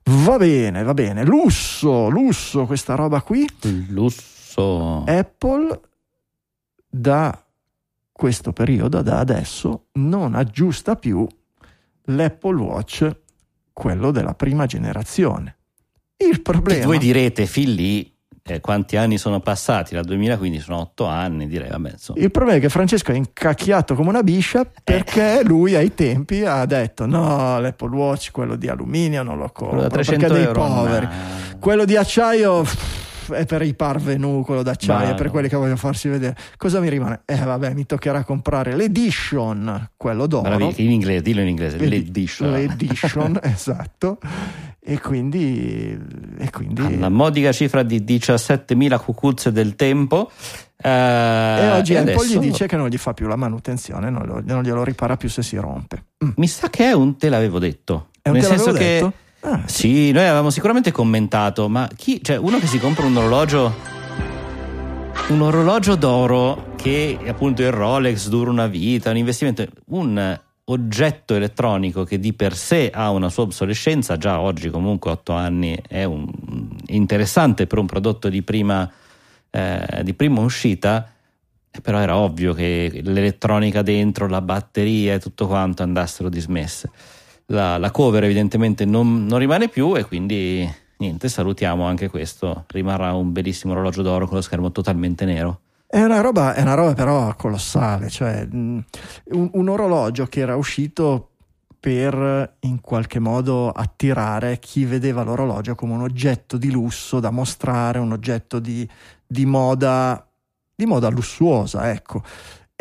Va 0.05 0.37
bene, 0.37 0.85
va 0.85 0.95
bene. 0.95 1.25
Lusso, 1.25 2.09
lusso, 2.09 2.65
questa 2.67 2.95
roba 2.95 3.23
qui. 3.23 3.45
Lusso. 3.89 5.03
Apple 5.05 5.81
da 6.95 7.43
questo 8.13 8.53
periodo, 8.53 9.01
da 9.01 9.19
adesso, 9.19 9.87
non 9.93 10.35
aggiusta 10.35 10.95
più 10.95 11.27
l'Apple 12.05 12.61
Watch, 12.61 13.17
quello 13.73 14.11
della 14.11 14.35
prima 14.35 14.67
generazione. 14.67 15.57
Il 16.19 16.43
problema... 16.43 16.81
Che 16.81 16.87
voi 16.87 16.99
direte, 16.99 17.47
fin 17.47 17.75
lì, 17.75 18.15
eh, 18.45 18.61
quanti 18.61 18.99
anni 18.99 19.17
sono 19.17 19.41
passati? 19.41 19.95
Dal 19.95 20.05
2015 20.05 20.63
sono 20.63 20.81
otto 20.81 21.07
anni, 21.07 21.49
direi. 21.49 21.71
Vabbè, 21.71 21.95
Il 22.17 22.31
problema 22.31 22.59
è 22.59 22.61
che 22.61 22.69
Francesco 22.69 23.11
è 23.11 23.15
incacchiato 23.15 23.95
come 23.95 24.11
una 24.11 24.23
biscia 24.23 24.67
perché 24.85 25.41
eh. 25.41 25.45
lui 25.45 25.75
ai 25.75 25.95
tempi 25.95 26.45
ha 26.45 26.67
detto 26.67 27.07
no, 27.07 27.59
l'Apple 27.59 27.97
Watch, 27.97 28.31
quello 28.33 28.57
di 28.57 28.69
alluminio 28.69 29.23
non 29.23 29.39
lo 29.39 29.49
compro, 29.51 29.89
perché 29.89 30.19
dei 30.19 30.49
poveri. 30.49 31.07
Ma... 31.07 31.13
Quello 31.59 31.87
di 31.87 31.97
acciaio 31.97 32.65
è 33.31 33.47
per 33.47 33.63
i 33.63 33.75
parvenu 33.75 34.43
quello 34.45 34.63
d'acciaio, 34.63 35.13
è 35.13 35.15
per 35.15 35.31
quelli 35.31 35.49
che 35.49 35.57
vogliono 35.57 35.77
farsi 35.77 36.09
vedere. 36.09 36.37
Cosa 36.57 36.81
mi 36.81 36.89
rimane? 36.89 37.23
Eh 37.25 37.37
vabbè, 37.37 37.75
mi 37.75 37.87
toccherà 37.87 38.25
comprare 38.25 38.75
l'edition, 38.77 39.91
quello 39.97 40.27
d'oro. 40.27 40.57
Bravi, 40.57 40.85
in 40.85 40.91
inglese, 40.91 41.23
dillo 41.23 41.41
in 41.41 41.49
inglese, 41.49 41.77
l'edition. 41.79 42.51
L'edition, 42.51 43.39
esatto. 43.43 44.19
E 44.85 44.99
quindi, 45.01 45.97
e 46.39 46.51
quindi... 46.51 46.99
La 46.99 47.09
modica 47.09 47.53
cifra 47.53 47.83
di 47.85 48.01
17.000 48.01 49.01
cucuzze 49.01 49.53
del 49.53 49.77
tempo. 49.77 50.31
Eh, 50.77 50.89
e 50.89 51.71
oggi 51.71 51.95
Apple 51.95 52.27
gli 52.27 52.39
dice 52.39 52.67
che 52.67 52.77
non 52.77 52.89
gli 52.89 52.97
fa 52.97 53.15
più 53.15 53.29
la 53.29 53.37
manutenzione, 53.37 54.11
non, 54.11 54.27
lo, 54.27 54.43
non 54.45 54.65
glielo 54.65 54.83
ripara 54.83 55.17
più 55.17 55.29
se 55.29 55.43
si 55.43 55.57
rompe. 55.57 56.07
Mm. 56.25 56.31
Mi 56.37 56.49
sa 56.49 56.69
che 56.69 56.87
è 56.87 56.93
un 56.93 57.17
te 57.17 57.29
l'avevo 57.29 57.61
detto. 57.61 58.09
È 58.21 58.29
un 58.29 58.35
Nel 58.35 58.43
te 58.43 58.49
senso 58.49 58.73
che 58.73 58.79
detto? 58.79 59.13
Ah, 59.45 59.63
sì, 59.67 60.13
noi 60.13 60.23
avevamo 60.23 60.51
sicuramente 60.51 60.93
commentato, 60.93 61.69
ma 61.69 61.91
chi, 61.97 62.23
cioè 62.23 62.37
uno 62.37 62.61
che 62.61 62.69
si 62.69 62.79
compra 62.79 63.07
un 63.07 63.17
orologio, 63.17 63.75
un 65.31 65.41
orologio 65.41 65.97
d'oro 65.97 66.75
che 66.77 67.19
appunto 67.27 67.61
il 67.63 67.73
Rolex 67.73 68.29
dura 68.29 68.51
una 68.51 68.69
vita, 68.69 69.11
un 69.11 69.17
investimento, 69.17 69.67
un 69.87 70.39
oggetto 70.67 71.35
elettronico 71.35 72.05
che 72.05 72.21
di 72.21 72.33
per 72.35 72.55
sé 72.55 72.93
ha 72.95 73.11
una 73.11 73.29
sua 73.31 73.43
obsolescenza, 73.43 74.17
già 74.17 74.39
oggi 74.39 74.71
comunque 74.71 75.11
8 75.11 75.33
anni 75.33 75.77
è 75.89 76.05
un, 76.05 76.31
interessante 76.87 77.67
per 77.67 77.79
un 77.79 77.87
prodotto 77.87 78.29
di 78.29 78.43
prima, 78.43 78.89
eh, 79.51 80.03
di 80.05 80.15
prima 80.15 80.41
uscita, 80.41 81.11
però 81.83 81.99
era 81.99 82.17
ovvio 82.17 82.55
che 82.55 83.01
l'elettronica 83.03 83.83
dentro, 83.83 84.29
la 84.29 84.41
batteria 84.41 85.15
e 85.15 85.19
tutto 85.19 85.49
quanto 85.49 85.83
andassero 85.83 86.29
dismesse 86.29 86.91
la, 87.53 87.79
la 87.79 87.91
cover 87.91 88.25
evidentemente 88.25 88.85
non, 88.85 89.27
non, 89.27 89.39
rimane 89.39 89.69
più 89.69 89.95
e 89.97 90.05
quindi 90.05 90.69
niente, 90.97 91.29
salutiamo 91.29 91.85
anche 91.85 92.09
questo. 92.09 92.65
Rimarrà 92.69 93.13
un 93.13 93.33
bellissimo 93.33 93.73
orologio 93.73 94.03
d'oro 94.03 94.27
con 94.27 94.37
lo 94.37 94.43
schermo 94.43 94.73
totalmente 94.73 95.25
nero. 95.25 95.61
È 95.87 96.03
una 96.03 96.21
roba, 96.21 96.55
è 96.55 96.63
una 96.63 96.75
roba 96.75 96.95
però 96.95 97.35
colossale, 97.37 98.09
cioè 98.09 98.49
un, 98.51 98.83
un 99.31 99.69
orologio 99.69 100.27
che 100.27 100.41
era 100.41 100.57
uscito 100.57 101.29
per 101.79 102.57
in 102.61 102.81
qualche 102.81 103.19
modo 103.19 103.71
attirare 103.71 104.59
chi 104.59 104.85
vedeva 104.85 105.23
l'orologio 105.23 105.75
come 105.75 105.93
un 105.93 106.03
oggetto 106.03 106.57
di 106.57 106.71
lusso 106.71 107.21
da 107.21 107.31
mostrare, 107.31 107.99
un 107.99 108.13
oggetto 108.13 108.59
di, 108.59 108.89
di 109.27 109.45
moda, 109.45 110.27
di 110.75 110.87
moda 110.87 111.09
lussuosa, 111.11 111.91
ecco 111.91 112.23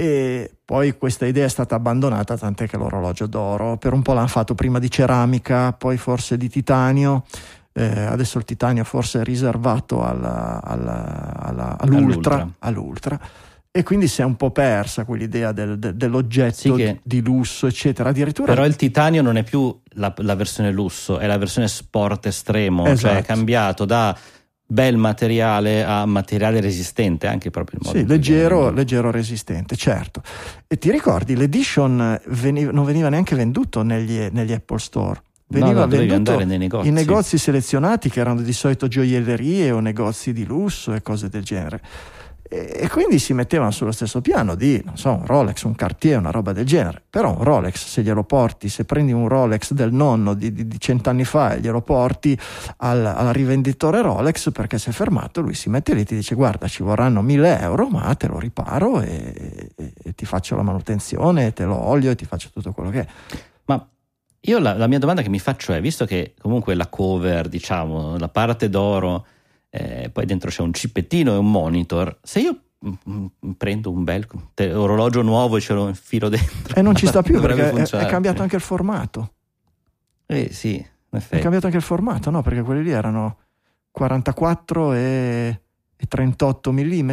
e 0.01 0.49
poi 0.65 0.97
questa 0.97 1.27
idea 1.27 1.45
è 1.45 1.47
stata 1.47 1.75
abbandonata 1.75 2.35
tant'è 2.35 2.67
che 2.67 2.75
l'orologio 2.75 3.27
d'oro 3.27 3.77
per 3.77 3.93
un 3.93 4.01
po' 4.01 4.13
l'hanno 4.13 4.25
fatto 4.25 4.55
prima 4.55 4.79
di 4.79 4.89
ceramica 4.89 5.73
poi 5.73 5.97
forse 5.97 6.37
di 6.37 6.49
titanio 6.49 7.23
eh, 7.73 8.05
adesso 8.05 8.39
il 8.39 8.43
titanio 8.43 8.83
forse 8.83 9.21
è 9.21 9.23
riservato 9.23 10.03
alla, 10.03 10.59
alla, 10.63 11.35
alla, 11.37 11.77
all'ultra, 11.77 12.33
all'ultra. 12.33 12.57
all'ultra, 12.59 13.19
e 13.69 13.83
quindi 13.83 14.07
si 14.07 14.21
è 14.21 14.23
un 14.23 14.37
po' 14.37 14.49
persa 14.49 15.05
quell'idea 15.05 15.51
del, 15.51 15.77
de, 15.77 15.95
dell'oggetto 15.95 16.55
sì 16.55 16.73
che... 16.73 16.99
di 17.03 17.21
lusso 17.21 17.67
eccetera 17.67 18.09
addirittura 18.09 18.55
però 18.55 18.65
il 18.65 18.75
titanio 18.75 19.21
non 19.21 19.37
è 19.37 19.43
più 19.43 19.79
la, 19.93 20.11
la 20.17 20.33
versione 20.33 20.71
lusso 20.71 21.19
è 21.19 21.27
la 21.27 21.37
versione 21.37 21.67
sport 21.67 22.25
estremo 22.25 22.85
esatto. 22.85 22.97
cioè 22.97 23.11
è 23.11 23.13
esatto. 23.17 23.33
cambiato 23.35 23.85
da 23.85 24.17
bel 24.72 24.95
materiale 24.95 25.84
a 25.84 26.05
materiale 26.05 26.61
resistente, 26.61 27.28
anche 27.28 27.49
proprio 27.49 27.80
il 27.82 27.88
modo. 27.88 27.99
Sì, 27.99 28.05
leggero, 28.05 28.72
leggero, 28.72 29.11
resistente, 29.11 29.76
certo. 29.76 30.22
E 30.65 30.78
ti 30.78 30.89
ricordi, 30.89 31.36
l'edition 31.36 32.17
veniva, 32.28 32.72
non 32.72 32.86
veniva 32.86 33.09
neanche 33.09 33.36
venduto 33.36 33.84
negli, 33.84 34.30
negli 34.32 34.53
Apple 34.53 34.80
Store. 34.80 35.22
Veniva 35.47 35.74
no, 35.74 35.80
no, 35.82 35.88
venduto 35.88 36.45
nei 36.45 36.57
negozi. 36.57 36.88
in 36.88 36.93
negozi 36.93 37.38
selezionati 37.38 38.09
che 38.09 38.22
erano 38.22 38.39
di 38.39 38.53
solito 38.53 38.88
gioiellerie 38.88 39.72
o 39.72 39.82
negozi 39.82 40.32
di 40.32 40.45
lusso 40.45 40.93
e 40.93 41.01
cose 41.01 41.28
del 41.28 41.43
genere 41.43 41.82
e 42.53 42.89
quindi 42.89 43.17
si 43.17 43.33
mettevano 43.33 43.71
sullo 43.71 43.93
stesso 43.93 44.19
piano 44.19 44.55
di, 44.55 44.81
non 44.83 44.97
so, 44.97 45.13
un 45.13 45.25
Rolex, 45.25 45.63
un 45.63 45.73
Cartier, 45.73 46.19
una 46.19 46.31
roba 46.31 46.51
del 46.51 46.65
genere. 46.65 47.01
Però 47.09 47.37
un 47.37 47.45
Rolex, 47.45 47.85
se 47.85 48.01
glielo 48.01 48.25
porti, 48.25 48.67
se 48.67 48.83
prendi 48.83 49.13
un 49.13 49.29
Rolex 49.29 49.71
del 49.71 49.93
nonno 49.93 50.33
di, 50.33 50.67
cent'anni 50.77 51.23
fa 51.23 51.53
e 51.53 51.61
glielo 51.61 51.79
porti 51.79 52.37
al, 52.77 53.05
al, 53.05 53.31
rivenditore 53.31 54.01
Rolex 54.01 54.51
perché 54.51 54.77
si 54.79 54.89
è 54.89 54.91
fermato, 54.91 55.39
lui 55.39 55.53
si 55.53 55.69
mette 55.69 55.93
lì 55.93 56.01
e 56.01 56.03
ti 56.03 56.15
dice 56.15 56.35
guarda 56.35 56.67
ci 56.67 56.83
vorranno 56.83 57.21
mille 57.21 57.57
euro, 57.57 57.87
ma 57.87 58.13
te 58.15 58.27
lo 58.27 58.37
riparo 58.37 58.99
e, 58.99 59.71
e, 59.73 59.93
e 60.03 60.13
ti 60.13 60.25
faccio 60.25 60.57
la 60.57 60.63
manutenzione, 60.63 61.53
te 61.53 61.63
lo 61.63 61.77
olio 61.77 62.11
e 62.11 62.15
ti 62.15 62.25
faccio 62.25 62.49
tutto 62.51 62.73
quello 62.73 62.89
che 62.89 62.99
è. 62.99 63.07
Ma 63.67 63.87
io 64.41 64.59
la, 64.59 64.73
la 64.73 64.87
mia 64.87 64.99
domanda 64.99 65.21
che 65.21 65.29
mi 65.29 65.39
faccio 65.39 65.71
è, 65.71 65.79
visto 65.79 66.03
che 66.03 66.33
comunque 66.37 66.75
la 66.75 66.87
cover, 66.87 67.47
diciamo, 67.47 68.17
la 68.17 68.27
parte 68.27 68.69
d'oro 68.69 69.25
eh, 69.74 70.09
poi 70.11 70.26
dentro 70.26 70.49
c'è 70.49 70.61
un 70.61 70.74
cippettino 70.74 71.34
e 71.34 71.38
un 71.38 71.49
monitor. 71.49 72.19
Se 72.22 72.41
io 72.41 72.57
mm, 72.86 72.93
mm, 73.09 73.51
prendo 73.57 73.89
un 73.89 74.03
bel 74.03 74.28
orologio 74.74 75.22
nuovo 75.22 75.57
e 75.57 75.61
ce 75.61 75.74
lo 75.74 75.88
infilo 75.88 76.28
dentro. 76.28 76.76
E 76.76 76.82
non 76.82 76.93
ci 76.93 77.07
sta 77.07 77.22
più 77.22 77.39
perché 77.41 77.72
è, 77.72 77.84
è, 77.84 78.05
cambiato 78.05 78.41
anche 78.41 78.57
il 78.57 78.61
formato. 78.61 79.34
Eh 80.26 80.51
sì, 80.51 80.86
È 81.09 81.39
cambiato 81.39 81.65
anche 81.65 81.78
il 81.78 81.84
formato, 81.84 82.30
no? 82.30 82.41
Perché 82.41 82.61
quelli 82.61 82.84
lì 82.84 82.91
erano 82.91 83.38
44 83.91 84.93
e, 84.93 85.61
e 85.95 86.05
38 86.05 86.72
mm 86.72 87.11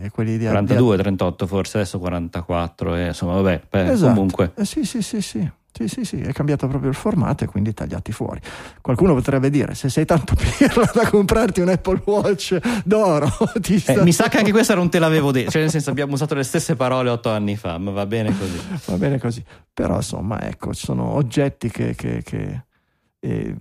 e 0.00 0.10
quelli 0.10 0.38
di 0.38 0.44
42, 0.46 0.96
38 0.96 1.46
forse, 1.48 1.78
adesso 1.78 1.98
44, 1.98 2.94
e 2.94 3.06
insomma 3.08 3.34
vabbè, 3.34 3.62
beh, 3.68 3.90
Esatto. 3.90 4.14
comunque. 4.14 4.52
Eh, 4.54 4.64
sì, 4.64 4.84
sì, 4.84 5.02
sì, 5.02 5.20
sì. 5.20 5.50
Sì, 5.70 5.86
sì, 5.86 6.04
sì, 6.04 6.20
è 6.20 6.32
cambiato 6.32 6.66
proprio 6.66 6.90
il 6.90 6.96
formato 6.96 7.44
e 7.44 7.46
quindi 7.46 7.72
tagliati 7.72 8.10
fuori. 8.10 8.40
Qualcuno 8.80 9.14
potrebbe 9.14 9.48
dire: 9.48 9.74
se 9.74 9.88
sei 9.88 10.04
tanto 10.04 10.34
pirla 10.34 10.90
da 10.92 11.08
comprarti 11.08 11.60
un 11.60 11.68
Apple 11.68 12.02
Watch 12.04 12.58
d'oro, 12.84 13.28
ti 13.60 13.80
Eh, 13.86 14.02
mi 14.02 14.12
sa 14.12 14.28
che 14.28 14.38
anche 14.38 14.50
questa 14.50 14.74
non 14.74 14.88
te 14.90 14.98
l'avevo 14.98 15.30
detto, 15.30 15.50
cioè 15.52 15.60
nel 15.62 15.70
senso 15.70 15.90
abbiamo 15.90 16.14
usato 16.14 16.34
le 16.34 16.42
stesse 16.42 16.74
parole 16.74 17.10
otto 17.10 17.30
anni 17.30 17.56
fa, 17.56 17.78
ma 17.78 17.92
va 17.92 18.06
bene 18.06 18.36
così. 18.36 18.60
va 18.86 18.96
bene 18.96 19.18
così. 19.20 19.44
Però 19.72 19.96
insomma, 19.96 20.40
ecco, 20.42 20.74
ci 20.74 20.84
sono 20.84 21.12
oggetti 21.12 21.70
che, 21.70 21.94
che- 21.94 22.22
che, 22.24 22.64
eh, 23.20 23.54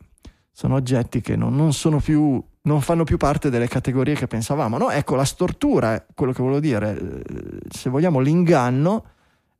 sono 0.52 0.76
oggetti 0.76 1.22
che 1.22 1.36
non, 1.36 1.56
non 1.56 1.72
sono 1.74 2.00
più. 2.00 2.44
Non 2.68 2.82
fanno 2.82 3.04
più 3.06 3.16
parte 3.16 3.50
delle 3.50 3.68
categorie 3.70 4.14
che 4.16 4.28
pensavamo. 4.28 4.78
No? 4.78 4.90
Ecco, 4.90 5.16
la 5.16 5.24
stortura, 5.24 6.04
quello 6.14 6.34
che 6.34 6.42
volevo 6.42 6.60
dire, 6.60 6.98
eh, 6.98 7.60
se 7.70 7.90
vogliamo, 7.90 8.20
l'inganno 8.20 9.06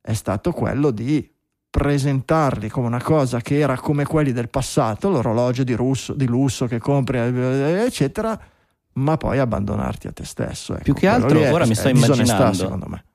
è 0.02 0.12
stato 0.12 0.52
quello 0.52 0.90
di 0.90 1.26
presentarli 1.78 2.68
come 2.68 2.88
una 2.88 3.00
cosa 3.00 3.40
che 3.40 3.60
era 3.60 3.76
come 3.76 4.04
quelli 4.04 4.32
del 4.32 4.48
passato, 4.48 5.10
l'orologio 5.10 5.62
di, 5.62 5.74
russo- 5.74 6.12
di 6.12 6.26
lusso 6.26 6.66
che 6.66 6.78
compri, 6.80 7.18
eh, 7.18 7.84
eccetera, 7.86 8.36
ma 8.94 9.16
poi 9.16 9.38
abbandonarti 9.38 10.08
a 10.08 10.12
te 10.12 10.24
stesso. 10.24 10.74
ecco. 10.74 10.82
Più 10.82 10.94
che 10.94 11.06
altro 11.06 11.38
ora 11.38 11.66
mi 11.66 11.76
sto 11.76 11.88
immaginando. 11.88 13.06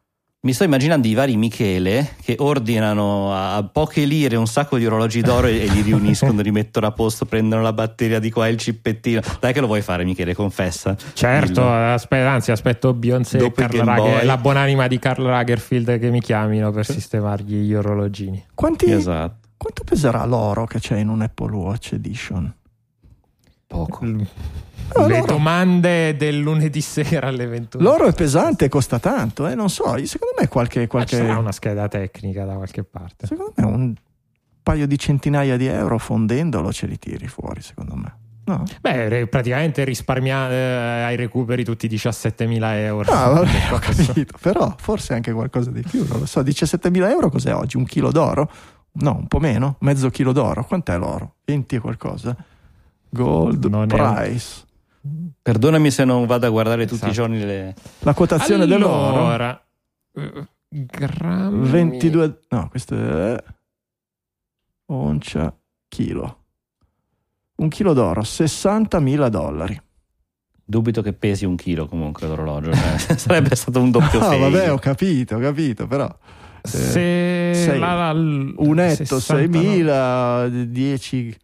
Mi 0.45 0.51
sto 0.51 0.65
immaginando 0.65 1.07
i 1.07 1.13
vari 1.13 1.37
Michele 1.37 2.15
che 2.21 2.35
ordinano 2.37 3.33
a 3.33 3.63
poche 3.63 4.03
lire 4.03 4.35
un 4.35 4.45
sacco 4.45 4.77
di 4.77 4.85
orologi 4.85 5.21
d'oro 5.21 5.47
e, 5.47 5.67
li 5.67 5.79
riuniscono, 5.79 6.41
li 6.41 6.51
mettono 6.51 6.85
a 6.85 6.91
posto, 6.91 7.23
prendono 7.23 7.61
la 7.61 7.71
batteria 7.71 8.19
di 8.19 8.29
qua 8.29 8.47
e 8.47 8.51
il 8.51 8.57
cippettino. 8.57 9.21
Dai 9.39 9.53
che 9.53 9.61
lo 9.61 9.67
vuoi 9.67 9.81
fare 9.81 10.03
Michele, 10.03 10.35
confessa. 10.35 10.97
Certo, 11.13 11.61
Dillo. 11.61 11.73
aspe- 11.93 12.25
anzi 12.25 12.51
aspetto 12.51 12.93
Beyoncé 12.93 13.37
e 13.37 13.49
Boy. 13.49 14.25
la 14.25 14.35
buonanima 14.35 14.87
di 14.87 14.99
Karl 14.99 15.23
Lagerfield 15.23 15.97
che 15.97 16.09
mi 16.09 16.19
chiamino 16.19 16.71
per 16.71 16.85
sistemargli 16.87 17.61
gli 17.61 17.73
orologini. 17.73 18.43
Quanti, 18.53 18.91
Esatto. 18.91 19.47
Quanto 19.55 19.85
peserà 19.85 20.25
l'oro 20.25 20.65
che 20.65 20.79
c'è 20.79 20.97
in 20.97 21.07
un 21.07 21.21
Apple 21.21 21.55
Watch 21.55 21.93
Edition? 21.93 22.53
Poco. 23.65 24.05
Ah, 24.95 25.07
Le 25.07 25.19
l'oro. 25.19 25.25
domande 25.33 26.15
del 26.15 26.37
lunedì 26.39 26.81
sera 26.81 27.27
alle 27.27 27.47
21. 27.47 27.83
L'oro 27.83 28.05
è 28.07 28.13
pesante 28.13 28.65
e 28.65 28.69
costa 28.69 28.99
tanto, 28.99 29.47
eh? 29.47 29.55
non 29.55 29.69
so, 29.69 29.83
secondo 30.05 30.35
me 30.39 30.47
qualche, 30.47 30.85
qualche 30.87 31.17
sarà 31.17 31.37
una 31.37 31.51
scheda 31.51 31.87
tecnica 31.87 32.45
da 32.45 32.53
qualche 32.55 32.83
parte. 32.83 33.25
secondo 33.27 33.53
me 33.55 33.65
un 33.65 33.93
paio 34.61 34.85
di 34.87 34.97
centinaia 34.97 35.57
di 35.57 35.65
euro 35.65 35.97
fondendolo 35.97 36.71
ce 36.71 36.85
li 36.87 36.97
tiri 36.99 37.27
fuori, 37.27 37.61
secondo 37.61 37.95
me. 37.95 38.15
No? 38.45 38.63
Beh, 38.81 39.27
praticamente 39.27 39.83
risparmia 39.85 40.49
eh, 40.51 41.01
ai 41.05 41.15
recuperi 41.15 41.63
tutti 41.63 41.85
i 41.85 41.89
17.000 41.89 42.59
euro. 42.75 43.11
Ah, 43.11 43.29
vabbè, 43.29 43.71
ho 43.71 43.79
capito, 43.79 44.37
però 44.39 44.75
forse 44.77 45.13
anche 45.13 45.31
qualcosa 45.31 45.71
di 45.71 45.81
più, 45.81 46.05
non 46.07 46.19
lo 46.19 46.25
so, 46.25 46.41
17.000 46.41 47.09
euro 47.09 47.29
cos'è 47.29 47.53
oggi? 47.53 47.77
Un 47.77 47.85
chilo 47.85 48.11
d'oro? 48.11 48.51
No, 48.95 49.15
un 49.15 49.27
po' 49.27 49.39
meno, 49.39 49.77
mezzo 49.79 50.09
chilo 50.09 50.33
d'oro, 50.33 50.65
quant'è 50.65 50.97
l'oro? 50.97 51.35
20 51.45 51.75
e 51.75 51.79
qualcosa? 51.79 52.35
Gold 53.09 53.65
Non 53.65 53.83
è- 53.83 53.87
price. 54.25 54.63
Perdonami 55.41 55.91
se 55.91 56.05
non 56.05 56.25
vado 56.25 56.45
a 56.45 56.49
guardare 56.49 56.83
tutti 56.85 56.95
Esatto. 57.07 57.11
i 57.11 57.13
giorni 57.13 57.39
le... 57.43 57.75
La 57.99 58.13
quotazione 58.13 58.65
dell'oro? 58.65 59.07
Allora, 59.19 59.61
eh, 60.13 60.47
grammi 60.69 61.69
22 61.69 62.39
no 62.49 62.69
questo 62.69 62.95
è 62.95 63.43
oncia 64.87 65.55
chilo 65.87 66.37
un 67.55 67.69
chilo 67.69 67.93
d'oro 67.93 68.21
60.000 68.21 69.27
dollari 69.27 69.81
Dubito 70.65 71.01
che 71.01 71.11
pesi 71.11 71.43
un 71.45 71.57
chilo 71.57 71.87
comunque 71.87 72.25
l'orologio, 72.25 72.71
cioè, 72.73 72.97
sarebbe 73.19 73.53
stato 73.55 73.81
un 73.81 73.91
doppio 73.91 74.19
ah 74.21 74.23
fail. 74.29 74.39
vabbè 74.39 74.71
ho 74.71 74.77
capito 74.77 75.35
ho 75.35 75.39
capito 75.39 75.85
però 75.87 76.09
Se 76.63 77.51
sei- 77.53 77.77
la- 77.79 78.11
la- 78.11 78.11
un 78.13 78.73
netto 78.73 79.19
69. 79.19 79.83
6.000 79.83 80.63
10 80.63 81.37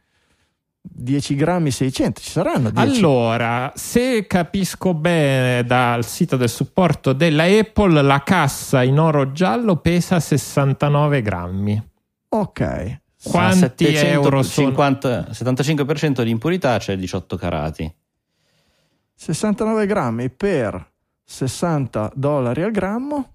10 1.01 1.35
grammi 1.35 1.71
600 1.71 2.21
ci 2.21 2.29
saranno 2.29 2.69
10 2.69 2.97
Allora, 2.97 3.71
se 3.75 4.27
capisco 4.27 4.93
bene 4.93 5.63
dal 5.63 6.05
sito 6.05 6.35
del 6.35 6.49
supporto 6.49 7.13
della 7.13 7.43
Apple, 7.43 8.01
la 8.01 8.21
cassa 8.23 8.83
in 8.83 8.99
oro 8.99 9.31
giallo 9.31 9.77
pesa 9.77 10.19
69 10.19 11.21
grammi. 11.21 11.89
ok 12.29 12.99
Quanti 13.21 13.85
euro 13.95 14.43
sono? 14.43 14.69
750 14.69 15.27
75% 15.31 16.23
di 16.23 16.29
impurità, 16.29 16.77
c'è 16.77 16.95
18 16.95 17.35
carati. 17.35 17.93
69 19.13 19.85
grammi 19.85 20.29
per 20.29 20.89
60 21.25 22.13
dollari 22.15 22.61
al 22.61 22.71
grammo 22.71 23.33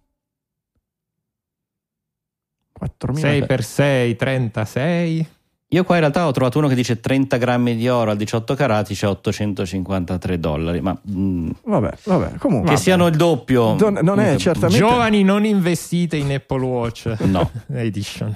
4.000 2.81 3.15
6 3.15 3.47
per 3.47 3.63
6, 3.63 4.17
36. 4.17 5.29
Io 5.69 5.83
qua 5.83 5.95
in 5.97 6.03
realtà 6.03 6.27
ho 6.27 6.31
trovato 6.31 6.59
uno 6.59 6.69
che 6.69 6.75
dice 6.77 7.01
30 7.01 7.37
grammi 7.37 7.75
di 7.75 7.89
oro 7.89 8.11
al 8.13 8.17
18 8.17 8.55
carati, 8.55 8.95
c'è 8.95 9.09
853 9.09 10.39
dollari, 10.39 10.81
ma 10.81 10.97
mm, 11.11 11.51
vabbè 11.65 11.91
vabbè 12.05 12.33
comunque 12.39 12.71
che 12.71 12.77
siano 12.77 13.07
il 13.09 13.17
doppio... 13.17 13.75
Non- 13.75 13.99
non 14.03 14.21
è 14.21 14.37
certamente- 14.37 14.79
Giovani 14.79 15.25
non 15.25 15.45
investite 15.45 16.17
in 16.17 16.31
Apple 16.31 16.65
Watch 16.65 17.07
No. 17.23 17.51
Edition. 17.75 18.33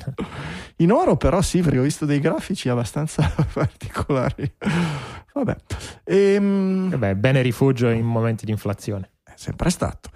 In 0.76 0.90
oro 0.90 1.16
però 1.16 1.40
sì, 1.40 1.60
perché 1.60 1.78
ho 1.78 1.82
visto 1.82 2.06
dei 2.06 2.18
grafici 2.18 2.68
abbastanza 2.70 3.32
particolari. 3.52 4.50
Vabbè, 5.34 5.56
Ehm, 6.04 6.90
Vabbè, 6.90 7.14
bene 7.14 7.40
rifugio 7.42 7.88
in 7.90 8.04
momenti 8.04 8.46
di 8.46 8.50
inflazione. 8.50 9.10
è 9.22 9.32
sempre 9.36 9.70
stato. 9.70 10.10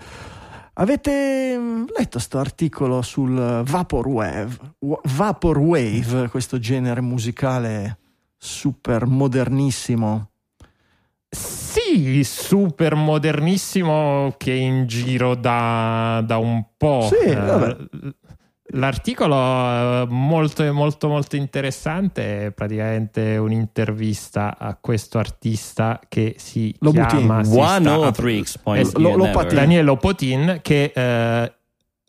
Avete 0.75 1.57
mm, 1.59 1.85
letto 1.97 2.19
sto 2.19 2.39
articolo 2.39 3.03
sul 3.03 3.63
Vaporwave? 3.65 4.75
Wa- 4.79 5.01
Vaporwave, 5.05 6.29
questo 6.31 6.59
genere 6.59 7.01
musicale 7.01 7.99
super 8.39 9.05
modernissimo. 9.07 10.31
Sì, 11.29 12.23
super 12.25 12.95
modernissimo 12.95 14.35
che 14.37 14.53
è 14.53 14.57
in 14.57 14.87
giro 14.87 15.35
da, 15.35 16.23
da 16.27 16.37
un 16.39 16.65
po'. 16.77 17.09
Sì, 17.11 17.29
Eh, 17.29 17.35
vabbè. 17.37 17.77
L'articolo 18.75 19.35
è 19.37 20.07
molto, 20.09 20.73
molto, 20.73 21.09
molto 21.09 21.37
interessante. 21.37 22.47
È 22.47 22.51
praticamente 22.53 23.37
un'intervista 23.37 24.57
a 24.59 24.77
questo 24.81 25.19
artista 25.19 26.01
che 26.09 26.35
si 26.39 26.75
Lobutin. 26.81 27.07
chiama 27.07 27.45
si 27.45 27.51
sta- 27.53 27.81
103 27.83 28.43
Eh, 28.79 28.91
Lo- 28.95 29.17
Lopatin. 29.17 29.55
Daniele 29.57 29.83
Lopotin 29.83 30.59
che 30.63 30.93
eh, 30.95 31.53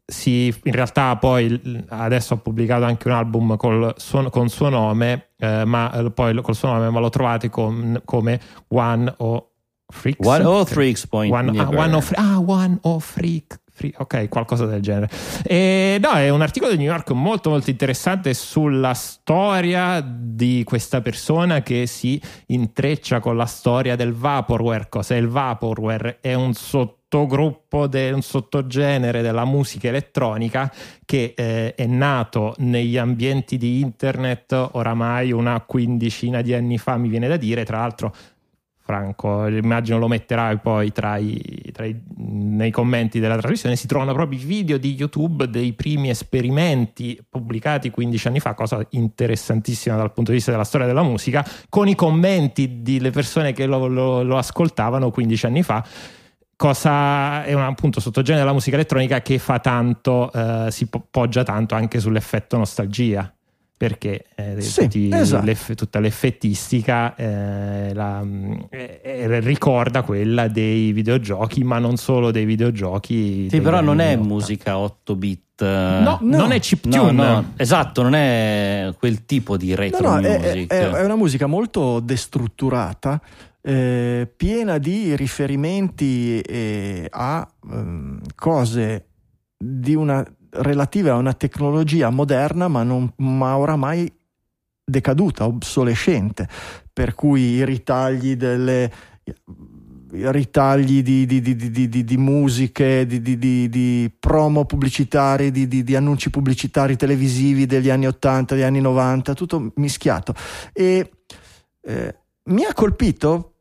si, 0.06 0.54
in 0.64 0.72
realtà 0.74 1.16
poi 1.18 1.84
adesso 1.90 2.34
ha 2.34 2.38
pubblicato 2.38 2.84
anche 2.84 3.08
un 3.08 3.14
album 3.14 3.56
col 3.58 3.94
suo- 3.98 4.30
con 4.30 4.50
suo 4.50 4.70
nome 4.70 5.30
eh, 5.38 5.64
ma 5.66 5.92
eh, 5.94 6.12
poi 6.12 6.34
lo- 6.34 6.42
col 6.42 6.56
suo 6.56 6.70
nome 6.72 6.90
ma 6.90 7.00
lo 7.00 7.10
trovate 7.10 7.50
com- 7.50 8.02
come 8.06 8.40
One 8.70 9.14
o 9.18 9.50
Freaks 9.88 10.26
103 10.26 10.94
point 11.10 11.34
One, 11.34 11.60
ah, 11.60 11.70
One 11.70 11.94
of, 11.96 12.12
ah, 12.16 12.40
One 12.40 12.78
of 12.82 13.04
Freak. 13.06 13.62
Free- 13.76 13.94
ok, 13.98 14.30
qualcosa 14.30 14.68
del 14.68 14.82
genere. 14.82 15.10
E, 15.44 15.98
no, 16.00 16.12
è 16.12 16.30
un 16.30 16.42
articolo 16.42 16.72
di 16.72 16.78
New 16.78 16.86
York 16.86 17.10
molto 17.12 17.50
molto 17.50 17.72
interessante 17.72 18.36
sulla 18.36 18.94
storia 18.94 20.00
di 20.06 20.62
questa 20.64 21.02
persona 21.02 21.62
che 21.64 21.88
si 21.88 22.22
intreccia 22.48 23.20
con 23.20 23.36
la 23.36 23.46
storia 23.48 23.96
del 23.96 24.14
vaporware. 24.14 24.88
Cos'è 24.90 25.16
il 25.16 25.28
vaporware? 25.28 26.20
È 26.22 26.36
un 26.36 26.54
sottogruppo, 26.54 27.88
de- 27.88 28.12
un 28.12 28.22
sottogenere 28.22 29.24
della 29.24 29.46
musica 29.46 29.88
elettronica 29.88 30.72
che 31.04 31.34
eh, 31.36 31.74
è 31.74 31.86
nato 31.88 32.54
negli 32.60 32.98
ambienti 32.98 33.58
di 33.58 33.82
internet 33.82 34.70
oramai 34.74 35.32
una 35.32 35.60
quindicina 35.62 36.42
di 36.42 36.54
anni 36.54 36.78
fa, 36.78 36.98
mi 36.98 37.10
viene 37.10 37.28
da 37.28 37.38
dire, 37.38 37.66
tra 37.66 37.80
l'altro 37.80 38.14
Franco, 38.86 39.48
immagino 39.48 39.98
lo 39.98 40.10
metterai 40.10 40.58
poi 40.60 40.92
tra 40.92 41.16
i, 41.16 41.42
tra 41.72 41.86
i- 41.86 41.96
nei 42.18 42.70
commenti 42.70 43.22
della 43.22 43.38
trasmissione, 43.38 43.78
si 43.78 43.88
trovano 43.88 44.12
proprio 44.12 44.38
i 44.38 44.44
video 44.44 44.78
di 44.78 44.94
YouTube 44.94 45.48
dei 45.50 45.72
primi 45.72 46.10
esperimenti 46.10 47.18
pubblicati 47.30 47.90
15 47.90 48.28
anni 48.28 48.40
fa, 48.42 48.54
cosa 48.54 48.86
interessantissima 48.90 49.96
dal 49.96 50.12
punto 50.12 50.32
di 50.32 50.36
vista 50.38 50.52
della 50.52 50.66
storia 50.66 50.86
della 50.86 51.02
musica, 51.02 51.46
con 51.70 51.88
i 51.88 51.96
commenti 51.96 52.82
delle 52.82 53.12
persone 53.12 53.54
che 53.54 53.66
lo, 53.66 53.88
lo- 53.88 54.22
lo 54.22 54.38
ascoltavano 54.38 55.12
15 55.12 55.46
anni 55.46 55.64
fa. 55.64 55.86
Cosa 56.56 57.46
è 57.46 57.54
un 57.54 57.62
appunto 57.62 58.02
sottogenere 58.02 58.42
della 58.44 58.54
musica 58.54 58.76
elettronica 58.76 59.22
che 59.22 59.38
fa 59.40 59.60
tanto, 59.60 60.30
eh, 60.34 60.68
si 60.72 60.88
po- 60.88 61.06
poggia 61.10 61.44
tanto 61.44 61.74
anche 61.76 62.02
sull'effetto 62.02 62.58
nostalgia 62.58 63.34
perché 63.88 64.24
eh, 64.36 64.62
Sì, 64.62 64.82
tutti- 64.84 65.10
esatto. 65.12 65.46
l'eff- 65.46 65.74
tutta 65.76 66.00
l'effettistica 66.00 67.16
eh, 67.16 67.94
la- 67.94 68.26
eh, 68.70 69.00
eh, 69.04 69.40
ricorda 69.42 70.04
quella 70.04 70.48
dei 70.48 70.94
videogiochi, 70.94 71.66
ma 71.66 71.80
non 71.80 71.98
solo 71.98 72.32
dei 72.32 72.46
videogiochi. 72.46 73.50
Sì, 73.50 73.60
però 73.60 73.82
non 73.82 74.00
è 74.00 74.12
80. 74.14 74.24
musica 74.26 74.78
8 74.78 75.16
bit. 75.18 75.42
No, 75.66 76.18
No. 76.22 76.38
non 76.38 76.52
è 76.52 76.56
No, 76.56 76.60
chiptune. 76.62 77.12
no, 77.12 77.52
esatto, 77.58 78.02
non 78.04 78.16
è 78.16 78.94
quel 78.98 79.26
tipo 79.26 79.58
di 79.58 79.72
No, 79.72 79.76
retro 79.76 80.10
no, 80.10 80.18
è, 80.20 80.38
music. 80.40 80.72
è- 80.72 80.90
è 80.90 81.04
una 81.04 81.16
musica 81.18 81.46
molto 81.46 82.00
destrutturata 82.00 83.20
eh, 83.62 84.32
piena 84.36 84.78
di 84.78 85.14
riferimenti 85.16 86.40
eh, 86.40 87.08
a 87.10 87.46
ehm, 87.70 88.20
cose 88.36 89.06
di 89.58 89.94
una, 89.94 90.26
relative 90.56 91.10
a 91.10 91.16
una 91.16 91.34
tecnologia 91.34 92.10
moderna 92.10 92.68
ma, 92.68 92.84
non, 92.84 93.12
ma 93.18 93.58
oramai 93.58 94.12
decaduta, 94.86 95.46
obsolescente, 95.46 96.48
per 96.92 97.16
cui 97.16 97.42
i 97.42 97.66
ritagli 97.66 98.36
delle 98.36 98.92
ritagli 100.14 101.02
di, 101.02 101.26
di, 101.26 101.42
di, 101.42 102.04
di 102.04 102.18
musiche, 102.18 103.06
di, 103.08 104.12
promo 104.20 104.66
pubblicitari, 104.66 105.52
di, 105.52 105.96
annunci 105.96 106.30
pubblicitari 106.30 106.96
televisivi 106.96 107.66
degli 107.66 107.90
anni 107.90 108.06
80, 108.08 108.54
degli 108.54 108.64
anni 108.64 108.82
90, 108.82 109.34
tutto 109.34 109.72
mischiato. 109.76 110.36
E 110.72 111.10
eh, 111.82 112.16
mi 112.44 112.64
ha 112.64 112.74
colpito 112.74 113.54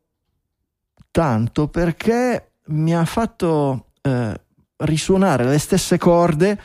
tanto 1.09 1.67
perché 1.67 2.51
mi 2.67 2.95
ha 2.95 3.05
fatto 3.05 3.87
eh, 4.01 4.39
risuonare 4.77 5.45
le 5.45 5.57
stesse 5.57 5.97
corde 5.97 6.59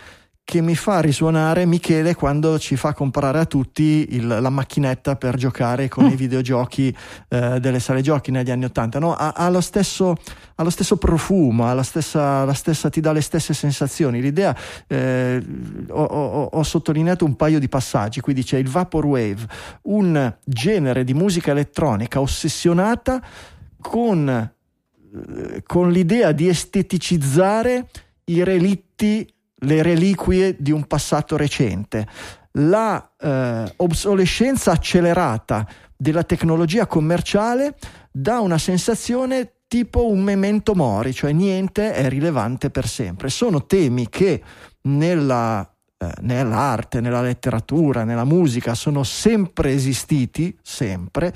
che 0.50 0.62
mi 0.62 0.74
fa 0.74 1.00
risuonare 1.00 1.66
Michele 1.66 2.14
quando 2.14 2.58
ci 2.58 2.74
fa 2.76 2.94
comprare 2.94 3.38
a 3.38 3.44
tutti 3.44 4.06
il, 4.12 4.26
la 4.26 4.48
macchinetta 4.48 5.16
per 5.16 5.36
giocare 5.36 5.88
con 5.88 6.06
mm. 6.06 6.08
i 6.08 6.16
videogiochi 6.16 6.96
eh, 7.28 7.60
delle 7.60 7.78
sale 7.80 8.00
giochi 8.00 8.30
negli 8.30 8.50
anni 8.50 8.64
Ottanta. 8.64 8.98
No? 8.98 9.14
Ha, 9.14 9.34
ha, 9.36 9.50
lo 9.50 9.60
stesso, 9.60 10.16
ha, 10.54 10.62
lo 10.62 10.70
stesso, 10.70 10.96
profumo, 10.96 11.66
ha 11.66 11.74
la 11.74 11.82
stessa, 11.82 12.46
la 12.46 12.54
stessa, 12.54 12.88
ti 12.88 13.02
dà 13.02 13.12
le 13.12 13.20
stesse 13.20 13.52
sensazioni. 13.52 14.22
L'idea, 14.22 14.56
eh, 14.86 15.44
ho, 15.90 16.02
ho, 16.02 16.44
ho, 16.44 16.62
sottolineato 16.62 17.26
un 17.26 17.36
paio 17.36 17.58
di 17.58 17.68
passaggi, 17.68 18.22
qui 18.22 18.32
dice 18.32 18.56
il 18.56 18.70
Vaporwave, 18.70 19.46
un 19.82 20.34
genere 20.46 21.04
di 21.04 21.12
musica 21.12 21.50
elettronica 21.50 22.22
ossessionata 22.22 23.22
con, 23.82 24.30
eh, 24.30 25.62
con 25.66 25.90
l'idea 25.90 26.32
di 26.32 26.48
esteticizzare 26.48 27.86
i 28.24 28.42
relitti 28.42 29.30
le 29.60 29.82
reliquie 29.82 30.56
di 30.58 30.70
un 30.70 30.86
passato 30.86 31.36
recente, 31.36 32.06
la 32.52 33.12
eh, 33.18 33.72
obsolescenza 33.76 34.72
accelerata 34.72 35.66
della 35.96 36.22
tecnologia 36.22 36.86
commerciale 36.86 37.76
dà 38.10 38.40
una 38.40 38.58
sensazione 38.58 39.54
tipo 39.68 40.08
un 40.08 40.20
memento 40.22 40.74
mori, 40.74 41.12
cioè 41.12 41.32
niente 41.32 41.92
è 41.92 42.08
rilevante 42.08 42.70
per 42.70 42.88
sempre. 42.88 43.28
Sono 43.28 43.66
temi 43.66 44.08
che 44.08 44.42
nella, 44.82 45.68
eh, 45.98 46.12
nell'arte, 46.22 47.00
nella 47.00 47.20
letteratura, 47.20 48.04
nella 48.04 48.24
musica 48.24 48.74
sono 48.74 49.02
sempre 49.02 49.72
esistiti, 49.72 50.56
sempre, 50.62 51.34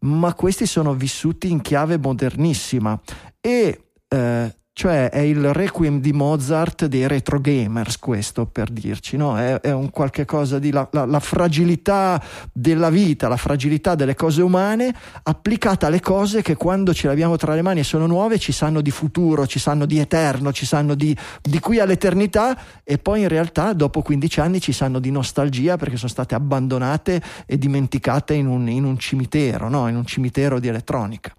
ma 0.00 0.32
questi 0.34 0.66
sono 0.66 0.94
vissuti 0.94 1.50
in 1.50 1.60
chiave 1.60 1.98
modernissima 1.98 2.98
e 3.40 3.88
eh, 4.08 4.56
cioè 4.76 5.08
è 5.08 5.20
il 5.20 5.54
requiem 5.54 6.00
di 6.02 6.12
Mozart 6.12 6.84
dei 6.84 7.08
retro 7.08 7.40
gamers 7.40 7.98
questo 7.98 8.44
per 8.44 8.68
dirci, 8.68 9.16
no? 9.16 9.38
è, 9.38 9.58
è, 9.60 9.72
un 9.72 9.88
qualche 9.88 10.26
cosa 10.26 10.58
di 10.58 10.70
la, 10.70 10.86
la, 10.92 11.06
la, 11.06 11.18
fragilità 11.18 12.22
della 12.52 12.90
vita, 12.90 13.26
la 13.26 13.38
fragilità 13.38 13.94
delle 13.94 14.14
cose 14.14 14.42
umane 14.42 14.94
applicata 15.22 15.86
alle 15.86 16.00
cose 16.00 16.42
che 16.42 16.56
quando 16.56 16.92
ce 16.92 17.06
le 17.06 17.14
abbiamo 17.14 17.38
tra 17.38 17.54
le 17.54 17.62
mani 17.62 17.80
e 17.80 17.84
sono 17.84 18.06
nuove 18.06 18.38
ci 18.38 18.52
sanno 18.52 18.82
di 18.82 18.90
futuro, 18.90 19.46
ci 19.46 19.58
sanno 19.58 19.86
di 19.86 19.98
eterno, 19.98 20.52
ci 20.52 20.66
sanno 20.66 20.94
di, 20.94 21.16
di 21.40 21.58
qui 21.58 21.80
all'eternità 21.80 22.54
e 22.84 22.98
poi 22.98 23.22
in 23.22 23.28
realtà 23.28 23.72
dopo 23.72 24.02
15 24.02 24.40
anni 24.40 24.60
ci 24.60 24.72
sanno 24.72 24.98
di 24.98 25.10
nostalgia 25.10 25.78
perché 25.78 25.96
sono 25.96 26.10
state 26.10 26.34
abbandonate 26.34 27.22
e 27.46 27.56
dimenticate 27.56 28.34
in 28.34 28.46
un, 28.46 28.68
in 28.68 28.84
un 28.84 28.98
cimitero, 28.98 29.70
no? 29.70 29.88
in 29.88 29.96
un 29.96 30.04
cimitero 30.04 30.60
di 30.60 30.68
elettronica. 30.68 31.34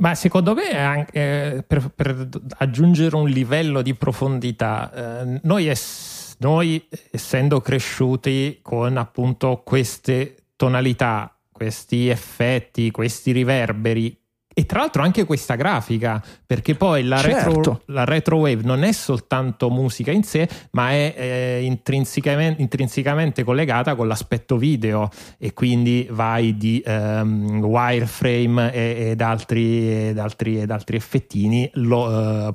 Ma 0.00 0.14
secondo 0.14 0.54
me, 0.54 0.76
anche, 0.76 1.12
eh, 1.12 1.62
per, 1.66 1.90
per, 1.90 2.28
aggiungere 2.58 3.16
un 3.16 3.28
livello 3.28 3.82
di 3.82 3.94
profondità, 3.94 5.22
eh, 5.22 5.40
noi, 5.42 5.68
es- 5.68 6.36
noi, 6.38 6.88
essendo 7.10 7.60
cresciuti 7.60 8.60
con 8.62 8.96
appunto 8.96 9.62
queste 9.64 10.36
tonalità, 10.54 11.36
questi 11.50 12.08
effetti, 12.08 12.92
questi 12.92 13.32
riverberi 13.32 14.16
e 14.58 14.66
tra 14.66 14.80
l'altro 14.80 15.04
anche 15.04 15.24
questa 15.24 15.54
grafica, 15.54 16.20
perché 16.44 16.74
poi 16.74 17.04
la, 17.04 17.18
certo. 17.18 17.54
retro, 17.54 17.82
la 17.86 18.04
retro 18.04 18.38
wave 18.38 18.64
non 18.64 18.82
è 18.82 18.90
soltanto 18.90 19.70
musica 19.70 20.10
in 20.10 20.24
sé, 20.24 20.48
ma 20.72 20.90
è 20.90 21.14
eh, 21.16 21.62
intrinsecamente, 21.62 22.60
intrinsecamente, 22.60 23.44
collegata 23.44 23.94
con 23.94 24.08
l'aspetto 24.08 24.56
video 24.56 25.10
e 25.38 25.54
quindi 25.54 26.08
vai 26.10 26.56
di 26.56 26.82
um, 26.84 27.60
wireframe 27.62 28.72
e, 28.72 29.10
ed, 29.10 29.20
altri, 29.20 30.08
ed, 30.08 30.18
altri, 30.18 30.60
ed, 30.60 30.72
altri, 30.72 30.96
effettini, 30.96 31.70
lo, 31.74 32.08
uh, 32.08 32.54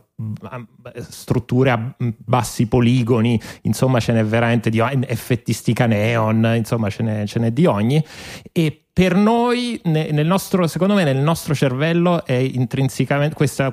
strutture 1.08 1.70
a 1.70 1.96
bassi 2.18 2.68
poligoni, 2.68 3.40
insomma 3.62 4.02
ce 4.02 4.12
n'è 4.12 4.26
veramente 4.26 4.70
di 4.70 4.82
effettistica 5.08 5.86
neon, 5.86 6.52
insomma 6.58 6.90
ce 6.90 7.04
n'è, 7.04 7.26
ce 7.26 7.40
n'è 7.40 7.52
di 7.52 7.66
ogni. 7.66 8.04
E 8.52 8.83
per 8.94 9.16
noi, 9.16 9.82
nel 9.86 10.28
nostro, 10.28 10.68
secondo 10.68 10.94
me, 10.94 11.04
nel 11.04 11.18
nostro 11.18 11.56
cervello 11.56 12.24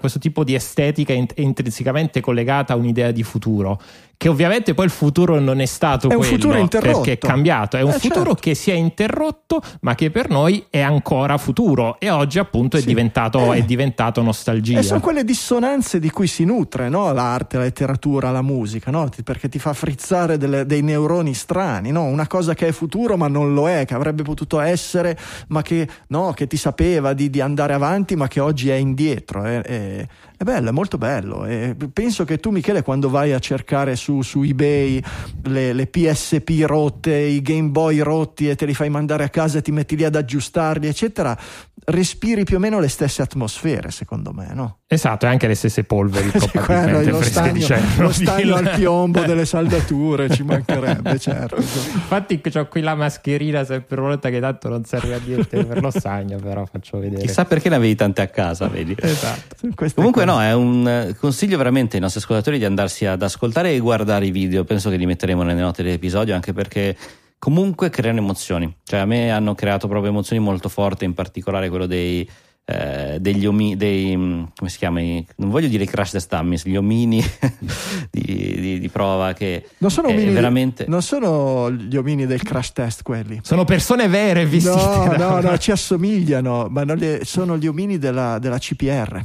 questo 0.01 0.19
tipo 0.19 0.45
di 0.45 0.55
estetica 0.55 1.13
è 1.13 1.27
intrinsecamente 1.37 2.21
collegata 2.21 2.73
a 2.73 2.77
un'idea 2.77 3.11
di 3.11 3.23
futuro 3.23 3.79
che 4.21 4.29
ovviamente 4.29 4.75
poi 4.75 4.85
il 4.85 4.91
futuro 4.91 5.41
non 5.41 5.63
è 5.63 5.65
stato 5.65 6.11
è 6.11 6.15
quello 6.15 6.21
un 6.21 6.39
futuro 6.39 6.59
interrotto. 6.59 7.01
perché 7.01 7.13
è 7.13 7.19
cambiato, 7.19 7.79
è 7.79 7.81
un 7.81 7.93
eh, 7.93 7.99
futuro 7.99 8.25
certo. 8.25 8.35
che 8.35 8.55
si 8.55 8.71
è 8.71 8.75
interrotto 8.75 9.63
ma 9.81 9.95
che 9.95 10.11
per 10.11 10.29
noi 10.29 10.67
è 10.69 10.81
ancora 10.81 11.39
futuro 11.39 11.99
e 11.99 12.11
oggi 12.11 12.39
appunto 12.39 12.77
è, 12.77 12.83
diventato, 12.83 13.55
eh. 13.55 13.61
è 13.61 13.63
diventato 13.63 14.21
nostalgia. 14.21 14.79
E 14.79 14.83
sono 14.83 15.01
quelle 15.01 15.25
dissonanze 15.25 15.99
di 15.99 16.11
cui 16.11 16.27
si 16.27 16.45
nutre 16.45 16.91
no? 16.91 17.11
l'arte, 17.15 17.57
la 17.57 17.63
letteratura, 17.63 18.31
la 18.31 18.43
musica, 18.43 18.91
no? 18.91 19.09
perché 19.25 19.49
ti 19.49 19.59
fa 19.59 19.73
frizzare 19.73 20.37
delle, 20.37 20.67
dei 20.67 20.83
neuroni 20.83 21.33
strani, 21.33 21.91
no? 21.91 22.03
una 22.03 22.27
cosa 22.27 22.53
che 22.53 22.69
è 22.69 22.73
futuro 22.73 23.17
ma 23.17 23.27
non 23.27 23.55
lo 23.55 23.71
è, 23.71 23.87
che 23.87 23.95
avrebbe 23.95 24.23
potuto 24.23 24.61
essere 24.61 25.17
ma 25.49 25.63
che, 25.63 25.89
che 26.35 26.47
ti 26.47 26.59
sapeva 26.59 27.15
di, 27.15 27.31
di, 27.31 27.41
andare 27.41 27.73
avanti 27.73 28.17
ma 28.17 28.29
che 28.29 28.41
oggi 28.41 28.69
è 28.69 28.75
indietro. 28.75 29.45
È, 29.45 30.07
è, 30.41 30.43
bello, 30.43 30.71
è 30.71 30.73
molto 30.73 30.97
bello. 30.97 31.45
E 31.45 31.77
penso 31.93 32.25
che 32.25 32.39
tu, 32.39 32.49
Michele, 32.49 32.83
quando 32.83 33.11
vai 33.11 33.35
a 33.35 33.39
cercare 33.39 33.95
su, 33.95 34.23
su 34.23 34.41
eBay 34.41 35.03
le, 35.43 35.75
le, 35.75 35.87
PSP 35.87 36.63
rotte, 36.65 37.15
i 37.15 37.43
Game 37.43 37.69
Boy 37.69 37.99
rotti 37.99 38.49
e 38.49 38.57
te 38.57 38.65
li 38.65 38.73
fai 38.73 38.89
mandare 38.89 39.25
a 39.25 39.29
casa 39.29 39.59
e 39.59 39.63
ti 39.63 39.71
metti 39.71 39.97
lì 39.97 40.05
ad 40.05 40.15
aggiustarli, 40.15 40.87
eccetera, 40.87 41.37
respiri 41.85 42.45
più 42.45 42.57
o 42.57 42.59
meno 42.59 42.81
le 42.81 42.89
stesse 42.89 43.21
atmosfere, 43.21 43.91
secondo 43.91 44.33
me, 44.33 44.51
no? 44.55 44.79
Esatto, 44.87 45.27
e 45.27 45.29
anche 45.29 45.47
le 45.47 45.55
stesse 45.55 45.85
polveri 45.85 46.31
probabilmente 46.53 47.11
lo 47.11 47.23
stagno, 47.23 47.67
lo 47.99 48.11
stagno 48.13 48.55
al 48.57 48.71
piombo 48.71 49.21
delle 49.25 49.45
saldature 49.45 50.29
ci 50.31 50.43
mancherebbe, 50.43 51.19
certo. 51.19 51.57
Infatti 51.57 52.41
ho 52.55 52.67
qui 52.67 52.81
la 52.81 52.95
mascherina 52.95 53.65
sempre 53.65 54.01
volta 54.01 54.31
che 54.31 54.41
tanto 54.41 54.69
non 54.69 54.85
serve 54.85 55.15
a 55.15 55.21
niente 55.25 55.65
per 55.65 55.81
lo 55.81 55.91
stagno, 55.91 56.39
però 56.39 56.65
faccio 56.65 56.99
vedere. 56.99 57.23
Chissà 57.23 57.45
perché 57.45 57.69
ne 57.69 57.77
avevi 57.77 57.95
tante 57.95 58.21
a 58.21 58.29
casa, 58.29 58.67
vedi? 58.69 58.97
Esatto. 58.99 59.57
Comunque 59.95 60.25
no, 60.31 60.43
è 60.43 60.53
un 60.55 61.15
consiglio 61.19 61.57
veramente 61.57 61.97
ai 61.97 62.03
nostri 62.03 62.21
ascoltatori 62.21 62.59
di 62.59 62.65
andarsi 62.65 63.07
ad 63.07 63.23
ascoltare 63.23 63.73
e 63.73 63.79
guardare 63.79 64.27
i 64.27 64.31
video, 64.31 64.65
penso 64.65 64.91
che 64.91 64.97
li 64.97 65.07
metteremo 65.07 65.43
nelle 65.43 65.61
note 65.61 65.83
dell'episodio 65.83 66.35
anche 66.35 66.53
perché 66.53 66.97
comunque 67.39 67.91
creano 67.91 68.19
emozioni, 68.19 68.73
cioè 68.85 69.01
a 69.01 69.07
me 69.07 69.31
hanno 69.31 69.55
creato 69.55 69.89
proprio 69.89 70.11
emozioni 70.11 70.43
molto 70.43 70.69
forti, 70.69 71.05
in 71.05 71.15
particolare 71.15 71.69
quello 71.69 71.87
dei 71.87 72.29
eh, 72.67 73.19
degli 73.19 73.47
omini, 73.47 73.77
dei, 73.77 74.17
mm, 74.17 74.45
come 74.57 74.71
si 74.71 74.79
chiama? 74.79 75.01
Non 75.01 75.51
voglio 75.51 75.67
dire 75.67 75.85
crash 75.87 76.13
test 76.13 76.33
dummies, 76.33 76.65
gli 76.65 76.77
omini 76.77 77.21
di, 78.11 78.23
di, 78.61 78.79
di, 78.79 78.89
prova 78.91 79.33
che 79.33 79.67
non 79.79 79.91
sono, 79.91 80.09
omini 80.09 80.31
veramente... 80.31 80.85
non 80.87 81.03
sono 81.03 81.73
gli 81.73 81.97
omini 81.97 82.27
del 82.27 82.43
crash 82.43 82.71
test 82.73 83.03
quelli. 83.03 83.41
Sono 83.43 83.65
persone 83.65 84.07
vere 84.07 84.47
vestite. 84.47 85.17
No, 85.17 85.17
no, 85.17 85.41
no, 85.41 85.59
ci 85.59 85.73
assomigliano, 85.73 86.69
ma 86.71 86.85
le, 86.85 87.23
sono 87.25 87.57
gli 87.57 87.67
omini 87.67 87.99
della, 87.99 88.39
della 88.39 88.59
CPR 88.59 89.21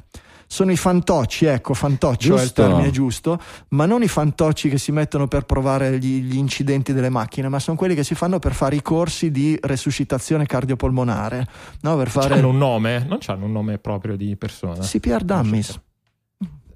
sono 0.47 0.71
i 0.71 0.77
fantocci, 0.77 1.45
ecco, 1.45 1.73
fantoccio 1.73 2.35
giusto. 2.35 2.41
è 2.41 2.43
il 2.43 2.51
termine 2.53 2.91
giusto, 2.91 3.39
ma 3.69 3.85
non 3.85 4.03
i 4.03 4.07
fantocci 4.07 4.69
che 4.69 4.77
si 4.77 4.91
mettono 4.91 5.27
per 5.27 5.43
provare 5.43 5.97
gli, 5.97 6.21
gli, 6.21 6.37
incidenti 6.37 6.93
delle 6.93 7.09
macchine, 7.09 7.49
ma 7.49 7.59
sono 7.59 7.77
quelli 7.77 7.95
che 7.95 8.03
si 8.03 8.15
fanno 8.15 8.39
per 8.39 8.53
fare 8.53 8.75
i 8.75 8.81
corsi 8.81 9.31
di 9.31 9.57
resuscitazione 9.61 10.45
cardiopolmonare. 10.45 11.47
No, 11.81 11.95
per 11.97 12.09
fare... 12.09 12.33
Hanno 12.35 12.49
un 12.49 12.57
nome? 12.57 13.05
Non 13.07 13.19
hanno 13.25 13.45
un 13.45 13.51
nome 13.51 13.77
proprio 13.77 14.15
di 14.15 14.35
persona? 14.35 14.79
CPR 14.79 15.23
Dummies. 15.23 15.79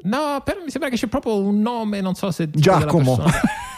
No, 0.04 0.42
però 0.44 0.62
mi 0.64 0.70
sembra 0.70 0.90
che 0.90 0.96
c'è 0.96 1.08
proprio 1.08 1.38
un 1.38 1.60
nome, 1.62 2.00
non 2.00 2.16
so 2.16 2.32
se... 2.32 2.50
Giacomo. 2.50 3.22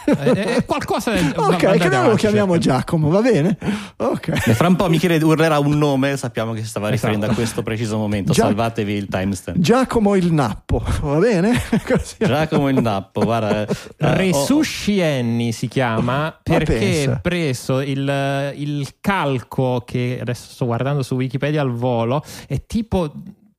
è 0.04 0.64
qualcosa 0.66 1.12
del... 1.12 1.32
ok 1.36 1.78
che 1.78 1.88
noi 1.88 2.08
lo 2.08 2.14
chiamiamo 2.16 2.58
Giacomo 2.58 3.08
va 3.08 3.20
bene? 3.20 3.56
Ok. 3.96 4.52
Fra 4.52 4.68
un 4.68 4.76
po' 4.76 4.88
Michele 4.88 5.16
urlerà 5.22 5.58
un 5.58 5.76
nome? 5.78 6.16
Sappiamo 6.16 6.52
che 6.52 6.60
si 6.60 6.68
stava 6.68 6.88
riferendo 6.88 7.24
esatto. 7.24 7.40
a 7.40 7.42
questo 7.42 7.62
preciso 7.62 7.96
momento. 7.96 8.32
Gia- 8.32 8.44
salvatevi 8.44 8.92
il 8.92 9.08
timestamp. 9.08 9.58
Giacomo 9.58 10.14
il 10.14 10.32
Nappo 10.32 10.82
va 11.02 11.18
bene? 11.18 11.60
Così. 11.86 12.16
Giacomo 12.18 12.68
il 12.68 12.80
Nappo 12.80 13.24
guarda 13.24 13.62
uh, 13.62 13.74
Resuscienni 13.96 15.48
oh. 15.48 15.52
si 15.52 15.68
chiama 15.68 16.36
perché 16.42 17.10
ha 17.10 17.18
preso 17.18 17.80
il, 17.80 18.52
il 18.56 18.88
calco 19.00 19.82
che 19.84 20.18
adesso 20.20 20.52
sto 20.52 20.66
guardando 20.66 21.02
su 21.02 21.14
Wikipedia 21.14 21.60
al 21.60 21.72
volo 21.72 22.22
è 22.46 22.64
tipo 22.66 23.12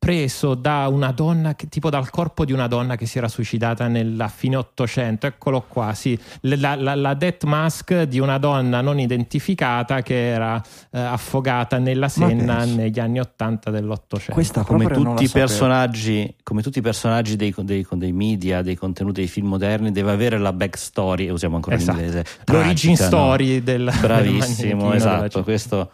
preso 0.03 0.53
da 0.53 0.87
una 0.89 1.13
donna, 1.13 1.55
che, 1.55 1.69
tipo 1.69 1.89
dal 1.89 2.09
corpo 2.09 2.43
di 2.43 2.51
una 2.51 2.67
donna 2.67 2.97
che 2.97 3.05
si 3.05 3.17
era 3.17 3.29
suicidata 3.29 3.87
nella 3.87 4.27
fine 4.27 4.57
Ottocento. 4.57 5.27
Eccolo 5.27 5.63
qua, 5.65 5.93
sì, 5.93 6.19
la, 6.41 6.75
la, 6.75 6.93
la 6.93 7.13
death 7.13 7.45
mask 7.45 8.01
di 8.01 8.19
una 8.19 8.37
donna 8.37 8.81
non 8.81 8.99
identificata 8.99 10.01
che 10.01 10.27
era 10.27 10.61
eh, 10.91 10.99
affogata 10.99 11.77
nella 11.77 12.09
Senna 12.09 12.65
negli 12.65 12.99
anni 12.99 13.21
Ottanta 13.21 13.71
dell'Ottocento. 13.71 14.33
Questa 14.33 14.63
come 14.63 14.87
tutti, 14.87 15.23
i 15.23 15.29
personaggi, 15.29 16.35
come 16.43 16.61
tutti 16.61 16.79
i 16.79 16.81
personaggi 16.81 17.37
dei, 17.37 17.53
dei- 17.59 17.87
dei 17.89 18.11
media, 18.11 18.61
dei 18.61 18.75
contenuti 18.75 19.21
dei 19.21 19.29
film 19.29 19.47
moderni, 19.47 19.93
deve 19.93 20.11
avere 20.11 20.37
la 20.37 20.51
backstory, 20.51 21.29
usiamo 21.29 21.55
ancora 21.55 21.77
Esatto. 21.77 21.97
l'inglese. 21.97 22.25
L'origin 22.47 22.95
tragica, 22.95 23.03
no? 23.03 23.07
story 23.07 23.63
del 23.63 23.91
Bravissimo, 24.01 24.89
del 24.89 24.97
esatto. 24.97 25.43
Questo. 25.43 25.91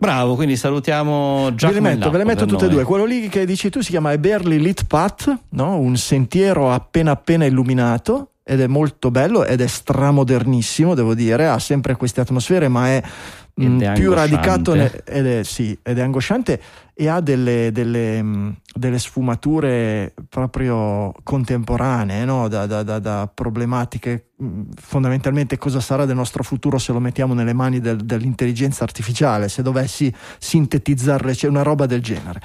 Bravo, 0.00 0.34
quindi 0.34 0.56
salutiamo 0.56 1.50
Ve 1.50 1.56
Giacomo 1.56 1.74
le 1.74 1.94
metto, 1.94 2.10
ve 2.10 2.18
le 2.18 2.24
metto 2.24 2.46
tutte 2.46 2.64
e 2.64 2.68
due. 2.68 2.84
Quello 2.84 3.04
lì 3.04 3.28
che 3.28 3.44
dici 3.44 3.68
tu 3.68 3.82
si 3.82 3.90
chiama 3.90 4.12
Eberly 4.12 4.58
Lit 4.58 4.86
Path, 4.86 5.36
no? 5.50 5.78
un 5.78 5.94
sentiero 5.98 6.72
appena 6.72 7.10
appena 7.10 7.44
illuminato 7.44 8.30
ed 8.42 8.62
è 8.62 8.66
molto 8.66 9.10
bello 9.10 9.44
ed 9.44 9.60
è 9.60 9.66
stramodernissimo, 9.66 10.94
devo 10.94 11.14
dire, 11.14 11.48
ha 11.48 11.58
sempre 11.58 11.96
queste 11.96 12.22
atmosfere, 12.22 12.68
ma 12.68 12.88
è, 12.88 13.02
mh, 13.54 13.80
è 13.82 13.92
più 13.92 14.10
angosciante. 14.12 14.14
radicato 14.14 14.74
ne- 14.74 15.02
ed, 15.04 15.26
è, 15.26 15.42
sì, 15.44 15.78
ed 15.82 15.98
è 15.98 16.00
angosciante 16.00 16.60
e 17.00 17.08
ha 17.08 17.20
delle, 17.20 17.72
delle, 17.72 18.22
mh, 18.22 18.56
delle 18.74 18.98
sfumature 18.98 20.12
proprio 20.28 21.14
contemporanee, 21.22 22.26
no? 22.26 22.46
da, 22.46 22.66
da- 22.66 22.82
da- 22.82 22.98
da 22.98 23.30
problematiche 23.32 24.32
mh, 24.36 24.60
fondamentalmente 24.78 25.56
cosa 25.56 25.80
sarà 25.80 26.04
del 26.04 26.16
nostro 26.16 26.42
futuro 26.42 26.76
se 26.76 26.92
lo 26.92 27.00
mettiamo 27.00 27.32
nelle 27.32 27.54
mani 27.54 27.80
del- 27.80 28.04
dell'intelligenza 28.04 28.84
artificiale, 28.84 29.48
se 29.48 29.62
dovessi 29.62 30.12
sintetizzarle, 30.38 31.32
c'è 31.32 31.48
una 31.48 31.62
roba 31.62 31.86
del 31.86 32.02
genere. 32.02 32.42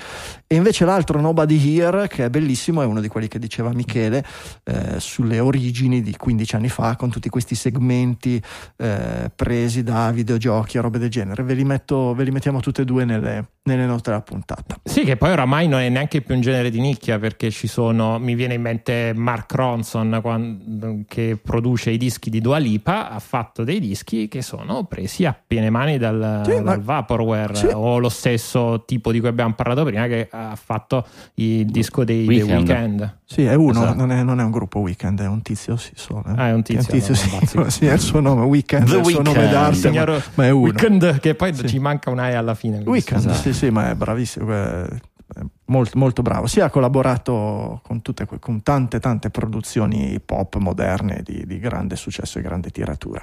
E 0.47 0.55
invece 0.55 0.85
l'altro 0.85 1.19
Nobody 1.19 1.77
Here, 1.77 2.07
che 2.07 2.23
è 2.23 2.29
bellissimo, 2.29 2.81
è 2.81 2.85
uno 2.85 3.01
di 3.01 3.09
quelli 3.09 3.27
che 3.27 3.39
diceva 3.39 3.73
Michele, 3.73 4.23
eh, 4.63 5.01
sulle 5.01 5.41
origini 5.41 6.01
di 6.01 6.15
15 6.15 6.55
anni 6.55 6.69
fa, 6.69 6.95
con 6.95 7.09
tutti 7.09 7.27
questi 7.27 7.55
segmenti 7.55 8.41
eh, 8.77 9.29
presi 9.35 9.83
da 9.83 10.11
videogiochi 10.11 10.77
e 10.77 10.79
robe 10.79 10.97
del 10.97 11.09
genere. 11.09 11.43
Ve 11.43 11.55
li, 11.55 11.65
metto, 11.65 12.13
ve 12.13 12.23
li 12.23 12.31
mettiamo 12.31 12.61
tutte 12.61 12.83
e 12.83 12.85
due 12.85 13.03
nelle, 13.03 13.49
nelle 13.63 13.85
note 13.85 14.11
della 14.11 14.21
puntata. 14.45 14.79
Sì, 14.83 15.03
che 15.03 15.17
poi 15.17 15.31
oramai 15.31 15.67
non 15.67 15.79
è 15.79 15.89
neanche 15.89 16.21
più 16.21 16.35
un 16.35 16.41
genere 16.41 16.69
di 16.69 16.79
nicchia 16.79 17.17
perché 17.17 17.49
ci 17.49 17.67
sono, 17.67 18.19
mi 18.19 18.35
viene 18.35 18.53
in 18.53 18.61
mente 18.61 19.11
Mark 19.15 19.51
Ronson 19.53 20.19
quando- 20.21 20.99
che 21.07 21.37
produce 21.41 21.89
i 21.89 21.97
dischi 21.97 22.29
di 22.29 22.39
Dua 22.39 22.57
Lipa, 22.57 23.09
ha 23.09 23.19
fatto 23.19 23.63
dei 23.63 23.79
dischi 23.79 24.27
che 24.27 24.41
sono 24.41 24.83
presi 24.85 25.25
a 25.25 25.35
piene 25.45 25.69
mani 25.69 25.97
dal, 25.97 26.43
Sì, 26.45 26.51
ma- 26.53 26.61
dal 26.61 26.81
Vaporware 26.81 27.55
Sì. 27.55 27.67
o 27.73 27.97
lo 27.97 28.09
stesso 28.09 28.83
tipo 28.85 29.11
di 29.11 29.19
cui 29.19 29.29
abbiamo 29.29 29.53
parlato 29.53 29.83
prima 29.83 30.05
che 30.07 30.27
ha 30.31 30.55
fatto 30.55 31.05
il 31.35 31.65
disco 31.65 32.03
dei 32.03 32.25
The 32.25 32.31
Weeknd. 32.43 32.69
Weeknd. 32.69 33.17
Sì, 33.27 33.43
è 33.43 33.55
uno, 33.55 33.71
Esatto. 33.71 33.95
non, 33.95 34.11
è, 34.11 34.21
non 34.21 34.39
è 34.39 34.43
un 34.43 34.51
gruppo 34.51 34.79
weekend, 34.79 35.19
è 35.19 35.25
un 35.27 35.41
tizio, 35.41 35.77
sì, 35.77 35.89
solo. 35.95 36.23
eh. 36.27 36.33
Ah, 36.35 36.49
è 36.49 36.53
un 36.53 36.61
tizio, 36.61 37.01
sì, 37.15 37.25
no, 37.25 37.31
non 37.31 37.39
bazzico. 37.39 37.69
sì, 37.71 37.85
è 37.87 37.93
il 37.93 37.99
suo 37.99 38.19
nome, 38.19 38.45
weekend, 38.45 38.87
The 38.87 38.95
è 38.97 38.99
il 38.99 39.05
suo 39.05 39.21
nome 39.23 39.37
Weeknd. 39.39 39.51
d'arte, 39.51 39.75
Signor 39.77 40.09
ma, 40.09 40.21
ma 40.35 40.45
è 40.45 40.49
uno. 40.51 40.61
Weeknd, 40.65 41.19
che 41.19 41.33
poi 41.33 41.53
Sì. 41.55 41.67
ci 41.67 41.79
manca 41.79 42.11
un 42.11 42.19
E 42.19 42.33
alla 42.35 42.53
fine. 42.53 42.83
Weekend, 42.85 43.21
Esatto. 43.21 43.35
sì, 43.41 43.53
sì, 43.53 43.69
ma 43.71 43.89
è 43.89 43.95
bravissimo, 43.95 44.24
è 44.25 44.87
è 45.33 45.41
molto, 45.65 45.97
molto 45.97 46.21
bravo. 46.21 46.47
Si 46.47 46.59
ha 46.59 46.69
collaborato 46.69 47.81
con, 47.83 48.01
tutte, 48.01 48.27
con 48.39 48.61
tante, 48.61 48.99
tante 48.99 49.29
produzioni 49.29 50.19
pop 50.23 50.55
moderne 50.57 51.21
di, 51.23 51.45
di 51.45 51.59
grande 51.59 51.95
successo 51.95 52.37
e 52.37 52.41
grande 52.41 52.69
tiratura. 52.69 53.21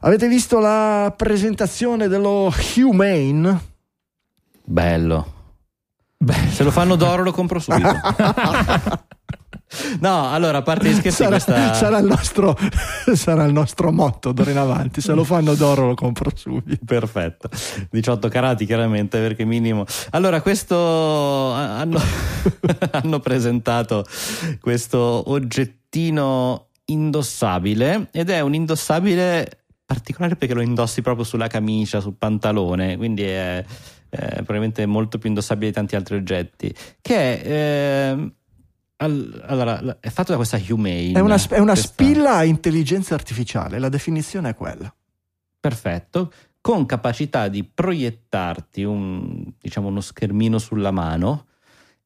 Avete 0.00 0.26
visto 0.28 0.58
la 0.58 1.12
presentazione 1.16 2.08
dello 2.08 2.52
Humane? 2.76 3.60
Bello. 4.64 5.36
Beh, 6.16 6.48
Se 6.50 6.64
lo 6.64 6.72
fanno 6.72 6.96
d'oro 6.96 7.22
lo 7.22 7.32
compro 7.32 7.60
subito. 7.60 7.88
no, 10.00 10.32
allora, 10.32 10.58
a 10.58 10.62
parte 10.62 10.88
gli 10.88 10.94
scherzi, 10.94 11.22
Sarà, 11.22 11.30
questa... 11.30 11.74
sarà 11.74 11.98
il 11.98 12.06
nostro, 12.06 12.56
sarà 13.14 13.44
il 13.44 13.52
nostro 13.52 13.92
motto 13.92 14.32
d'ora 14.32 14.50
in 14.50 14.58
avanti. 14.58 15.00
Se 15.00 15.12
lo 15.12 15.24
fanno 15.24 15.54
d'oro 15.54 15.88
lo 15.88 15.94
compro 15.94 16.30
subito. 16.34 16.84
Perfetto, 16.84 17.48
18 17.90 18.28
carati 18.28 18.64
chiaramente 18.64 19.20
perché 19.20 19.44
minimo. 19.44 19.84
Allora, 20.10 20.40
questo 20.40 21.52
hanno, 21.52 22.00
hanno 22.92 23.20
presentato 23.20 24.04
questo 24.60 25.30
oggettino 25.30 26.68
indossabile 26.86 28.08
ed 28.12 28.30
è 28.30 28.40
un 28.40 28.54
indossabile 28.54 29.64
particolare 29.84 30.36
perché 30.36 30.54
lo 30.54 30.60
indossi 30.60 31.00
proprio 31.02 31.24
sulla 31.24 31.46
camicia, 31.46 32.00
sul 32.00 32.16
pantalone, 32.16 32.96
quindi 32.96 33.22
è, 33.22 33.64
è 34.10 34.34
probabilmente 34.34 34.84
molto 34.86 35.18
più 35.18 35.28
indossabile 35.28 35.68
di 35.68 35.74
tanti 35.74 35.96
altri 35.96 36.16
oggetti. 36.16 36.74
Che 37.00 37.42
è, 37.42 38.08
al- 38.10 38.32
allora, 39.00 39.98
è 40.00 40.08
fatto 40.10 40.32
da 40.32 40.36
questa 40.36 40.60
Humane. 40.68 41.12
È 41.12 41.20
una, 41.20 41.36
è 41.36 41.58
una 41.58 41.72
questa- 41.72 41.88
spilla 41.88 42.36
a 42.36 42.44
intelligenza 42.44 43.14
artificiale, 43.14 43.78
la 43.78 43.88
definizione 43.88 44.50
è 44.50 44.54
quella. 44.54 44.92
perfetto, 45.60 46.32
con 46.60 46.84
capacità 46.86 47.48
di 47.48 47.64
proiettarti 47.64 48.82
un, 48.82 49.52
diciamo, 49.60 49.88
uno 49.88 50.00
schermino 50.00 50.58
sulla 50.58 50.90
mano 50.90 51.46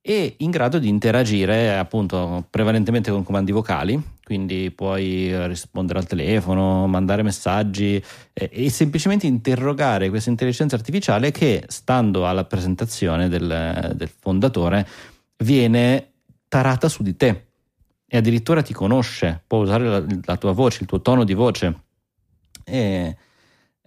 e 0.04 0.34
in 0.38 0.50
grado 0.50 0.78
di 0.78 0.88
interagire 0.88 1.78
appunto 1.78 2.44
prevalentemente 2.50 3.10
con 3.10 3.22
comandi 3.22 3.52
vocali, 3.52 4.00
quindi 4.24 4.72
puoi 4.72 5.46
rispondere 5.46 6.00
al 6.00 6.06
telefono, 6.06 6.86
mandare 6.88 7.22
messaggi 7.22 8.02
eh, 8.32 8.50
e 8.52 8.68
semplicemente 8.68 9.26
interrogare 9.26 10.10
questa 10.10 10.30
intelligenza 10.30 10.74
artificiale 10.74 11.30
che 11.30 11.64
stando 11.68 12.26
alla 12.26 12.44
presentazione 12.44 13.28
del, 13.28 13.92
del 13.94 14.08
fondatore 14.08 14.86
viene 15.38 16.11
tarata 16.52 16.90
su 16.90 17.02
di 17.02 17.16
te 17.16 17.46
e 18.06 18.16
addirittura 18.18 18.60
ti 18.60 18.74
conosce, 18.74 19.42
può 19.46 19.60
usare 19.62 19.84
la, 19.88 20.04
la 20.24 20.36
tua 20.36 20.52
voce, 20.52 20.82
il 20.82 20.86
tuo 20.86 21.00
tono 21.00 21.24
di 21.24 21.32
voce. 21.32 21.74
E- 22.62 23.16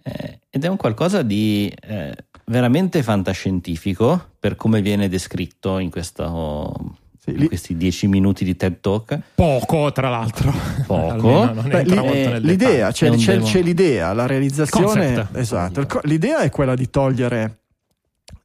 eh, 0.02 0.40
ed 0.50 0.64
è 0.64 0.66
un 0.66 0.76
qualcosa 0.76 1.22
di 1.22 1.72
eh, 1.80 2.12
veramente 2.46 3.04
fantascientifico 3.04 4.30
per 4.40 4.56
come 4.56 4.80
viene 4.82 5.08
descritto 5.08 5.78
in, 5.78 5.90
questo, 5.90 6.74
Sì, 7.20 7.30
in 7.30 7.36
lì- 7.36 7.46
questi 7.46 7.76
dieci 7.76 8.08
minuti 8.08 8.44
di 8.44 8.56
TED 8.56 8.80
Talk. 8.80 9.16
poco, 9.36 9.92
tra 9.92 10.08
l'altro. 10.08 10.52
Poco. 10.88 11.46
Beh, 11.68 11.84
lì- 11.84 11.96
eh, 11.96 12.40
l'idea, 12.40 12.90
c'è, 12.90 13.08
c'è- 13.12 13.34
demo. 13.34 13.46
c'è 13.46 13.62
l'idea, 13.62 14.12
la 14.12 14.26
realizzazione. 14.26 15.14
Concept. 15.14 15.36
Esatto. 15.36 16.00
l'idea 16.02 16.38
è 16.40 16.50
quella 16.50 16.74
di 16.74 16.90
togliere, 16.90 17.58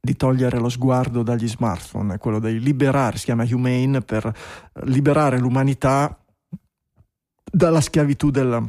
di 0.03 0.15
togliere 0.15 0.57
lo 0.57 0.67
sguardo 0.67 1.21
dagli 1.21 1.47
smartphone, 1.47 2.17
quello 2.17 2.39
di 2.39 2.59
liberare, 2.59 3.19
si 3.19 3.25
chiama 3.25 3.45
Humane, 3.47 4.01
per 4.01 4.33
liberare 4.85 5.37
l'umanità 5.37 6.17
dalla 7.43 7.81
schiavitù 7.81 8.31
del- 8.31 8.67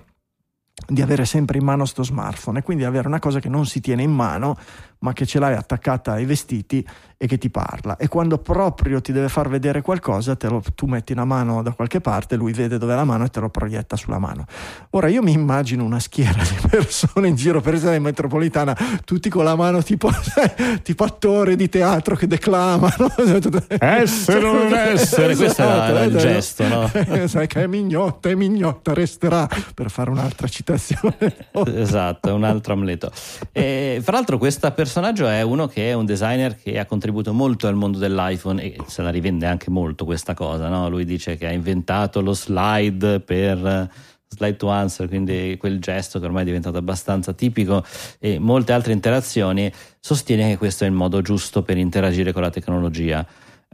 di 0.87 1.01
avere 1.01 1.25
sempre 1.25 1.59
in 1.59 1.65
mano 1.65 1.87
sto 1.87 2.03
smartphone 2.03 2.59
e 2.59 2.63
quindi 2.63 2.85
avere 2.85 3.09
una 3.09 3.19
cosa 3.19 3.41
che 3.41 3.49
non 3.49 3.65
si 3.67 3.81
tiene 3.81 4.03
in 4.03 4.13
mano 4.13 4.59
ma 5.01 5.13
che 5.13 5.27
ce 5.27 5.39
l'hai 5.39 5.55
attaccata 5.55 6.13
ai 6.13 6.25
vestiti 6.25 6.87
e 7.23 7.29
che 7.29 7.39
ti 7.39 7.51
parla 7.51 7.97
e 7.99 8.09
quando 8.09 8.39
proprio 8.39 9.01
ti 9.01 9.13
deve 9.13 9.29
far 9.29 9.49
vedere 9.49 9.81
qualcosa 9.81 10.35
te 10.35 10.49
lo- 10.49 10.61
tu 10.75 10.87
metti 10.87 11.13
una 11.13 11.25
mano 11.25 11.63
da 11.63 11.71
qualche 11.71 12.01
parte 12.01 12.35
lui 12.35 12.53
vede 12.53 12.79
dove 12.79 12.95
è 12.95 12.97
la 12.97 13.05
mano 13.05 13.27
e 13.27 13.29
te 13.29 13.39
lo 13.39 13.49
proietta 13.49 13.95
sulla 13.95 14.19
mano 14.19 14.45
ora 14.91 15.07
io 15.07 15.23
mi 15.23 15.31
immagino 15.31 15.85
una 15.85 16.01
schiera 16.01 16.43
di 16.43 16.69
persone 16.69 17.29
in 17.29 17.37
giro 17.37 17.61
per 17.61 17.75
esempio 17.75 17.99
in 17.99 18.03
metropolitana 18.03 18.77
tutti 19.05 19.29
con 19.29 19.45
la 19.45 19.55
mano 19.55 19.85
tipo, 19.85 20.11
tipo 20.83 21.05
attore 21.05 21.55
di 21.55 21.69
teatro 21.69 22.17
che 22.17 22.27
declamano 22.27 22.91
Essere 23.79 24.45
o 24.45 24.53
non 24.53 24.75
essere, 24.75 25.37
questo 25.37 25.63
era- 25.63 25.87
era 25.87 26.03
il 26.03 26.17
eh, 26.17 26.19
gesto, 26.19 26.67
no? 26.67 26.91
sai 27.29 27.47
che 27.47 27.63
è 27.63 27.67
mignotta 27.69 28.31
è 28.31 28.35
mignotta 28.35 28.93
resterà 28.95 29.49
per 29.75 29.91
fare 29.91 30.11
un'altra 30.11 30.49
citazione 30.49 31.37
esatto, 31.77 32.35
un 32.35 32.43
altro 32.43 32.73
Amleto. 32.73 33.13
E, 33.53 34.01
fra 34.03 34.17
l'altro, 34.17 34.39
questo 34.39 34.71
personaggio 34.73 35.29
è 35.29 35.43
uno 35.43 35.67
che 35.69 35.91
è 35.91 35.93
un 35.93 36.05
designer 36.05 36.57
che 36.57 36.79
ha 36.79 36.87
contribuito 36.87 37.11
molto 37.33 37.69
al 37.69 37.75
mondo 37.75 37.99
dell'iPhone 37.99 38.63
e 38.63 38.77
se 38.87 39.03
la 39.03 39.11
rivende 39.11 39.47
anche 39.47 39.71
molto 39.71 40.05
questa 40.05 40.35
cosa. 40.35 40.69
No? 40.69 40.89
Lui 40.89 41.05
dice 41.05 41.37
che 41.37 41.47
ha 41.47 41.53
inventato 41.53 42.21
lo 42.21 42.33
slide 42.33 43.21
per 43.21 43.67
eh, 43.67 43.91
slide 44.29 44.57
to 44.57 44.69
answer, 44.69 45.09
quindi 45.09 45.57
quel 45.59 45.79
gesto 45.79 46.19
che 46.19 46.25
ormai 46.25 46.43
è 46.43 46.47
diventato 46.47 46.79
abbastanza 46.79 47.33
tipico 47.33 47.85
e 48.19 48.39
molte 48.39 48.73
altre 48.73 48.93
interazioni. 48.93 49.71
Sostiene 50.01 50.49
che 50.49 50.57
questo 50.57 50.85
è 50.85 50.87
il 50.87 50.93
modo 50.93 51.21
giusto 51.21 51.63
per 51.63 51.77
interagire 51.77 52.33
con 52.33 52.43
la 52.43 52.51
tecnologia. 52.51 53.27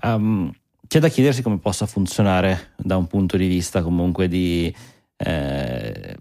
Um, 0.02 0.52
c'è 0.86 1.00
da 1.00 1.08
chiedersi 1.08 1.42
come 1.42 1.58
possa 1.58 1.86
funzionare 1.86 2.72
da 2.76 2.96
un 2.96 3.06
punto 3.06 3.36
di 3.36 3.46
vista 3.46 3.82
comunque 3.82 4.26
di 4.26 4.74
eh, 5.16 6.16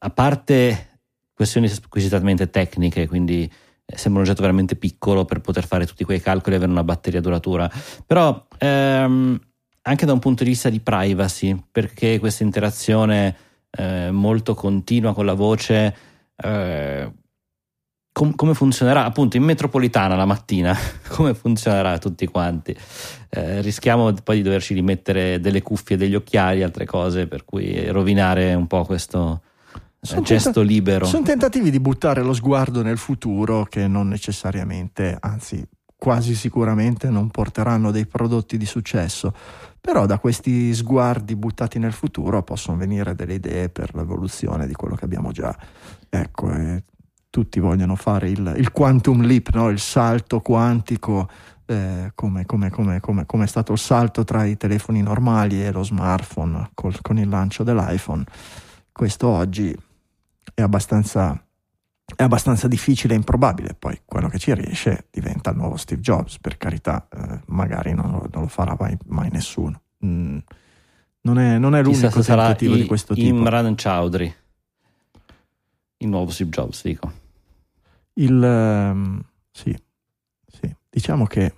a 0.00 0.10
parte 0.10 1.00
questioni 1.34 1.68
squisitamente 1.68 2.50
tecniche, 2.50 3.06
quindi 3.06 3.50
sembra 3.94 4.20
un 4.22 4.26
oggetto 4.26 4.42
veramente 4.42 4.76
piccolo 4.76 5.24
per 5.24 5.40
poter 5.40 5.66
fare 5.66 5.86
tutti 5.86 6.04
quei 6.04 6.20
calcoli 6.20 6.54
e 6.54 6.58
avere 6.58 6.72
una 6.72 6.84
batteria 6.84 7.20
duratura, 7.20 7.70
però 8.06 8.46
ehm, 8.58 9.40
anche 9.82 10.06
da 10.06 10.12
un 10.12 10.18
punto 10.18 10.44
di 10.44 10.50
vista 10.50 10.68
di 10.68 10.80
privacy, 10.80 11.56
perché 11.70 12.18
questa 12.18 12.44
interazione 12.44 13.36
eh, 13.70 14.10
molto 14.10 14.54
continua 14.54 15.14
con 15.14 15.24
la 15.24 15.34
voce 15.34 15.96
eh, 16.36 17.12
com- 18.12 18.34
come 18.34 18.54
funzionerà 18.54 19.04
appunto 19.04 19.36
in 19.36 19.44
metropolitana 19.44 20.16
la 20.16 20.24
mattina, 20.24 20.76
come 21.08 21.34
funzionerà 21.34 21.98
tutti 21.98 22.26
quanti. 22.26 22.76
Eh, 23.30 23.60
rischiamo 23.60 24.12
poi 24.12 24.36
di 24.36 24.42
doverci 24.42 24.74
rimettere 24.74 25.38
delle 25.40 25.62
cuffie, 25.62 25.96
degli 25.96 26.14
occhiali, 26.14 26.62
altre 26.62 26.84
cose, 26.84 27.26
per 27.26 27.44
cui 27.44 27.86
rovinare 27.90 28.54
un 28.54 28.66
po' 28.66 28.84
questo 28.84 29.42
Sono 30.00 30.22
gesto 30.22 30.52
tenta- 30.52 30.68
libero. 30.68 31.04
Sono 31.06 31.24
tentativi 31.24 31.70
di 31.70 31.80
buttare 31.80 32.22
lo 32.22 32.32
sguardo 32.32 32.82
nel 32.82 32.98
futuro 32.98 33.64
che 33.64 33.86
non 33.88 34.08
necessariamente, 34.08 35.16
anzi 35.20 35.66
quasi 35.96 36.36
sicuramente 36.36 37.10
non 37.10 37.28
porteranno 37.30 37.90
dei 37.90 38.06
prodotti 38.06 38.56
di 38.56 38.66
successo, 38.66 39.34
però 39.80 40.06
da 40.06 40.18
questi 40.20 40.72
sguardi 40.72 41.34
buttati 41.34 41.80
nel 41.80 41.92
futuro 41.92 42.42
possono 42.44 42.76
venire 42.76 43.14
delle 43.16 43.34
idee 43.34 43.68
per 43.68 43.94
l'evoluzione 43.96 44.66
di 44.68 44.74
quello 44.74 44.94
che 44.94 45.04
abbiamo 45.04 45.32
già. 45.32 45.56
Ecco, 46.08 46.52
e 46.52 46.84
tutti 47.28 47.58
vogliono 47.58 47.96
fare 47.96 48.30
il, 48.30 48.54
il 48.56 48.70
quantum 48.70 49.22
leap, 49.22 49.50
no? 49.54 49.68
il 49.68 49.80
salto 49.80 50.40
quantico. 50.40 51.28
eh, 51.70 52.12
come, 52.14 52.46
come- 52.46 52.70
come- 52.70 53.00
come- 53.00 53.26
come 53.26 53.44
è 53.44 53.46
stato 53.46 53.72
il 53.72 53.78
salto 53.78 54.24
tra 54.24 54.44
i 54.44 54.56
telefoni 54.56 55.02
normali 55.02 55.62
e 55.62 55.70
lo 55.70 55.82
smartphone 55.82 56.70
col- 56.72 56.98
con 57.02 57.18
il 57.18 57.28
lancio 57.28 57.62
dell'iPhone 57.62 58.24
questo 58.90 59.28
oggi 59.28 59.76
è 60.54 60.62
abbastanza, 60.62 61.40
è 62.16 62.22
abbastanza 62.22 62.68
difficile 62.68 63.14
e 63.14 63.16
improbabile. 63.16 63.74
Poi 63.78 64.00
quello 64.04 64.28
che 64.28 64.38
ci 64.38 64.52
riesce 64.54 65.06
diventa 65.10 65.50
il 65.50 65.56
nuovo 65.56 65.76
Steve 65.76 66.00
Jobs, 66.00 66.38
per 66.38 66.56
carità, 66.56 67.08
eh, 67.10 67.40
magari 67.46 67.94
non 67.94 68.10
lo, 68.10 68.28
non 68.32 68.42
lo 68.42 68.48
farà 68.48 68.76
mai, 68.78 68.96
mai 69.06 69.28
nessuno. 69.30 69.82
Mm, 70.04 70.38
non, 71.22 71.38
è, 71.38 71.58
non 71.58 71.74
è 71.74 71.82
Chissà 71.82 72.02
l'unico 72.02 72.22
sarà 72.22 72.42
tentativo 72.42 72.74
di 72.74 72.86
questo 72.86 73.14
tipo. 73.14 73.36
Imran 73.36 73.74
Chowdhury, 73.76 74.34
il 75.98 76.08
nuovo 76.08 76.30
Steve 76.30 76.50
Jobs, 76.50 76.82
dico. 76.82 77.12
Il, 78.14 78.42
ehm, 78.42 79.22
sì, 79.50 79.76
sì, 80.46 80.74
diciamo 80.90 81.26
che 81.26 81.54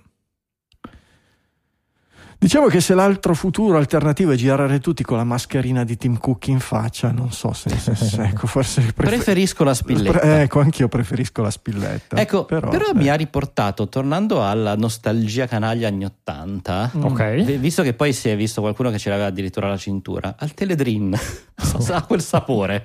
Diciamo 2.43 2.65
che 2.69 2.81
se 2.81 2.95
l'altro 2.95 3.35
futuro 3.35 3.77
alternativo 3.77 4.31
è 4.31 4.35
girare 4.35 4.79
tutti 4.79 5.03
con 5.03 5.15
la 5.17 5.23
mascherina 5.23 5.83
di 5.83 5.95
Tim 5.95 6.17
Cook 6.17 6.47
in 6.47 6.59
faccia, 6.59 7.11
non 7.11 7.31
so 7.31 7.53
se, 7.53 7.69
se- 7.77 7.93
se- 7.93 8.19
ecco, 8.33 8.47
forse 8.47 8.81
prefer- 8.81 9.09
Preferisco 9.23 9.63
la 9.63 9.75
spilletta. 9.75 10.17
Pre- 10.17 10.41
ecco, 10.41 10.59
anch'io 10.59 10.87
preferisco 10.87 11.43
la 11.43 11.51
spilletta. 11.51 12.17
Ecco, 12.17 12.45
però, 12.45 12.69
però, 12.69 12.85
mi 12.95 13.05
eh, 13.05 13.09
ha 13.11 13.13
riportato, 13.13 13.87
tornando 13.89 14.43
alla 14.43 14.75
nostalgia 14.75 15.45
canaglia 15.45 15.87
anni 15.89 16.03
80, 16.05 16.91
Mm. 16.97 17.03
Ok. 17.03 17.33
vi- 17.43 17.57
visto 17.57 17.83
che 17.83 17.93
poi 17.93 18.11
si 18.11 18.29
è 18.29 18.35
visto 18.35 18.59
qualcuno 18.61 18.89
che 18.89 18.97
ce 18.97 19.09
l'aveva 19.11 19.27
addirittura 19.27 19.67
alla 19.67 19.77
cintura, 19.77 20.33
al 20.39 20.55
teledrin, 20.55 21.13
ha 21.91 22.01
quel 22.01 22.21
sapore. 22.23 22.81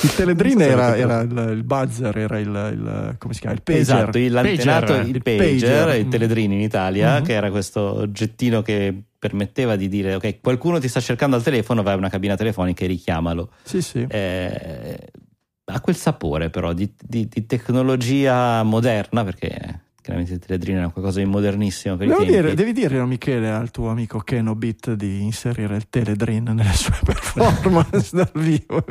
Il 0.00 0.14
teledrin 0.14 0.62
era, 0.62 0.96
era 0.96 1.20
il, 1.20 1.50
il 1.56 1.62
buzzer, 1.62 2.16
era 2.16 2.38
il, 2.38 2.46
il- 2.48 3.16
come 3.18 3.34
si 3.34 3.40
chiama? 3.40 3.54
Il 3.54 3.60
pager. 3.62 3.80
Esatto, 3.82 4.16
il- 4.16 4.32
l'antenato, 4.32 4.86
Pager. 4.94 5.08
il 5.08 5.14
Il 5.16 5.22
pager, 5.22 5.84
pager. 5.84 5.98
il 6.00 6.08
teledrin 6.08 6.52
in 6.52 6.60
Italia, 6.62 7.18
Mhm. 7.18 7.24
che 7.26 7.32
era 7.34 7.50
questo 7.50 7.80
oggettino 7.82 8.62
che 8.62 8.76
permetteva 9.18 9.76
di 9.76 9.88
dire 9.88 10.14
ok, 10.14 10.40
qualcuno 10.40 10.78
ti 10.78 10.88
sta 10.88 11.00
cercando 11.00 11.36
al 11.36 11.42
telefono, 11.42 11.82
vai 11.82 11.94
a 11.94 11.96
una 11.96 12.08
cabina 12.08 12.36
telefonica 12.36 12.84
e 12.84 12.88
richiamalo. 12.88 13.50
Sì, 13.64 13.82
sì. 13.82 14.06
Eh, 14.08 14.98
ha 15.70 15.80
quel 15.80 15.96
sapore 15.96 16.50
però 16.50 16.72
di, 16.72 16.92
di- 17.00 17.28
di 17.28 17.46
tecnologia 17.46 18.62
moderna, 18.62 19.24
perché 19.24 19.80
chiaramente 20.08 20.32
il 20.32 20.38
teledrin 20.38 20.76
è 20.78 20.90
qualcosa 20.90 21.18
di 21.18 21.26
modernissimo 21.26 21.96
per 21.96 22.08
Devo 22.08 22.24
dire, 22.24 22.54
devi 22.54 22.72
dire, 22.72 23.04
Michele, 23.04 23.50
al 23.50 23.70
tuo 23.70 23.90
amico 23.90 24.20
Kenobit 24.20 24.94
di 24.94 25.22
inserire 25.22 25.76
il 25.76 25.88
teledrin 25.90 26.44
nelle 26.44 26.72
sue 26.72 26.96
performance 27.04 28.16
dal 28.16 28.30
vivo. 28.32 28.84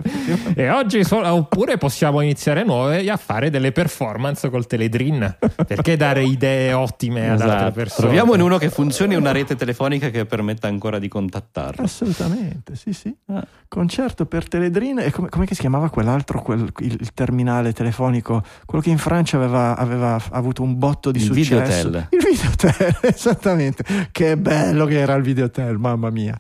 E 0.54 0.70
oggi 0.70 1.04
so- 1.04 1.26
oppure 1.28 1.78
possiamo 1.78 2.22
iniziare 2.22 2.64
noi 2.64 3.10
a 3.10 3.18
fare 3.18 3.50
delle 3.50 3.72
performance 3.72 4.48
col 4.52 4.68
teledrin. 4.68 5.38
Perché 5.66 5.98
dare 5.98 6.24
idee 6.24 6.74
ottime 6.74 7.32
ad 7.32 7.42
altre 7.42 7.56
Esatto. 7.56 7.72
persone? 7.72 8.08
Troviamone 8.08 8.44
uno 8.44 8.58
che 8.60 8.70
funzioni 8.70 9.16
una 9.16 9.32
rete 9.32 9.56
telefonica 9.56 10.12
che 10.12 10.26
permetta 10.28 10.68
ancora 10.68 11.00
di 11.00 11.08
contattarlo. 11.08 11.84
Assolutamente, 11.84 12.76
sì, 12.76 12.94
sì. 12.94 13.12
Ah. 13.28 13.44
Concerto 13.68 14.28
per 14.28 14.48
teledrin 14.48 15.00
e 15.00 15.12
come, 15.12 15.30
come 15.30 15.46
che 15.46 15.56
si 15.56 15.62
chiamava 15.62 15.90
quell'altro, 15.90 16.44
quel- 16.44 16.72
il, 16.78 16.98
il 17.00 17.14
terminale 17.14 17.74
telefonico, 17.74 18.44
quello 18.66 18.84
che 18.84 18.92
in 18.92 19.00
Francia 19.00 19.38
aveva, 19.38 19.76
aveva 19.76 20.22
avuto 20.30 20.62
un 20.62 20.78
botto 20.78 21.07
di 21.12 21.20
Il 21.20 21.26
successo. 21.26 21.90
Videotel. 21.90 22.08
Il 22.12 22.26
videotel, 22.26 22.98
esattamente. 23.14 23.84
Che 24.12 24.38
bello 24.38 24.86
che 24.86 25.00
era 25.00 25.16
il 25.16 25.24
videotel, 25.24 25.78
mamma 25.78 26.10
mia. 26.10 26.40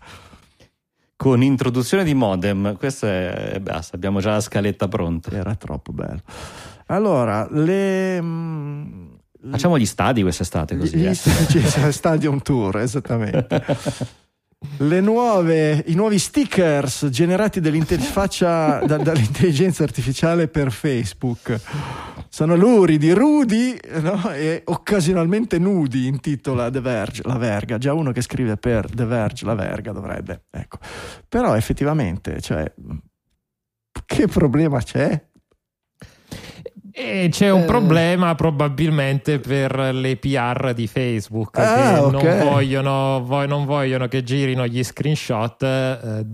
Con 1.15 1.41
introduzione 1.41 2.03
di 2.03 2.13
modem, 2.13 2.77
questo 2.77 3.07
è 3.07 3.57
basta, 3.59 3.95
abbiamo 3.95 4.19
già 4.19 4.31
la 4.31 4.41
scaletta 4.41 4.87
pronta. 4.87 5.31
Era 5.31 5.55
troppo 5.55 5.91
bello. 5.91 6.21
Allora, 6.87 7.47
le... 7.49 8.21
mm, 8.21 9.05
Facciamo 9.49 9.77
gli 9.77 9.85
stadi 9.85 10.21
quest'estate 10.21 10.77
così. 10.77 10.97
Gli 10.97 11.07
eh. 11.07 11.13
st- 11.13 11.89
Stadium 11.89 12.39
Tour, 12.41 12.77
esattamente. 12.79 13.63
Nuove, 14.79 15.83
I 15.85 15.93
nuovi 15.93 16.17
stickers 16.17 17.09
generati 17.09 17.59
dall'interfaccia 17.59 18.79
da- 18.79 18.97
dall'intelligenza 18.97 19.83
artificiale 19.83 20.47
per 20.47 20.71
Facebook 20.71 21.59
sono 22.29 22.55
luridi, 22.55 23.11
rudi 23.11 23.79
no? 24.01 24.31
e 24.31 24.61
occasionalmente 24.65 25.59
nudi, 25.59 26.07
intitola 26.07 26.69
The 26.69 26.81
Verge, 26.81 27.21
la 27.25 27.37
verga. 27.37 27.77
Già 27.77 27.93
uno 27.93 28.11
che 28.11 28.21
scrive 28.21 28.57
per 28.57 28.89
The 28.89 29.05
Verge, 29.05 29.45
la 29.45 29.55
verga 29.55 29.91
dovrebbe. 29.91 30.45
Ecco. 30.49 30.77
Però 31.27 31.55
effettivamente, 31.55 32.41
cioè, 32.41 32.71
che 34.05 34.27
problema 34.27 34.81
c'è? 34.81 35.23
E 36.99 37.27
c'è 37.29 37.51
un 37.51 37.61
Eh. 37.61 37.65
problema 37.65 38.33
probabilmente 38.33 39.37
per 39.37 39.77
le 39.93 40.17
PR 40.17 40.73
di 40.73 40.87
Facebook 40.87 41.59
Ah, 41.59 41.93
che 41.93 41.99
ok. 41.99 42.11
non, 42.23 42.39
vogliono, 42.49 43.23
vo- 43.23 43.45
non 43.45 43.65
vogliono 43.65 44.07
che 44.07 44.23
girino 44.23 44.65
gli 44.65 44.83
screenshot 44.83 45.61
eh, 45.61 46.25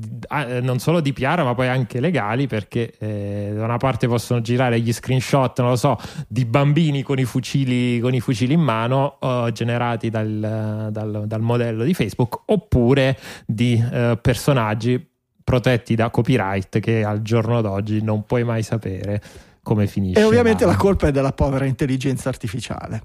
non 0.61 0.79
solo 0.79 1.01
di 1.01 1.11
PR 1.11 1.43
ma 1.43 1.53
poi 1.53 1.67
anche 1.67 1.99
legali 1.99 2.47
perché 2.47 2.93
eh, 2.97 3.51
da 3.53 3.65
una 3.65 3.75
parte 3.75 4.07
possono 4.07 4.39
girare 4.39 4.79
gli 4.79 4.93
screenshot, 4.93 5.59
non 5.59 5.71
lo 5.71 5.75
so, 5.75 5.97
di 6.29 6.45
bambini 6.45 7.01
con 7.01 7.19
i 7.19 7.25
fucili, 7.25 7.99
con 7.99 8.13
i 8.13 8.21
fucili 8.21 8.53
in 8.53 8.61
mano 8.61 9.17
generati 9.51 10.09
dal, 10.09 10.87
dal- 10.91 11.23
dal 11.25 11.41
modello 11.41 11.83
di 11.83 11.93
Facebook 11.93 12.41
oppure 12.45 13.17
di 13.45 13.73
eh, 13.91 14.17
personaggi 14.21 15.05
protetti 15.43 15.95
da 15.95 16.09
copyright 16.09 16.79
che 16.79 17.03
al 17.03 17.21
giorno 17.21 17.59
d'oggi 17.59 18.01
non 18.01 18.23
puoi 18.25 18.45
mai 18.45 18.63
sapere 18.63 19.21
come 19.63 19.87
finisce. 19.87 20.19
E 20.19 20.23
ovviamente 20.23 20.65
la 20.65 20.75
colpa 20.75 21.07
è 21.07 21.11
della 21.11 21.31
povera 21.31 21.65
intelligenza 21.65 22.29
artificiale. 22.29 23.01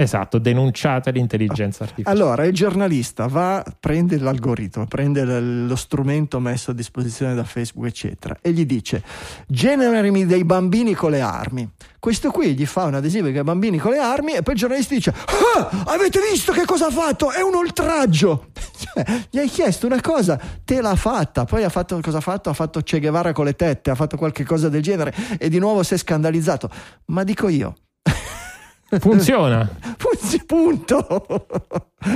Esatto, 0.00 0.38
denunciate 0.38 1.10
l'intelligenza 1.10 1.82
artificiale. 1.82 2.16
Allora, 2.16 2.44
il 2.44 2.54
giornalista 2.54 3.26
va, 3.26 3.64
prende 3.80 4.16
l'algoritmo, 4.16 4.86
prende 4.86 5.24
lo 5.24 5.74
strumento 5.74 6.38
messo 6.38 6.70
a 6.70 6.74
disposizione 6.74 7.34
da 7.34 7.42
Facebook, 7.42 7.88
eccetera, 7.88 8.36
e 8.40 8.52
gli 8.52 8.64
dice: 8.64 9.02
generami 9.48 10.24
dei 10.24 10.44
bambini 10.44 10.94
con 10.94 11.10
le 11.10 11.20
armi. 11.20 11.68
Questo 11.98 12.30
qui 12.30 12.54
gli 12.54 12.64
fa 12.64 12.84
un 12.84 12.94
adesivo 12.94 13.26
ha 13.36 13.42
bambini 13.42 13.78
con 13.78 13.90
le 13.90 13.98
armi, 13.98 14.34
e 14.34 14.42
poi 14.42 14.54
il 14.54 14.60
giornalista 14.60 14.94
dice: 14.94 15.12
Ah, 15.56 15.68
avete 15.86 16.20
visto 16.30 16.52
che 16.52 16.64
cosa 16.64 16.86
ha 16.86 16.90
fatto? 16.92 17.32
È 17.32 17.40
un 17.40 17.56
oltraggio! 17.56 18.50
Cioè, 18.78 19.04
gli 19.30 19.38
hai 19.38 19.48
chiesto 19.48 19.86
una 19.86 20.00
cosa, 20.00 20.40
te 20.64 20.80
l'ha 20.80 20.94
fatta. 20.94 21.44
Poi 21.44 21.64
ha 21.64 21.68
fatto 21.68 21.98
cosa 22.00 22.18
ha 22.18 22.20
fatto? 22.20 22.50
Ha 22.50 22.52
fatto 22.52 22.80
Che 22.82 23.00
Guevara 23.00 23.32
con 23.32 23.46
le 23.46 23.56
tette, 23.56 23.90
ha 23.90 23.96
fatto 23.96 24.16
qualche 24.16 24.44
cosa 24.44 24.68
del 24.68 24.82
genere, 24.82 25.12
e 25.36 25.48
di 25.48 25.58
nuovo 25.58 25.82
si 25.82 25.94
è 25.94 25.96
scandalizzato. 25.96 26.70
Ma 27.06 27.24
dico 27.24 27.48
io. 27.48 27.74
Funziona. 28.98 29.68
Funzi- 29.98 30.44
punto. 30.46 31.46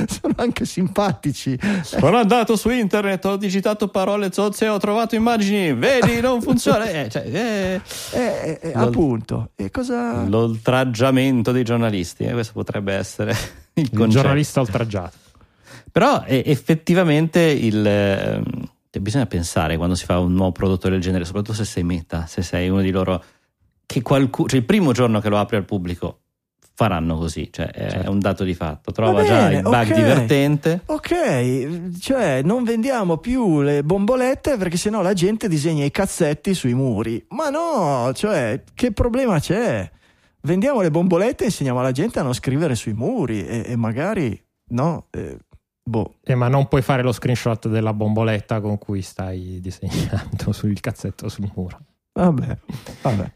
Sono 0.09 0.35
anche 0.37 0.65
simpatici. 0.65 1.59
Sono 1.83 2.17
andato 2.17 2.57
su 2.57 2.71
internet, 2.71 3.25
ho 3.27 3.37
digitato 3.37 3.89
parole 3.89 4.33
zozze 4.33 4.65
e 4.65 4.69
ho 4.69 4.79
trovato 4.79 5.15
immagini. 5.15 5.75
Vedi, 5.75 6.21
non 6.21 6.41
funziona. 6.41 6.85
Eh, 6.89 7.09
cioè, 7.11 7.23
eh, 7.27 7.81
Eh, 8.13 8.59
eh, 8.63 8.73
L'ol- 8.75 8.89
appunto. 8.89 9.51
E 9.57 9.71
cosa... 9.71 10.23
L'oltraggiamento 10.25 11.53
dei 11.53 11.65
giornalisti, 11.65 12.25
eh, 12.25 12.33
questo 12.33 12.53
potrebbe 12.55 12.95
essere 12.95 13.33
il 13.33 13.39
Il 13.85 13.91
concetto. 13.91 14.09
giornalista 14.09 14.61
oltraggiato. 14.61 15.17
Però 15.91 16.25
eh, 16.27 16.43
effettivamente 16.47 17.41
il, 17.41 17.87
ehm, 17.87 18.43
cioè, 18.91 19.03
bisogna 19.03 19.27
pensare 19.27 19.77
quando 19.77 19.95
si 19.95 20.07
fa 20.07 20.19
un 20.19 20.33
nuovo 20.33 20.53
prodotto 20.53 20.89
del 20.89 21.01
genere, 21.03 21.25
soprattutto 21.27 21.55
se 21.57 21.65
sei 21.65 21.83
meta, 21.83 22.25
se 22.27 22.41
sei 22.41 22.71
uno 22.71 22.81
di 22.81 22.91
loro, 22.91 23.23
che 23.85 24.01
qualcuno, 24.01 24.49
cioè 24.49 24.59
il 24.61 24.65
primo 24.65 24.93
giorno 24.93 25.21
che 25.21 25.29
lo 25.29 25.39
apri 25.39 25.57
al 25.57 25.65
pubblico 25.67 26.21
faranno 26.83 27.17
così, 27.17 27.49
cioè 27.53 27.67
è, 27.71 27.91
Certo. 27.91 28.11
un 28.11 28.19
dato 28.19 28.43
di 28.43 28.55
fatto. 28.55 28.91
Trova 28.91 29.23
Va 29.23 29.25
già 29.25 29.37
bene, 29.47 29.57
il 29.57 29.63
bug 29.63 29.75
ok. 29.75 29.95
divertente. 29.95 30.81
Ok, 30.87 31.99
cioè 32.01 32.43
non 32.43 32.65
vendiamo 32.65 33.19
più 33.19 33.61
le 33.61 33.85
bombolette 33.85 34.57
perché 34.57 34.77
sennò 34.77 35.01
la 35.01 35.13
gente 35.13 35.47
disegna 35.49 35.85
i 35.85 35.93
cazzetti 35.93 36.55
sui 36.55 36.75
muri. 36.75 37.25
Ma 37.29 37.51
no, 37.51 38.13
cioè, 38.15 38.63
che 38.75 38.91
problema 38.91 39.39
c'è? 39.39 39.89
Vendiamo 40.43 40.81
le 40.81 40.91
bombolette 40.91 41.45
e 41.45 41.47
insegniamo 41.47 41.79
alla 41.79 41.93
gente 41.93 42.19
a 42.19 42.23
non 42.23 42.35
scrivere 42.35 42.75
sui 42.75 42.95
muri 42.95 43.47
e, 43.47 43.63
e 43.69 43.77
magari, 43.77 44.37
no, 44.71 45.07
eh, 45.11 45.39
boh. 45.89 46.17
Eh, 46.25 46.35
ma 46.35 46.49
non 46.49 46.67
puoi 46.67 46.83
fare 46.83 47.03
lo 47.05 47.13
screenshot 47.13 47.69
della 47.69 47.93
bomboletta 47.93 48.61
con 48.61 48.77
cui 48.77 49.03
stai 49.03 49.61
disegnando 49.61 50.51
sul 50.53 50.81
cazzetto 50.81 51.29
sul 51.29 51.49
muro. 51.55 51.79
Vabbè, 52.13 52.59
vabbè. 53.03 53.33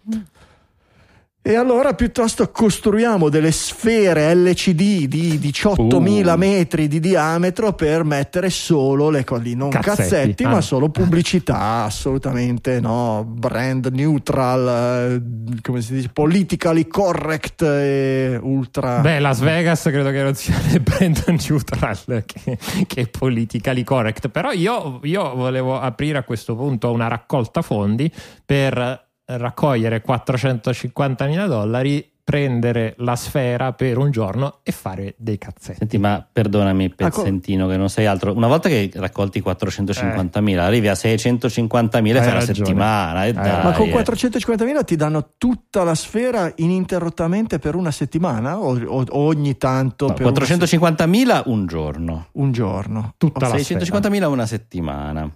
E 1.46 1.54
allora 1.54 1.94
piuttosto 1.94 2.50
costruiamo 2.50 3.28
delle 3.28 3.52
sfere 3.52 4.34
LCD 4.34 5.06
di 5.06 5.38
18.000 5.38 6.34
Uh. 6.34 6.36
metri 6.36 6.88
di 6.88 6.98
diametro 6.98 7.72
per 7.72 8.02
mettere 8.02 8.50
solo 8.50 9.10
le 9.10 9.22
cose, 9.22 9.54
non 9.54 9.68
Cazzetti, 9.68 9.96
cazzetti, 9.96 10.42
ah. 10.42 10.48
ma 10.48 10.60
solo 10.60 10.88
pubblicità, 10.88 11.84
assolutamente 11.84 12.80
no, 12.80 13.24
brand 13.24 13.86
neutral, 13.92 15.20
eh, 15.22 15.60
come 15.60 15.82
si 15.82 15.94
dice, 15.94 16.08
politically 16.08 16.88
correct 16.88 17.62
e 17.62 18.40
ultra... 18.42 18.98
Beh, 18.98 19.20
Las 19.20 19.38
Vegas 19.38 19.82
credo 19.82 20.10
che 20.10 20.22
non 20.24 20.34
sia 20.34 20.58
né 20.68 20.80
brand 20.80 21.22
neutral 21.28 22.24
che, 22.26 22.58
che 22.88 23.06
politically 23.06 23.84
correct. 23.84 24.30
Però 24.30 24.50
io, 24.50 24.98
io 25.04 25.32
volevo 25.36 25.78
aprire 25.78 26.18
a 26.18 26.24
questo 26.24 26.56
punto 26.56 26.90
una 26.90 27.06
raccolta 27.06 27.62
fondi 27.62 28.10
per 28.44 29.05
raccogliere 29.26 30.00
450 30.00 31.26
mila 31.26 31.46
dollari, 31.46 32.10
prendere 32.26 32.94
la 32.98 33.14
sfera 33.14 33.72
per 33.72 33.98
un 33.98 34.10
giorno 34.10 34.58
e 34.64 34.72
fare 34.72 35.14
dei 35.16 35.38
cazzetti. 35.38 35.78
Senti, 35.78 35.96
ma 35.96 36.26
perdonami, 36.32 36.86
Ah, 36.86 37.08
co- 37.08 37.22
pezzentino, 37.22 37.68
che 37.68 37.76
non 37.76 37.88
sei 37.88 38.06
altro. 38.06 38.34
Una 38.34 38.48
volta 38.48 38.68
che 38.68 38.90
raccolti 38.94 39.40
450.000, 39.40 40.58
arrivi 40.58 40.88
a 40.88 40.94
650.000 40.94 42.16
e 42.16 42.18
Hai 42.18 42.24
fai 42.24 42.32
la 42.32 42.38
ragione. 42.40 42.54
settimana. 42.66 43.24
E 43.24 43.26
Hai 43.28 43.32
dai, 43.32 43.62
Ma 43.64 43.72
con 43.72 43.86
eh. 43.88 43.92
450.000 43.92 44.84
ti 44.84 44.96
danno 44.96 45.34
tutta 45.38 45.84
la 45.84 45.94
sfera 45.94 46.50
ininterrottamente 46.56 47.60
per 47.60 47.76
una 47.76 47.92
settimana 47.92 48.58
o, 48.58 48.76
o- 48.76 49.04
ogni 49.10 49.56
tanto 49.56 50.08
No, 50.08 50.14
per 50.14 50.26
una 50.26 50.32
450.000 50.40 51.42
un 51.46 51.66
giorno, 51.66 52.26
un 52.32 52.50
giorno? 52.50 53.14
Tutta 53.18 53.46
la 53.46 53.54
650.000 53.54 54.24
una 54.26 54.46
settimana. 54.46 55.30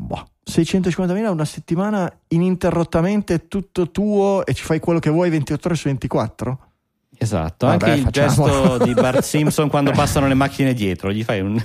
Boh, 0.00 0.28
650.000 0.50 1.28
una 1.28 1.44
settimana 1.44 2.10
ininterrottamente 2.28 3.48
tutto 3.48 3.90
tuo 3.90 4.46
e 4.46 4.54
ci 4.54 4.64
fai 4.64 4.80
quello 4.80 4.98
che 4.98 5.10
vuoi 5.10 5.28
28 5.28 5.68
ore 5.68 5.76
su 5.76 5.88
24? 5.88 6.58
Esatto, 7.18 7.66
Vabbè, 7.66 7.84
anche 7.90 7.98
il 7.98 8.04
facciamo. 8.04 8.46
gesto 8.48 8.84
di 8.84 8.94
Bart 8.94 9.20
Simpson 9.22 9.68
quando 9.68 9.90
passano 9.90 10.26
le 10.26 10.32
macchine 10.34 10.72
dietro, 10.72 11.12
gli 11.12 11.22
fai 11.22 11.40
un... 11.40 11.62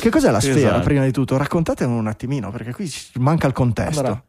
Che 0.00 0.10
cos'è 0.10 0.30
la 0.30 0.40
sfera 0.40 0.58
Esatto. 0.58 0.82
prima 0.82 1.04
di 1.04 1.10
tutto? 1.10 1.36
Raccontatemi 1.36 1.92
un 1.96 2.06
attimino 2.06 2.50
perché 2.52 2.72
qui 2.72 2.88
manca 3.14 3.46
il 3.48 3.52
contesto. 3.52 4.00
Allora, 4.00 4.24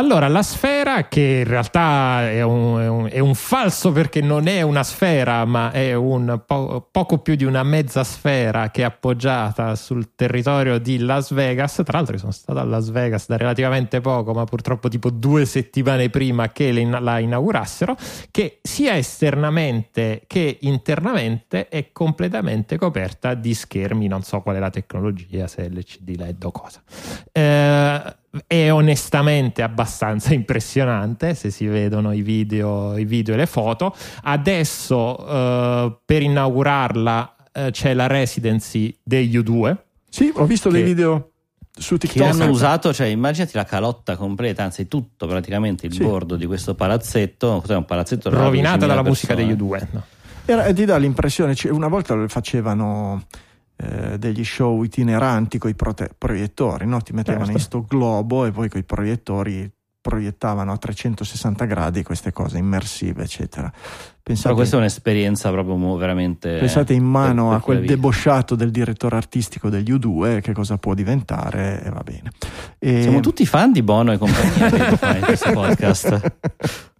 Allora, 0.00 0.28
la 0.28 0.42
sfera, 0.42 1.08
che 1.08 1.42
in 1.44 1.44
realtà 1.44 2.30
è 2.30 2.40
un, 2.40 2.80
è 2.80 2.88
un- 2.88 3.08
è 3.12 3.18
un 3.18 3.34
falso 3.34 3.92
perché 3.92 4.22
non 4.22 4.46
è 4.46 4.62
una 4.62 4.82
sfera, 4.82 5.44
ma 5.44 5.72
è 5.72 5.92
un 5.92 6.40
po- 6.46 6.88
poco 6.90 7.18
più 7.18 7.34
di 7.34 7.44
una 7.44 7.62
mezza 7.62 8.02
sfera 8.02 8.70
che 8.70 8.80
è 8.80 8.84
appoggiata 8.86 9.74
sul 9.74 10.14
territorio 10.14 10.78
di 10.78 10.96
Las 11.00 11.34
Vegas. 11.34 11.82
Tra 11.84 11.98
l'altro, 11.98 12.16
sono 12.16 12.32
stato 12.32 12.58
a 12.58 12.64
Las 12.64 12.88
Vegas 12.88 13.26
da 13.28 13.36
relativamente 13.36 14.00
poco, 14.00 14.32
ma 14.32 14.44
purtroppo 14.44 14.88
tipo 14.88 15.10
due 15.10 15.44
settimane 15.44 16.08
prima 16.08 16.48
che 16.48 16.72
la 16.72 17.18
inaugurassero. 17.18 17.94
Che 18.30 18.60
sia 18.62 18.96
esternamente 18.96 20.22
che 20.26 20.56
internamente 20.62 21.68
è 21.68 21.92
completamente 21.92 22.78
coperta 22.78 23.34
di 23.34 23.52
schermi. 23.52 24.06
Non 24.08 24.22
so 24.22 24.40
qual 24.40 24.56
è 24.56 24.60
la 24.60 24.70
tecnologia, 24.70 25.46
se 25.46 25.68
LCD, 25.68 26.16
LED 26.16 26.42
o 26.44 26.50
cosa. 26.52 26.80
Eh, 27.30 28.14
è 28.46 28.70
onestamente 28.70 29.62
abbastanza 29.62 30.32
impressionante 30.34 31.34
se 31.34 31.50
si 31.50 31.66
vedono 31.66 32.12
i 32.12 32.22
video, 32.22 32.96
i 32.96 33.04
video 33.04 33.34
e 33.34 33.36
le 33.38 33.46
foto. 33.46 33.94
Adesso 34.22 35.26
eh, 35.28 35.98
per 36.04 36.22
inaugurarla 36.22 37.34
eh, 37.52 37.70
c'è 37.70 37.94
la 37.94 38.06
residency 38.06 38.96
degli 39.02 39.36
U2. 39.38 39.76
Sì, 40.08 40.32
ho 40.34 40.44
visto 40.46 40.68
dei 40.70 40.82
Che- 40.82 40.86
video 40.88 41.30
su 41.72 41.96
che 41.96 42.08
TikTok. 42.08 42.28
hanno 42.30 42.48
usato, 42.50 42.92
cioè 42.92 43.06
immaginati 43.06 43.52
la 43.54 43.64
calotta 43.64 44.16
completa, 44.16 44.62
anzi 44.64 44.86
tutto 44.88 45.26
praticamente 45.26 45.86
il 45.86 45.92
Sì. 45.94 46.02
bordo 46.02 46.36
di 46.36 46.46
questo 46.46 46.74
palazzetto, 46.74 47.60
cos'è 47.60 47.74
un 47.76 47.84
palazzetto 47.84 48.28
rovinata 48.30 48.86
dalla 48.86 49.02
12.000 49.02 49.06
musica 49.06 49.34
persone. 49.34 49.56
degli 49.56 49.66
U2. 49.66 49.86
no. 49.92 50.02
Era- 50.44 50.72
ti 50.72 50.84
dà 50.84 50.96
l'impressione, 50.96 51.54
cioè, 51.54 51.70
una 51.70 51.88
volta 51.88 52.26
facevano 52.28 53.24
eh, 53.80 54.18
degli 54.18 54.44
show 54.44 54.82
itineranti 54.82 55.58
con 55.58 55.70
i 55.70 55.74
proiettori, 56.18 56.86
no? 56.86 57.00
ti 57.00 57.12
mettevano 57.12 57.44
Certo. 57.46 57.58
in 57.58 57.64
sto 57.64 57.84
globo 57.88 58.44
e 58.44 58.50
poi 58.50 58.68
con 58.68 58.80
i 58.80 58.84
proiettori 58.84 59.70
proiettavano 60.02 60.72
a 60.72 60.78
360 60.78 61.64
gradi 61.66 62.02
queste 62.02 62.32
cose 62.32 62.56
immersive, 62.56 63.22
eccetera. 63.22 63.68
Però 63.70 64.18
Pensate, 64.22 64.54
questa 64.54 64.76
è 64.76 64.78
un'esperienza 64.78 65.50
proprio 65.50 65.96
veramente... 65.96 66.56
pensate 66.58 66.94
in 66.94 67.04
mano 67.04 67.44
per- 67.48 67.52
a 67.52 67.56
per 67.56 67.64
quel 67.64 67.76
la 67.76 67.82
vita. 67.82 67.94
debosciato 67.94 68.54
del 68.54 68.70
direttore 68.70 69.16
artistico 69.16 69.68
degli 69.68 69.92
U2, 69.92 70.40
che 70.40 70.52
cosa 70.54 70.78
può 70.78 70.94
diventare, 70.94 71.82
e 71.84 71.90
va 71.90 72.00
bene. 72.02 72.30
E- 72.78 73.02
Siamo 73.02 73.20
tutti 73.20 73.44
fan 73.44 73.72
di 73.72 73.82
Bono 73.82 74.12
e 74.12 74.16
compagnia 74.18 74.68
in 75.18 75.22
questo 75.22 75.52
podcast. 75.52 76.32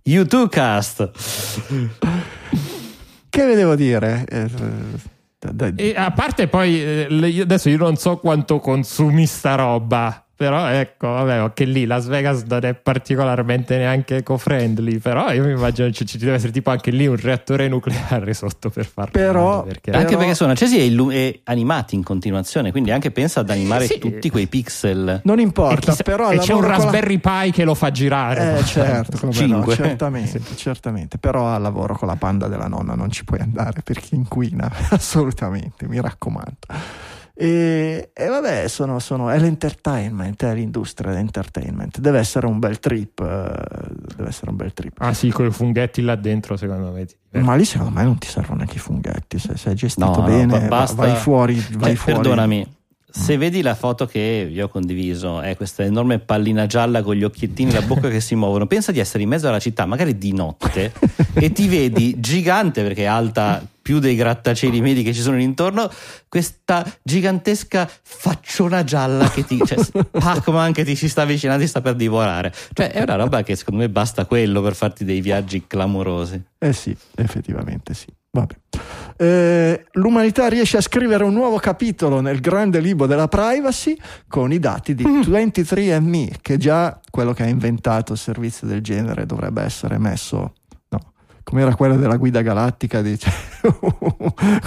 U2 0.05 0.49
Cast. 0.51 1.11
Che 3.31 3.45
vedevo 3.47 3.75
dire? 3.77 4.25
Eh, 4.29 4.51
E 5.77 5.95
a 5.97 6.11
parte 6.11 6.49
poi, 6.49 6.83
eh, 6.83 7.41
adesso 7.41 7.71
io 7.71 7.79
non 7.79 7.97
so 7.97 8.19
quanto 8.19 8.59
consumi 8.59 9.27
sta 9.27 9.55
roba. 9.55 10.27
Però 10.41 10.69
ecco, 10.69 11.07
vabbè, 11.09 11.35
anche 11.35 11.65
lì 11.67 11.85
Las 11.85 12.07
Vegas 12.07 12.45
non 12.45 12.65
è 12.65 12.73
particolarmente 12.73 13.77
neanche 13.77 14.17
eco-friendly. 14.17 14.99
Però 14.99 15.31
io 15.33 15.45
mi 15.45 15.51
immagino 15.53 15.91
ci, 15.91 16.07
ci 16.07 16.17
deve 16.17 16.33
essere 16.33 16.51
tipo 16.51 16.71
anche 16.71 16.91
lì 16.91 17.07
un 17.07 17.17
reattore 17.17 17.69
nucleare 17.69 18.33
sotto 18.33 18.71
per 18.71 18.87
farlo. 18.87 19.11
Però- 19.13 19.63
perché- 19.65 19.91
Però- 19.91 19.99
Anche 20.03 20.17
perché 20.17 20.35
sono 20.35 20.53
accesi 20.53 20.79
e, 20.79 20.87
illu- 20.87 21.13
e 21.13 21.43
animati 21.45 21.95
in 21.95 22.03
continuazione, 22.03 22.71
quindi 22.71 22.91
anche 22.91 23.11
pensa 23.11 23.41
ad 23.41 23.51
animare 23.51 23.85
Sì. 23.85 23.99
tutti 23.99 24.31
quei 24.31 24.47
pixel. 24.47 25.21
non 25.25 25.39
e 25.41 25.43
importa, 25.43 25.91
chissà- 25.91 26.03
però 26.05 26.31
e 26.31 26.39
c'è 26.39 26.55
un 26.55 26.61
con 26.61 26.71
la- 26.71 26.77
Raspberry 26.77 27.19
Pi 27.19 27.51
che 27.51 27.65
lo 27.65 27.75
fa 27.75 27.91
girare. 27.91 28.61
Eh 28.61 28.65
certo, 28.65 29.19
come 29.19 29.33
no, 29.33 29.39
Cinque. 29.39 29.75
certamente, 29.75 30.41
certamente, 30.57 31.19
però 31.19 31.49
al 31.49 31.61
lavoro 31.61 31.95
con 31.99 32.09
la 32.09 32.17
panda 32.17 32.49
della 32.49 32.67
nonna 32.67 32.95
non 32.95 33.11
ci 33.11 33.25
puoi 33.25 33.41
andare 33.41 33.83
perché 33.83 34.15
inquina, 34.15 34.73
assolutamente, 34.89 35.87
mi 35.87 36.01
raccomando. 36.01 36.57
E, 37.43 38.11
e 38.13 38.27
vabbè, 38.27 38.69
sono, 38.69 38.99
sono- 38.99 39.31
è 39.31 39.39
l'entertainment, 39.39 40.45
è 40.45 40.53
l'industria 40.55 41.11
dell'entertainment, 41.11 41.99
deve 41.99 42.19
essere 42.19 42.47
un 42.47 42.59
bel 42.59 42.79
trip, 42.79 43.19
eh, 43.21 43.95
deve 44.15 44.29
essere 44.29 44.51
un 44.51 44.57
bel 44.57 44.75
trip. 44.75 44.97
Ah 45.01 45.15
sì, 45.15 45.31
con 45.31 45.47
i 45.47 45.51
funghetti 45.51 46.03
là 46.03 46.17
dentro, 46.17 46.59
secondo 46.59 46.91
me. 46.93 47.07
Ma 47.41 47.55
lì 47.55 47.65
secondo 47.65 47.93
me 47.93 48.03
non 48.05 48.19
ti 48.19 48.27
servono 48.29 48.57
neanche 48.57 48.77
i 48.77 48.81
funghetti, 48.81 49.39
se 49.39 49.57
sei 49.57 49.75
gestito 49.75 50.07
No, 50.07 50.17
no, 50.17 50.23
bene 50.25 50.59
va- 50.61 50.67
basta- 50.67 50.97
vai 50.97 51.17
fuori, 51.17 51.55
vai 51.79 51.91
Cioè, 51.91 51.95
fuori. 51.95 52.19
Perdonami, 52.21 52.75
se 53.11 53.39
vedi 53.39 53.63
la 53.63 53.75
foto 53.75 54.05
che 54.05 54.47
io 54.53 54.67
ho 54.67 54.69
condiviso, 54.69 55.41
è 55.41 55.57
questa 55.57 55.83
enorme 55.83 56.19
pallina 56.19 56.67
gialla 56.67 57.03
con 57.03 57.15
gli 57.15 57.25
occhiettini 57.25 57.71
e 57.71 57.73
la 57.75 57.83
bocca 57.83 58.11
che 58.11 58.21
si 58.21 58.35
muovono. 58.35 58.67
Pensa 58.67 58.93
di 58.93 58.99
essere 58.99 59.23
in 59.23 59.31
mezzo 59.31 59.49
alla 59.49 59.59
città, 59.59 59.87
magari 59.87 60.19
di 60.19 60.35
notte, 60.35 60.93
e 61.33 61.53
ti 61.53 61.69
vedi 61.69 62.21
gigante 62.21 62.83
perché 62.83 63.05
è 63.05 63.07
alta 63.07 63.65
più 63.91 63.99
dei 63.99 64.15
grattacieli 64.15 64.81
medi 64.81 65.03
che 65.03 65.13
ci 65.13 65.21
sono 65.21 65.41
intorno. 65.41 65.91
Questa 66.29 66.87
gigantesca 67.03 67.91
facciona 68.01 68.85
gialla 68.85 69.29
che 69.29 69.45
ti, 69.45 69.61
cioè, 69.67 69.79
Pac-Man 70.13 70.73
che 70.73 70.85
ti 70.85 70.95
si 70.95 71.09
sta 71.09 71.23
avvicinando 71.23 71.65
e 71.65 71.67
sta 71.67 71.81
per 71.81 71.97
divorare. 71.97 72.53
Cioè, 72.73 72.93
è 72.93 73.03
una 73.03 73.17
roba 73.17 73.43
che 73.43 73.57
secondo 73.57 73.81
me 73.81 73.89
basta 73.89 74.27
quello 74.27 74.63
per 74.63 74.77
farti 74.77 75.05
dei 75.05 75.21
viaggi 75.21 75.67
clamorosi. 75.67 76.41
Eh 76.57 76.73
sì, 76.73 76.97
effettivamente 77.17 77.95
sì. 77.95 78.07
Eh, 79.17 79.87
l'umanità 79.95 80.47
riesce 80.47 80.77
a 80.77 80.81
scrivere 80.81 81.25
un 81.25 81.33
nuovo 81.33 81.59
capitolo 81.59 82.21
nel 82.21 82.39
grande 82.39 82.79
libro 82.79 83.07
della 83.07 83.27
privacy 83.27 83.97
con 84.29 84.53
i 84.53 84.61
dati 84.61 84.95
di 84.95 85.03
23andMe, 85.03 86.37
che 86.41 86.59
già 86.59 87.01
quello 87.11 87.33
che 87.33 87.43
ha 87.43 87.49
inventato 87.49 88.13
il 88.13 88.19
servizio 88.19 88.69
del 88.69 88.83
genere 88.83 89.27
dovrebbe 89.27 89.63
essere 89.63 89.99
messo. 89.99 90.53
Come 91.51 91.63
era 91.63 91.75
quella 91.75 91.97
della 91.97 92.17
guida 92.17 92.43
galattica, 92.43 93.03
dice 93.03 93.29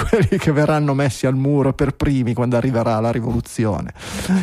quelli 0.10 0.38
che 0.38 0.52
verranno 0.52 0.94
messi 0.94 1.26
al 1.26 1.34
muro 1.34 1.72
per 1.72 1.96
primi 1.96 2.34
quando 2.34 2.58
arriverà 2.58 3.00
la 3.00 3.10
rivoluzione. 3.10 3.94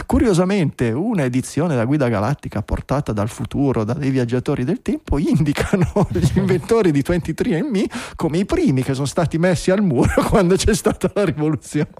Curiosamente, 0.06 0.90
una 0.90 1.24
edizione 1.24 1.68
della 1.68 1.84
guida 1.84 2.08
galattica 2.08 2.62
portata 2.62 3.12
dal 3.12 3.28
futuro 3.28 3.84
da 3.84 3.92
dei 3.92 4.08
viaggiatori 4.08 4.64
del 4.64 4.80
tempo 4.80 5.18
indicano 5.18 6.08
gli 6.08 6.30
inventori 6.38 6.92
di 6.92 7.04
23andMe 7.06 7.84
come 8.16 8.38
i 8.38 8.46
primi 8.46 8.82
che 8.82 8.94
sono 8.94 9.04
stati 9.04 9.36
messi 9.36 9.70
al 9.70 9.82
muro 9.82 10.22
quando 10.26 10.56
c'è 10.56 10.74
stata 10.74 11.10
la 11.14 11.26
rivoluzione. 11.26 11.90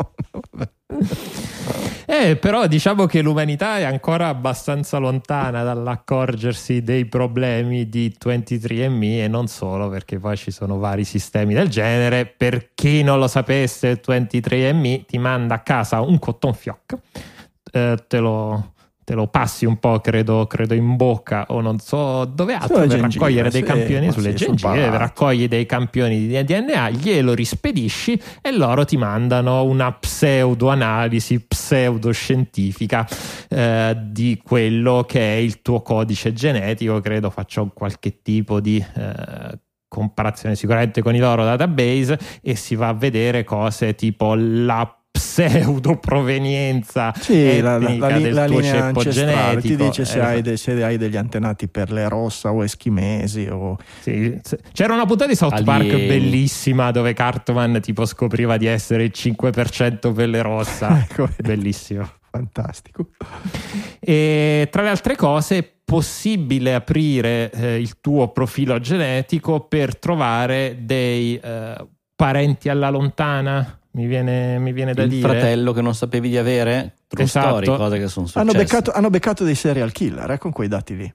Eh, 2.07 2.37
però 2.37 2.67
diciamo 2.67 3.07
che 3.07 3.23
l'umanità 3.23 3.79
è 3.79 3.85
ancora 3.85 4.27
abbastanza 4.27 4.99
lontana 4.99 5.63
dall'accorgersi 5.63 6.83
dei 6.83 7.05
problemi 7.05 7.89
di 7.89 8.15
23andMe 8.19 9.23
e 9.23 9.29
non 9.29 9.47
solo, 9.47 9.89
perché 9.89 10.19
poi 10.19 10.37
ci 10.37 10.51
sono 10.51 10.79
vari 10.79 11.05
sistemi 11.05 11.55
del 11.55 11.69
genere. 11.69 12.27
Per 12.27 12.75
chi 12.75 13.05
non 13.05 13.21
lo 13.21 13.29
sapesse, 13.29 14.01
23andMe 14.05 15.07
ti 15.07 15.19
manda 15.19 15.55
a 15.55 15.61
casa 15.61 16.01
un 16.01 16.19
cotton 16.19 16.53
fioc, 16.53 16.99
eh, 17.73 17.97
te, 18.09 18.19
lo, 18.19 18.73
te 19.11 19.17
lo 19.17 19.27
passi 19.27 19.67
un 19.67 19.77
po', 19.79 19.99
credo, 19.99 20.47
credo 20.47 20.73
in 20.73 20.95
bocca 20.95 21.47
o 21.49 21.61
non 21.61 21.81
so 21.81 22.25
dove 22.27 22.55
altro 22.55 22.79
per 22.79 22.87
gengive, 22.87 23.25
raccogliere 23.25 23.51
dei 23.51 23.63
sì, 23.63 23.67
campioni 23.67 24.13
sulle 24.13 24.31
sì, 24.37 24.45
gengive, 24.45 24.69
palato. 24.69 24.99
raccogli 24.99 25.49
dei 25.49 25.67
campioni 25.67 26.29
di 26.29 26.45
DNA, 26.45 26.91
glielo 26.91 27.35
rispedisci 27.35 28.23
e 28.41 28.53
loro 28.53 28.85
ti 28.85 28.97
mandano 28.97 29.65
una 29.65 29.91
pseudo-analisi 29.91 31.41
pseudoscientifica 31.41 33.09
eh, 33.49 33.97
di 34.01 34.41
quello 34.45 35.05
che 35.09 35.21
è 35.21 35.39
il 35.39 35.61
tuo 35.61 35.83
codice 35.83 36.33
genetico. 36.33 37.01
Credo 37.01 37.31
faccio 37.31 37.69
qualche 37.75 38.23
tipo 38.23 38.61
di 38.61 38.77
eh, 38.77 39.59
comparazione 39.89 40.55
sicuramente 40.55 41.03
con 41.03 41.17
i 41.17 41.19
loro 41.19 41.43
database 41.43 42.17
e 42.43 42.55
si 42.55 42.77
va 42.77 42.87
a 42.87 42.95
vedere 42.95 43.43
cose 43.43 43.97
tipo 43.97 44.37
la 44.37 45.00
pseudo 45.11 45.97
provenienza 45.99 47.13
Sì, 47.19 47.61
la, 47.61 47.79
la- 47.79 47.95
la 47.97 48.19
del 48.19 48.33
la 48.35 48.47
tuo 48.47 48.59
linea 48.61 48.73
ceppo 48.73 48.99
ancestrale 49.01 49.61
ti 49.61 49.69
genetico. 49.69 49.85
dice 49.85 50.05
se 50.05 50.19
Eh, 50.19 50.23
hai, 50.23 50.43
de- 50.43 50.57
se 50.57 50.83
hai 50.85 50.97
degli 50.97 51.17
antenati 51.17 51.69
perle 51.69 52.09
rossa 52.09 52.53
o 52.53 52.63
eschimesi 52.65 53.47
o 53.51 53.77
Sì, 54.01 54.39
se- 54.43 54.59
C'era 54.73 54.95
una 54.95 55.07
puntata 55.07 55.29
di 55.31 55.37
South 55.37 55.63
Park 55.65 55.83
Alieni. 55.93 56.07
bellissima 56.07 56.91
dove 56.91 57.13
Cartman 57.13 57.81
tipo 57.81 58.05
scopriva 58.07 58.57
di 58.57 58.67
essere 58.67 59.05
il 59.05 59.13
5% 59.15 60.13
pelle 60.13 60.43
rossa. 60.43 60.99
Ecco. 61.11 61.29
Bellissimo. 61.39 62.09
fantastico. 62.31 63.09
E 63.99 64.69
tra 64.71 64.83
le 64.83 64.89
altre 64.91 65.17
cose, 65.17 65.59
è 65.59 65.69
possibile 65.85 66.75
aprire 66.75 67.51
eh, 67.51 67.81
il 67.81 68.01
tuo 68.01 68.29
profilo 68.29 68.79
genetico 68.79 69.61
per 69.61 69.99
trovare 69.99 70.77
dei 70.81 71.37
eh, 71.43 71.75
parenti 72.15 72.69
alla 72.69 72.91
lontana. 72.91 73.80
Mi 73.93 74.07
viene, 74.07 74.59
mi 74.59 74.73
viene 74.73 74.95
da 74.95 75.03
il 75.03 75.09
dire. 75.09 75.29
fratello 75.29 75.73
che 75.73 75.81
non 75.83 75.95
sapevi 75.95 76.29
di 76.29 76.37
avere, 76.39 76.99
true 77.09 77.25
Esatto. 77.25 77.49
story, 77.49 77.67
cose 77.67 77.99
che 77.99 78.07
sono 78.09 78.27
successe. 78.27 78.39
Hanno 78.49 78.57
beccato, 78.59 78.93
hanno 78.93 79.11
beccato 79.11 79.43
dei 79.45 79.57
serial 79.57 79.91
killer 79.91 80.31
eh, 80.31 80.39
con 80.39 80.53
quei 80.53 80.69
dati 80.69 80.97
lì. 80.97 81.13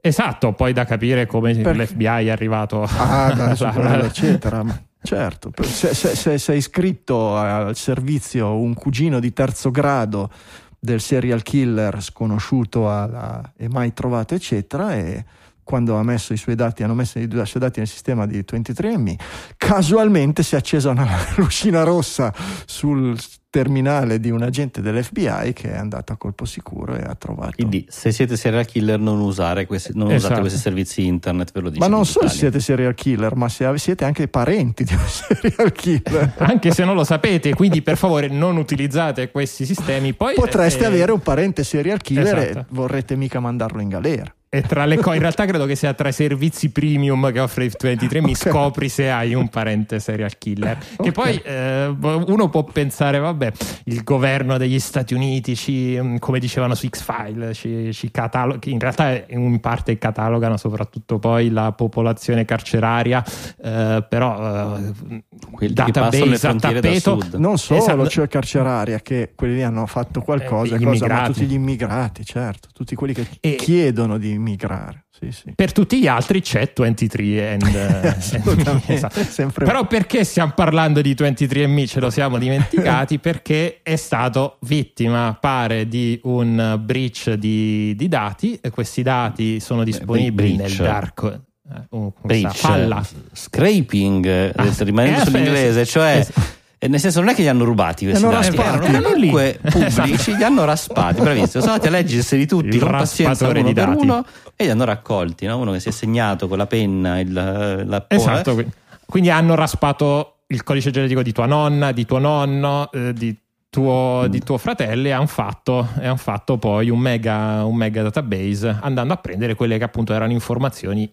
Esatto, 0.00 0.54
poi 0.54 0.72
da 0.72 0.86
capire 0.86 1.26
come 1.26 1.54
Perché- 1.54 1.82
l'FBI 1.82 2.04
è 2.26 2.30
arrivato 2.30 2.82
Ah, 2.96 3.32
beh, 3.34 3.54
su 3.54 3.64
alla- 3.64 3.72
quello, 3.72 4.04
eccetera. 4.04 4.62
Ma 4.62 4.82
certo, 5.02 5.52
se, 5.62 5.92
se- 5.94 6.14
se 6.16 6.38
sei 6.38 6.56
iscritto 6.56 7.36
al 7.36 7.76
servizio 7.76 8.56
un 8.58 8.72
cugino 8.72 9.20
di 9.20 9.32
terzo 9.34 9.70
grado 9.70 10.30
del 10.78 11.02
serial 11.02 11.42
killer 11.42 12.02
sconosciuto 12.02 12.90
alla- 12.90 13.52
e 13.58 13.68
mai 13.68 13.92
trovato, 13.92 14.34
eccetera, 14.34 14.94
e 14.94 15.22
quando 15.70 15.96
ha 15.96 16.02
messo 16.02 16.32
i 16.32 16.36
suoi 16.36 16.56
dati, 16.56 16.82
hanno 16.82 16.94
messo 16.94 17.20
i 17.20 17.28
suoi 17.30 17.62
dati 17.62 17.78
nel 17.78 17.86
sistema 17.86 18.26
di 18.26 18.40
23andMe, 18.40 19.14
casualmente 19.56 20.42
si 20.42 20.56
è 20.56 20.58
accesa 20.58 20.90
una 20.90 21.06
lucina 21.36 21.84
rossa 21.84 22.34
sul 22.66 23.16
terminale 23.50 24.18
di 24.18 24.30
un 24.30 24.42
agente 24.42 24.80
dell'FBI 24.80 25.52
che 25.52 25.70
è 25.72 25.76
andato 25.76 26.12
a 26.12 26.16
colpo 26.16 26.44
sicuro 26.44 26.96
e 26.96 27.02
ha 27.02 27.14
trovato. 27.14 27.52
Quindi, 27.54 27.86
se 27.88 28.10
siete 28.10 28.36
serial 28.36 28.64
killer, 28.64 28.98
non, 28.98 29.20
usare 29.20 29.66
questi, 29.66 29.92
non 29.94 30.10
Esatto. 30.10 30.26
usate 30.26 30.40
questi 30.40 30.58
servizi 30.58 31.06
internet, 31.06 31.52
ve 31.52 31.60
lo 31.60 31.68
dice. 31.68 31.80
Ma 31.80 31.86
non 31.86 32.04
solo 32.04 32.24
Italia. 32.24 32.40
siete 32.42 32.58
serial 32.58 32.94
killer, 32.94 33.36
ma 33.36 33.48
se 33.48 33.72
siete 33.78 34.04
anche 34.04 34.26
parenti 34.26 34.82
di 34.82 34.92
un 34.92 35.06
serial 35.06 35.70
killer. 35.70 36.34
anche 36.38 36.72
se 36.72 36.84
non 36.84 36.96
lo 36.96 37.04
sapete, 37.04 37.54
quindi 37.54 37.80
per 37.80 37.96
favore 37.96 38.26
non 38.26 38.56
utilizzate 38.56 39.30
questi 39.30 39.64
sistemi. 39.64 40.14
Poi, 40.14 40.34
Potreste 40.34 40.82
eh, 40.82 40.86
avere 40.86 41.12
un 41.12 41.20
parente 41.20 41.62
serial 41.62 42.00
killer 42.00 42.38
Esatto. 42.38 42.58
e 42.58 42.64
vorrete 42.70 43.14
mica 43.14 43.38
mandarlo 43.38 43.80
in 43.80 43.88
galera. 43.88 44.34
E 44.52 44.62
tra 44.62 44.84
le 44.84 44.96
cose, 44.96 45.14
in 45.14 45.20
realtà 45.22 45.44
credo 45.46 45.64
che 45.64 45.76
sia 45.76 45.94
tra 45.94 46.08
i 46.08 46.12
servizi 46.12 46.70
premium 46.70 47.30
che 47.30 47.38
offre 47.38 47.66
il 47.66 47.72
23 47.78 48.20
mi 48.20 48.32
Ok. 48.34 48.48
scopri 48.48 48.88
se 48.88 49.08
hai 49.08 49.32
un 49.32 49.48
parente 49.48 50.00
serial 50.00 50.36
killer. 50.38 50.76
Che 50.76 51.08
Ok. 51.08 51.12
poi 51.12 51.36
eh, 51.36 51.86
uno 51.86 52.48
può 52.48 52.64
pensare, 52.64 53.18
vabbè, 53.20 53.52
il 53.84 54.02
governo 54.02 54.58
degli 54.58 54.80
Stati 54.80 55.14
Uniti 55.14 55.54
ci, 55.54 55.96
mm, 56.00 56.16
come 56.16 56.40
dicevano 56.40 56.74
su 56.74 56.88
X-File, 56.88 57.54
ci, 57.54 57.92
ci 57.92 58.10
catalo- 58.10 58.58
in 58.64 58.80
realtà 58.80 59.22
in 59.28 59.60
parte 59.60 59.96
catalogano 59.98 60.56
soprattutto 60.56 61.20
poi 61.20 61.50
la 61.50 61.70
popolazione 61.70 62.44
carceraria, 62.44 63.24
eh, 63.62 64.04
però 64.08 64.76
eh, 64.78 65.22
Quelli 65.52 65.72
database 65.74 66.44
a 66.48 66.54
tappeto. 66.56 67.20
sud. 67.20 67.34
Non 67.34 67.56
solo, 67.56 67.78
Esatto. 67.78 68.08
cioè 68.08 68.26
carceraria, 68.26 68.98
che 68.98 69.30
quelli 69.36 69.54
lì 69.54 69.62
hanno 69.62 69.86
fatto 69.86 70.20
qualcosa, 70.22 70.74
Eh, 70.74 70.82
cosa, 70.82 71.06
ma 71.06 71.26
tutti 71.26 71.44
gli 71.46 71.52
immigrati, 71.54 72.24
certo, 72.24 72.66
tutti 72.74 72.96
quelli 72.96 73.14
che 73.14 73.24
E- 73.38 73.54
chiedono 73.54 74.18
di 74.18 74.38
immigrare. 74.40 75.04
Sì, 75.10 75.30
sì. 75.30 75.52
Per 75.54 75.72
tutti 75.72 76.00
gli 76.00 76.06
altri 76.06 76.40
c'è 76.40 76.72
23 76.74 77.52
and, 77.52 77.62
eh, 78.86 78.94
esatto. 78.94 79.20
Però 79.52 79.86
perché 79.86 80.24
stiamo 80.24 80.52
parlando 80.54 81.00
di 81.00 81.14
23andMe? 81.14 81.86
Ce 81.86 82.00
lo 82.00 82.10
siamo 82.10 82.38
dimenticati 82.38 83.18
perché 83.20 83.80
è 83.82 83.96
stato 83.96 84.56
vittima, 84.62 85.36
pare, 85.38 85.86
di 85.86 86.18
un 86.24 86.80
breach 86.82 87.32
di, 87.34 87.94
di 87.96 88.08
dati 88.08 88.58
e 88.60 88.70
questi 88.70 89.02
dati 89.02 89.60
sono 89.60 89.84
disponibili 89.84 90.54
breach. 90.54 90.78
nel 90.78 90.86
dark 90.86 91.40
come 91.88 92.12
Breach, 92.22 92.56
falla. 92.56 93.06
scraping, 93.32 94.52
Ah, 94.56 94.74
rimanendo 94.78 95.20
eh, 95.20 95.24
sull'inglese, 95.24 95.86
cioè 95.86 96.26
eh, 96.26 96.42
nel 96.88 96.98
senso 97.00 97.20
non 97.20 97.28
è 97.28 97.34
che 97.34 97.42
li 97.42 97.48
hanno 97.48 97.64
rubati 97.64 98.06
questi 98.06 98.24
hanno 98.24 98.32
dati, 98.32 98.56
raspati. 98.56 98.86
erano 98.86 99.02
comunque 99.10 99.58
pubblici, 99.70 99.84
Esatto. 99.86 100.36
li 100.36 100.44
hanno 100.44 100.64
raspati, 100.64 101.20
bravissimo, 101.20 101.62
sono 101.62 101.72
andati 101.74 101.88
a 101.88 101.90
leggerseli 101.90 102.46
tutti 102.46 102.68
Il 102.76 102.80
con 102.80 102.90
pazienza 102.92 103.44
uno 103.48 103.62
di 103.62 103.72
per 103.74 103.86
dati. 103.88 104.02
uno 104.02 104.24
e 104.56 104.64
li 104.64 104.70
hanno 104.70 104.84
raccolti, 104.84 105.46
no? 105.46 105.58
uno 105.58 105.72
che 105.72 105.80
si 105.80 105.88
è 105.88 105.92
segnato 105.92 106.48
con 106.48 106.56
la 106.58 106.66
penna 106.66 107.18
il, 107.20 107.32
la 107.32 108.04
Esatto, 108.08 108.54
qui- 108.54 108.66
quindi 109.06 109.28
hanno 109.30 109.54
raspato 109.54 110.36
il 110.46 110.62
codice 110.62 110.90
genetico 110.90 111.22
di 111.22 111.32
tua 111.32 111.46
nonna, 111.46 111.92
di 111.92 112.06
tuo 112.06 112.18
nonno, 112.18 112.90
eh, 112.92 113.12
di, 113.12 113.36
tuo, 113.68 114.26
di 114.28 114.40
tuo 114.40 114.56
fratello 114.58 115.06
e 115.06 115.10
hanno 115.12 115.26
fatto, 115.26 115.86
e 116.00 116.06
han 116.06 116.16
fatto 116.16 116.56
poi 116.58 116.90
un 116.90 116.98
mega, 116.98 117.64
un 117.64 117.76
mega 117.76 118.02
database 118.02 118.78
andando 118.80 119.12
a 119.12 119.16
prendere 119.16 119.54
quelle 119.54 119.78
che 119.78 119.84
appunto 119.84 120.12
erano 120.12 120.32
informazioni 120.32 121.12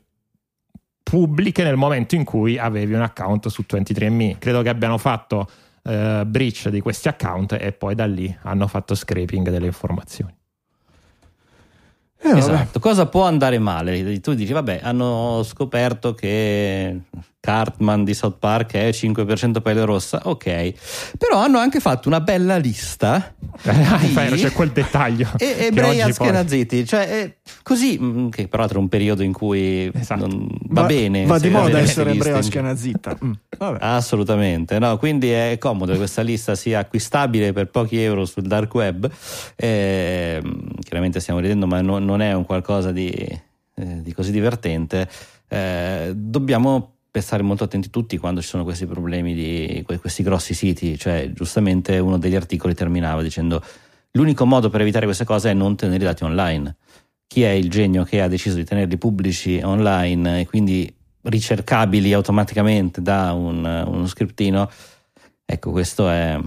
pubbliche 1.10 1.64
nel 1.64 1.78
momento 1.78 2.16
in 2.16 2.26
cui 2.26 2.58
avevi 2.58 2.94
un 2.94 3.02
account 3.02 3.48
su 3.48 3.64
23andMe. 3.66 4.38
Credo 4.40 4.62
che 4.62 4.68
abbiano 4.68 4.98
fatto 4.98 5.50
eh, 5.84 6.24
breach 6.26 6.68
di 6.68 6.82
questi 6.82 7.08
account 7.08 7.54
e 7.54 7.72
poi 7.72 7.96
da 7.96 8.06
lì 8.06 8.36
hanno 8.42 8.68
fatto 8.68 8.94
scraping 8.94 9.50
delle 9.50 9.68
informazioni. 9.68 10.37
Eh. 12.19 12.38
Esatto, 12.38 12.80
cosa 12.80 13.06
può 13.06 13.23
andare 13.23 13.60
male? 13.60 14.19
Tu 14.22 14.34
dici, 14.34 14.52
vabbè, 14.52 14.80
hanno 14.84 15.44
scoperto 15.44 16.14
che 16.14 17.02
Cartman 17.39 18.03
di 18.03 18.14
South 18.14 18.38
Park 18.39 18.73
è 18.73 18.89
5% 18.91 19.61
pelle 19.61 19.85
rossa, 19.85 20.22
ok, 20.23 20.73
però 21.18 21.38
hanno 21.39 21.60
anche 21.60 21.80
fatto 21.80 22.10
una 22.10 22.19
bella 22.19 22.57
lista 22.57 23.34
Eh, 23.61 23.73
di 24.02 24.14
vero, 24.14 24.35
c'è 24.35 24.52
quel 24.52 24.72
dettaglio. 24.72 25.30
e, 25.38 25.56
che 25.56 25.65
ebrei 25.68 26.02
oggi 26.02 26.14
poi- 26.18 26.85
cioè 26.85 27.07
eh, 27.10 27.38
così, 27.64 27.98
mm, 28.02 28.30
che 28.30 28.48
però 28.49 28.64
era 28.65 28.80
un 28.80 28.89
periodo 28.89 29.23
in 29.23 29.31
cui 29.31 29.89
Esatto. 29.94 30.27
non- 30.27 30.48
va, 30.69 30.84
bene. 30.84 31.26
Va 31.26 31.39
di 31.39 31.49
moda 31.49 31.80
essere 31.80 32.11
in- 32.11 32.22
askenazita. 32.34 33.18
Mm. 33.23 33.31
Assolutamente, 33.80 34.77
no, 34.80 34.98
quindi 34.98 35.30
è 35.31 35.57
comodo 35.60 35.91
che 35.94 35.98
questa 35.99 36.22
lista 36.23 36.56
sia 36.56 36.80
acquistabile 36.80 37.53
per 37.53 37.68
pochi 37.69 38.02
euro 38.02 38.26
sul 38.26 38.44
dark 38.44 38.73
web. 38.73 39.10
Eh, 39.56 40.41
chiaramente 40.81 41.19
stiamo 41.22 41.39
ridendo, 41.39 41.65
ma 41.65 41.80
no- 41.81 41.99
non 42.08 42.22
è 42.22 42.34
un 42.34 42.46
qualcosa 42.46 42.92
di, 42.92 43.10
eh, 43.12 44.02
di 44.02 44.14
così 44.14 44.32
divertente. 44.32 45.08
Eh, 45.48 46.14
dobbiamo 46.16 46.94
stare 47.18 47.42
molto 47.42 47.64
attenti 47.64 47.90
tutti 47.90 48.18
quando 48.18 48.42
ci 48.42 48.48
sono 48.48 48.64
questi 48.64 48.86
problemi 48.86 49.34
di 49.34 49.82
que- 49.86 49.98
questi 49.98 50.24
grossi 50.24 50.54
siti. 50.54 50.98
Cioè, 50.98 51.32
giustamente 51.34 51.98
uno 51.98 52.18
degli 52.18 52.36
articoli 52.36 52.74
terminava 52.74 53.22
dicendo: 53.22 53.64
l'unico 54.12 54.46
modo 54.46 54.70
per 54.70 54.82
evitare 54.82 55.06
queste 55.06 55.26
cose 55.26 55.52
è 55.52 55.54
non 55.54 55.76
tenere 55.76 56.04
i 56.04 56.06
dati 56.06 56.24
online. 56.24 56.76
Chi 57.28 57.44
è 57.44 57.50
il 57.50 57.70
genio 57.70 58.04
che 58.04 58.22
ha 58.22 58.28
deciso 58.28 58.56
di 58.56 58.64
tenerli 58.64 58.98
pubblici 58.98 59.60
online 59.64 60.42
e 60.42 60.46
quindi 60.46 60.92
ricercabili 61.24 62.14
automaticamente 62.14 63.02
da 63.02 63.34
un- 63.34 63.84
uno 63.88 64.08
scriptino? 64.08 64.70
Ecco, 65.44 65.72
questo 65.72 66.08
è, 66.10 66.40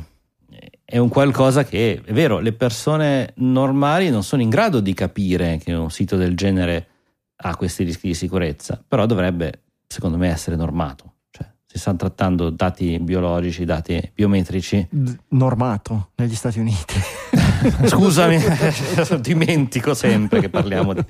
è 0.90 0.98
un 0.98 1.08
qualcosa 1.08 1.62
che 1.62 2.02
è 2.04 2.12
vero, 2.12 2.40
le 2.40 2.52
persone 2.52 3.32
normali 3.36 4.10
non 4.10 4.24
sono 4.24 4.42
in 4.42 4.48
grado 4.48 4.80
di 4.80 4.92
capire 4.92 5.56
che 5.62 5.72
un 5.72 5.88
sito 5.88 6.16
del 6.16 6.36
genere 6.36 6.88
ha 7.36 7.54
questi 7.54 7.84
rischi 7.84 8.08
di 8.08 8.14
sicurezza, 8.14 8.82
però 8.86 9.06
dovrebbe, 9.06 9.62
secondo 9.86 10.16
me, 10.16 10.30
essere 10.30 10.56
normato. 10.56 11.14
Cioè, 11.30 11.46
si 11.64 11.78
stanno 11.78 11.96
trattando 11.96 12.50
dati 12.50 12.98
biologici, 12.98 13.64
dati 13.64 14.10
biometrici. 14.12 14.88
Normato 15.28 16.10
negli 16.16 16.34
Stati 16.34 16.58
Uniti. 16.58 16.94
Scusami, 17.86 18.38
dimentico 19.22 19.94
sempre 19.94 20.40
che 20.40 20.48
parliamo 20.48 20.92
di... 20.92 21.04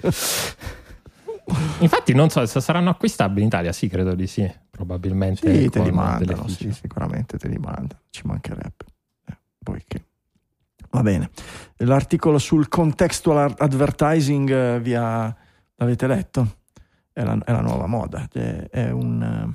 Infatti, 1.78 2.12
non 2.12 2.28
so 2.28 2.44
se 2.44 2.61
saranno 2.61 2.90
acquistabili 2.90 3.40
in 3.40 3.47
Italia. 3.47 3.73
Sì, 3.73 3.89
credo 3.89 4.15
di 4.15 4.27
sì. 4.27 4.48
Probabilmente. 4.70 5.62
Sì, 5.62 5.70
te 5.70 5.82
li 5.82 5.90
mandano, 5.90 6.47
sì, 6.48 6.70
sicuramente 6.70 7.39
te 7.39 7.48
li 7.48 7.59
mandano, 7.59 8.02
ci 8.11 8.23
mancherebbe. 8.24 8.89
Eh, 9.76 9.82
poi 9.88 10.05
Va 10.90 11.02
bene. 11.02 11.30
L'articolo 11.78 12.38
sul 12.38 12.68
contextual 12.68 13.55
advertising 13.56 14.51
eh, 14.51 14.80
via... 14.80 15.34
l'avete 15.76 16.06
letto? 16.06 16.56
È 17.12 17.22
la, 17.22 17.38
è 17.44 17.52
la 17.52 17.60
nuova 17.60 17.86
moda. 17.86 18.28
È, 18.32 18.68
è 18.70 18.90
un, 18.90 19.55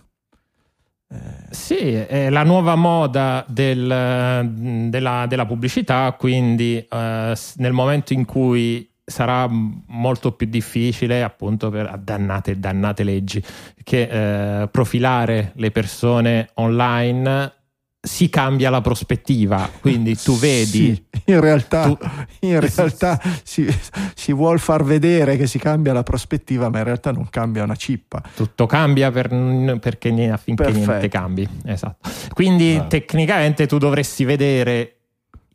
Sì, 1.50 1.94
è 1.94 2.30
la 2.30 2.44
nuova 2.44 2.76
moda 2.76 3.46
del- 3.48 4.88
della, 4.90 5.26
della 5.28 5.46
pubblicità, 5.46 6.14
quindi 6.18 6.78
eh, 6.78 7.36
nel 7.56 7.72
momento 7.74 8.14
in 8.14 8.26
cui 8.26 8.90
sarà 9.06 9.48
molto 9.48 10.32
più 10.32 10.48
difficile, 10.48 11.24
appunto 11.24 11.70
per 11.70 11.98
dannate, 12.00 12.60
dannate 12.60 13.04
leggi, 13.04 13.44
che 13.84 14.62
eh, 14.62 14.68
profilare 14.68 15.52
le 15.56 15.72
persone 15.72 16.50
online 16.56 17.54
si 18.06 18.30
cambia 18.30 18.70
la 18.70 18.82
prospettiva, 18.82 19.70
quindi 19.82 20.16
tu 20.16 20.38
vedi... 20.38 20.94
Sì, 20.94 21.04
in 21.32 21.40
realtà, 21.40 21.84
tu- 21.86 21.98
in 22.42 22.60
realtà 22.60 23.20
si, 23.44 23.68
si 24.14 24.32
vuol 24.32 24.60
far 24.60 24.84
vedere 24.84 25.38
che 25.38 25.48
si 25.48 25.58
cambia 25.60 25.92
la 25.94 26.04
prospettiva, 26.04 26.70
ma 26.70 26.78
in 26.80 26.84
realtà 26.84 27.12
non 27.12 27.28
cambia 27.30 27.64
una 27.64 27.76
cippa. 27.76 28.22
tutto 28.36 28.66
cambia 28.68 29.12
per- 29.12 29.78
perché 29.80 30.10
affinché 30.30 30.64
Perfetto. 30.64 30.88
niente 30.88 31.08
cambi. 31.10 31.48
Esatto. 31.66 32.10
Quindi 32.34 32.76
Ah. 32.76 32.84
tecnicamente 32.84 33.66
tu 33.68 33.78
dovresti 33.78 34.24
vedere 34.24 34.95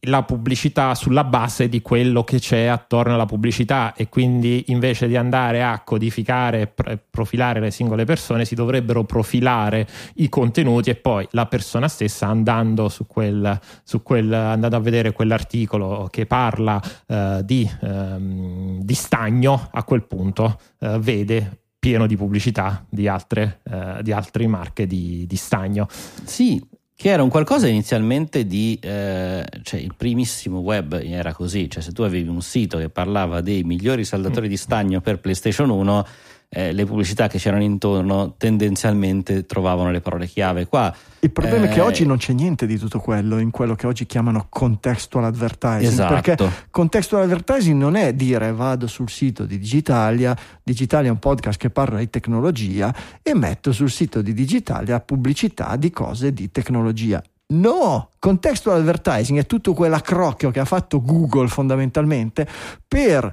la 0.05 0.23
pubblicità 0.23 0.95
sulla 0.95 1.25
base 1.25 1.69
di 1.69 1.83
quello 1.83 2.25
che 2.25 2.39
c'è 2.39 2.65
attorno 2.65 3.15
alla 3.15 3.27
pubblicità 3.27 3.93
e 3.95 4.09
quindi 4.09 4.65
invece 4.69 5.07
di 5.07 5.17
andare 5.17 5.63
a 5.63 5.81
codificare 5.81 6.63
e 6.63 6.67
pro- 6.69 6.99
profilare 7.11 7.61
le 7.61 7.71
singole 7.71 8.05
persone 8.05 8.47
si 8.47 8.55
dovrebbero 8.55 9.05
profilare 9.05 9.87
i 10.15 10.31
contenuti 10.31 10.89
e 10.89 10.95
poi 10.95 11.27
la 11.33 11.47
persona 11.47 11.89
stessa 11.89 12.27
andando 12.27 12.89
su 12.89 13.07
quel, 13.07 13.59
su 13.83 14.03
quel 14.03 14.33
andando 14.33 14.77
a 14.77 14.81
vedere 14.81 15.13
quell'articolo 15.13 16.09
che 16.11 16.25
parla 16.25 16.81
eh, 17.07 17.43
di, 17.45 17.71
ehm, 17.83 18.81
di 18.81 18.95
stagno 18.95 19.69
a 19.71 19.85
quel 19.85 20.05
punto 20.05 20.59
eh, 20.79 20.99
vede 20.99 21.59
pieno 21.79 22.07
di 22.07 22.17
pubblicità 22.17 22.85
di 22.89 23.09
altre, 23.09 23.61
eh, 23.65 24.03
di 24.03 24.13
altre 24.13 24.47
marche 24.47 24.87
di, 24.87 25.27
di 25.27 25.37
stagno. 25.37 25.89
Sì, 25.89 26.63
che 27.01 27.09
era 27.09 27.23
un 27.23 27.31
qualcosa 27.31 27.67
inizialmente 27.67 28.47
di, 28.47 28.79
eh, 28.79 29.43
cioè 29.63 29.81
il 29.81 29.95
primissimo 29.97 30.59
web 30.59 31.01
era 31.03 31.33
così, 31.33 31.71
cioè 31.71 31.83
se 31.83 31.93
tu 31.93 32.03
avevi 32.03 32.29
un 32.29 32.43
sito 32.43 32.77
che 32.77 32.91
parlava 32.91 33.41
dei 33.41 33.63
migliori 33.63 34.05
saldatori 34.05 34.49
di 34.49 34.59
stagno 34.59 35.01
per 35.01 35.19
PlayStation 35.19 35.71
1, 35.71 36.07
eh, 36.53 36.73
le 36.73 36.85
pubblicità 36.85 37.29
che 37.29 37.39
c'erano 37.39 37.63
intorno 37.63 38.35
tendenzialmente 38.37 39.47
trovavano 39.47 39.93
le 39.93 40.01
parole 40.01 40.27
chiave. 40.27 40.67
Qua 40.67 40.93
Il 41.21 41.31
problema 41.31 41.67
è 41.67 41.69
che 41.69 41.79
Eh, 41.79 41.83
oggi 41.83 42.05
non 42.05 42.17
c'è 42.17 42.33
niente 42.33 42.67
di 42.67 42.77
tutto 42.77 42.99
quello 42.99 43.39
in 43.39 43.53
quello 43.53 43.77
che 43.77 43.87
oggi 43.87 44.05
chiamano 44.05 44.47
contextual 44.49 45.25
advertising. 45.25 45.93
Esatto. 45.93 46.15
Perché 46.15 46.53
contextual 46.71 47.23
advertising 47.23 47.79
non 47.79 47.95
è 47.95 48.13
dire 48.15 48.53
vado 48.53 48.89
sul 48.89 49.09
sito 49.09 49.45
di 49.45 49.59
Digitalia, 49.59 50.37
Digitalia 50.61 51.09
è 51.09 51.13
un 51.13 51.21
podcast 51.21 51.59
che 51.59 51.71
parla 51.71 51.99
di 51.99 52.11
tecnologia 52.11 52.93
e 53.23 53.33
metto 53.33 53.71
sul 53.71 53.91
sito 53.91 54.21
di 54.21 54.35
Digitalia 54.35 54.99
pubblicità 54.99 55.77
di 55.77 55.91
cose 55.93 56.33
di 56.33 56.51
tecnologia. 56.51 57.23
No, 57.53 58.11
contextual 58.19 58.79
advertising 58.81 59.39
è 59.39 59.47
tutto 59.47 59.73
quell'accrocchio 59.73 60.51
che 60.51 60.61
ha 60.61 60.65
fatto 60.65 61.01
Google 61.01 61.49
fondamentalmente 61.49 62.47
per 62.87 63.33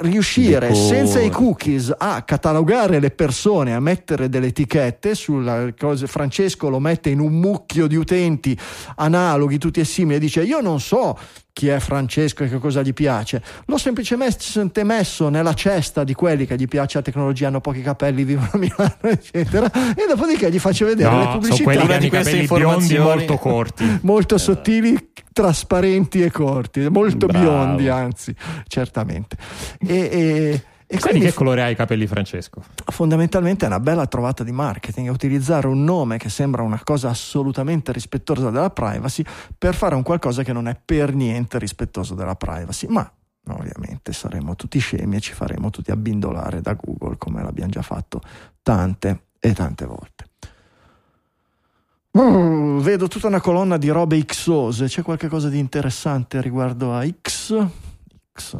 riuscire 0.00 0.68
Decor. 0.68 0.76
senza 0.76 1.20
i 1.20 1.30
cookies 1.30 1.94
a 1.96 2.22
catalogare 2.22 3.00
le 3.00 3.10
persone, 3.10 3.74
a 3.74 3.80
mettere 3.80 4.28
delle 4.28 4.48
etichette 4.48 5.14
sulle 5.14 5.74
cose. 5.78 6.06
Francesco 6.06 6.68
lo 6.68 6.78
mette 6.78 7.10
in 7.10 7.20
un 7.20 7.32
mucchio 7.32 7.86
di 7.86 7.96
utenti 7.96 8.56
analoghi, 8.96 9.58
tutti 9.58 9.80
e 9.80 9.84
simili, 9.84 10.16
e 10.16 10.18
dice: 10.20 10.42
Io 10.42 10.60
non 10.60 10.80
so 10.80 11.16
chi 11.52 11.68
è 11.68 11.78
Francesco 11.80 12.44
e 12.44 12.48
che 12.48 12.58
cosa 12.58 12.80
gli 12.80 12.92
piace. 12.94 13.42
L'ho 13.66 13.76
semplicemente 13.76 14.84
messo 14.84 15.28
nella 15.28 15.52
cesta 15.52 16.04
di 16.04 16.14
quelli 16.14 16.46
che 16.46 16.56
gli 16.56 16.68
piace 16.68 16.98
la 16.98 17.04
tecnologia, 17.04 17.48
hanno 17.48 17.60
pochi 17.60 17.82
capelli, 17.82 18.24
vivono 18.24 18.50
a 18.52 18.58
Milano, 18.58 18.96
eccetera. 19.02 19.70
E 19.70 20.06
dopodiché 20.08 20.50
gli 20.50 20.58
faccio 20.58 20.86
vedere 20.86 21.10
le 21.10 21.16
No, 21.16 21.22
sono 21.22 21.32
pubblicità 21.38 21.62
quelli 21.64 21.78
che 21.80 21.84
Una 21.84 21.92
hanno 21.94 22.00
di 22.00 22.06
i 22.06 22.10
queste 22.10 22.30
capelli 22.30 22.46
biondi 22.46 22.84
informazioni- 22.94 23.18
molto 23.18 23.36
corti. 23.36 23.98
molto 24.02 24.38
sottili, 24.38 25.08
trasparenti 25.32 26.22
e 26.22 26.30
corti, 26.30 26.88
molto 26.88 27.26
Bravo. 27.26 27.44
biondi, 27.44 27.88
anzi, 27.88 28.34
certamente. 28.66 29.36
E, 29.82 30.62
e, 30.86 30.98
Sai 30.98 31.14
di 31.14 31.20
che 31.20 31.32
colore 31.32 31.62
ha 31.62 31.70
i 31.70 31.76
capelli 31.76 32.06
Francesco? 32.06 32.62
fondamentalmente 32.86 33.64
è 33.64 33.68
una 33.68 33.80
bella 33.80 34.06
trovata 34.06 34.42
di 34.42 34.52
marketing 34.52 35.08
utilizzare 35.08 35.68
un 35.68 35.84
nome 35.84 36.18
che 36.18 36.28
sembra 36.28 36.62
una 36.62 36.80
cosa 36.82 37.08
assolutamente 37.08 37.92
rispettosa 37.92 38.50
della 38.50 38.70
privacy 38.70 39.24
per 39.56 39.74
fare 39.74 39.94
un 39.94 40.02
qualcosa 40.02 40.42
che 40.42 40.52
non 40.52 40.68
è 40.68 40.78
per 40.84 41.14
niente 41.14 41.58
rispettoso 41.58 42.14
della 42.14 42.34
privacy 42.34 42.88
ma 42.88 43.10
ovviamente 43.50 44.12
saremo 44.12 44.54
tutti 44.56 44.78
scemi 44.80 45.16
e 45.16 45.20
ci 45.20 45.32
faremo 45.32 45.70
tutti 45.70 45.92
abbindolare 45.92 46.60
da 46.60 46.74
Google 46.74 47.16
come 47.16 47.42
l'abbiamo 47.42 47.70
già 47.70 47.82
fatto 47.82 48.20
tante 48.62 49.26
e 49.38 49.52
tante 49.54 49.86
volte 49.86 50.24
Uh, 52.12 52.80
vedo 52.80 53.06
tutta 53.06 53.28
una 53.28 53.40
colonna 53.40 53.76
di 53.76 53.88
robe 53.88 54.24
xose 54.24 54.86
c'è 54.86 55.02
qualche 55.02 55.28
cosa 55.28 55.48
di 55.48 55.60
interessante 55.60 56.40
riguardo 56.40 56.92
a 56.92 57.06
X? 57.06 57.64
X 58.36 58.56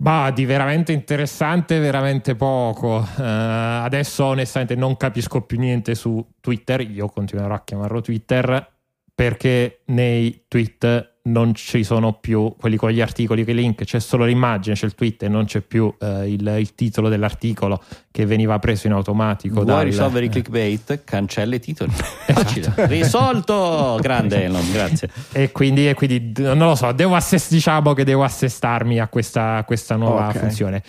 Bah, 0.00 0.30
di 0.30 0.46
veramente 0.46 0.92
interessante, 0.92 1.78
veramente 1.78 2.34
poco. 2.34 3.06
Eh, 3.18 3.22
adesso 3.22 4.24
onestamente 4.24 4.74
non 4.74 4.96
capisco 4.96 5.42
più 5.42 5.58
niente 5.58 5.94
su 5.94 6.26
Twitter, 6.40 6.80
io 6.80 7.06
continuerò 7.08 7.52
a 7.52 7.62
chiamarlo 7.62 8.00
Twitter, 8.00 8.66
perché 9.14 9.82
nei 9.88 10.46
tweet 10.48 11.09
non 11.22 11.54
ci 11.54 11.84
sono 11.84 12.14
più 12.14 12.54
quelli 12.58 12.76
con 12.76 12.90
gli 12.90 13.00
articoli, 13.00 13.44
che 13.44 13.52
link, 13.52 13.84
c'è 13.84 14.00
solo 14.00 14.24
l'immagine, 14.24 14.74
c'è 14.74 14.86
il 14.86 14.94
tweet 14.94 15.24
e 15.24 15.28
non 15.28 15.44
c'è 15.44 15.60
più 15.60 15.92
eh, 15.98 16.32
il, 16.32 16.54
il 16.58 16.74
titolo 16.74 17.08
dell'articolo 17.08 17.82
che 18.10 18.24
veniva 18.24 18.58
preso 18.58 18.86
in 18.86 18.94
automatico. 18.94 19.56
vuoi 19.56 19.66
dal- 19.66 19.84
risolvere 19.84 20.24
i 20.24 20.28
eh, 20.28 20.30
clickbait? 20.30 21.04
Cancella 21.04 21.54
i 21.56 21.60
titoli. 21.60 21.90
Facile. 21.92 22.72
Risolto! 22.86 23.98
Grande 24.00 24.44
Elon, 24.44 24.70
grazie. 24.72 25.10
E 25.32 25.52
quindi, 25.52 25.88
e 25.88 25.94
quindi 25.94 26.32
non 26.38 26.58
lo 26.58 26.74
so, 26.74 26.92
devo 26.92 27.14
assest- 27.14 27.50
diciamo 27.50 27.92
che 27.92 28.04
devo 28.04 28.24
assestarmi 28.24 28.98
a 28.98 29.08
questa, 29.08 29.56
a 29.56 29.64
questa 29.64 29.96
nuova 29.96 30.28
Ok. 30.28 30.38
funzione. 30.38 30.82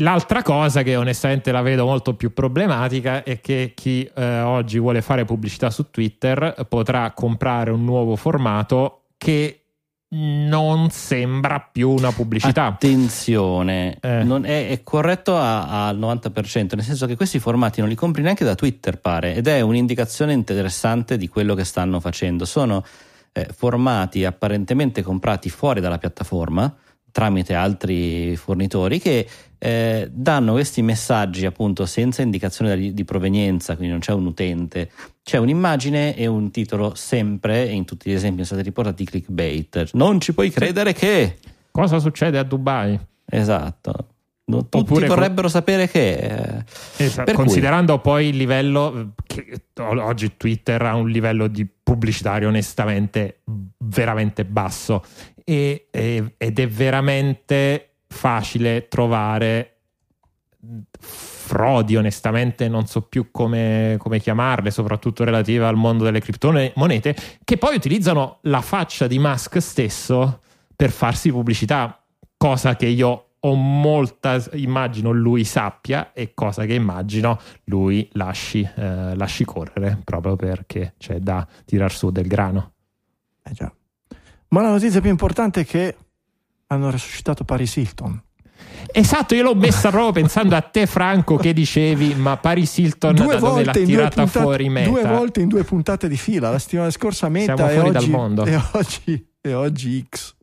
L'altra 0.00 0.42
cosa 0.42 0.82
che 0.82 0.94
onestamente 0.94 1.50
la 1.50 1.62
vedo 1.62 1.84
molto 1.84 2.14
più 2.14 2.32
problematica 2.32 3.24
è 3.24 3.40
che 3.40 3.72
chi 3.74 4.08
eh, 4.14 4.40
oggi 4.42 4.78
vuole 4.78 5.02
fare 5.02 5.24
pubblicità 5.24 5.70
su 5.70 5.90
Twitter 5.90 6.66
potrà 6.68 7.10
comprare 7.12 7.72
un 7.72 7.84
nuovo 7.84 8.14
formato 8.14 8.97
che 9.18 9.64
non 10.10 10.88
sembra 10.90 11.60
più 11.60 11.90
una 11.90 12.12
pubblicità. 12.12 12.64
Attenzione, 12.64 13.98
Eh. 14.00 14.22
non 14.22 14.46
è, 14.46 14.68
è 14.70 14.82
corretto 14.82 15.36
al 15.36 15.98
90%, 15.98 16.76
nel 16.76 16.84
senso 16.84 17.06
che 17.06 17.14
questi 17.16 17.38
formati 17.38 17.80
non 17.80 17.90
li 17.90 17.94
compri 17.94 18.22
neanche 18.22 18.44
da 18.44 18.54
Twitter, 18.54 18.98
pare, 18.98 19.34
ed 19.34 19.46
è 19.48 19.60
un'indicazione 19.60 20.32
interessante 20.32 21.18
di 21.18 21.28
quello 21.28 21.54
che 21.54 21.64
stanno 21.64 22.00
facendo. 22.00 22.46
Sono 22.46 22.82
eh, 23.32 23.48
formati 23.54 24.24
apparentemente 24.24 25.02
comprati 25.02 25.50
fuori 25.50 25.80
dalla 25.80 25.98
piattaforma 25.98 26.74
tramite 27.10 27.54
altri 27.54 28.36
fornitori 28.36 29.00
che 29.00 29.26
eh, 29.58 30.08
danno 30.12 30.52
questi 30.52 30.82
messaggi 30.82 31.46
appunto 31.46 31.84
senza 31.86 32.22
indicazione 32.22 32.76
di, 32.76 32.94
di 32.94 33.04
provenienza, 33.04 33.74
quindi 33.74 33.92
non 33.92 34.00
c'è 34.00 34.12
un 34.12 34.26
utente, 34.26 34.90
c'è 35.22 35.38
un'immagine 35.38 36.16
e 36.16 36.26
un 36.26 36.50
titolo 36.50 36.94
sempre, 36.94 37.68
e 37.68 37.72
in 37.72 37.84
tutti 37.84 38.10
gli 38.10 38.14
esempi 38.14 38.44
sono 38.44 38.60
stati 38.60 38.62
riportati 38.62 39.04
clickbait. 39.04 39.90
Non 39.92 40.20
ci 40.20 40.32
puoi 40.32 40.50
credere 40.50 40.92
che... 40.92 41.38
Cosa 41.70 41.98
succede 41.98 42.38
a 42.38 42.42
Dubai? 42.42 42.98
Esatto. 43.30 43.92
No, 44.46 44.62
tutti 44.62 44.78
Oppure 44.78 45.06
vorrebbero 45.06 45.48
sapere 45.48 45.88
che... 45.88 46.14
eh, 46.16 46.64
Esatto, 46.96 47.24
per 47.24 47.34
cui- 47.34 47.44
considerando 47.44 47.98
poi 47.98 48.28
il 48.28 48.36
livello 48.36 49.12
che 49.26 49.64
o- 49.78 50.02
oggi 50.02 50.36
Twitter 50.38 50.80
ha 50.82 50.94
un 50.94 51.10
livello 51.10 51.46
di 51.48 51.66
pubblicitario 51.82 52.48
onestamente 52.48 53.40
veramente 53.76 54.46
basso 54.46 55.04
e- 55.44 55.88
e- 55.90 56.34
ed 56.38 56.58
è 56.58 56.66
veramente 56.66 57.87
facile 58.08 58.88
trovare 58.88 59.74
frodi 60.98 61.96
onestamente 61.96 62.68
non 62.68 62.86
so 62.86 63.02
più 63.02 63.30
come, 63.30 63.96
come 63.98 64.18
chiamarle 64.18 64.70
soprattutto 64.70 65.22
relative 65.22 65.64
al 65.64 65.76
mondo 65.76 66.04
delle 66.04 66.20
criptomonete 66.20 67.16
che 67.44 67.56
poi 67.58 67.76
utilizzano 67.76 68.38
la 68.42 68.60
faccia 68.60 69.06
di 69.06 69.18
Musk 69.18 69.60
stesso 69.60 70.40
per 70.74 70.90
farsi 70.90 71.30
pubblicità 71.30 72.02
cosa 72.36 72.76
che 72.76 72.86
io 72.86 73.28
ho 73.40 73.54
molta 73.54 74.42
immagino 74.54 75.12
lui 75.12 75.44
sappia 75.44 76.12
e 76.12 76.32
cosa 76.34 76.64
che 76.64 76.74
immagino 76.74 77.40
lui 77.64 78.08
lasci, 78.12 78.68
eh, 78.76 79.14
lasci 79.14 79.44
correre 79.44 80.00
proprio 80.02 80.34
perché 80.36 80.94
c'è 80.98 81.18
da 81.18 81.46
tirar 81.64 81.92
su 81.92 82.10
del 82.10 82.26
grano 82.26 82.72
Eh 83.44 83.52
già. 83.52 83.72
Ma 84.48 84.62
la 84.62 84.70
notizia 84.70 85.00
più 85.00 85.10
importante 85.10 85.60
è 85.60 85.64
che 85.64 85.96
hanno 86.68 86.90
resuscitato 86.90 87.44
Paris 87.44 87.76
Hilton. 87.76 88.22
esatto 88.92 89.34
io 89.34 89.42
l'ho 89.42 89.54
messa 89.54 89.90
proprio 89.90 90.12
pensando 90.12 90.54
a 90.54 90.60
te 90.60 90.86
Franco 90.86 91.36
che 91.36 91.52
dicevi 91.52 92.14
ma 92.14 92.36
Paris 92.36 92.78
Hilton 92.78 93.14
da 93.14 93.22
dove 93.36 93.64
l'ha 93.64 93.72
due 93.72 93.84
tirata 93.84 94.22
puntate- 94.22 94.40
fuori 94.40 94.68
meta 94.68 94.90
due 94.90 95.04
volte 95.04 95.40
in 95.40 95.48
due 95.48 95.64
puntate 95.64 96.08
di 96.08 96.16
fila. 96.16 96.50
La 96.50 96.58
settimana 96.58 96.90
scorsa 96.90 97.28
Meta 97.28 97.54
Siamo 97.56 97.70
e 97.70 97.74
fuori 97.74 97.88
oggi, 97.88 97.98
dal 97.98 98.08
mondo. 98.10 98.44
e 98.44 98.60
oggi, 98.72 99.26
e 99.40 99.54
oggi 99.54 100.06
X. 100.08 100.36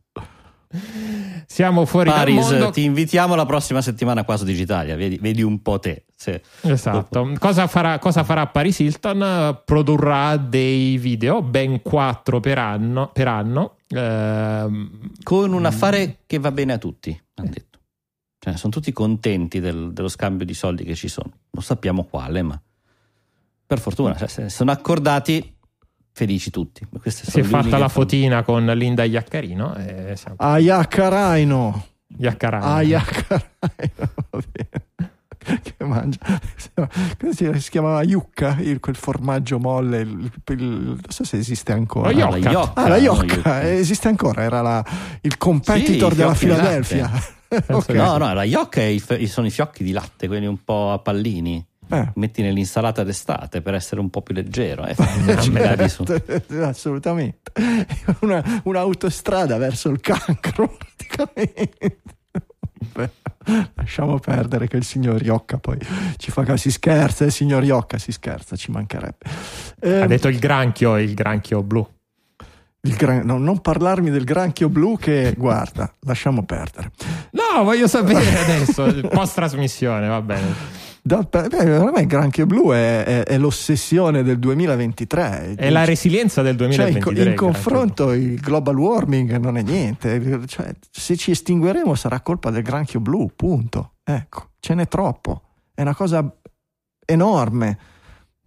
Siamo 1.46 1.84
fuori 1.86 2.08
dal 2.10 2.18
Paris, 2.18 2.50
mondo. 2.50 2.70
ti 2.70 2.82
invitiamo 2.84 3.34
la 3.34 3.46
prossima 3.46 3.80
settimana 3.80 4.24
qua 4.24 4.36
su 4.36 4.44
Digitalia, 4.44 4.96
vedi, 4.96 5.16
vedi 5.20 5.42
un 5.42 5.62
po' 5.62 5.78
te. 5.78 6.04
se- 6.16 6.42
Esatto. 6.62 7.32
Cosa 7.38 7.66
farà, 7.66 7.98
cosa 7.98 8.24
farà 8.24 8.46
Paris 8.46 8.78
Hilton? 8.80 9.60
Produrrà 9.64 10.36
dei 10.36 10.98
video, 10.98 11.42
ben 11.42 11.82
quattro 11.82 12.40
per 12.40 12.58
anno. 12.58 13.10
Per 13.12 13.28
anno. 13.28 13.76
Ehm, 13.88 15.10
Con 15.22 15.52
un 15.52 15.64
affare 15.64 16.18
che 16.26 16.38
va 16.38 16.50
bene 16.50 16.72
a 16.72 16.78
tutti, 16.78 17.18
hanno 17.34 17.50
detto. 17.50 17.78
Cioè, 18.38 18.56
sono 18.56 18.72
tutti 18.72 18.92
contenti 18.92 19.60
del- 19.60 19.92
dello 19.92 20.08
scambio 20.08 20.44
di 20.46 20.54
soldi 20.54 20.84
che 20.84 20.94
ci 20.94 21.08
sono. 21.08 21.30
Non 21.50 21.62
sappiamo 21.62 22.04
quale, 22.04 22.42
ma 22.42 22.60
per 23.66 23.80
fortuna 23.80 24.14
cioè, 24.16 24.48
sono 24.48 24.70
accordati 24.70 25.55
felici 26.16 26.50
tutti. 26.50 26.80
Si 27.04 27.40
è 27.40 27.42
fatta 27.42 27.76
la 27.76 27.88
fotina 27.88 28.42
con 28.42 28.64
Linda 28.64 29.04
Iaccarino 29.04 29.74
e 29.76 30.14
siamo 30.16 30.36
Ayakaraino. 30.38 31.84
Iaccarano. 32.18 32.64
Ayakaraino. 32.64 33.44
Va 34.30 34.40
bene. 34.50 35.60
Che 35.62 35.84
mangia. 35.84 36.18
Si, 37.30 37.60
si 37.60 37.70
chiamava 37.70 38.02
Yucca, 38.02 38.56
il- 38.60 38.80
quel 38.80 38.96
formaggio 38.96 39.58
molle. 39.58 40.00
il- 40.00 40.32
il- 40.48 40.62
non 40.64 40.98
so 41.08 41.22
se 41.22 41.36
esiste 41.36 41.72
ancora. 41.72 42.08
Ah, 42.08 42.12
la 42.30 42.36
Yocca. 42.38 42.50
Yocca, 42.50 42.82
Ah, 42.82 42.88
la 42.88 42.96
Yocca 42.96 43.34
Yocca. 43.34 43.60
eh, 43.62 43.74
esiste 43.76 44.08
ancora, 44.08 44.42
era 44.42 44.62
la- 44.62 44.84
il 45.20 45.36
competitor 45.36 46.12
Sì, 46.12 46.16
della 46.16 46.32
Philadelphia. 46.34 47.10
Ok. 47.68 47.88
No, 47.90 48.16
no, 48.16 48.32
la 48.32 48.44
Yocca 48.44 48.80
è 48.80 48.84
i 48.84 48.98
f- 48.98 49.22
sono 49.24 49.46
i 49.46 49.50
fiocchi 49.50 49.84
di 49.84 49.92
latte, 49.92 50.26
quelli 50.26 50.46
un 50.46 50.64
po' 50.64 50.92
a 50.92 50.98
pallini. 50.98 51.64
Eh. 51.88 52.10
Metti 52.14 52.42
nell'insalata 52.42 53.04
d'estate 53.04 53.62
per 53.62 53.74
essere 53.74 54.00
un 54.00 54.10
po' 54.10 54.22
più 54.22 54.34
leggero. 54.34 54.84
Eh, 54.86 54.94
Certo, 56.06 56.20
assolutamente. 56.62 57.52
Una, 58.20 58.60
un'autostrada 58.64 59.56
verso 59.56 59.88
il 59.90 60.00
cancro, 60.00 60.76
praticamente. 60.76 62.00
Beh, 62.92 63.10
lasciamo 63.74 64.18
perdere 64.18 64.68
che 64.68 64.76
il 64.76 64.84
signor 64.84 65.22
Iocca 65.22 65.58
poi 65.58 65.78
ci 66.16 66.30
fa 66.30 66.56
si 66.56 66.70
scherza, 66.70 67.24
il 67.24 67.32
signor 67.32 67.64
Iocca 67.64 67.98
si 67.98 68.12
scherza, 68.12 68.56
ci 68.56 68.70
mancherebbe. 68.70 69.24
Eh, 69.80 70.00
Ha 70.02 70.06
detto 70.06 70.28
il 70.28 70.38
granchio, 70.38 70.98
il 70.98 71.14
granchio 71.14 71.62
blu. 71.62 71.86
il 72.82 72.94
gran- 72.94 73.24
no, 73.24 73.38
non 73.38 73.60
parlarmi 73.60 74.10
del 74.10 74.24
granchio 74.24 74.68
blu 74.68 74.96
che 74.98 75.34
guarda, 75.36 75.92
lasciamo 76.00 76.44
perdere. 76.44 76.92
No, 77.32 77.64
voglio 77.64 77.88
sapere 77.88 78.38
adesso, 78.38 79.00
post 79.08 79.34
trasmissione, 79.34 80.06
va 80.08 80.20
bene. 80.22 80.85
Da- 81.06 81.22
beh, 81.22 81.76
ormai 81.78 82.02
il 82.02 82.08
granchio 82.08 82.46
blu 82.46 82.72
è, 82.72 83.04
è- 83.04 83.22
è 83.22 83.38
l'ossessione 83.38 84.24
del 84.24 84.40
2023. 84.40 85.54
È 85.54 85.70
la 85.70 85.84
resilienza 85.84 86.42
del 86.42 86.56
Cioè, 86.56 86.66
in, 86.66 86.98
2023. 86.98 87.00
co- 87.00 87.10
in 87.10 87.36
granchio 87.36 87.46
confronto 87.46 88.12
il 88.12 88.40
global 88.40 88.76
warming 88.76 89.36
non 89.36 89.56
è 89.56 89.62
niente. 89.62 90.20
Cioè, 90.48 90.72
se 90.90 91.16
ci 91.16 91.30
estingueremo 91.30 91.94
sarà 91.94 92.20
colpa 92.22 92.50
del 92.50 92.62
granchio 92.64 92.98
blu, 92.98 93.30
punto. 93.36 93.92
Ecco, 94.02 94.48
ce 94.58 94.74
n'è 94.74 94.88
troppo. 94.88 95.42
È 95.72 95.82
una 95.82 95.94
cosa 95.94 96.28
enorme. 97.04 97.78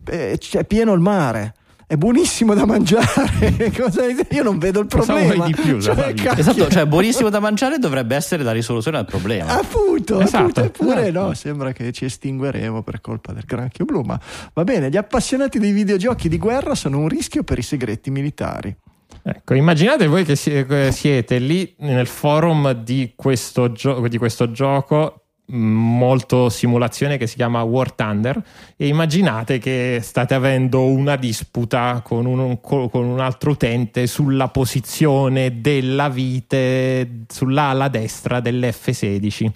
Eh, 0.06 0.36
C'è 0.38 0.65
pieno 0.65 0.91
il 0.91 0.99
mare. 0.99 1.53
È 1.91 1.95
buonissimo 1.95 2.53
da 2.53 2.68
mangiare. 2.68 3.72
Cosa- 3.76 4.03
Io 4.30 4.44
non 4.44 4.60
vedo 4.60 4.80
il 4.80 4.86
problema. 4.86 5.48
di 5.48 5.56
più 5.60 5.82
Cioè. 5.82 6.14
Esatto, 6.38 6.70
cioè 6.70 6.86
buonissimo 6.86 7.30
da 7.30 7.40
mangiare 7.40 7.80
dovrebbe 7.80 8.16
essere 8.16 8.44
la 8.44 8.52
risoluzione 8.52 8.99
al 8.99 9.06
problema. 9.06 9.57
Appunto, 9.57 10.20
Esatto, 10.22 10.38
appunto, 10.45 10.64
eppure 10.66 11.07
esatto. 11.07 11.26
no, 11.26 11.34
sembra 11.34 11.72
che 11.72 11.91
ci 11.91 12.06
estingueremo 12.06 12.84
per 12.84 13.02
colpa 13.02 13.34
del 13.34 13.41
granchio 13.44 13.86
blu, 13.86 14.02
ma 14.02 14.20
va 14.53 14.64
bene, 14.64 14.90
gli 14.91 14.98
appassionati 14.98 15.57
dei 15.57 15.72
videogiochi 15.72 16.30
di 16.30 16.38
guerra 16.38 16.76
sono 16.76 16.99
un 16.99 17.07
rischio 17.07 17.41
per 17.44 17.57
i 17.57 17.64
segreti 17.64 18.11
militari. 18.11 18.76
Ecco, 19.24 19.56
immaginate 19.56 20.06
voi 20.06 20.24
che 20.26 20.36
si- 20.36 20.64
siete 20.91 21.40
lì 21.40 21.74
nel 21.80 22.06
forum 22.06 22.72
di 22.72 23.14
questo, 23.16 23.72
gio- 23.72 24.07
di 24.07 24.18
questo 24.20 24.52
gioco 24.52 25.18
molto 25.49 26.49
simulazione 26.49 27.17
che 27.17 27.27
si 27.27 27.35
chiama 27.35 27.61
War 27.63 27.91
Thunder 27.91 28.41
e 28.76 28.88
immaginate 28.88 29.57
che 29.57 29.99
state 30.01 30.34
avendo 30.34 30.85
una 30.85 31.15
disputa 31.15 32.01
con 32.03 32.26
un, 32.26 32.59
con 32.61 32.89
un 32.93 33.19
altro 33.19 33.51
utente 33.51 34.07
sulla 34.07 34.49
posizione 34.49 35.61
della 35.61 36.09
vite 36.09 37.23
sull'ala 37.27 37.88
destra 37.88 38.39
dell'F16 38.39 39.51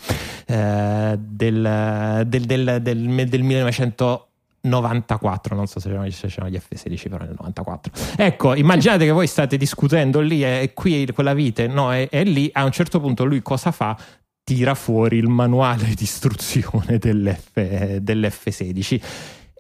eh, 0.45 1.18
del, 1.20 2.24
del, 2.26 2.45
del, 2.45 2.80
del, 2.82 3.28
del 3.30 3.44
1900 3.44 4.28
94, 4.65 5.56
non 5.56 5.68
so 5.68 5.80
se 5.80 5.90
c'erano, 5.90 6.10
se 6.10 6.28
c'erano 6.28 6.49
gli 6.49 6.57
F16 6.57 7.10
però 7.10 7.26
nel 7.26 7.36
94. 7.38 7.91
Ecco, 8.15 8.56
immaginate 8.56 9.03
che 9.03 9.11
voi 9.11 9.28
state 9.28 9.57
discutendo 9.57 10.22
lì 10.22 10.44
e 10.44 10.72
qui 10.74 11.06
quella 11.14 11.34
vite 11.34 11.68
no, 11.68 11.91
è, 11.91 12.07
è 12.10 12.24
lì, 12.24 12.49
a 12.53 12.64
un 12.64 12.72
certo 12.72 13.02
punto 13.02 13.26
lui 13.26 13.41
cosa 13.41 13.72
fa? 13.72 13.98
Tira 14.45 14.76
fuori 14.76 15.18
il 15.18 15.30
manuale 15.30 15.94
di 15.94 16.03
istruzione 16.03 16.98
dell'F, 16.98 17.98
dell'F16. 17.98 19.02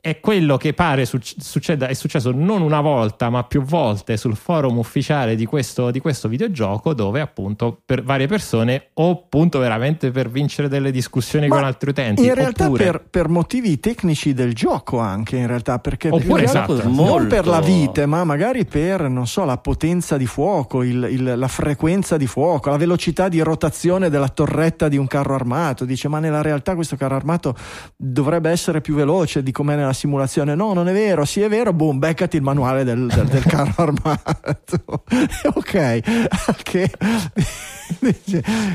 È 0.05 0.19
quello 0.19 0.57
che 0.57 0.73
pare 0.73 1.05
suc- 1.05 1.35
succeda, 1.39 1.87
è 1.87 1.93
successo 1.93 2.31
non 2.35 2.61
una 2.61 2.81
volta 2.81 3.29
ma 3.29 3.45
più 3.45 3.61
volte 3.61 4.17
sul 4.17 4.35
forum 4.35 4.77
ufficiale 4.77 5.35
di 5.37 5.45
questo, 5.45 5.91
di 5.91 6.01
questo 6.01 6.27
videogioco 6.27 6.93
dove 6.93 7.21
appunto 7.21 7.79
per 7.85 8.03
varie 8.03 8.27
persone 8.27 8.89
o 8.95 9.11
appunto 9.11 9.59
veramente 9.59 10.11
per 10.11 10.29
vincere 10.29 10.67
delle 10.67 10.91
discussioni 10.91 11.47
Ma 11.47 11.55
con 11.55 11.63
altri 11.63 11.91
utenti 11.91 12.25
In 12.25 12.33
realtà 12.33 12.65
oppure 12.65 12.83
per, 12.83 13.05
per 13.09 13.29
motivi 13.29 13.79
tecnici 13.79 14.33
del 14.33 14.53
gioco 14.53 14.99
anche, 14.99 15.37
in 15.37 15.47
realtà, 15.47 15.79
perché 15.79 16.09
Oppure 16.09 16.43
esatto, 16.43 16.83
non 16.83 16.91
molto- 16.91 17.27
per 17.27 17.47
la 17.47 17.61
vite, 17.61 18.05
ma 18.05 18.25
magari 18.25 18.65
per, 18.65 19.07
non 19.07 19.25
so, 19.25 19.45
la 19.45 19.57
potenza 19.57 20.17
di 20.17 20.25
fuoco, 20.25 20.83
il- 20.83 21.07
il- 21.11 21.33
la 21.37 21.47
frequenza 21.47 22.17
di 22.17 22.27
fuoco, 22.27 22.69
la 22.69 22.75
velocità 22.75 23.29
di 23.29 23.39
rotazione 23.39 24.09
della 24.09 24.27
torretta 24.27 24.89
di 24.89 24.97
un 24.97 25.07
carro 25.07 25.33
armato. 25.33 25.85
Dice, 25.85 26.09
ma 26.09 26.19
nella 26.19 26.41
realtà 26.41 26.75
questo 26.75 26.97
carro 26.97 27.15
armato 27.15 27.55
dovrebbe 27.95 28.49
essere 28.49 28.81
più 28.81 28.95
veloce 28.95 29.41
di 29.41 29.53
com'è 29.53 29.77
nella 29.77 29.91
simulazione. 29.93 30.55
No, 30.55 30.73
non 30.73 30.87
è 30.87 30.93
vero, 30.93 31.25
sì 31.25 31.41
è 31.41 31.49
vero, 31.49 31.71
boom, 31.73 31.99
beccati 31.99 32.35
il 32.37 32.41
manuale 32.43 32.83
del, 32.83 33.07
del- 33.07 33.27
del 33.27 33.43
carro 33.43 33.73
armato. 33.83 35.03
ok, 35.55 35.99
che 36.63 36.91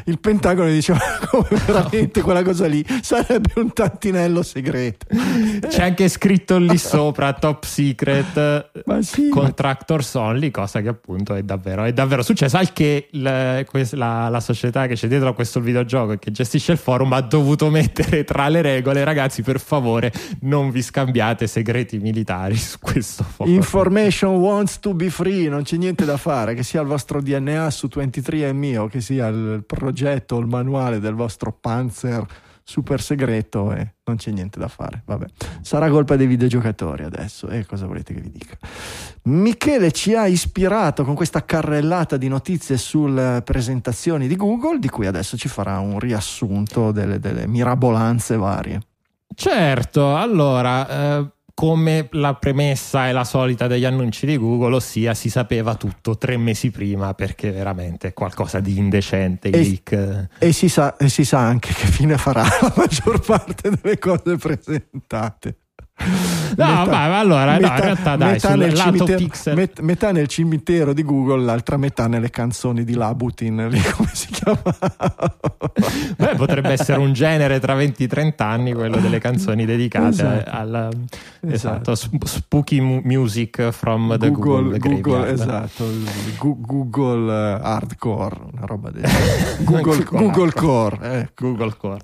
il 0.05 0.19
Pentagono 0.21 0.69
diceva 0.71 0.99
come 1.29 1.49
veramente 1.67 2.21
quella 2.23 2.43
cosa 2.43 2.67
lì 2.67 2.85
sarebbe 3.03 3.53
un 3.57 3.73
tantinello 3.73 4.43
segreto. 4.43 5.07
C'è 5.69 5.83
anche 5.83 6.09
scritto 6.09 6.59
lì 6.59 6.77
sopra 6.79 7.33
top 7.33 7.65
secret 7.65 8.71
Ma 8.85 9.03
sì, 9.03 9.29
ma- 9.29 9.35
contractors 9.41 10.15
only, 10.15 10.51
cosa 10.51 10.81
che 10.81 10.89
appunto 10.89 11.35
è 11.35 11.43
davvero, 11.43 11.85
è 11.85 11.93
davvero 11.93 12.23
successa. 12.23 12.59
Al 12.59 12.73
che 12.73 13.09
la, 13.13 13.63
la- 13.93 14.29
la 14.29 14.41
società 14.41 14.87
che 14.87 14.95
c'è 14.95 15.09
dietro 15.09 15.29
a 15.29 15.35
questo 15.35 15.61
videogioco 15.61 16.13
e 16.13 16.19
che 16.19 16.31
gestisce 16.31 16.73
il 16.73 16.79
forum 16.79 17.13
ha 17.13 17.21
dovuto 17.21 17.71
mettere 17.71 18.25
tra 18.25 18.49
le 18.49 18.63
regole, 18.63 19.05
ragazzi, 19.05 19.43
per 19.43 19.59
favore, 19.61 20.13
non 20.43 20.71
vi 20.71 20.83
scambiate 20.83 21.07
segreti 21.47 21.99
militari 21.99 22.57
su 22.57 22.79
questo 22.81 23.23
forum. 23.25 23.53
Information 23.53 24.37
wants 24.37 24.79
to 24.81 24.95
be 24.95 25.11
free, 25.11 25.49
non 25.49 25.63
c'è 25.63 25.77
niente 25.77 26.05
da 26.05 26.17
fare, 26.17 26.55
che 26.55 26.63
sia 26.63 26.81
il 26.81 26.87
vostro 26.87 27.21
DNA 27.21 27.71
su 27.71 27.89
23andMe 27.91 28.77
o 28.77 28.87
che 28.87 29.01
sia 29.01 29.29
il 29.29 29.65
progetto 29.67 30.37
o 30.37 30.39
il 30.39 30.47
manuale 30.47 30.99
del 31.01 31.15
vostro 31.15 31.53
Panzer 31.53 32.27
super 32.69 33.01
segreto 33.01 33.73
e 33.73 33.95
non 34.05 34.17
c'è 34.17 34.31
niente 34.31 34.59
da 34.59 34.69
fare. 34.69 35.03
Vabbè, 35.07 35.25
sarà 35.63 35.89
colpa 35.89 36.17
dei 36.17 36.27
videogiocatori 36.27 37.03
adesso. 37.03 37.49
E 37.49 37.65
cosa 37.65 37.87
volete 37.87 38.13
che 38.13 38.21
vi 38.21 38.31
dica? 38.31 38.59
Michele 39.23 39.91
ci 39.91 40.15
ha 40.15 40.27
ispirato 40.27 41.03
con 41.03 41.15
questa 41.15 41.47
carrellata 41.47 42.19
di 42.19 42.29
notizie 42.29 42.77
sulle 42.77 43.41
presentazioni 43.43 44.29
di 44.29 44.37
Google, 44.37 44.81
di 44.81 44.91
cui 44.91 45.07
adesso 45.07 45.39
ci 45.39 45.49
farà 45.49 45.79
un 45.79 45.99
riassunto 45.99 46.93
delle, 46.93 47.19
delle 47.19 47.47
mirabolanze 47.47 48.37
varie. 48.37 48.81
Certo, 49.35 50.17
allora, 50.17 51.19
eh, 51.19 51.27
come 51.59 52.07
la 52.13 52.35
premessa 52.35 53.09
è 53.09 53.13
la 53.13 53.25
solita 53.25 53.67
degli 53.67 53.85
annunci 53.85 54.27
di 54.27 54.37
Google, 54.37 54.77
ossia 54.77 55.13
si 55.13 55.29
sapeva 55.29 55.75
tutto 55.75 56.17
tre 56.17 56.37
mesi 56.37 56.71
prima 56.71 57.15
perché 57.15 57.51
veramente 57.51 58.09
è 58.09 58.13
qualcosa 58.13 58.61
di 58.61 58.79
indecente. 58.79 59.51
E-. 59.51 60.29
E 60.39 60.53
si, 60.53 60.69
sa, 60.69 60.97
e 60.97 61.09
si 61.09 61.25
sa 61.25 61.41
anche 61.41 61.73
che 61.73 61.87
fine 61.87 62.17
farà 62.17 62.43
la 62.63 62.73
maggior 62.77 63.19
parte 63.21 63.71
delle 63.71 63.99
cose 63.99 64.37
presentate. 64.37 65.57
No, 66.57 66.85
vabbè, 66.87 67.15
allora, 67.15 67.59
no, 67.59 67.67
in 67.67 67.77
realtà 67.81 68.17
dai, 68.17 68.33
metà 68.33 68.55
nel 68.57 68.75
cimitero, 68.75 69.55
met- 69.55 69.81
metà 69.81 70.13
nel 70.13 70.27
cimitero 70.29 70.93
di 70.93 71.03
Google, 71.05 71.45
l'altra 71.45 71.77
metà 71.77 72.07
nelle 72.07 72.31
canzoni 72.31 72.85
di 72.85 72.95
Labutin, 72.95 73.69
lì 73.71 73.81
come 73.97 74.11
si 74.13 74.29
chiama? 74.29 74.61
Beh, 76.17 76.35
potrebbe 76.37 76.71
essere 76.71 76.99
un 76.99 77.13
genere 77.13 77.61
tra 77.61 77.75
20 77.75 78.05
e 78.05 78.07
30 78.09 78.45
anni, 78.47 78.73
quello 78.73 78.97
delle 78.99 79.19
canzoni 79.19 79.65
dedicate 79.65 80.09
Esatto. 80.09 80.51
al 80.51 80.89
Esatto. 81.41 81.55
esatto, 81.55 81.95
sp- 81.95 82.25
spooky 82.25 82.81
mu- 82.81 83.01
music 83.05 83.71
from 83.71 84.17
the 84.19 84.31
Google, 84.31 84.63
Google, 84.63 84.79
Google, 84.79 85.01
Graveyard. 85.01 85.41
esatto, 85.41 85.85
Google 86.39 87.33
eh, 87.33 87.61
Hardcore, 87.63 88.37
una 88.53 88.67
roba 88.67 88.91
del 88.91 89.03
Google, 89.65 90.05
Google 90.05 90.19
Google. 90.19 90.53
Core. 90.53 90.99
eh. 91.21 91.29
Google 91.37 91.77
Core. 91.77 92.01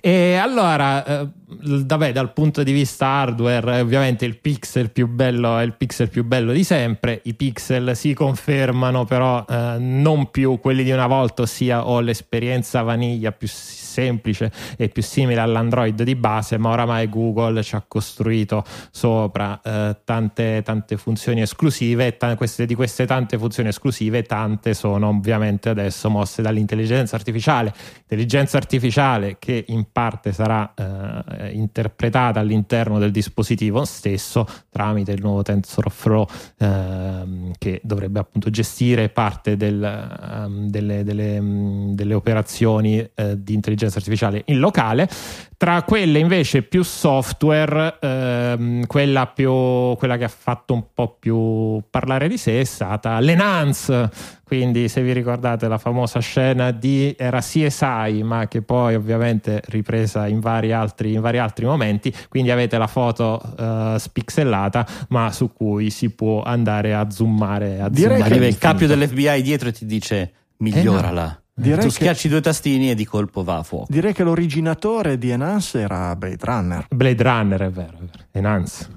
E 0.00 0.34
allora, 0.34 1.04
eh, 1.04 1.28
vabbè, 1.46 2.12
dal 2.12 2.32
punto 2.32 2.62
di 2.62 2.72
vista 2.72 3.06
hardware, 3.06 3.76
eh, 3.76 3.80
ovviamente 3.80 4.24
il 4.24 4.38
pixel 4.38 4.90
più 4.90 5.06
bello 5.08 5.58
è 5.58 5.62
il 5.62 5.74
pixel 5.74 6.08
più 6.08 6.24
bello 6.24 6.52
di 6.52 6.64
sempre. 6.64 7.20
I 7.24 7.34
pixel 7.34 7.96
si 7.96 8.14
confermano, 8.14 9.04
però 9.04 9.44
eh, 9.48 9.76
non 9.78 10.30
più 10.30 10.58
quelli 10.60 10.82
di 10.82 10.90
una 10.90 11.06
volta, 11.06 11.42
ossia 11.42 11.86
ho 11.86 12.00
l'esperienza 12.00 12.82
vaniglia 12.82 13.32
più 13.32 13.48
semplice 13.94 14.50
e 14.76 14.88
più 14.88 15.02
simile 15.02 15.40
all'Android 15.40 16.02
di 16.02 16.16
base, 16.16 16.58
ma 16.58 16.70
oramai 16.70 17.08
Google 17.08 17.62
ci 17.62 17.76
ha 17.76 17.84
costruito 17.86 18.64
sopra 18.90 19.60
eh, 19.62 19.96
tante, 20.04 20.62
tante 20.64 20.96
funzioni 20.96 21.42
esclusive 21.42 22.08
e 22.08 22.16
ta- 22.16 22.34
queste, 22.36 22.66
di 22.66 22.74
queste 22.74 23.06
tante 23.06 23.38
funzioni 23.38 23.68
esclusive, 23.68 24.22
tante 24.24 24.74
sono 24.74 25.08
ovviamente 25.08 25.68
adesso 25.68 26.10
mosse 26.10 26.42
dall'intelligenza 26.42 27.14
artificiale. 27.14 27.72
Intelligenza 28.02 28.56
artificiale 28.56 29.36
che 29.38 29.64
in 29.68 29.86
parte 29.92 30.32
sarà 30.32 30.74
eh, 30.74 31.52
interpretata 31.52 32.40
all'interno 32.40 32.98
del 32.98 33.12
dispositivo 33.12 33.84
stesso 33.84 34.46
tramite 34.70 35.12
il 35.12 35.20
nuovo 35.22 35.42
TensorFlow 35.42 36.26
ehm, 36.58 37.52
che 37.58 37.80
dovrebbe 37.84 38.18
appunto 38.18 38.50
gestire 38.50 39.08
parte 39.08 39.56
del, 39.56 39.82
ehm, 39.82 40.68
delle, 40.68 41.04
delle, 41.04 41.40
mh, 41.40 41.94
delle 41.94 42.14
operazioni 42.14 42.98
eh, 43.14 43.42
di 43.42 43.54
intelligenza 43.54 43.82
artificiale 43.92 44.42
in 44.46 44.58
locale. 44.58 45.08
Tra 45.56 45.82
quelle 45.82 46.18
invece 46.18 46.62
più 46.62 46.82
software, 46.82 47.96
ehm, 48.00 48.86
quella, 48.86 49.26
più, 49.26 49.50
quella 49.96 50.16
che 50.16 50.24
ha 50.24 50.28
fatto 50.28 50.74
un 50.74 50.84
po' 50.92 51.16
più 51.18 51.82
parlare 51.88 52.28
di 52.28 52.36
sé 52.36 52.60
è 52.60 52.64
stata 52.64 53.18
l'Enhance. 53.20 54.10
Quindi, 54.44 54.88
se 54.88 55.02
vi 55.02 55.12
ricordate 55.12 55.66
la 55.68 55.78
famosa 55.78 56.20
scena 56.20 56.70
di 56.70 57.14
era 57.18 57.40
CSI, 57.40 58.22
ma 58.22 58.46
che 58.46 58.62
poi 58.62 58.94
ovviamente 58.94 59.62
ripresa 59.66 60.26
in 60.26 60.40
vari 60.40 60.72
altri, 60.72 61.14
in 61.14 61.20
vari 61.20 61.38
altri 61.38 61.64
momenti. 61.64 62.14
Quindi 62.28 62.50
avete 62.50 62.76
la 62.76 62.86
foto 62.86 63.40
eh, 63.58 63.96
spixellata, 63.98 64.86
ma 65.08 65.32
su 65.32 65.52
cui 65.52 65.90
si 65.90 66.10
può 66.10 66.42
andare 66.42 66.94
a 66.94 67.10
zoomare. 67.10 67.80
A 67.80 67.88
Direi 67.88 68.18
zoomare 68.18 68.38
che 68.38 68.46
il 68.46 68.58
capio 68.58 68.86
dell'FBI 68.86 69.42
dietro 69.42 69.68
e 69.68 69.72
ti 69.72 69.86
dice 69.86 70.32
migliorala. 70.58 71.43
Direi 71.56 71.78
tu 71.78 71.84
che- 71.86 71.90
schiacci 71.92 72.28
due 72.28 72.40
tastini 72.40 72.90
e 72.90 72.94
di 72.94 73.04
colpo 73.04 73.44
va 73.44 73.58
a 73.58 73.62
fuoco. 73.62 73.86
Direi 73.88 74.12
che 74.12 74.24
l'originatore 74.24 75.18
di 75.18 75.30
Enhance 75.30 75.80
era 75.80 76.14
Blade 76.16 76.38
Runner. 76.44 76.86
Blade 76.90 77.22
Runner 77.22 77.60
è 77.60 77.70
vero, 77.70 77.96
è 77.98 78.00
vero. 78.00 78.24
Enhance. 78.32 78.88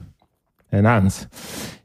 Enhance. 0.69 1.29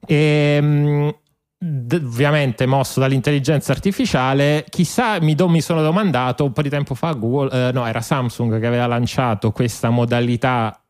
E, 0.07 1.15
d- 1.59 2.01
ovviamente 2.05 2.67
mosso 2.67 3.01
dall'intelligenza 3.01 3.73
artificiale, 3.73 4.65
chissà, 4.69 5.21
mi, 5.21 5.35
do- 5.35 5.49
mi 5.49 5.61
sono 5.61 5.83
domandato 5.83 6.45
un 6.45 6.53
po' 6.53 6.63
di 6.63 6.69
tempo 6.71 6.95
fa, 6.95 7.13
Google, 7.13 7.69
eh, 7.69 7.73
no, 7.73 7.87
era 7.87 8.01
Samsung 8.01 8.59
che 8.59 8.67
aveva 8.67 8.87
lanciato 8.87 9.53
questa 9.53 9.91
modalità 9.91 10.83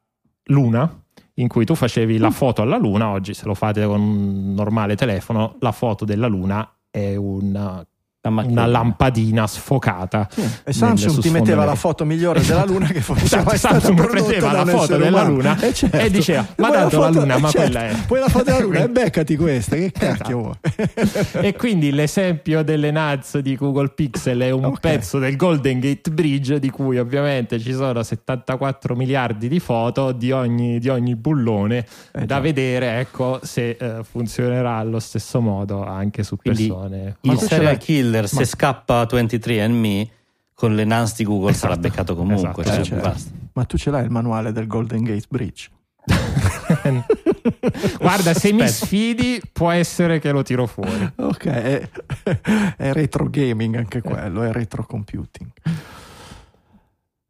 Luna, 0.45 1.03
in 1.35 1.49
cui 1.49 1.65
tu 1.65 1.75
facevi 1.75 2.19
la 2.19 2.31
foto 2.31 2.63
alla 2.63 2.77
Luna, 2.79 3.09
oggi 3.09 3.35
se 3.35 3.45
lo 3.47 3.55
fate 3.55 3.85
con 3.85 4.01
un 4.01 4.55
normale 4.55 4.97
telefono, 4.97 5.57
la 5.61 5.73
foto 5.73 6.05
della 6.05 6.27
Luna 6.29 6.67
è 6.91 7.15
una, 7.17 7.85
La 8.25 8.29
una 8.47 8.67
lampadina 8.67 9.49
sfocata. 9.49 10.29
E 10.63 10.73
Samsung 10.73 11.19
ti 11.19 11.29
metteva 11.31 11.65
la 11.65 11.75
foto 11.75 12.05
migliore 12.05 12.41
della 12.41 12.65
Luna 12.65 12.87
che 12.87 13.01
fosse 13.01 13.25
Esatto, 13.25 13.57
Samsung 13.57 14.07
prendeva 14.07 14.53
la 14.53 14.65
foto 14.65 14.97
della 14.97 15.23
umano. 15.23 15.31
Luna 15.35 15.59
Eh, 15.61 15.75
certo. 15.75 15.97
e 15.97 16.09
diceva, 16.09 16.47
ma 16.59 16.71
tanto 16.71 17.01
la 17.01 17.07
foto- 17.09 17.19
Luna, 17.19 17.39
ma 17.39 17.49
certo, 17.51 17.71
quella 17.73 17.89
è. 17.89 17.97
Poi 18.07 18.21
la 18.21 18.29
foto 18.29 18.45
della 18.45 18.59
Luna, 18.61 18.77
e 18.79 18.83
Quindi- 18.87 19.01
beccati 19.01 19.37
questa, 19.37 19.75
che 19.75 19.91
cacchio 19.91 20.39
vuoi? 20.39 20.55
e 21.49 21.57
quindi 21.57 21.91
l'esempio 21.91 22.63
delle 22.63 22.93
NAS 22.93 23.39
di 23.39 23.57
Google 23.57 23.89
Pixel 23.89 24.39
è 24.39 24.51
un 24.51 24.67
Ok. 24.67 24.79
pezzo 24.79 25.19
del 25.19 25.35
Golden 25.35 25.81
Gate 25.81 26.09
Bridge 26.13 26.61
di 26.61 26.71
cui 26.71 26.99
ovviamente 27.01 27.59
ci 27.59 27.73
sono 27.73 28.05
74 28.05 28.95
miliardi 28.95 29.49
di 29.49 29.59
foto 29.59 30.13
di 30.13 30.31
ogni, 30.31 30.79
di 30.79 30.89
ogni 30.89 31.17
bullone 31.17 31.79
Eh, 32.13 32.21
da 32.25 32.37
già. 32.37 32.39
vedere 32.41 33.01
ecco 33.01 33.41
se 33.43 33.71
eh, 33.71 34.05
funzionerà 34.09 34.77
allo 34.77 35.01
stesso 35.01 35.41
modo 35.41 35.85
anche 35.85 36.23
su 36.23 36.37
Quindi 36.37 36.69
persone 36.69 37.17
Ma 37.23 37.33
Il 37.33 37.39
tu 37.41 37.47
ce 37.47 37.55
serial 37.55 37.73
l'hai- 37.73 37.79
killer, 38.13 38.29
se 38.29 38.37
ma- 38.41 38.45
scappa 38.45 39.01
a 39.01 39.07
23andMe 39.11 40.09
con 40.55 40.75
le 40.75 40.85
NAS 40.85 41.17
di 41.17 41.25
Google 41.25 41.53
sarà 41.55 41.73
Esatto. 41.73 41.89
beccato 41.89 42.15
comunque. 42.17 42.63
Esatto, 42.65 42.85
cioè, 42.85 43.01
basta. 43.01 43.31
Ma 43.55 43.65
tu 43.65 43.77
ce 43.77 43.91
l'hai 43.91 44.05
il 44.05 44.11
manuale 44.11 44.53
del 44.53 44.67
Golden 44.67 45.03
Gate 45.03 45.27
Bridge? 45.29 45.69
guarda 48.01 48.35
se 48.35 48.53
mi 48.53 48.63
Aspetta. 48.63 48.87
sfidi 48.87 49.41
può 49.53 49.71
essere 49.71 50.19
che 50.19 50.33
lo 50.33 50.43
tiro 50.43 50.67
fuori 50.67 51.13
Ok, 51.17 51.45
è, 51.47 51.89
è 52.77 52.93
retro 52.93 53.29
gaming 53.31 53.77
anche 53.77 54.01
quello, 54.01 54.43
è 54.43 54.51
retro 54.53 54.85
computing. 54.85 55.49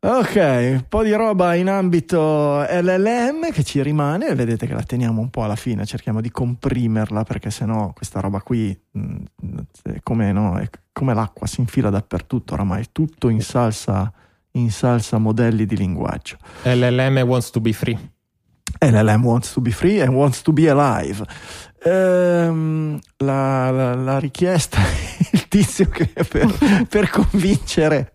Ok, 0.05 0.35
un 0.35 0.85
po' 0.89 1.05
di 1.05 1.13
roba 1.13 1.55
in 1.55 1.69
ambito 1.69 2.61
LLM 2.69 3.53
che 3.53 3.63
ci 3.63 3.81
rimane, 3.85 4.35
vedete 4.35 4.67
che 4.67 4.75
la 4.75 4.83
teniamo 4.83 5.21
un 5.21 5.31
po' 5.31 5.45
alla 5.45 5.55
fine, 5.55 5.87
cerchiamo 5.87 6.21
di 6.21 6.29
comprimerla 6.29 7.23
perché 7.23 7.53
sennò 7.53 7.93
questa 7.93 8.19
roba 8.19 8.41
qui 8.41 8.77
mh, 8.91 9.17
è 9.85 10.01
come, 10.03 10.33
no, 10.33 10.59
è 10.59 10.69
come 10.93 11.15
l'acqua, 11.15 11.47
si 11.47 11.61
infila 11.61 11.89
dappertutto 11.89 12.55
oramai, 12.55 12.87
tutto 12.91 13.29
in 13.29 13.43
salsa, 13.43 14.13
in 14.53 14.73
salsa 14.73 15.19
modelli 15.19 15.67
di 15.67 15.77
linguaggio. 15.77 16.37
LLM 16.65 17.19
wants 17.19 17.51
to 17.51 17.61
be 17.61 17.73
free 17.73 17.97
LLM 18.81 19.25
wants 19.25 19.53
to 19.53 19.61
be 19.61 19.71
free 19.71 20.01
and 20.01 20.15
wants 20.15 20.43
to 20.43 20.53
be 20.53 20.69
alive. 20.69 21.25
Ehm, 21.85 22.99
la, 23.19 23.71
la- 23.71 23.95
la 23.95 24.19
richiesta, 24.19 24.79
il 25.31 25.47
tizio 25.47 25.89
che 25.89 26.11
per, 26.29 26.87
per 26.89 27.09
convincere 27.09 28.15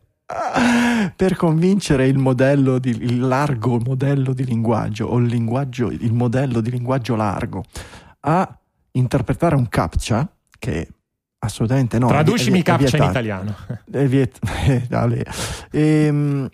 per 1.16 1.38
convincere 1.38 2.06
il 2.08 2.18
modello 2.18 2.80
di, 2.80 2.90
il 2.90 3.20
largo 3.20 3.80
modello 3.80 4.34
di 4.34 4.44
linguaggio 4.44 5.06
o 5.06 5.18
il 5.20 5.28
linguaggio 5.28 5.90
il 5.90 6.12
modello 6.12 6.60
di 6.60 6.70
linguaggio 6.70 7.16
largo 7.16 7.64
a 8.22 8.60
interpretare 8.92 9.56
un 9.56 9.70
captcha 9.70 10.30
che 10.60 10.88
assolutamente 11.40 11.98
no 11.98 12.08
è 12.08 12.10
traducimi 12.10 12.58
è 12.58 12.62
è 12.62 12.64
captcha 12.64 12.84
in 12.84 12.90
vietato. 12.90 13.10
italiano 13.12 13.56
È 13.90 14.06
viet- 14.08 14.40
eh, 14.68 14.86
dale. 14.90 15.26
Ehm, 15.72 16.50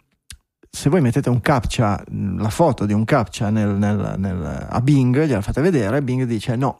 se 0.69 0.89
voi 0.89 1.01
mettete 1.01 1.29
un 1.29 1.39
captcha, 1.39 2.03
la 2.37 2.49
foto 2.49 2.85
di 2.85 2.93
un 2.93 3.05
captcha 3.05 3.49
nel- 3.49 3.75
nel- 3.75 4.15
nel- 4.17 4.67
a 4.69 4.81
Bing, 4.81 5.23
gliela 5.25 5.41
fate 5.41 5.61
vedere, 5.61 6.01
Bing 6.03 6.23
dice 6.25 6.55
no, 6.55 6.79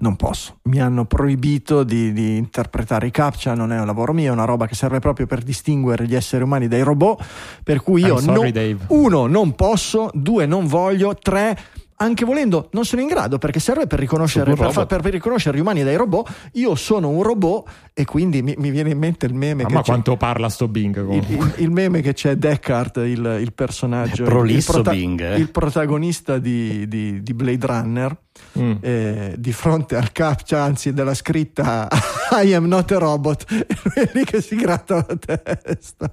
non 0.00 0.16
posso, 0.16 0.58
mi 0.64 0.80
hanno 0.80 1.04
proibito 1.04 1.82
di, 1.82 2.12
di 2.12 2.36
interpretare 2.36 3.06
i 3.06 3.10
captcha, 3.10 3.54
non 3.54 3.72
è 3.72 3.78
un 3.80 3.86
lavoro 3.86 4.12
mio, 4.12 4.30
è 4.30 4.32
una 4.32 4.44
roba 4.44 4.66
che 4.66 4.74
serve 4.74 4.98
proprio 5.00 5.26
per 5.26 5.42
distinguere 5.42 6.06
gli 6.06 6.14
esseri 6.14 6.42
umani 6.42 6.68
dai 6.68 6.82
robot, 6.82 7.24
per 7.64 7.82
cui 7.82 8.02
io 8.04 8.18
sorry, 8.18 8.52
non- 8.52 8.78
uno 8.88 9.26
non 9.26 9.54
posso, 9.54 10.10
due 10.12 10.46
non 10.46 10.66
voglio, 10.66 11.14
tre 11.14 11.56
anche 12.00 12.24
volendo 12.24 12.68
non 12.72 12.84
sono 12.84 13.02
in 13.02 13.08
grado 13.08 13.38
perché 13.38 13.58
serve 13.60 13.86
per 13.86 13.98
riconoscere, 13.98 14.54
per, 14.54 14.72
fa- 14.72 14.86
per 14.86 15.02
riconoscere 15.04 15.56
gli 15.56 15.60
umani 15.60 15.82
dai 15.82 15.96
robot. 15.96 16.50
Io 16.52 16.74
sono 16.74 17.08
un 17.08 17.22
robot 17.22 17.68
e 17.92 18.04
quindi 18.04 18.40
mi, 18.42 18.54
mi 18.56 18.70
viene 18.70 18.90
in 18.90 18.98
mente 18.98 19.26
il 19.26 19.34
meme 19.34 19.64
ma 19.64 19.68
che 19.68 19.74
c'è- 19.76 19.82
quanto 19.82 20.16
parla 20.16 20.48
sto 20.48 20.68
Bing 20.68 20.96
il, 20.96 21.04
comunque. 21.04 21.34
il- 21.34 21.64
il 21.64 21.70
meme 21.70 22.00
che 22.00 22.12
c'è 22.14 22.36
Deckard, 22.36 22.96
il, 23.04 23.38
il 23.40 23.52
personaggio, 23.52 24.24
prolisso 24.24 24.76
il, 24.78 24.82
Bing, 24.88 25.20
eh. 25.20 25.36
il 25.38 25.50
protagonista 25.50 26.38
di, 26.38 26.86
di- 26.88 27.22
di 27.22 27.34
Blade 27.34 27.66
Runner, 27.66 28.16
Mm. 28.56 28.72
eh, 28.82 29.34
di 29.36 29.50
fronte 29.52 29.96
al 29.96 30.12
captcha, 30.12 30.62
anzi 30.62 30.92
della 30.92 31.14
scritta 31.14 31.88
I 32.40 32.54
am 32.54 32.66
not 32.66 32.92
a 32.92 32.98
robot, 32.98 33.44
e 33.50 33.66
lui 33.82 33.94
è 34.06 34.10
lì 34.14 34.24
che 34.24 34.40
si 34.40 34.54
gratta 34.54 35.04
la 35.04 35.16
testa. 35.16 36.08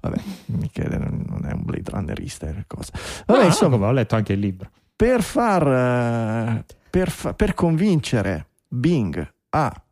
Vabbè, 0.00 0.20
Michele 0.46 0.96
non 0.98 1.24
non 1.28 1.44
è 1.46 1.52
un 1.52 1.62
Blade 1.64 1.90
Runnerista, 1.90 2.46
è 2.46 2.64
cosa. 2.66 2.92
Vabbè, 3.26 3.40
No, 3.40 3.46
insomma, 3.46 3.86
ho 3.86 3.92
letto 3.92 4.14
anche 4.14 4.32
il 4.34 4.38
libro 4.40 4.70
per 4.94 5.22
far 5.22 5.66
eh, 5.66 6.64
per, 6.90 7.10
fa- 7.10 7.34
per 7.34 7.54
convincere 7.54 8.46
Bing 8.68 9.32
a 9.50 9.82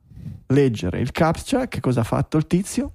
leggere 0.48 1.00
il 1.00 1.10
captcha, 1.12 1.66
che 1.68 1.80
cosa 1.80 2.00
ha 2.00 2.04
fatto 2.04 2.36
il 2.36 2.46
tizio? 2.46 2.92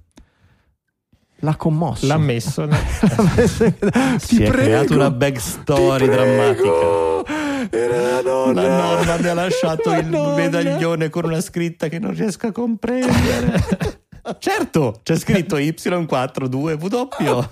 L'ha 1.44 1.56
commosso. 1.56 2.06
l'ha 2.06 2.18
messo 2.18 2.64
nel- 2.66 2.78
Si 4.20 4.36
Ti 4.36 4.42
è 4.44 4.50
prego, 4.50 4.52
creata 4.52 4.94
una 4.94 5.10
backstory 5.10 6.06
drammatica. 6.06 7.40
Era 7.70 8.00
la 8.00 8.20
nonna. 8.22 8.62
La 8.62 8.76
nonna 8.76 9.16
mi 9.18 9.26
ha 9.28 9.34
lasciato 9.34 9.90
La 9.90 9.98
il 9.98 10.06
nonna. 10.06 10.34
medaglione 10.36 11.08
con 11.10 11.24
una 11.24 11.40
scritta 11.40 11.88
che 11.88 11.98
non 11.98 12.14
riesco 12.14 12.46
a 12.46 12.52
comprendere. 12.52 14.00
certo, 14.38 15.00
c'è 15.02 15.16
scritto 15.16 15.56
Y42W. 15.56 17.48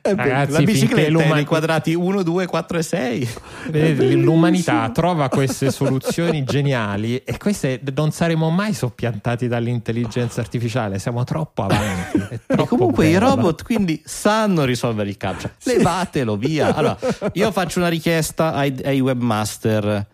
Eh 0.00 0.14
beh, 0.14 0.22
Ragazzi, 0.22 0.52
La 0.52 0.60
bicicletta 0.62 1.22
è 1.22 1.32
nei 1.34 1.44
quadrati 1.44 1.92
1, 1.92 2.22
2, 2.22 2.46
4 2.46 2.78
e 2.78 2.82
6. 2.82 3.28
Vedete, 3.66 3.94
bellissimo. 3.94 4.22
l'umanità 4.22 4.88
trova 4.90 5.28
queste 5.28 5.70
soluzioni 5.70 6.44
geniali 6.44 7.16
e 7.16 7.36
queste 7.36 7.80
non 7.94 8.10
saremo 8.12 8.48
mai 8.48 8.72
soppiantati 8.72 9.48
dall'intelligenza 9.48 10.40
artificiale, 10.40 10.98
siamo 10.98 11.24
troppo 11.24 11.62
avanti. 11.64 12.18
è 12.18 12.34
E 12.34 12.40
troppo 12.46 12.76
comunque 12.76 13.08
i 13.08 13.12
bella. 13.12 13.30
robot 13.30 13.64
quindi 13.64 14.00
sanno 14.04 14.64
risolvere 14.64 15.10
il 15.10 15.16
captcha. 15.18 15.50
Levatelo 15.64 16.36
via. 16.36 16.74
Allora, 16.74 16.96
io 17.32 17.50
faccio 17.52 17.80
una 17.80 17.88
richiesta 17.88 18.54
ai, 18.54 18.80
ai 18.84 19.00
webmaster. 19.00 20.06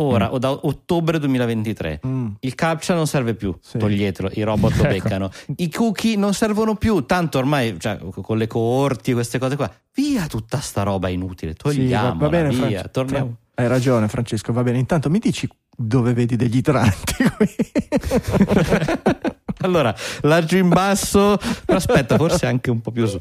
Ora 0.00 0.32
o 0.32 0.38
da 0.38 0.50
ottobre 0.50 1.18
2023. 1.18 2.00
Mm. 2.06 2.26
Il 2.40 2.54
captcha 2.54 2.94
non 2.94 3.06
serve 3.06 3.34
più, 3.34 3.54
Sì. 3.60 3.78
toglietelo, 3.78 4.30
i 4.34 4.42
robot 4.42 4.76
lo 4.76 4.82
Ecco. 4.88 5.02
beccano. 5.02 5.30
I 5.56 5.70
cookie 5.70 6.16
non 6.16 6.34
servono 6.34 6.74
più, 6.76 7.04
tanto 7.06 7.38
ormai 7.38 7.76
cioè, 7.78 7.98
con 8.20 8.36
le 8.38 8.46
coorti 8.46 9.10
e 9.10 9.14
queste 9.14 9.38
cose 9.38 9.56
qua. 9.56 9.70
Via 9.94 10.26
tutta 10.26 10.60
sta 10.60 10.82
roba 10.82 11.08
inutile, 11.08 11.52
Sì, 11.52 11.56
va, 11.62 11.70
togliamola, 11.74 12.28
bene, 12.28 12.48
via, 12.50 12.58
Franci- 12.58 12.90
torniamo. 12.90 13.36
Hai 13.54 13.66
ragione, 13.66 14.06
Francesco. 14.08 14.52
Va 14.52 14.62
bene. 14.62 14.78
Intanto 14.78 15.10
mi 15.10 15.18
dici 15.18 15.48
dove 15.76 16.12
vedi 16.12 16.36
degli 16.36 16.56
idranti 16.58 17.14
qui? 17.36 17.56
allora, 19.62 19.94
largo 20.22 20.56
in 20.56 20.68
basso, 20.68 21.36
però 21.64 21.78
aspetta, 21.78 22.16
forse 22.16 22.46
anche 22.46 22.70
un 22.70 22.80
po' 22.80 22.92
più 22.92 23.06
su. 23.06 23.20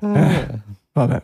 Eh, 0.00 0.48
vabbè. 0.92 1.22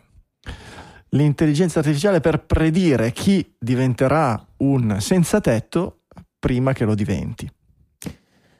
L'intelligenza 1.11 1.79
artificiale 1.79 2.21
per 2.21 2.45
predire 2.45 3.13
chi 3.13 3.55
diventerà 3.59 4.47
un 4.59 5.01
senza 5.01 5.41
tetto 5.41 6.01
prima 6.39 6.73
che 6.73 6.85
lo 6.85 6.95
diventi. 6.95 7.51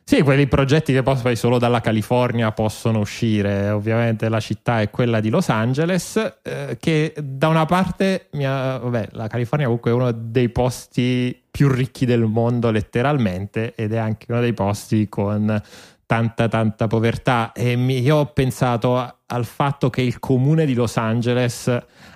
Sì, 0.09 0.23
quelli 0.23 0.47
progetti 0.47 0.95
che 0.95 1.03
poi 1.03 1.37
solo 1.37 1.59
dalla 1.59 1.83
California 1.83 2.51
possono 2.53 3.01
uscire. 3.01 3.69
Ovviamente 3.69 4.31
la 4.31 4.41
città 4.41 4.81
è 4.81 4.89
quella 4.89 5.21
di 5.21 5.29
Los 5.29 5.51
Angeles, 5.51 6.39
eh, 6.43 6.79
che 6.81 7.13
da 7.23 7.49
una 7.49 7.67
parte, 7.67 8.29
mi 8.33 8.47
ha- 8.47 8.79
vabbè, 8.79 9.09
la 9.13 9.27
California 9.27 9.67
comunque 9.67 9.91
è 9.91 9.95
uno 9.95 10.11
dei 10.11 10.49
posti 10.49 11.39
più 11.51 11.69
ricchi 11.69 12.07
del 12.07 12.23
mondo 12.23 12.71
letteralmente 12.71 13.75
ed 13.75 13.93
è 13.93 13.99
anche 13.99 14.33
uno 14.33 14.41
dei 14.41 14.55
posti 14.55 15.11
con 15.11 15.61
tanta 16.09 16.49
tanta 16.49 16.87
povertà 16.87 17.53
e 17.53 17.77
mi- 17.77 18.01
io 18.01 18.17
ho 18.17 18.27
pensato 18.33 19.19
al 19.27 19.45
fatto 19.45 19.91
che 19.91 20.01
il 20.01 20.19
comune 20.19 20.65
di 20.65 20.73
Los 20.73 20.97
Angeles 20.97 21.69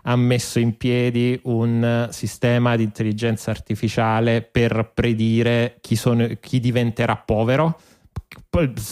ha 0.05 0.17
messo 0.17 0.59
in 0.59 0.79
piedi 0.79 1.39
un 1.45 2.09
sistema 2.11 2.75
di 2.75 2.85
intelligenza 2.85 3.51
artificiale 3.51 4.41
per 4.41 4.93
predire 4.95 5.77
chi, 5.83 5.95
sono- 5.97 6.27
chi 6.41 6.59
diventerà 6.59 7.17
povero. 7.17 7.79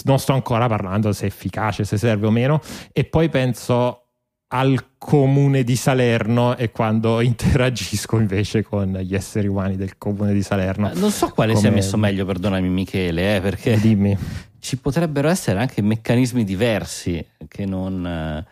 Non 0.05 0.18
sto 0.18 0.35
ancora 0.35 0.66
parlando 0.66 1.12
se 1.12 1.24
è 1.24 1.28
efficace, 1.28 1.85
se 1.85 1.97
serve 1.97 2.27
o 2.27 2.31
meno. 2.31 2.60
E 2.93 3.05
poi 3.05 3.31
penso 3.31 4.10
al 4.52 4.85
comune 4.98 5.62
di 5.62 5.77
Salerno 5.77 6.56
e 6.56 6.70
quando 6.70 7.20
interagisco 7.22 8.18
invece 8.18 8.62
con 8.62 8.93
gli 9.02 9.14
esseri 9.14 9.47
umani 9.47 9.77
del 9.77 9.97
comune 9.98 10.32
di 10.32 10.43
Salerno. 10.43 10.90
Eh, 10.90 10.94
Non 10.98 11.10
so 11.10 11.28
quale 11.31 11.55
sia 11.55 11.68
Come- 11.68 11.81
messo 11.82 11.97
meglio, 11.97 12.24
perdonami 12.24 12.68
Michele, 12.68 13.36
eh, 13.36 13.40
perché 13.40 13.78
Dimmi. 13.78 14.16
ci 14.59 14.77
potrebbero 14.78 15.28
essere 15.28 15.59
anche 15.60 15.82
meccanismi 15.82 16.44
diversi 16.44 17.24
che 17.48 17.64
non... 17.64 18.05
eh, 18.06 18.47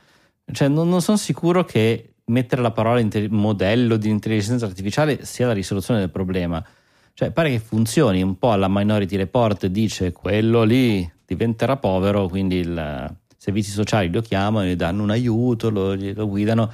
cioè 0.53 0.69
non, 0.69 0.89
non 0.89 1.03
sono 1.03 1.17
sicuro 1.17 1.65
che 1.65 2.13
mettere 2.27 2.63
la 2.63 2.71
parola 2.71 3.01
inte- 3.01 3.29
modello 3.29 3.97
di 3.97 4.09
intelligenza 4.09 4.67
artificiale 4.67 5.25
sia 5.25 5.47
la 5.47 5.53
risoluzione 5.53 6.01
del 6.01 6.11
problema. 6.11 6.65
Cioè 7.13 7.33
pare 7.33 7.51
che 7.51 7.59
funzioni 7.59 8.23
un 8.23 8.39
po' 8.39 8.53
alla 8.53 8.69
Minority 8.69 9.17
Report, 9.17 9.67
dice 9.67 10.13
quello 10.13 10.63
lì 10.63 11.11
diventerà 11.27 11.77
povero, 11.77 12.29
quindi 12.29 12.57
il 12.57 13.17
servizi 13.39 13.71
sociali 13.71 14.11
lo 14.11 14.21
chiamano, 14.21 14.67
gli 14.67 14.75
danno 14.75 15.03
un 15.05 15.11
aiuto, 15.11 15.71
lo, 15.71 15.95
lo 15.95 16.29
guidano. 16.29 16.73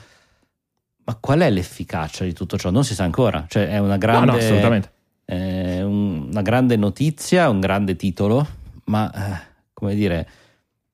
Ma 1.05 1.15
qual 1.21 1.41
è 1.41 1.51
l'efficacia 1.51 2.25
di 2.25 2.33
tutto 2.33 2.57
ciò? 2.57 2.71
Non 2.71 2.83
si 2.85 2.95
sa 2.95 3.05
ancora. 3.05 3.45
Cioè 3.47 3.69
è 3.69 3.79
una 3.79 3.93
No, 3.93 3.99
grande... 3.99 4.49
no, 4.69 4.91
è 5.27 5.83
un- 5.83 6.29
una 6.31 6.43
grande 6.43 6.77
notizia, 6.77 7.49
un 7.51 7.61
grande 7.61 7.95
titolo, 7.97 8.47
ma 8.87 9.13
eh, 9.13 9.41
come 9.75 9.95
dire, 9.95 10.29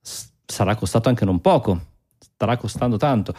s- 0.01 0.28
sarà 0.44 0.74
costato 0.74 1.09
anche 1.09 1.24
non 1.24 1.40
poco, 1.40 1.80
starà 2.18 2.56
costando 2.56 2.97
tanto. 2.97 3.32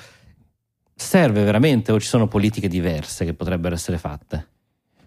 Serve 0.96 1.44
veramente 1.44 1.92
o 1.92 2.00
ci 2.00 2.08
sono 2.08 2.28
politiche 2.28 2.68
diverse 2.70 3.26
che 3.26 3.34
potrebbero 3.34 3.76
essere 3.76 3.98
fatte? 3.98 4.48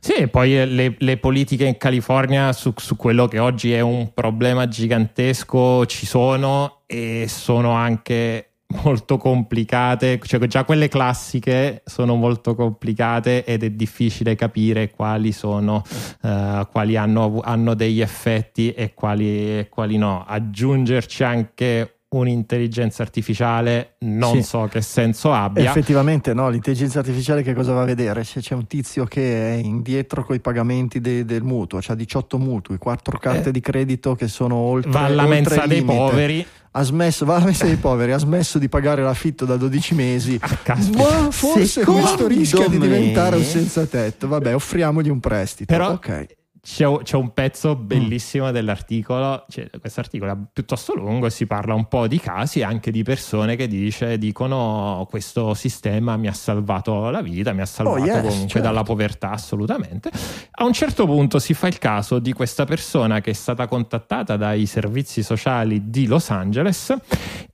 Sì, 0.04 0.28
poi 0.28 0.54
eh, 0.60 0.66
le, 0.66 0.96
le 0.98 1.16
politiche 1.16 1.64
in 1.64 1.78
California 1.78 2.52
su, 2.52 2.74
su 2.76 2.94
quello 2.94 3.26
che 3.26 3.38
oggi 3.38 3.72
è 3.72 3.80
un 3.80 4.12
problema 4.12 4.68
gigantesco 4.68 5.86
ci 5.86 6.04
sono 6.04 6.82
e 6.84 7.24
sono 7.26 7.70
anche 7.70 8.50
molto 8.84 9.16
complicate, 9.16 10.20
cioè 10.22 10.46
già 10.46 10.64
quelle 10.64 10.88
classiche 10.88 11.82
sono 11.86 12.16
molto 12.16 12.54
complicate 12.54 13.46
ed 13.46 13.62
è 13.62 13.70
difficile 13.70 14.34
capire 14.34 14.90
quali 14.90 15.32
sono, 15.32 15.82
eh, 16.22 16.68
quali 16.70 16.98
hanno, 16.98 17.40
hanno 17.42 17.72
degli 17.72 18.02
effetti 18.02 18.72
e 18.72 18.92
quali, 18.92 19.66
quali 19.70 19.96
no. 19.96 20.22
Aggiungerci 20.26 21.24
anche 21.24 21.93
un'intelligenza 22.18 23.02
artificiale 23.02 23.94
non 24.00 24.36
Sì. 24.36 24.42
so 24.42 24.68
che 24.70 24.80
senso 24.80 25.32
abbia. 25.32 25.68
Effettivamente 25.70 26.34
no, 26.34 26.48
l'intelligenza 26.48 26.98
artificiale 27.00 27.42
che 27.42 27.54
cosa 27.54 27.72
va 27.72 27.82
a 27.82 27.84
vedere? 27.84 28.24
Se 28.24 28.40
c'è 28.40 28.54
un 28.54 28.66
tizio 28.66 29.04
che 29.04 29.52
è 29.52 29.56
indietro 29.56 30.24
con 30.24 30.34
i 30.36 30.40
pagamenti 30.40 31.00
de- 31.00 31.24
del 31.24 31.42
mutuo, 31.42 31.80
ha 31.86 31.94
18 31.94 32.38
mutui, 32.38 32.78
4 32.78 33.18
carte 33.18 33.48
Eh. 33.48 33.52
di 33.52 33.60
credito 33.60 34.14
che 34.14 34.28
sono 34.28 34.54
oltre 34.56 34.90
Va 34.90 35.04
alla 35.04 35.22
oltre 35.22 35.34
mensa 35.36 35.66
dei 35.66 35.78
limite. 35.78 35.96
poveri. 35.96 36.46
Ha 36.76 36.82
smesso, 36.82 37.24
va 37.24 37.36
alla 37.36 37.44
mensa 37.44 37.66
dei 37.66 37.76
poveri, 37.76 38.10
ha 38.12 38.18
smesso 38.18 38.58
di 38.58 38.68
pagare 38.68 39.00
l'affitto 39.02 39.44
da 39.44 39.56
12 39.56 39.94
mesi. 39.94 40.36
Ah. 40.40 40.76
Ma 40.96 41.30
forse 41.30 41.66
Secondo 41.66 42.00
questo 42.00 42.26
rischia 42.26 42.66
di 42.68 42.78
me- 42.78 42.86
diventare 42.88 43.36
un 43.36 43.44
senza 43.44 43.86
tetto. 43.86 44.26
Vabbè, 44.26 44.54
offriamogli 44.56 45.08
un 45.08 45.20
prestito. 45.20 45.72
Però- 45.72 45.90
ok. 45.92 46.26
C'è, 46.64 46.86
c'è 47.02 47.16
un 47.16 47.34
pezzo 47.34 47.76
bellissimo 47.76 48.50
dell'articolo, 48.50 49.44
cioè, 49.50 49.68
questo 49.78 50.00
articolo 50.00 50.32
è 50.32 50.36
piuttosto 50.50 50.94
lungo 50.94 51.26
e 51.26 51.30
si 51.30 51.46
parla 51.46 51.74
un 51.74 51.88
po' 51.88 52.06
di 52.06 52.18
casi 52.18 52.62
anche 52.62 52.90
di 52.90 53.02
persone 53.02 53.54
che 53.54 53.68
dice, 53.68 54.16
dicono 54.16 55.06
questo 55.10 55.52
sistema 55.52 56.16
mi 56.16 56.26
ha 56.26 56.32
salvato 56.32 57.10
la 57.10 57.20
vita, 57.20 57.52
mi 57.52 57.60
ha 57.60 57.66
salvato 57.66 58.00
Oh, 58.00 58.06
yes, 58.06 58.16
comunque 58.22 58.48
certo. 58.48 58.60
dalla 58.60 58.82
povertà 58.82 59.30
assolutamente. 59.32 60.10
A 60.52 60.64
un 60.64 60.72
certo 60.72 61.04
punto 61.04 61.38
si 61.38 61.52
fa 61.52 61.66
il 61.66 61.76
caso 61.76 62.18
di 62.18 62.32
questa 62.32 62.64
persona 62.64 63.20
che 63.20 63.30
è 63.30 63.34
stata 63.34 63.68
contattata 63.68 64.36
dai 64.38 64.64
servizi 64.64 65.22
sociali 65.22 65.90
di 65.90 66.06
Los 66.06 66.30
Angeles 66.30 66.96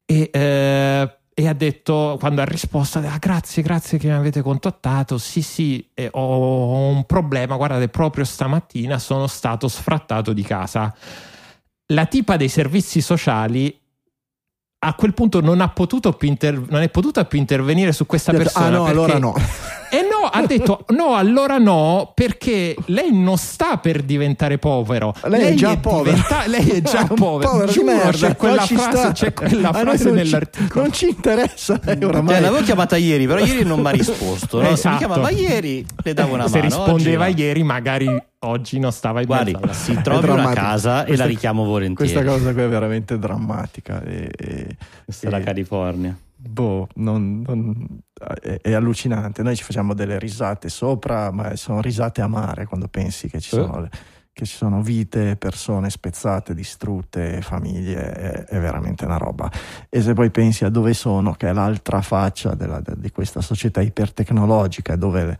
e... 0.06 0.30
eh, 0.32 1.14
e 1.40 1.48
ha 1.48 1.54
detto 1.54 2.18
quando 2.20 2.42
ha 2.42 2.44
risposto 2.44 2.98
ah, 2.98 3.16
grazie 3.18 3.62
grazie 3.62 3.96
che 3.96 4.08
mi 4.08 4.12
avete 4.12 4.42
contattato 4.42 5.16
sì 5.16 5.40
sì 5.40 5.88
eh, 5.94 6.10
ho 6.12 6.88
un 6.88 7.04
problema 7.04 7.56
guardate 7.56 7.88
proprio 7.88 8.24
stamattina 8.24 8.98
sono 8.98 9.26
stato 9.26 9.66
sfrattato 9.66 10.34
di 10.34 10.42
casa 10.42 10.94
la 11.86 12.04
tipa 12.04 12.36
dei 12.36 12.48
servizi 12.48 13.00
sociali 13.00 13.74
a 14.82 14.94
quel 14.94 15.14
punto 15.14 15.40
non 15.40 15.62
ha 15.62 15.68
potuto 15.70 16.12
più 16.12 16.28
inter- 16.28 16.68
non 16.68 16.82
è 16.82 16.90
potuta 16.90 17.24
più 17.24 17.38
intervenire 17.38 17.92
su 17.92 18.04
questa 18.04 18.32
persona 18.32 18.66
ah 18.66 18.70
no, 18.70 18.84
allora 18.84 19.18
no. 19.18 19.34
e 19.90 20.02
no, 20.02 20.19
ha 20.32 20.46
detto 20.46 20.84
no, 20.88 21.14
allora 21.14 21.58
no, 21.58 22.12
perché 22.14 22.74
lei 22.86 23.12
non 23.12 23.36
sta 23.38 23.76
per 23.78 24.02
diventare 24.02 24.58
povero. 24.58 25.14
Lei 25.24 25.52
è 25.52 25.54
già 25.54 25.76
povera. 25.76 26.14
diventa- 26.16 26.46
lei 26.46 26.68
è 26.68 26.82
già 26.82 27.06
Un 27.10 27.16
povero. 27.16 27.66
Giuro, 27.66 27.84
merda, 27.86 28.10
c'è 28.28 28.36
quella 28.36 28.62
ci 28.62 28.74
frase, 28.76 28.96
sta. 28.98 29.12
c'è 29.12 29.32
quella 29.32 29.72
frase 29.72 30.04
non 30.04 30.16
ci- 30.16 30.22
nell'articolo. 30.22 30.82
non 30.84 30.92
ci 30.92 31.08
interessa 31.08 31.80
lei 31.84 32.04
oramai. 32.04 32.34
Cioè, 32.34 32.40
l'avevo 32.42 32.64
chiamata 32.64 32.96
ieri, 32.96 33.26
però 33.26 33.44
ieri 33.44 33.64
non 33.64 33.80
mi 33.80 33.86
ha 33.86 33.90
risposto. 33.90 34.58
No? 34.60 34.66
Se 34.68 34.72
Esatto. 34.72 34.92
mi 34.92 34.98
chiamava 34.98 35.30
ieri, 35.30 35.84
le 36.02 36.14
davo 36.14 36.34
una 36.34 36.46
Se 36.48 36.58
mano. 36.58 36.64
rispondeva 36.68 37.26
oggi 37.26 37.42
ieri, 37.42 37.62
magari 37.62 38.22
oggi 38.42 38.78
non 38.78 38.92
stava 38.92 39.20
in 39.20 39.26
Guardi, 39.26 39.52
mezzo 39.52 39.72
si 39.72 39.98
trovi 40.02 40.26
È 40.26 40.30
una 40.30 40.52
casa 40.52 41.02
e 41.02 41.06
Questa- 41.06 41.24
la 41.24 41.28
richiamo 41.30 41.64
volentieri. 41.64 42.12
Questa 42.12 42.24
cosa 42.30 42.52
qui 42.52 42.62
è 42.62 42.68
veramente 42.68 43.18
drammatica. 43.18 44.02
E, 44.02 44.30
e- 44.36 44.76
Questa 45.04 45.26
è 45.26 45.30
la 45.30 45.38
e- 45.38 45.42
California. 45.42 46.16
Boh, 46.48 46.88
non- 46.96 47.42
non- 47.46 47.98
è, 48.42 48.58
è 48.62 48.72
allucinante. 48.72 49.42
Noi 49.42 49.56
ci 49.56 49.62
facciamo 49.64 49.94
delle 49.94 50.18
risate 50.18 50.68
sopra, 50.68 51.30
ma 51.30 51.54
sono 51.56 51.80
risate 51.80 52.20
amare 52.22 52.66
quando 52.66 52.88
pensi 52.88 53.28
che 53.28 53.40
ci 53.40 53.54
Eh. 53.56 53.58
sono, 53.62 53.88
che 54.32 54.46
ci 54.46 54.56
sono 54.56 54.80
vite, 54.82 55.36
persone 55.36 55.90
spezzate, 55.90 56.54
distrutte, 56.54 57.42
famiglie. 57.42 58.12
È, 58.12 58.30
è 58.44 58.60
veramente 58.60 59.04
una 59.04 59.16
roba. 59.18 59.50
E 59.88 60.00
se 60.00 60.14
poi 60.14 60.30
pensi 60.30 60.64
a 60.64 60.68
dove 60.70 60.94
sono, 60.94 61.32
che 61.32 61.48
è 61.48 61.52
l'altra 61.52 62.00
faccia 62.00 62.54
della- 62.54 62.80
de- 62.80 62.94
di 62.96 63.10
questa 63.10 63.40
società 63.40 63.80
ipertecnologica, 63.80 64.96
dove 64.96 65.24
le- 65.24 65.38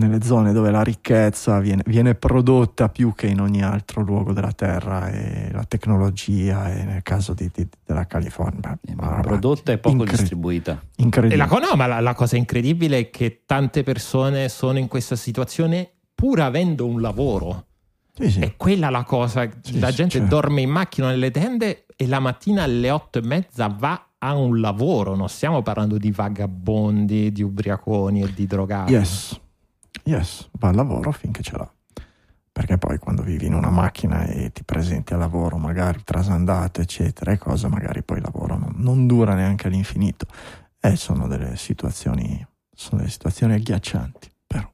nelle 0.00 0.22
zone 0.22 0.52
dove 0.52 0.70
la 0.70 0.82
ricchezza 0.82 1.60
viene, 1.60 1.82
viene 1.86 2.14
prodotta 2.14 2.88
più 2.88 3.12
che 3.14 3.26
in 3.28 3.40
ogni 3.40 3.62
altro 3.62 4.02
luogo 4.02 4.32
della 4.32 4.52
terra 4.52 5.08
e 5.10 5.50
la 5.52 5.64
tecnologia 5.64 6.72
e 6.72 6.84
nel 6.84 7.02
caso 7.02 7.34
di- 7.34 7.50
di- 7.54 7.68
della 7.84 8.06
California 8.06 8.76
beh, 8.80 8.94
Prodotta 9.22 9.72
e 9.72 9.78
poco 9.78 9.96
incre- 9.96 10.16
distribuita. 10.16 10.80
E 10.96 11.02
incredibile 11.02 11.46
la, 11.46 11.58
no, 11.58 11.76
ma 11.76 11.86
la, 11.86 12.00
la 12.00 12.14
cosa 12.14 12.36
incredibile 12.36 12.98
è 12.98 13.10
che 13.10 13.42
tante 13.46 13.82
persone 13.82 14.48
sono 14.48 14.78
in 14.78 14.88
questa 14.88 15.16
situazione 15.16 15.88
pur 16.14 16.40
avendo 16.40 16.86
un 16.86 17.00
lavoro. 17.00 17.66
Sì, 18.12 18.30
sì. 18.30 18.40
È 18.40 18.56
quella 18.56 18.90
la 18.90 19.04
cosa. 19.04 19.48
Sì, 19.62 19.78
la 19.78 19.88
sì, 19.88 19.94
gente 19.94 20.18
certo. 20.18 20.34
dorme 20.34 20.60
in 20.60 20.70
macchina 20.70 21.08
nelle 21.08 21.30
tende 21.30 21.86
e 21.96 22.06
la 22.06 22.18
mattina 22.18 22.64
alle 22.64 22.90
otto 22.90 23.18
e 23.18 23.22
mezza 23.22 23.68
va 23.68 24.06
a 24.18 24.34
un 24.34 24.60
lavoro. 24.60 25.14
Non 25.14 25.28
stiamo 25.28 25.62
parlando 25.62 25.96
di 25.96 26.10
vagabondi, 26.10 27.32
di 27.32 27.42
ubriaconi 27.42 28.22
e 28.22 28.32
di 28.34 28.46
drogati. 28.46 28.92
Yes, 28.92 29.40
yes, 30.04 30.48
va 30.52 30.68
al 30.68 30.74
lavoro 30.74 31.12
finché 31.12 31.42
ce 31.42 31.56
l'ha. 31.56 31.72
Perché 32.52 32.78
poi 32.78 32.98
quando 32.98 33.22
vivi 33.22 33.46
in 33.46 33.54
una 33.54 33.70
macchina 33.70 34.24
e 34.24 34.50
ti 34.52 34.64
presenti 34.64 35.12
al 35.12 35.20
lavoro, 35.20 35.56
magari 35.56 36.02
trasandato, 36.04 36.80
eccetera, 36.80 37.32
e 37.32 37.38
cosa, 37.38 37.68
magari 37.68 38.02
poi 38.02 38.18
il 38.18 38.24
lavoro 38.24 38.58
non, 38.58 38.74
non 38.76 39.06
dura 39.06 39.34
neanche 39.34 39.68
all'infinito. 39.68 40.26
E 40.80 40.96
sono 40.96 41.28
delle 41.28 41.56
situazioni, 41.56 42.44
sono 42.74 42.98
delle 42.98 43.12
situazioni 43.12 43.54
agghiaccianti, 43.54 44.30
eh. 44.48 44.68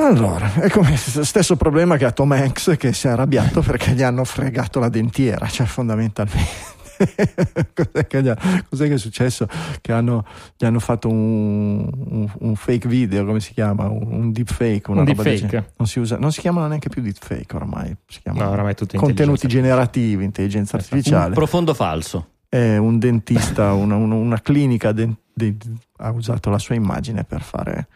Allora, 0.00 0.54
è 0.54 0.68
come 0.70 0.96
stesso 0.96 1.56
problema 1.56 1.96
che 1.96 2.04
ha 2.04 2.12
Tom 2.12 2.30
Hanks 2.30 2.76
che 2.78 2.92
si 2.92 3.08
è 3.08 3.10
arrabbiato 3.10 3.62
perché 3.62 3.92
gli 3.92 4.02
hanno 4.02 4.22
fregato 4.24 4.78
la 4.78 4.88
dentiera, 4.88 5.48
cioè 5.48 5.66
fondamentalmente. 5.66 6.76
cos'è, 7.74 8.06
che 8.06 8.22
gli 8.22 8.28
ha- 8.28 8.38
cos'è 8.68 8.88
che 8.88 8.94
è 8.94 8.98
successo? 8.98 9.46
Che 9.80 9.92
hanno, 9.92 10.24
gli 10.56 10.64
hanno 10.64 10.78
fatto 10.80 11.08
un, 11.08 11.90
un- 12.08 12.30
un 12.38 12.56
fake 12.56 12.88
video, 12.88 13.24
come 13.24 13.40
si 13.40 13.52
chiama? 13.52 13.88
Un, 13.88 14.06
un 14.10 14.32
deepfake, 14.32 14.90
una 14.90 15.00
Un 15.02 15.06
roba 15.06 15.22
deepfake. 15.22 15.72
Non 15.76 15.86
si, 15.86 15.98
usa, 16.00 16.16
non 16.18 16.32
si 16.32 16.40
chiamano 16.40 16.66
neanche 16.66 16.88
più 16.88 17.02
deepfake 17.02 17.54
ormai, 17.56 17.96
si 18.06 18.20
chiamano 18.20 18.44
No, 18.46 18.50
oramai 18.50 18.74
tutto 18.74 18.96
contenuti 18.98 19.44
intelligenza. 19.46 19.56
generativi, 19.56 20.24
intelligenza 20.24 20.76
Esatto. 20.76 20.94
artificiale. 20.94 21.28
Un 21.28 21.34
profondo 21.34 21.74
falso. 21.74 22.28
è 22.48 22.76
un 22.76 22.98
dentista, 22.98 23.72
una, 23.74 23.96
una- 23.96 24.14
una 24.14 24.40
clinica 24.40 24.92
den- 24.92 25.16
de- 25.34 25.56
ha 25.98 26.10
usato 26.10 26.50
la 26.50 26.58
sua 26.58 26.74
immagine 26.74 27.24
per 27.24 27.42
fare 27.42 27.88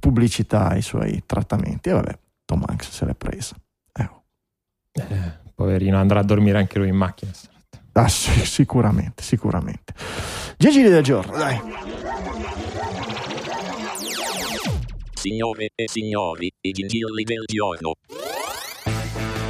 pubblicità 0.00 0.68
ai 0.68 0.82
suoi 0.82 1.22
trattamenti 1.26 1.90
e 1.90 1.92
vabbè, 1.92 2.18
Tom 2.46 2.64
Hanks 2.66 2.90
se 2.90 3.04
l'è 3.04 3.14
presa. 3.14 3.54
Eh, 3.92 4.02
oh. 4.04 4.22
Eh, 4.92 5.38
poverino, 5.54 5.98
andrà 5.98 6.20
a 6.20 6.22
dormire 6.22 6.56
anche 6.58 6.78
lui 6.78 6.88
in 6.88 6.96
macchina. 6.96 7.30
Ah, 7.92 8.08
sì, 8.08 8.44
sicuramente, 8.44 9.22
sicuramente. 9.22 9.92
Gigili 10.56 10.88
del 10.88 11.02
giorno, 11.02 11.36
dai. 11.36 11.60
Signore 15.12 15.70
e 15.74 15.84
signori, 15.86 16.50
i 16.60 16.70
gingilli 16.70 17.24
del 17.24 17.44
giorno. 17.46 17.92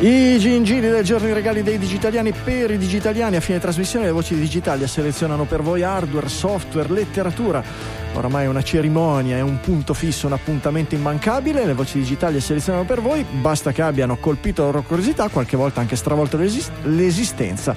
I 0.01 0.39
gingili 0.39 0.89
del 0.89 1.05
giorno, 1.05 1.29
i 1.29 1.35
regali 1.35 1.63
dei 1.63 1.79
digitaliani 1.79 2.33
per 2.33 2.71
i 2.71 2.79
digitaliani. 2.79 3.37
A 3.37 3.41
fine 3.41 3.59
trasmissione 3.59 4.07
le 4.07 4.13
voci 4.13 4.35
di 4.35 4.41
Digitalia 4.41 4.87
selezionano 4.87 5.45
per 5.45 5.61
voi 5.61 5.83
hardware, 5.83 6.29
software, 6.29 6.89
letteratura. 6.91 7.63
Oramai 8.15 8.45
è 8.45 8.49
una 8.49 8.63
cerimonia, 8.63 9.37
è 9.37 9.43
un 9.43 9.61
punto 9.61 9.93
fisso, 9.93 10.27
un 10.27 10.33
appuntamento 10.33 10.95
immancabile. 10.95 11.67
Le 11.67 11.75
voci 11.75 11.99
digitali 11.99 12.41
selezionano 12.41 12.85
per 12.85 13.03
voi. 13.03 13.25
Basta 13.25 13.73
che 13.73 13.83
abbiano 13.83 14.17
colpito 14.17 14.63
la 14.63 14.71
loro 14.71 14.83
curiosità, 14.83 15.29
qualche 15.29 15.59
volta 15.59 15.81
anche 15.81 15.97
stravolto 15.97 16.39
l'esis- 16.39 16.71
l'esistenza. 16.85 17.77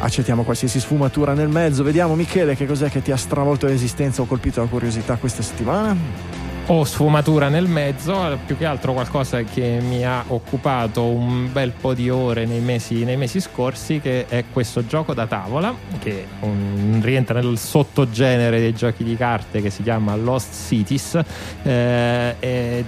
Accettiamo 0.00 0.44
qualsiasi 0.44 0.80
sfumatura 0.80 1.34
nel 1.34 1.48
mezzo. 1.48 1.82
Vediamo, 1.82 2.14
Michele, 2.14 2.54
che 2.54 2.66
cos'è 2.66 2.88
che 2.88 3.02
ti 3.02 3.10
ha 3.10 3.16
stravolto 3.16 3.66
l'esistenza 3.66 4.22
o 4.22 4.26
colpito 4.26 4.60
la 4.60 4.66
curiosità 4.66 5.16
questa 5.16 5.42
settimana? 5.42 6.46
o 6.70 6.84
sfumatura 6.84 7.48
nel 7.48 7.66
mezzo, 7.66 8.38
più 8.44 8.58
che 8.58 8.66
altro 8.66 8.92
qualcosa 8.92 9.42
che 9.42 9.78
mi 9.80 10.04
ha 10.04 10.22
occupato 10.26 11.04
un 11.04 11.50
bel 11.50 11.72
po' 11.72 11.94
di 11.94 12.10
ore 12.10 12.44
nei 12.44 12.60
mesi, 12.60 13.04
nei 13.04 13.16
mesi 13.16 13.40
scorsi, 13.40 14.00
che 14.00 14.26
è 14.28 14.44
questo 14.52 14.84
gioco 14.86 15.14
da 15.14 15.26
tavola, 15.26 15.74
che 15.98 16.26
um, 16.40 17.00
rientra 17.02 17.40
nel 17.40 17.56
sottogenere 17.56 18.60
dei 18.60 18.74
giochi 18.74 19.02
di 19.02 19.16
carte 19.16 19.62
che 19.62 19.70
si 19.70 19.82
chiama 19.82 20.14
Lost 20.14 20.66
Cities. 20.66 21.18
eh, 21.62 22.84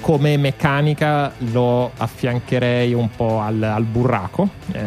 come 0.00 0.36
meccanica 0.36 1.32
lo 1.52 1.90
affiancherei 1.96 2.92
un 2.92 3.10
po' 3.10 3.40
al, 3.40 3.62
al 3.62 3.84
burraco. 3.84 4.48
Eh, 4.72 4.80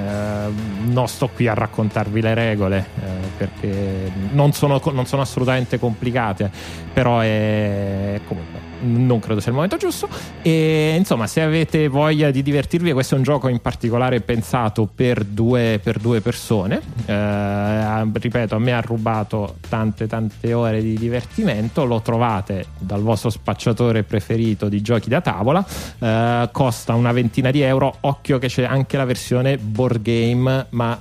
non 0.85 1.07
sto 1.07 1.29
qui 1.29 1.47
a 1.47 1.53
raccontarvi 1.53 2.21
le 2.21 2.33
regole 2.33 2.85
eh, 2.95 3.07
perché 3.37 4.11
non 4.31 4.53
sono, 4.53 4.81
non 4.91 5.05
sono 5.05 5.21
assolutamente 5.21 5.79
complicate, 5.79 6.51
però 6.93 7.19
è 7.19 8.19
comunque 8.27 8.68
non 8.81 9.19
credo 9.19 9.39
sia 9.39 9.49
il 9.49 9.55
momento 9.55 9.77
giusto. 9.77 10.07
E 10.41 10.95
insomma, 10.97 11.27
se 11.27 11.41
avete 11.41 11.87
voglia 11.87 12.31
di 12.31 12.41
divertirvi, 12.41 12.91
questo 12.93 13.15
è 13.15 13.17
un 13.17 13.23
gioco 13.23 13.47
in 13.47 13.59
particolare 13.59 14.21
pensato 14.21 14.89
per 14.93 15.23
due, 15.23 15.79
per 15.81 15.99
due 15.99 16.21
persone. 16.21 16.81
Eh, 17.05 18.11
ripeto, 18.11 18.55
a 18.55 18.59
me 18.59 18.73
ha 18.73 18.81
rubato 18.81 19.57
tante, 19.67 20.07
tante 20.07 20.53
ore 20.53 20.81
di 20.81 20.95
divertimento. 20.95 21.85
Lo 21.85 22.01
trovate 22.01 22.65
dal 22.77 23.01
vostro 23.01 23.29
spacciatore 23.29 24.03
preferito 24.03 24.69
di 24.69 24.81
giochi 24.81 25.09
da 25.09 25.21
tavola. 25.21 25.65
Eh, 25.99 26.49
costa 26.51 26.93
una 26.95 27.11
ventina 27.11 27.51
di 27.51 27.61
euro. 27.61 27.95
Occhio 28.01 28.37
che 28.37 28.47
c'è 28.47 28.63
anche 28.63 28.97
la 28.97 29.05
versione 29.05 29.57
board 29.57 30.01
game, 30.01 30.67
ma 30.69 30.99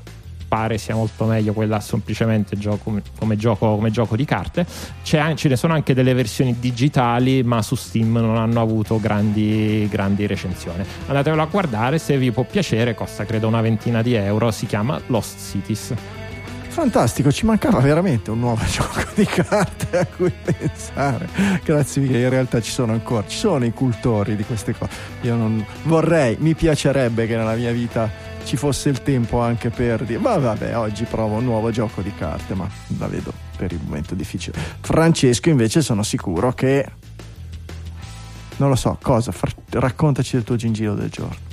pare 0.49 0.79
sia 0.79 0.95
molto 0.95 1.27
meglio 1.27 1.53
quella 1.53 1.79
semplicemente 1.79 2.57
gioco- 2.57 3.01
come, 3.19 3.37
gioco, 3.37 3.75
come 3.75 3.91
gioco 3.91 4.17
di 4.17 4.25
carte. 4.25 4.67
C'è 5.03 5.35
ce 5.35 5.49
ne 5.49 5.57
sono 5.57 5.75
anche 5.75 5.95
delle 5.95 6.15
versioni 6.15 6.59
digitali, 6.59 7.43
ma 7.43 7.63
su 7.63 7.75
Steam 7.75 8.17
non 8.17 8.37
hanno 8.37 8.61
avuto 8.61 8.99
grandi, 8.99 9.87
grandi 9.91 10.27
recensioni. 10.27 10.83
Andatevelo 11.07 11.43
a 11.43 11.47
guardare, 11.47 11.99
se 11.99 12.17
vi 12.17 12.33
può 12.33 12.45
piacere, 12.45 12.95
costa 12.95 13.25
credo 13.25 13.47
una 13.47 13.61
ventina 13.61 14.03
di 14.03 14.15
euro. 14.15 14.51
Si 14.51 14.67
chiama 14.67 15.01
Lost 15.07 15.39
Cities. 15.39 15.95
Fantastico, 16.79 17.33
ci 17.33 17.45
mancava 17.45 17.81
veramente 17.81 18.31
un 18.31 18.39
nuovo 18.39 18.63
gioco 18.71 19.03
di 19.15 19.25
carte 19.25 19.99
a 19.99 20.07
cui 20.07 20.33
pensare. 20.45 21.29
Grazie 21.65 22.03
mille, 22.03 22.21
in 22.21 22.29
realtà 22.29 22.61
ci 22.61 22.71
sono 22.71 22.93
ancora, 22.93 23.27
ci 23.27 23.37
sono 23.37 23.65
i 23.65 23.73
cultori 23.73 24.37
di 24.37 24.45
queste 24.45 24.75
cose. 24.79 24.93
Io 25.23 25.35
non 25.35 25.65
vorrei, 25.85 26.37
mi 26.39 26.55
piacerebbe 26.55 27.27
che 27.27 27.37
nella 27.37 27.57
mia 27.57 27.73
vita 27.73 28.09
ci 28.45 28.57
fosse 28.57 28.89
il 28.89 29.03
tempo 29.03 29.41
anche 29.41 29.71
per 29.71 30.05
dire, 30.05 30.19
ma 30.19 30.37
vabbè, 30.37 30.77
oggi 30.77 31.05
provo 31.05 31.37
un 31.37 31.45
nuovo 31.45 31.71
gioco 31.71 32.03
di 32.03 32.13
carte, 32.15 32.55
ma 32.55 32.69
la 32.99 33.07
vedo 33.07 33.33
per 33.57 33.73
il 33.73 33.81
momento 33.83 34.15
difficile. 34.15 34.59
Francesco 34.81 35.49
invece 35.49 35.83
sono 35.83 36.03
sicuro 36.03 36.53
che... 36.53 36.87
Non 38.57 38.69
lo 38.71 38.77
so, 38.77 38.99
cosa? 39.01 39.31
Fra- 39.31 39.53
raccontaci 39.71 40.35
del 40.35 40.45
tuo 40.45 40.57
gingillo 40.57 40.95
del 40.95 41.11
giorno. 41.11 41.47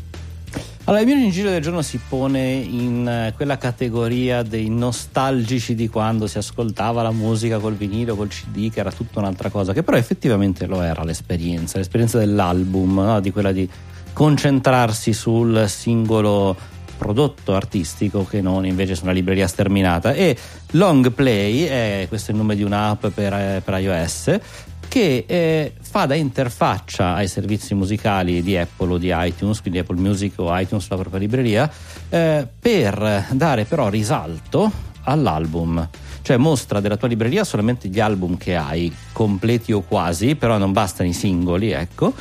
Allora, 0.87 1.01
il 1.01 1.07
mio 1.07 1.29
giro 1.31 1.49
del 1.49 1.63
giorno 1.63 1.81
si 1.81 1.99
pone 2.07 2.53
in 2.53 3.07
eh, 3.07 3.33
quella 3.35 3.57
categoria 3.57 4.43
dei 4.43 4.69
nostalgici 4.69 5.73
di 5.73 5.89
quando 5.89 6.27
si 6.27 6.37
ascoltava 6.37 7.01
la 7.01 7.11
musica 7.11 7.57
col 7.57 7.73
vinilo, 7.73 8.15
col 8.15 8.27
CD, 8.27 8.71
che 8.71 8.81
era 8.81 8.91
tutta 8.91 9.17
un'altra 9.17 9.49
cosa, 9.49 9.73
che 9.73 9.81
però 9.81 9.97
effettivamente 9.97 10.67
lo 10.67 10.81
era 10.81 11.03
l'esperienza, 11.03 11.79
l'esperienza 11.79 12.19
dell'album, 12.19 12.99
no? 12.99 13.19
di 13.19 13.31
quella 13.31 13.51
di 13.51 13.67
concentrarsi 14.13 15.11
sul 15.11 15.65
singolo 15.67 16.55
prodotto 16.97 17.53
artistico 17.53 18.26
che 18.26 18.41
non 18.41 18.65
invece 18.65 18.95
su 18.95 19.03
una 19.03 19.13
libreria 19.13 19.47
sterminata. 19.47 20.13
E 20.13 20.38
Long 20.72 21.11
Play, 21.11 21.63
è, 21.63 22.05
questo 22.07 22.31
è 22.31 22.34
il 22.34 22.39
nome 22.39 22.55
di 22.55 22.63
un'app 22.63 23.07
per, 23.07 23.61
per 23.63 23.80
iOS, 23.80 24.39
che 24.88 25.26
eh, 25.27 25.73
fa 25.80 26.05
da 26.05 26.15
interfaccia 26.15 27.15
ai 27.15 27.27
servizi 27.27 27.73
musicali 27.73 28.41
di 28.41 28.57
Apple 28.57 28.93
o 28.93 28.97
di 28.97 29.11
iTunes, 29.13 29.61
quindi 29.61 29.80
Apple 29.80 29.99
Music 29.99 30.34
o 30.38 30.57
iTunes, 30.57 30.88
la 30.89 30.95
propria 30.95 31.19
libreria, 31.19 31.69
eh, 32.09 32.47
per 32.59 33.27
dare 33.31 33.65
però 33.65 33.89
risalto 33.89 34.72
all'album. 35.03 35.88
Cioè 36.22 36.38
mostra 36.38 36.80
della 36.80 36.97
tua 36.97 37.07
libreria 37.07 37.43
solamente 37.43 37.88
gli 37.88 37.99
album 37.99 38.35
che 38.38 38.55
hai, 38.55 38.91
completi 39.11 39.72
o 39.72 39.81
quasi, 39.81 40.35
però 40.35 40.57
non 40.57 40.72
bastano 40.72 41.07
i 41.07 41.13
singoli, 41.13 41.72
ecco. 41.72 42.13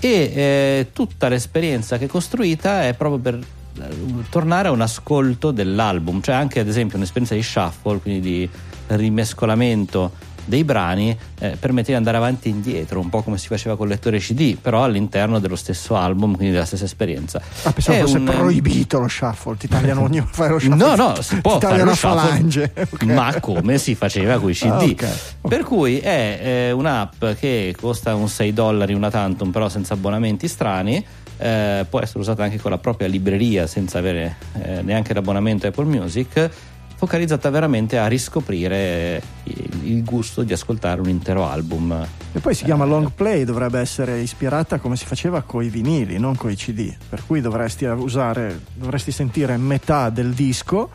E 0.00 0.08
eh, 0.10 0.86
tutta 0.92 1.28
l'esperienza 1.28 1.96
che 1.96 2.06
è 2.06 2.08
costruita 2.08 2.86
è 2.86 2.94
proprio 2.94 3.20
per 3.20 3.46
tornare 4.28 4.68
a 4.68 4.70
un 4.70 4.80
ascolto 4.80 5.50
dell'album, 5.50 6.20
cioè 6.20 6.34
anche 6.34 6.60
ad 6.60 6.68
esempio 6.68 6.96
un'esperienza 6.96 7.34
di 7.34 7.42
shuffle, 7.42 7.98
quindi 7.98 8.20
di 8.20 8.50
rimescolamento 8.88 10.30
dei 10.44 10.64
brani 10.64 11.16
eh, 11.38 11.56
permette 11.58 11.92
di 11.92 11.96
andare 11.96 12.16
avanti 12.16 12.48
e 12.48 12.50
indietro, 12.50 12.98
un 13.00 13.08
po' 13.08 13.22
come 13.22 13.38
si 13.38 13.46
faceva 13.46 13.76
con 13.76 13.86
il 13.86 13.92
lettore 13.92 14.18
CD, 14.18 14.56
però 14.56 14.82
all'interno 14.84 15.38
dello 15.38 15.56
stesso 15.56 15.96
album, 15.96 16.34
quindi 16.34 16.52
della 16.52 16.64
stessa 16.64 16.84
esperienza. 16.84 17.40
Ah, 17.62 17.72
pensavo 17.72 18.00
fosse 18.00 18.18
un- 18.18 18.24
proibito 18.24 18.98
lo 18.98 19.08
shuffle, 19.08 19.56
ti 19.56 19.68
tagliano 19.68 20.02
ogni 20.04 20.24
fare 20.28 20.50
lo 20.52 20.58
shuffle. 20.58 20.76
No, 20.76 20.94
no, 20.96 21.20
si 21.20 21.40
può 21.40 21.60
fare 21.60 21.82
lo 21.82 21.94
falange. 21.94 22.72
Ok. 22.74 23.02
ma 23.04 23.38
come 23.40 23.78
si 23.78 23.94
faceva 23.94 24.38
con 24.38 24.50
i 24.50 24.54
CD. 24.54 24.66
Ah, 24.66 24.82
ok. 24.82 25.08
Per 25.48 25.62
cui 25.62 25.98
è 25.98 26.40
eh, 26.42 26.72
un'app 26.72 27.24
che 27.38 27.74
costa 27.78 28.14
un 28.14 28.28
6 28.28 28.52
dollari 28.52 28.94
una 28.94 29.10
tantum, 29.10 29.50
però 29.50 29.68
senza 29.68 29.94
abbonamenti 29.94 30.48
strani. 30.48 31.04
Eh, 31.42 31.86
può 31.88 32.00
essere 32.00 32.20
usata 32.20 32.44
anche 32.44 32.58
con 32.58 32.70
la 32.70 32.78
propria 32.78 33.08
libreria 33.08 33.66
senza 33.66 33.98
avere 33.98 34.36
eh, 34.62 34.82
neanche 34.82 35.12
l'abbonamento 35.12 35.66
Apple 35.66 35.84
Music 35.84 36.50
focalizzata 37.02 37.50
veramente 37.50 37.98
a 37.98 38.06
riscoprire 38.06 39.20
il, 39.42 39.70
il 39.82 40.04
gusto 40.04 40.44
di 40.44 40.52
ascoltare 40.52 41.00
un 41.00 41.08
intero 41.08 41.44
album 41.48 42.06
E 42.32 42.38
poi 42.38 42.54
si 42.54 42.62
chiama 42.62 42.84
long 42.84 43.10
play, 43.10 43.42
dovrebbe 43.42 43.80
essere 43.80 44.20
ispirata 44.20 44.78
come 44.78 44.94
si 44.94 45.04
faceva 45.04 45.42
con 45.42 45.64
i 45.64 45.68
vinili, 45.68 46.20
non 46.20 46.36
con 46.36 46.52
i 46.52 46.54
CD. 46.54 46.94
Per 47.08 47.24
cui 47.26 47.40
dovresti 47.40 47.86
usare, 47.86 48.60
dovresti 48.74 49.10
sentire 49.10 49.56
metà 49.56 50.10
del 50.10 50.32
disco, 50.32 50.90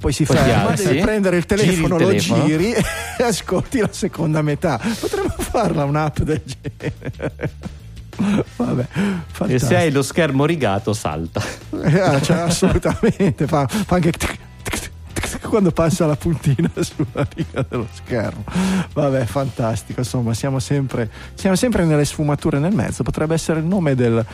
poi 0.00 0.12
si 0.12 0.24
Poi 0.24 0.36
ferma, 0.36 0.70
alzi, 0.70 0.86
devi 0.86 0.98
prendere 0.98 1.36
il 1.36 1.44
giri 1.44 1.62
il 1.62 1.66
telefono, 1.66 1.96
telefono. 1.98 2.38
lo 2.40 2.46
giri 2.46 2.72
e 3.16 3.22
ascolti 3.22 3.78
la 3.78 3.92
seconda 3.92 4.42
metà. 4.42 4.80
Potremmo 4.98 5.36
farla 5.38 5.84
un'app 5.84 6.18
del 6.18 6.42
genere. 6.44 7.82
Vabbè, 8.56 8.86
e 9.46 9.58
se 9.58 9.76
hai 9.76 9.90
lo 9.90 10.02
schermo 10.02 10.44
rigato 10.44 10.92
salta. 10.92 11.42
Eh, 11.70 12.22
cioè, 12.22 12.38
assolutamente 12.46 13.46
fa, 13.46 13.66
fa 13.66 13.94
anche 13.96 14.12
quando 15.48 15.70
passa 15.70 16.06
la 16.06 16.16
puntina 16.16 16.70
sulla 16.80 17.26
riga 17.34 17.64
dello 17.68 17.86
schermo. 17.92 18.44
Vabbè 18.92 19.24
fantastico 19.24 20.00
insomma 20.00 20.34
siamo 20.34 20.58
sempre, 20.58 21.10
siamo 21.34 21.56
sempre 21.56 21.84
nelle 21.84 22.04
sfumature 22.04 22.58
nel 22.58 22.74
mezzo. 22.74 23.02
Potrebbe 23.02 23.34
essere 23.34 23.60
il 23.60 23.66
nome 23.66 23.94
del 23.94 24.24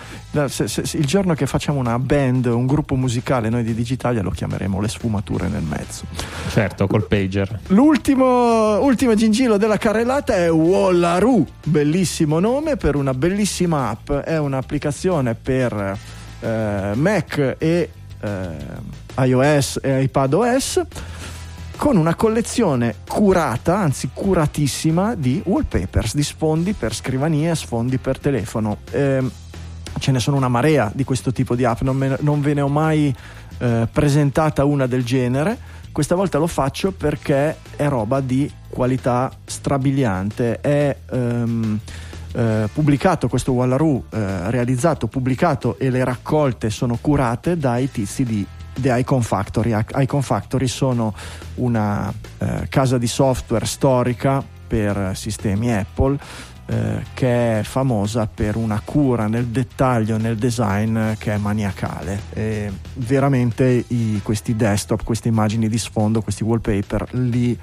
se- 0.48 0.68
se- 0.68 0.86
se- 0.86 0.96
il 0.96 1.06
giorno 1.06 1.34
che 1.34 1.46
facciamo 1.46 1.78
una 1.78 1.98
band 1.98 2.46
un 2.46 2.66
gruppo 2.66 2.94
musicale 2.94 3.48
noi 3.48 3.62
di 3.62 3.74
Digitalia 3.74 4.22
lo 4.22 4.30
chiameremo 4.30 4.80
le 4.80 4.88
sfumature 4.88 5.48
nel 5.48 5.62
mezzo. 5.62 6.04
Certo, 6.48 6.86
col 6.86 7.06
pager. 7.06 7.60
L'ultimo 7.68 8.80
ultimo 8.82 9.14
gingillo 9.14 9.56
della 9.56 9.76
carrellata 9.76 10.34
è 10.34 10.50
Wallaroo, 10.50 11.46
bellissimo 11.64 12.38
nome 12.40 12.76
per 12.76 12.96
una 12.96 13.14
bellissima 13.14 13.88
app, 13.90 14.10
è 14.10 14.38
un'applicazione 14.38 15.34
per 15.34 15.98
eh, 16.40 16.90
Mac 16.94 17.56
e 17.58 17.90
eh, 18.20 19.24
iOS 19.24 19.80
e 19.82 20.02
iPadOS 20.02 20.82
con 21.76 21.96
una 21.96 22.14
collezione 22.14 22.96
curata, 23.08 23.78
anzi 23.78 24.10
curatissima 24.12 25.14
di 25.14 25.40
wallpapers, 25.44 26.14
di 26.14 26.22
sfondi 26.22 26.74
per 26.74 26.94
scrivanie, 26.94 27.54
sfondi 27.54 27.96
per 27.96 28.18
telefono. 28.18 28.78
Eh, 28.90 29.24
ce 29.98 30.12
ne 30.12 30.18
sono 30.20 30.36
una 30.36 30.48
marea 30.48 30.90
di 30.94 31.04
questo 31.04 31.32
tipo 31.32 31.54
di 31.54 31.64
app, 31.64 31.80
non, 31.80 31.96
me, 31.96 32.16
non 32.20 32.42
ve 32.42 32.52
ne 32.52 32.60
ho 32.60 32.68
mai 32.68 33.14
eh, 33.58 33.88
presentata 33.90 34.64
una 34.64 34.86
del 34.86 35.04
genere. 35.04 35.56
Questa 35.90 36.14
volta 36.14 36.36
lo 36.36 36.46
faccio 36.46 36.92
perché 36.92 37.56
è 37.76 37.88
roba 37.88 38.20
di 38.20 38.50
qualità 38.68 39.32
strabiliante. 39.44 40.60
È 40.60 40.96
ehm, 41.10 41.78
eh, 42.32 42.68
pubblicato 42.72 43.28
questo 43.28 43.52
Wallaroo, 43.52 44.04
eh, 44.10 44.50
realizzato, 44.50 45.06
pubblicato 45.06 45.78
e 45.78 45.90
le 45.90 46.04
raccolte 46.04 46.70
sono 46.70 46.98
curate 47.00 47.56
dai 47.56 47.90
tizi 47.90 48.24
di 48.24 48.46
The 48.78 48.98
Icon 48.98 49.22
Factory. 49.22 49.76
Icon 49.96 50.22
Factory 50.22 50.66
sono 50.66 51.14
una 51.56 52.12
eh, 52.38 52.66
casa 52.68 52.98
di 52.98 53.06
software 53.06 53.66
storica 53.66 54.42
per 54.66 55.12
sistemi 55.14 55.72
Apple 55.72 56.18
eh, 56.70 57.02
che 57.14 57.58
è 57.58 57.62
famosa 57.64 58.28
per 58.32 58.54
una 58.54 58.80
cura 58.84 59.26
nel 59.26 59.46
dettaglio, 59.46 60.16
nel 60.18 60.36
design 60.36 61.14
che 61.18 61.34
è 61.34 61.36
maniacale. 61.36 62.20
E 62.32 62.70
veramente 62.94 63.84
i, 63.88 64.20
questi 64.22 64.54
desktop, 64.54 65.02
queste 65.02 65.26
immagini 65.26 65.68
di 65.68 65.78
sfondo, 65.78 66.22
questi 66.22 66.44
wallpaper 66.44 67.08
li 67.14 67.58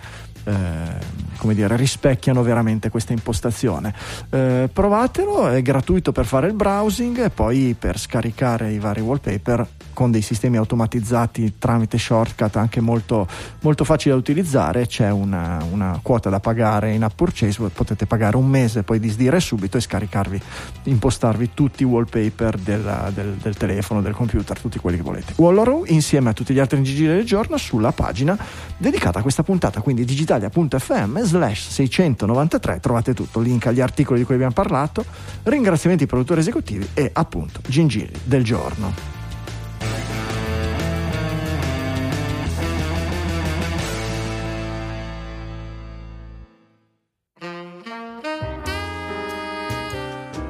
eh, 0.48 1.26
come 1.38 1.54
dire, 1.54 1.76
rispecchiano 1.76 2.42
veramente 2.42 2.90
questa 2.90 3.14
impostazione. 3.14 3.94
Eh, 4.30 4.70
provatelo, 4.72 5.50
è 5.50 5.62
gratuito 5.62 6.12
per 6.12 6.26
fare 6.26 6.48
il 6.48 6.54
browsing 6.54 7.26
e 7.26 7.30
poi 7.30 7.76
per 7.78 8.00
scaricare 8.00 8.72
i 8.72 8.80
vari 8.80 9.02
wallpaper 9.02 9.68
con 9.94 10.12
dei 10.12 10.22
sistemi 10.22 10.58
automatizzati 10.58 11.56
tramite 11.58 11.98
shortcut 11.98 12.56
anche 12.56 12.82
molto, 12.82 13.28
molto 13.62 13.84
facili 13.84 14.14
da 14.14 14.20
utilizzare. 14.20 14.86
C'è 14.88 15.10
una, 15.10 15.64
una, 15.72 16.00
quota 16.02 16.30
da 16.30 16.40
pagare 16.40 16.94
in 16.94 17.04
app 17.04 17.16
purchase 17.16 17.62
potete 17.70 18.06
pagare 18.06 18.38
un 18.38 18.48
mese 18.48 18.84
poi 18.84 19.00
disdire 19.00 19.40
subito 19.40 19.78
e 19.78 19.82
scaricarvi 19.82 20.42
impostarvi 20.84 21.50
tutti 21.54 21.82
i 21.82 21.86
wallpaper 21.86 22.58
della, 22.58 23.12
del, 23.14 23.34
del, 23.42 23.58
telefono 23.58 24.02
del 24.02 24.14
computer 24.14 24.60
tutti 24.60 24.80
quelli 24.80 24.98
che 24.98 25.04
volete. 25.04 25.34
Wallaroo 25.36 25.84
insieme 25.88 26.30
a 26.30 26.34
tutti 26.34 26.54
gli 26.54 26.60
altri 26.60 26.82
giri 26.84 27.08
del 27.08 27.26
giorno 27.26 27.58
sulla 27.58 27.92
pagina 27.92 28.38
dedicata 28.78 29.20
a 29.20 29.22
questa 29.22 29.44
puntata. 29.44 29.82
Quindi 29.82 30.06
digitalia.fm 30.38 31.22
slash 31.22 31.68
693 31.68 32.80
trovate 32.80 33.14
tutto 33.14 33.40
link 33.40 33.66
agli 33.68 33.82
articoli 33.82 34.20
di 34.20 34.26
cui 34.26 34.36
abbiamo 34.36 34.54
parlato 34.54 35.04
ringraziamenti 35.44 36.04
ai 36.04 36.10
produttori 36.10 36.40
esecutivi 36.40 36.88
e 36.94 37.10
appunto 37.12 37.60
gingilli 37.68 38.20
del 38.24 38.44
giorno 38.44 39.17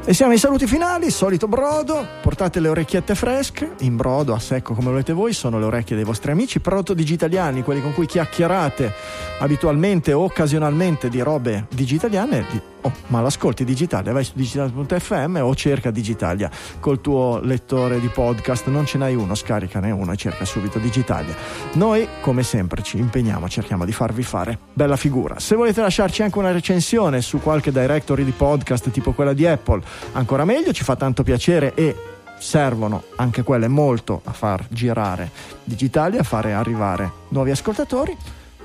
E 0.10 0.14
siamo 0.14 0.32
ai 0.32 0.38
saluti 0.38 0.66
finali, 0.68 1.12
solito 1.12 1.50
brodo, 1.50 2.08
portate 2.22 2.62
le 2.62 2.70
orecchiette 2.70 3.14
fresche, 3.14 3.74
in 3.80 3.98
brodo, 3.98 4.34
a 4.34 4.40
secco 4.40 4.74
come 4.74 4.90
volete 4.90 5.12
voi, 5.12 5.34
sono 5.34 5.60
le 5.60 5.66
orecchie 5.66 5.98
dei 5.98 6.06
vostri 6.06 6.32
amici. 6.32 6.62
Proto-digitaliani, 6.62 7.62
quelli 7.62 7.82
con 7.82 7.94
cui 7.94 8.06
chiacchierate 8.06 8.94
abitualmente 9.40 10.14
o 10.14 10.24
occasionalmente 10.24 11.10
di 11.10 11.20
robe 11.20 11.66
digitaliane, 11.70 12.46
di 12.50 12.62
Oh, 12.82 12.92
ma 13.08 13.22
l'ascolti 13.22 13.64
digitale, 13.64 14.12
vai 14.12 14.24
su 14.24 14.34
digitale.fm 14.36 15.40
o 15.42 15.56
cerca 15.56 15.90
Digitalia 15.92 16.50
col 16.80 17.02
tuo 17.02 17.40
lettore 17.42 18.00
di 18.00 18.08
podcast, 18.08 18.68
non 18.68 18.86
ce 18.86 18.98
n'hai 18.98 19.16
uno, 19.16 19.36
scaricane 19.36 19.92
uno 19.92 20.12
e 20.12 20.16
cerca 20.16 20.46
subito 20.46 20.78
Digitalia. 20.78 21.36
Noi, 21.74 22.08
come 22.22 22.44
sempre, 22.44 22.84
ci 22.84 22.98
impegniamo, 22.98 23.50
cerchiamo 23.50 23.84
di 23.84 23.92
farvi 23.92 24.24
fare 24.24 24.58
bella 24.74 24.96
figura. 24.96 25.40
Se 25.40 25.56
volete 25.56 25.82
lasciarci 25.82 26.22
anche 26.22 26.38
una 26.38 26.52
recensione 26.52 27.22
su 27.22 27.40
qualche 27.42 27.72
directory 27.72 28.24
di 28.24 28.32
podcast 28.32 28.90
tipo 28.92 29.12
quella 29.12 29.34
di 29.34 29.48
Apple, 29.48 29.82
ancora 30.14 30.46
meglio, 30.46 30.72
ci 30.72 30.84
fa 30.84 30.96
tanto 30.96 31.24
piacere 31.24 31.74
e 31.74 31.96
servono 32.38 33.04
anche 33.16 33.42
quelle 33.42 33.68
molto 33.68 34.22
a 34.24 34.32
far 34.32 34.66
girare 34.70 35.32
Digitalia, 35.64 36.20
a 36.20 36.24
fare 36.24 36.54
arrivare 36.54 37.12
nuovi 37.30 37.52
ascoltatori. 37.52 38.16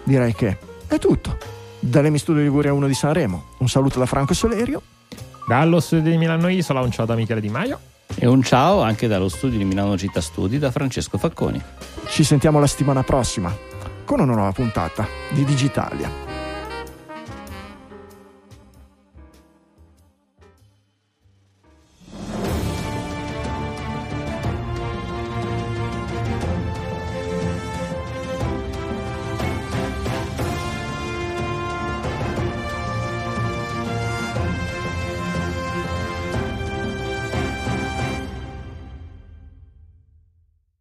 Direi 0.05 0.34
che 0.34 0.59
è 0.86 0.98
tutto 0.98 1.61
dalle 1.83 2.17
Studio 2.17 2.43
Liguria 2.43 2.73
1 2.73 2.87
di 2.87 2.95
Sanremo. 2.95 3.45
Un 3.59 3.69
saluto 3.69 3.99
da 3.99 4.07
Franco 4.07 4.35
Solerio. 4.35 4.81
Dallo 5.49 5.81
studio 5.81 6.13
di 6.13 6.17
Milano 6.17 6.49
Isola 6.49 6.81
un 6.81 6.93
ciao 6.93 7.05
da 7.05 7.17
Michele 7.17 7.41
Di 7.41 7.49
Maio. 7.49 7.79
E 8.15 8.27
un 8.27 8.43
ciao 8.43 8.83
anche 8.83 9.09
dallo 9.09 9.29
studio 9.29 9.59
di 9.59 9.65
Milano 9.65 9.99
Città 9.99 10.21
Studi 10.21 10.59
da 10.59 10.71
Francesco 10.71 11.19
Facconi. 11.19 11.61
Ci 12.07 12.23
sentiamo 12.23 12.61
la 12.61 12.67
settimana 12.69 13.03
prossima 13.03 13.55
con 14.05 14.21
una 14.21 14.35
nuova 14.35 14.53
puntata 14.53 15.07
di 15.31 15.45
Digitalia. 15.45 16.32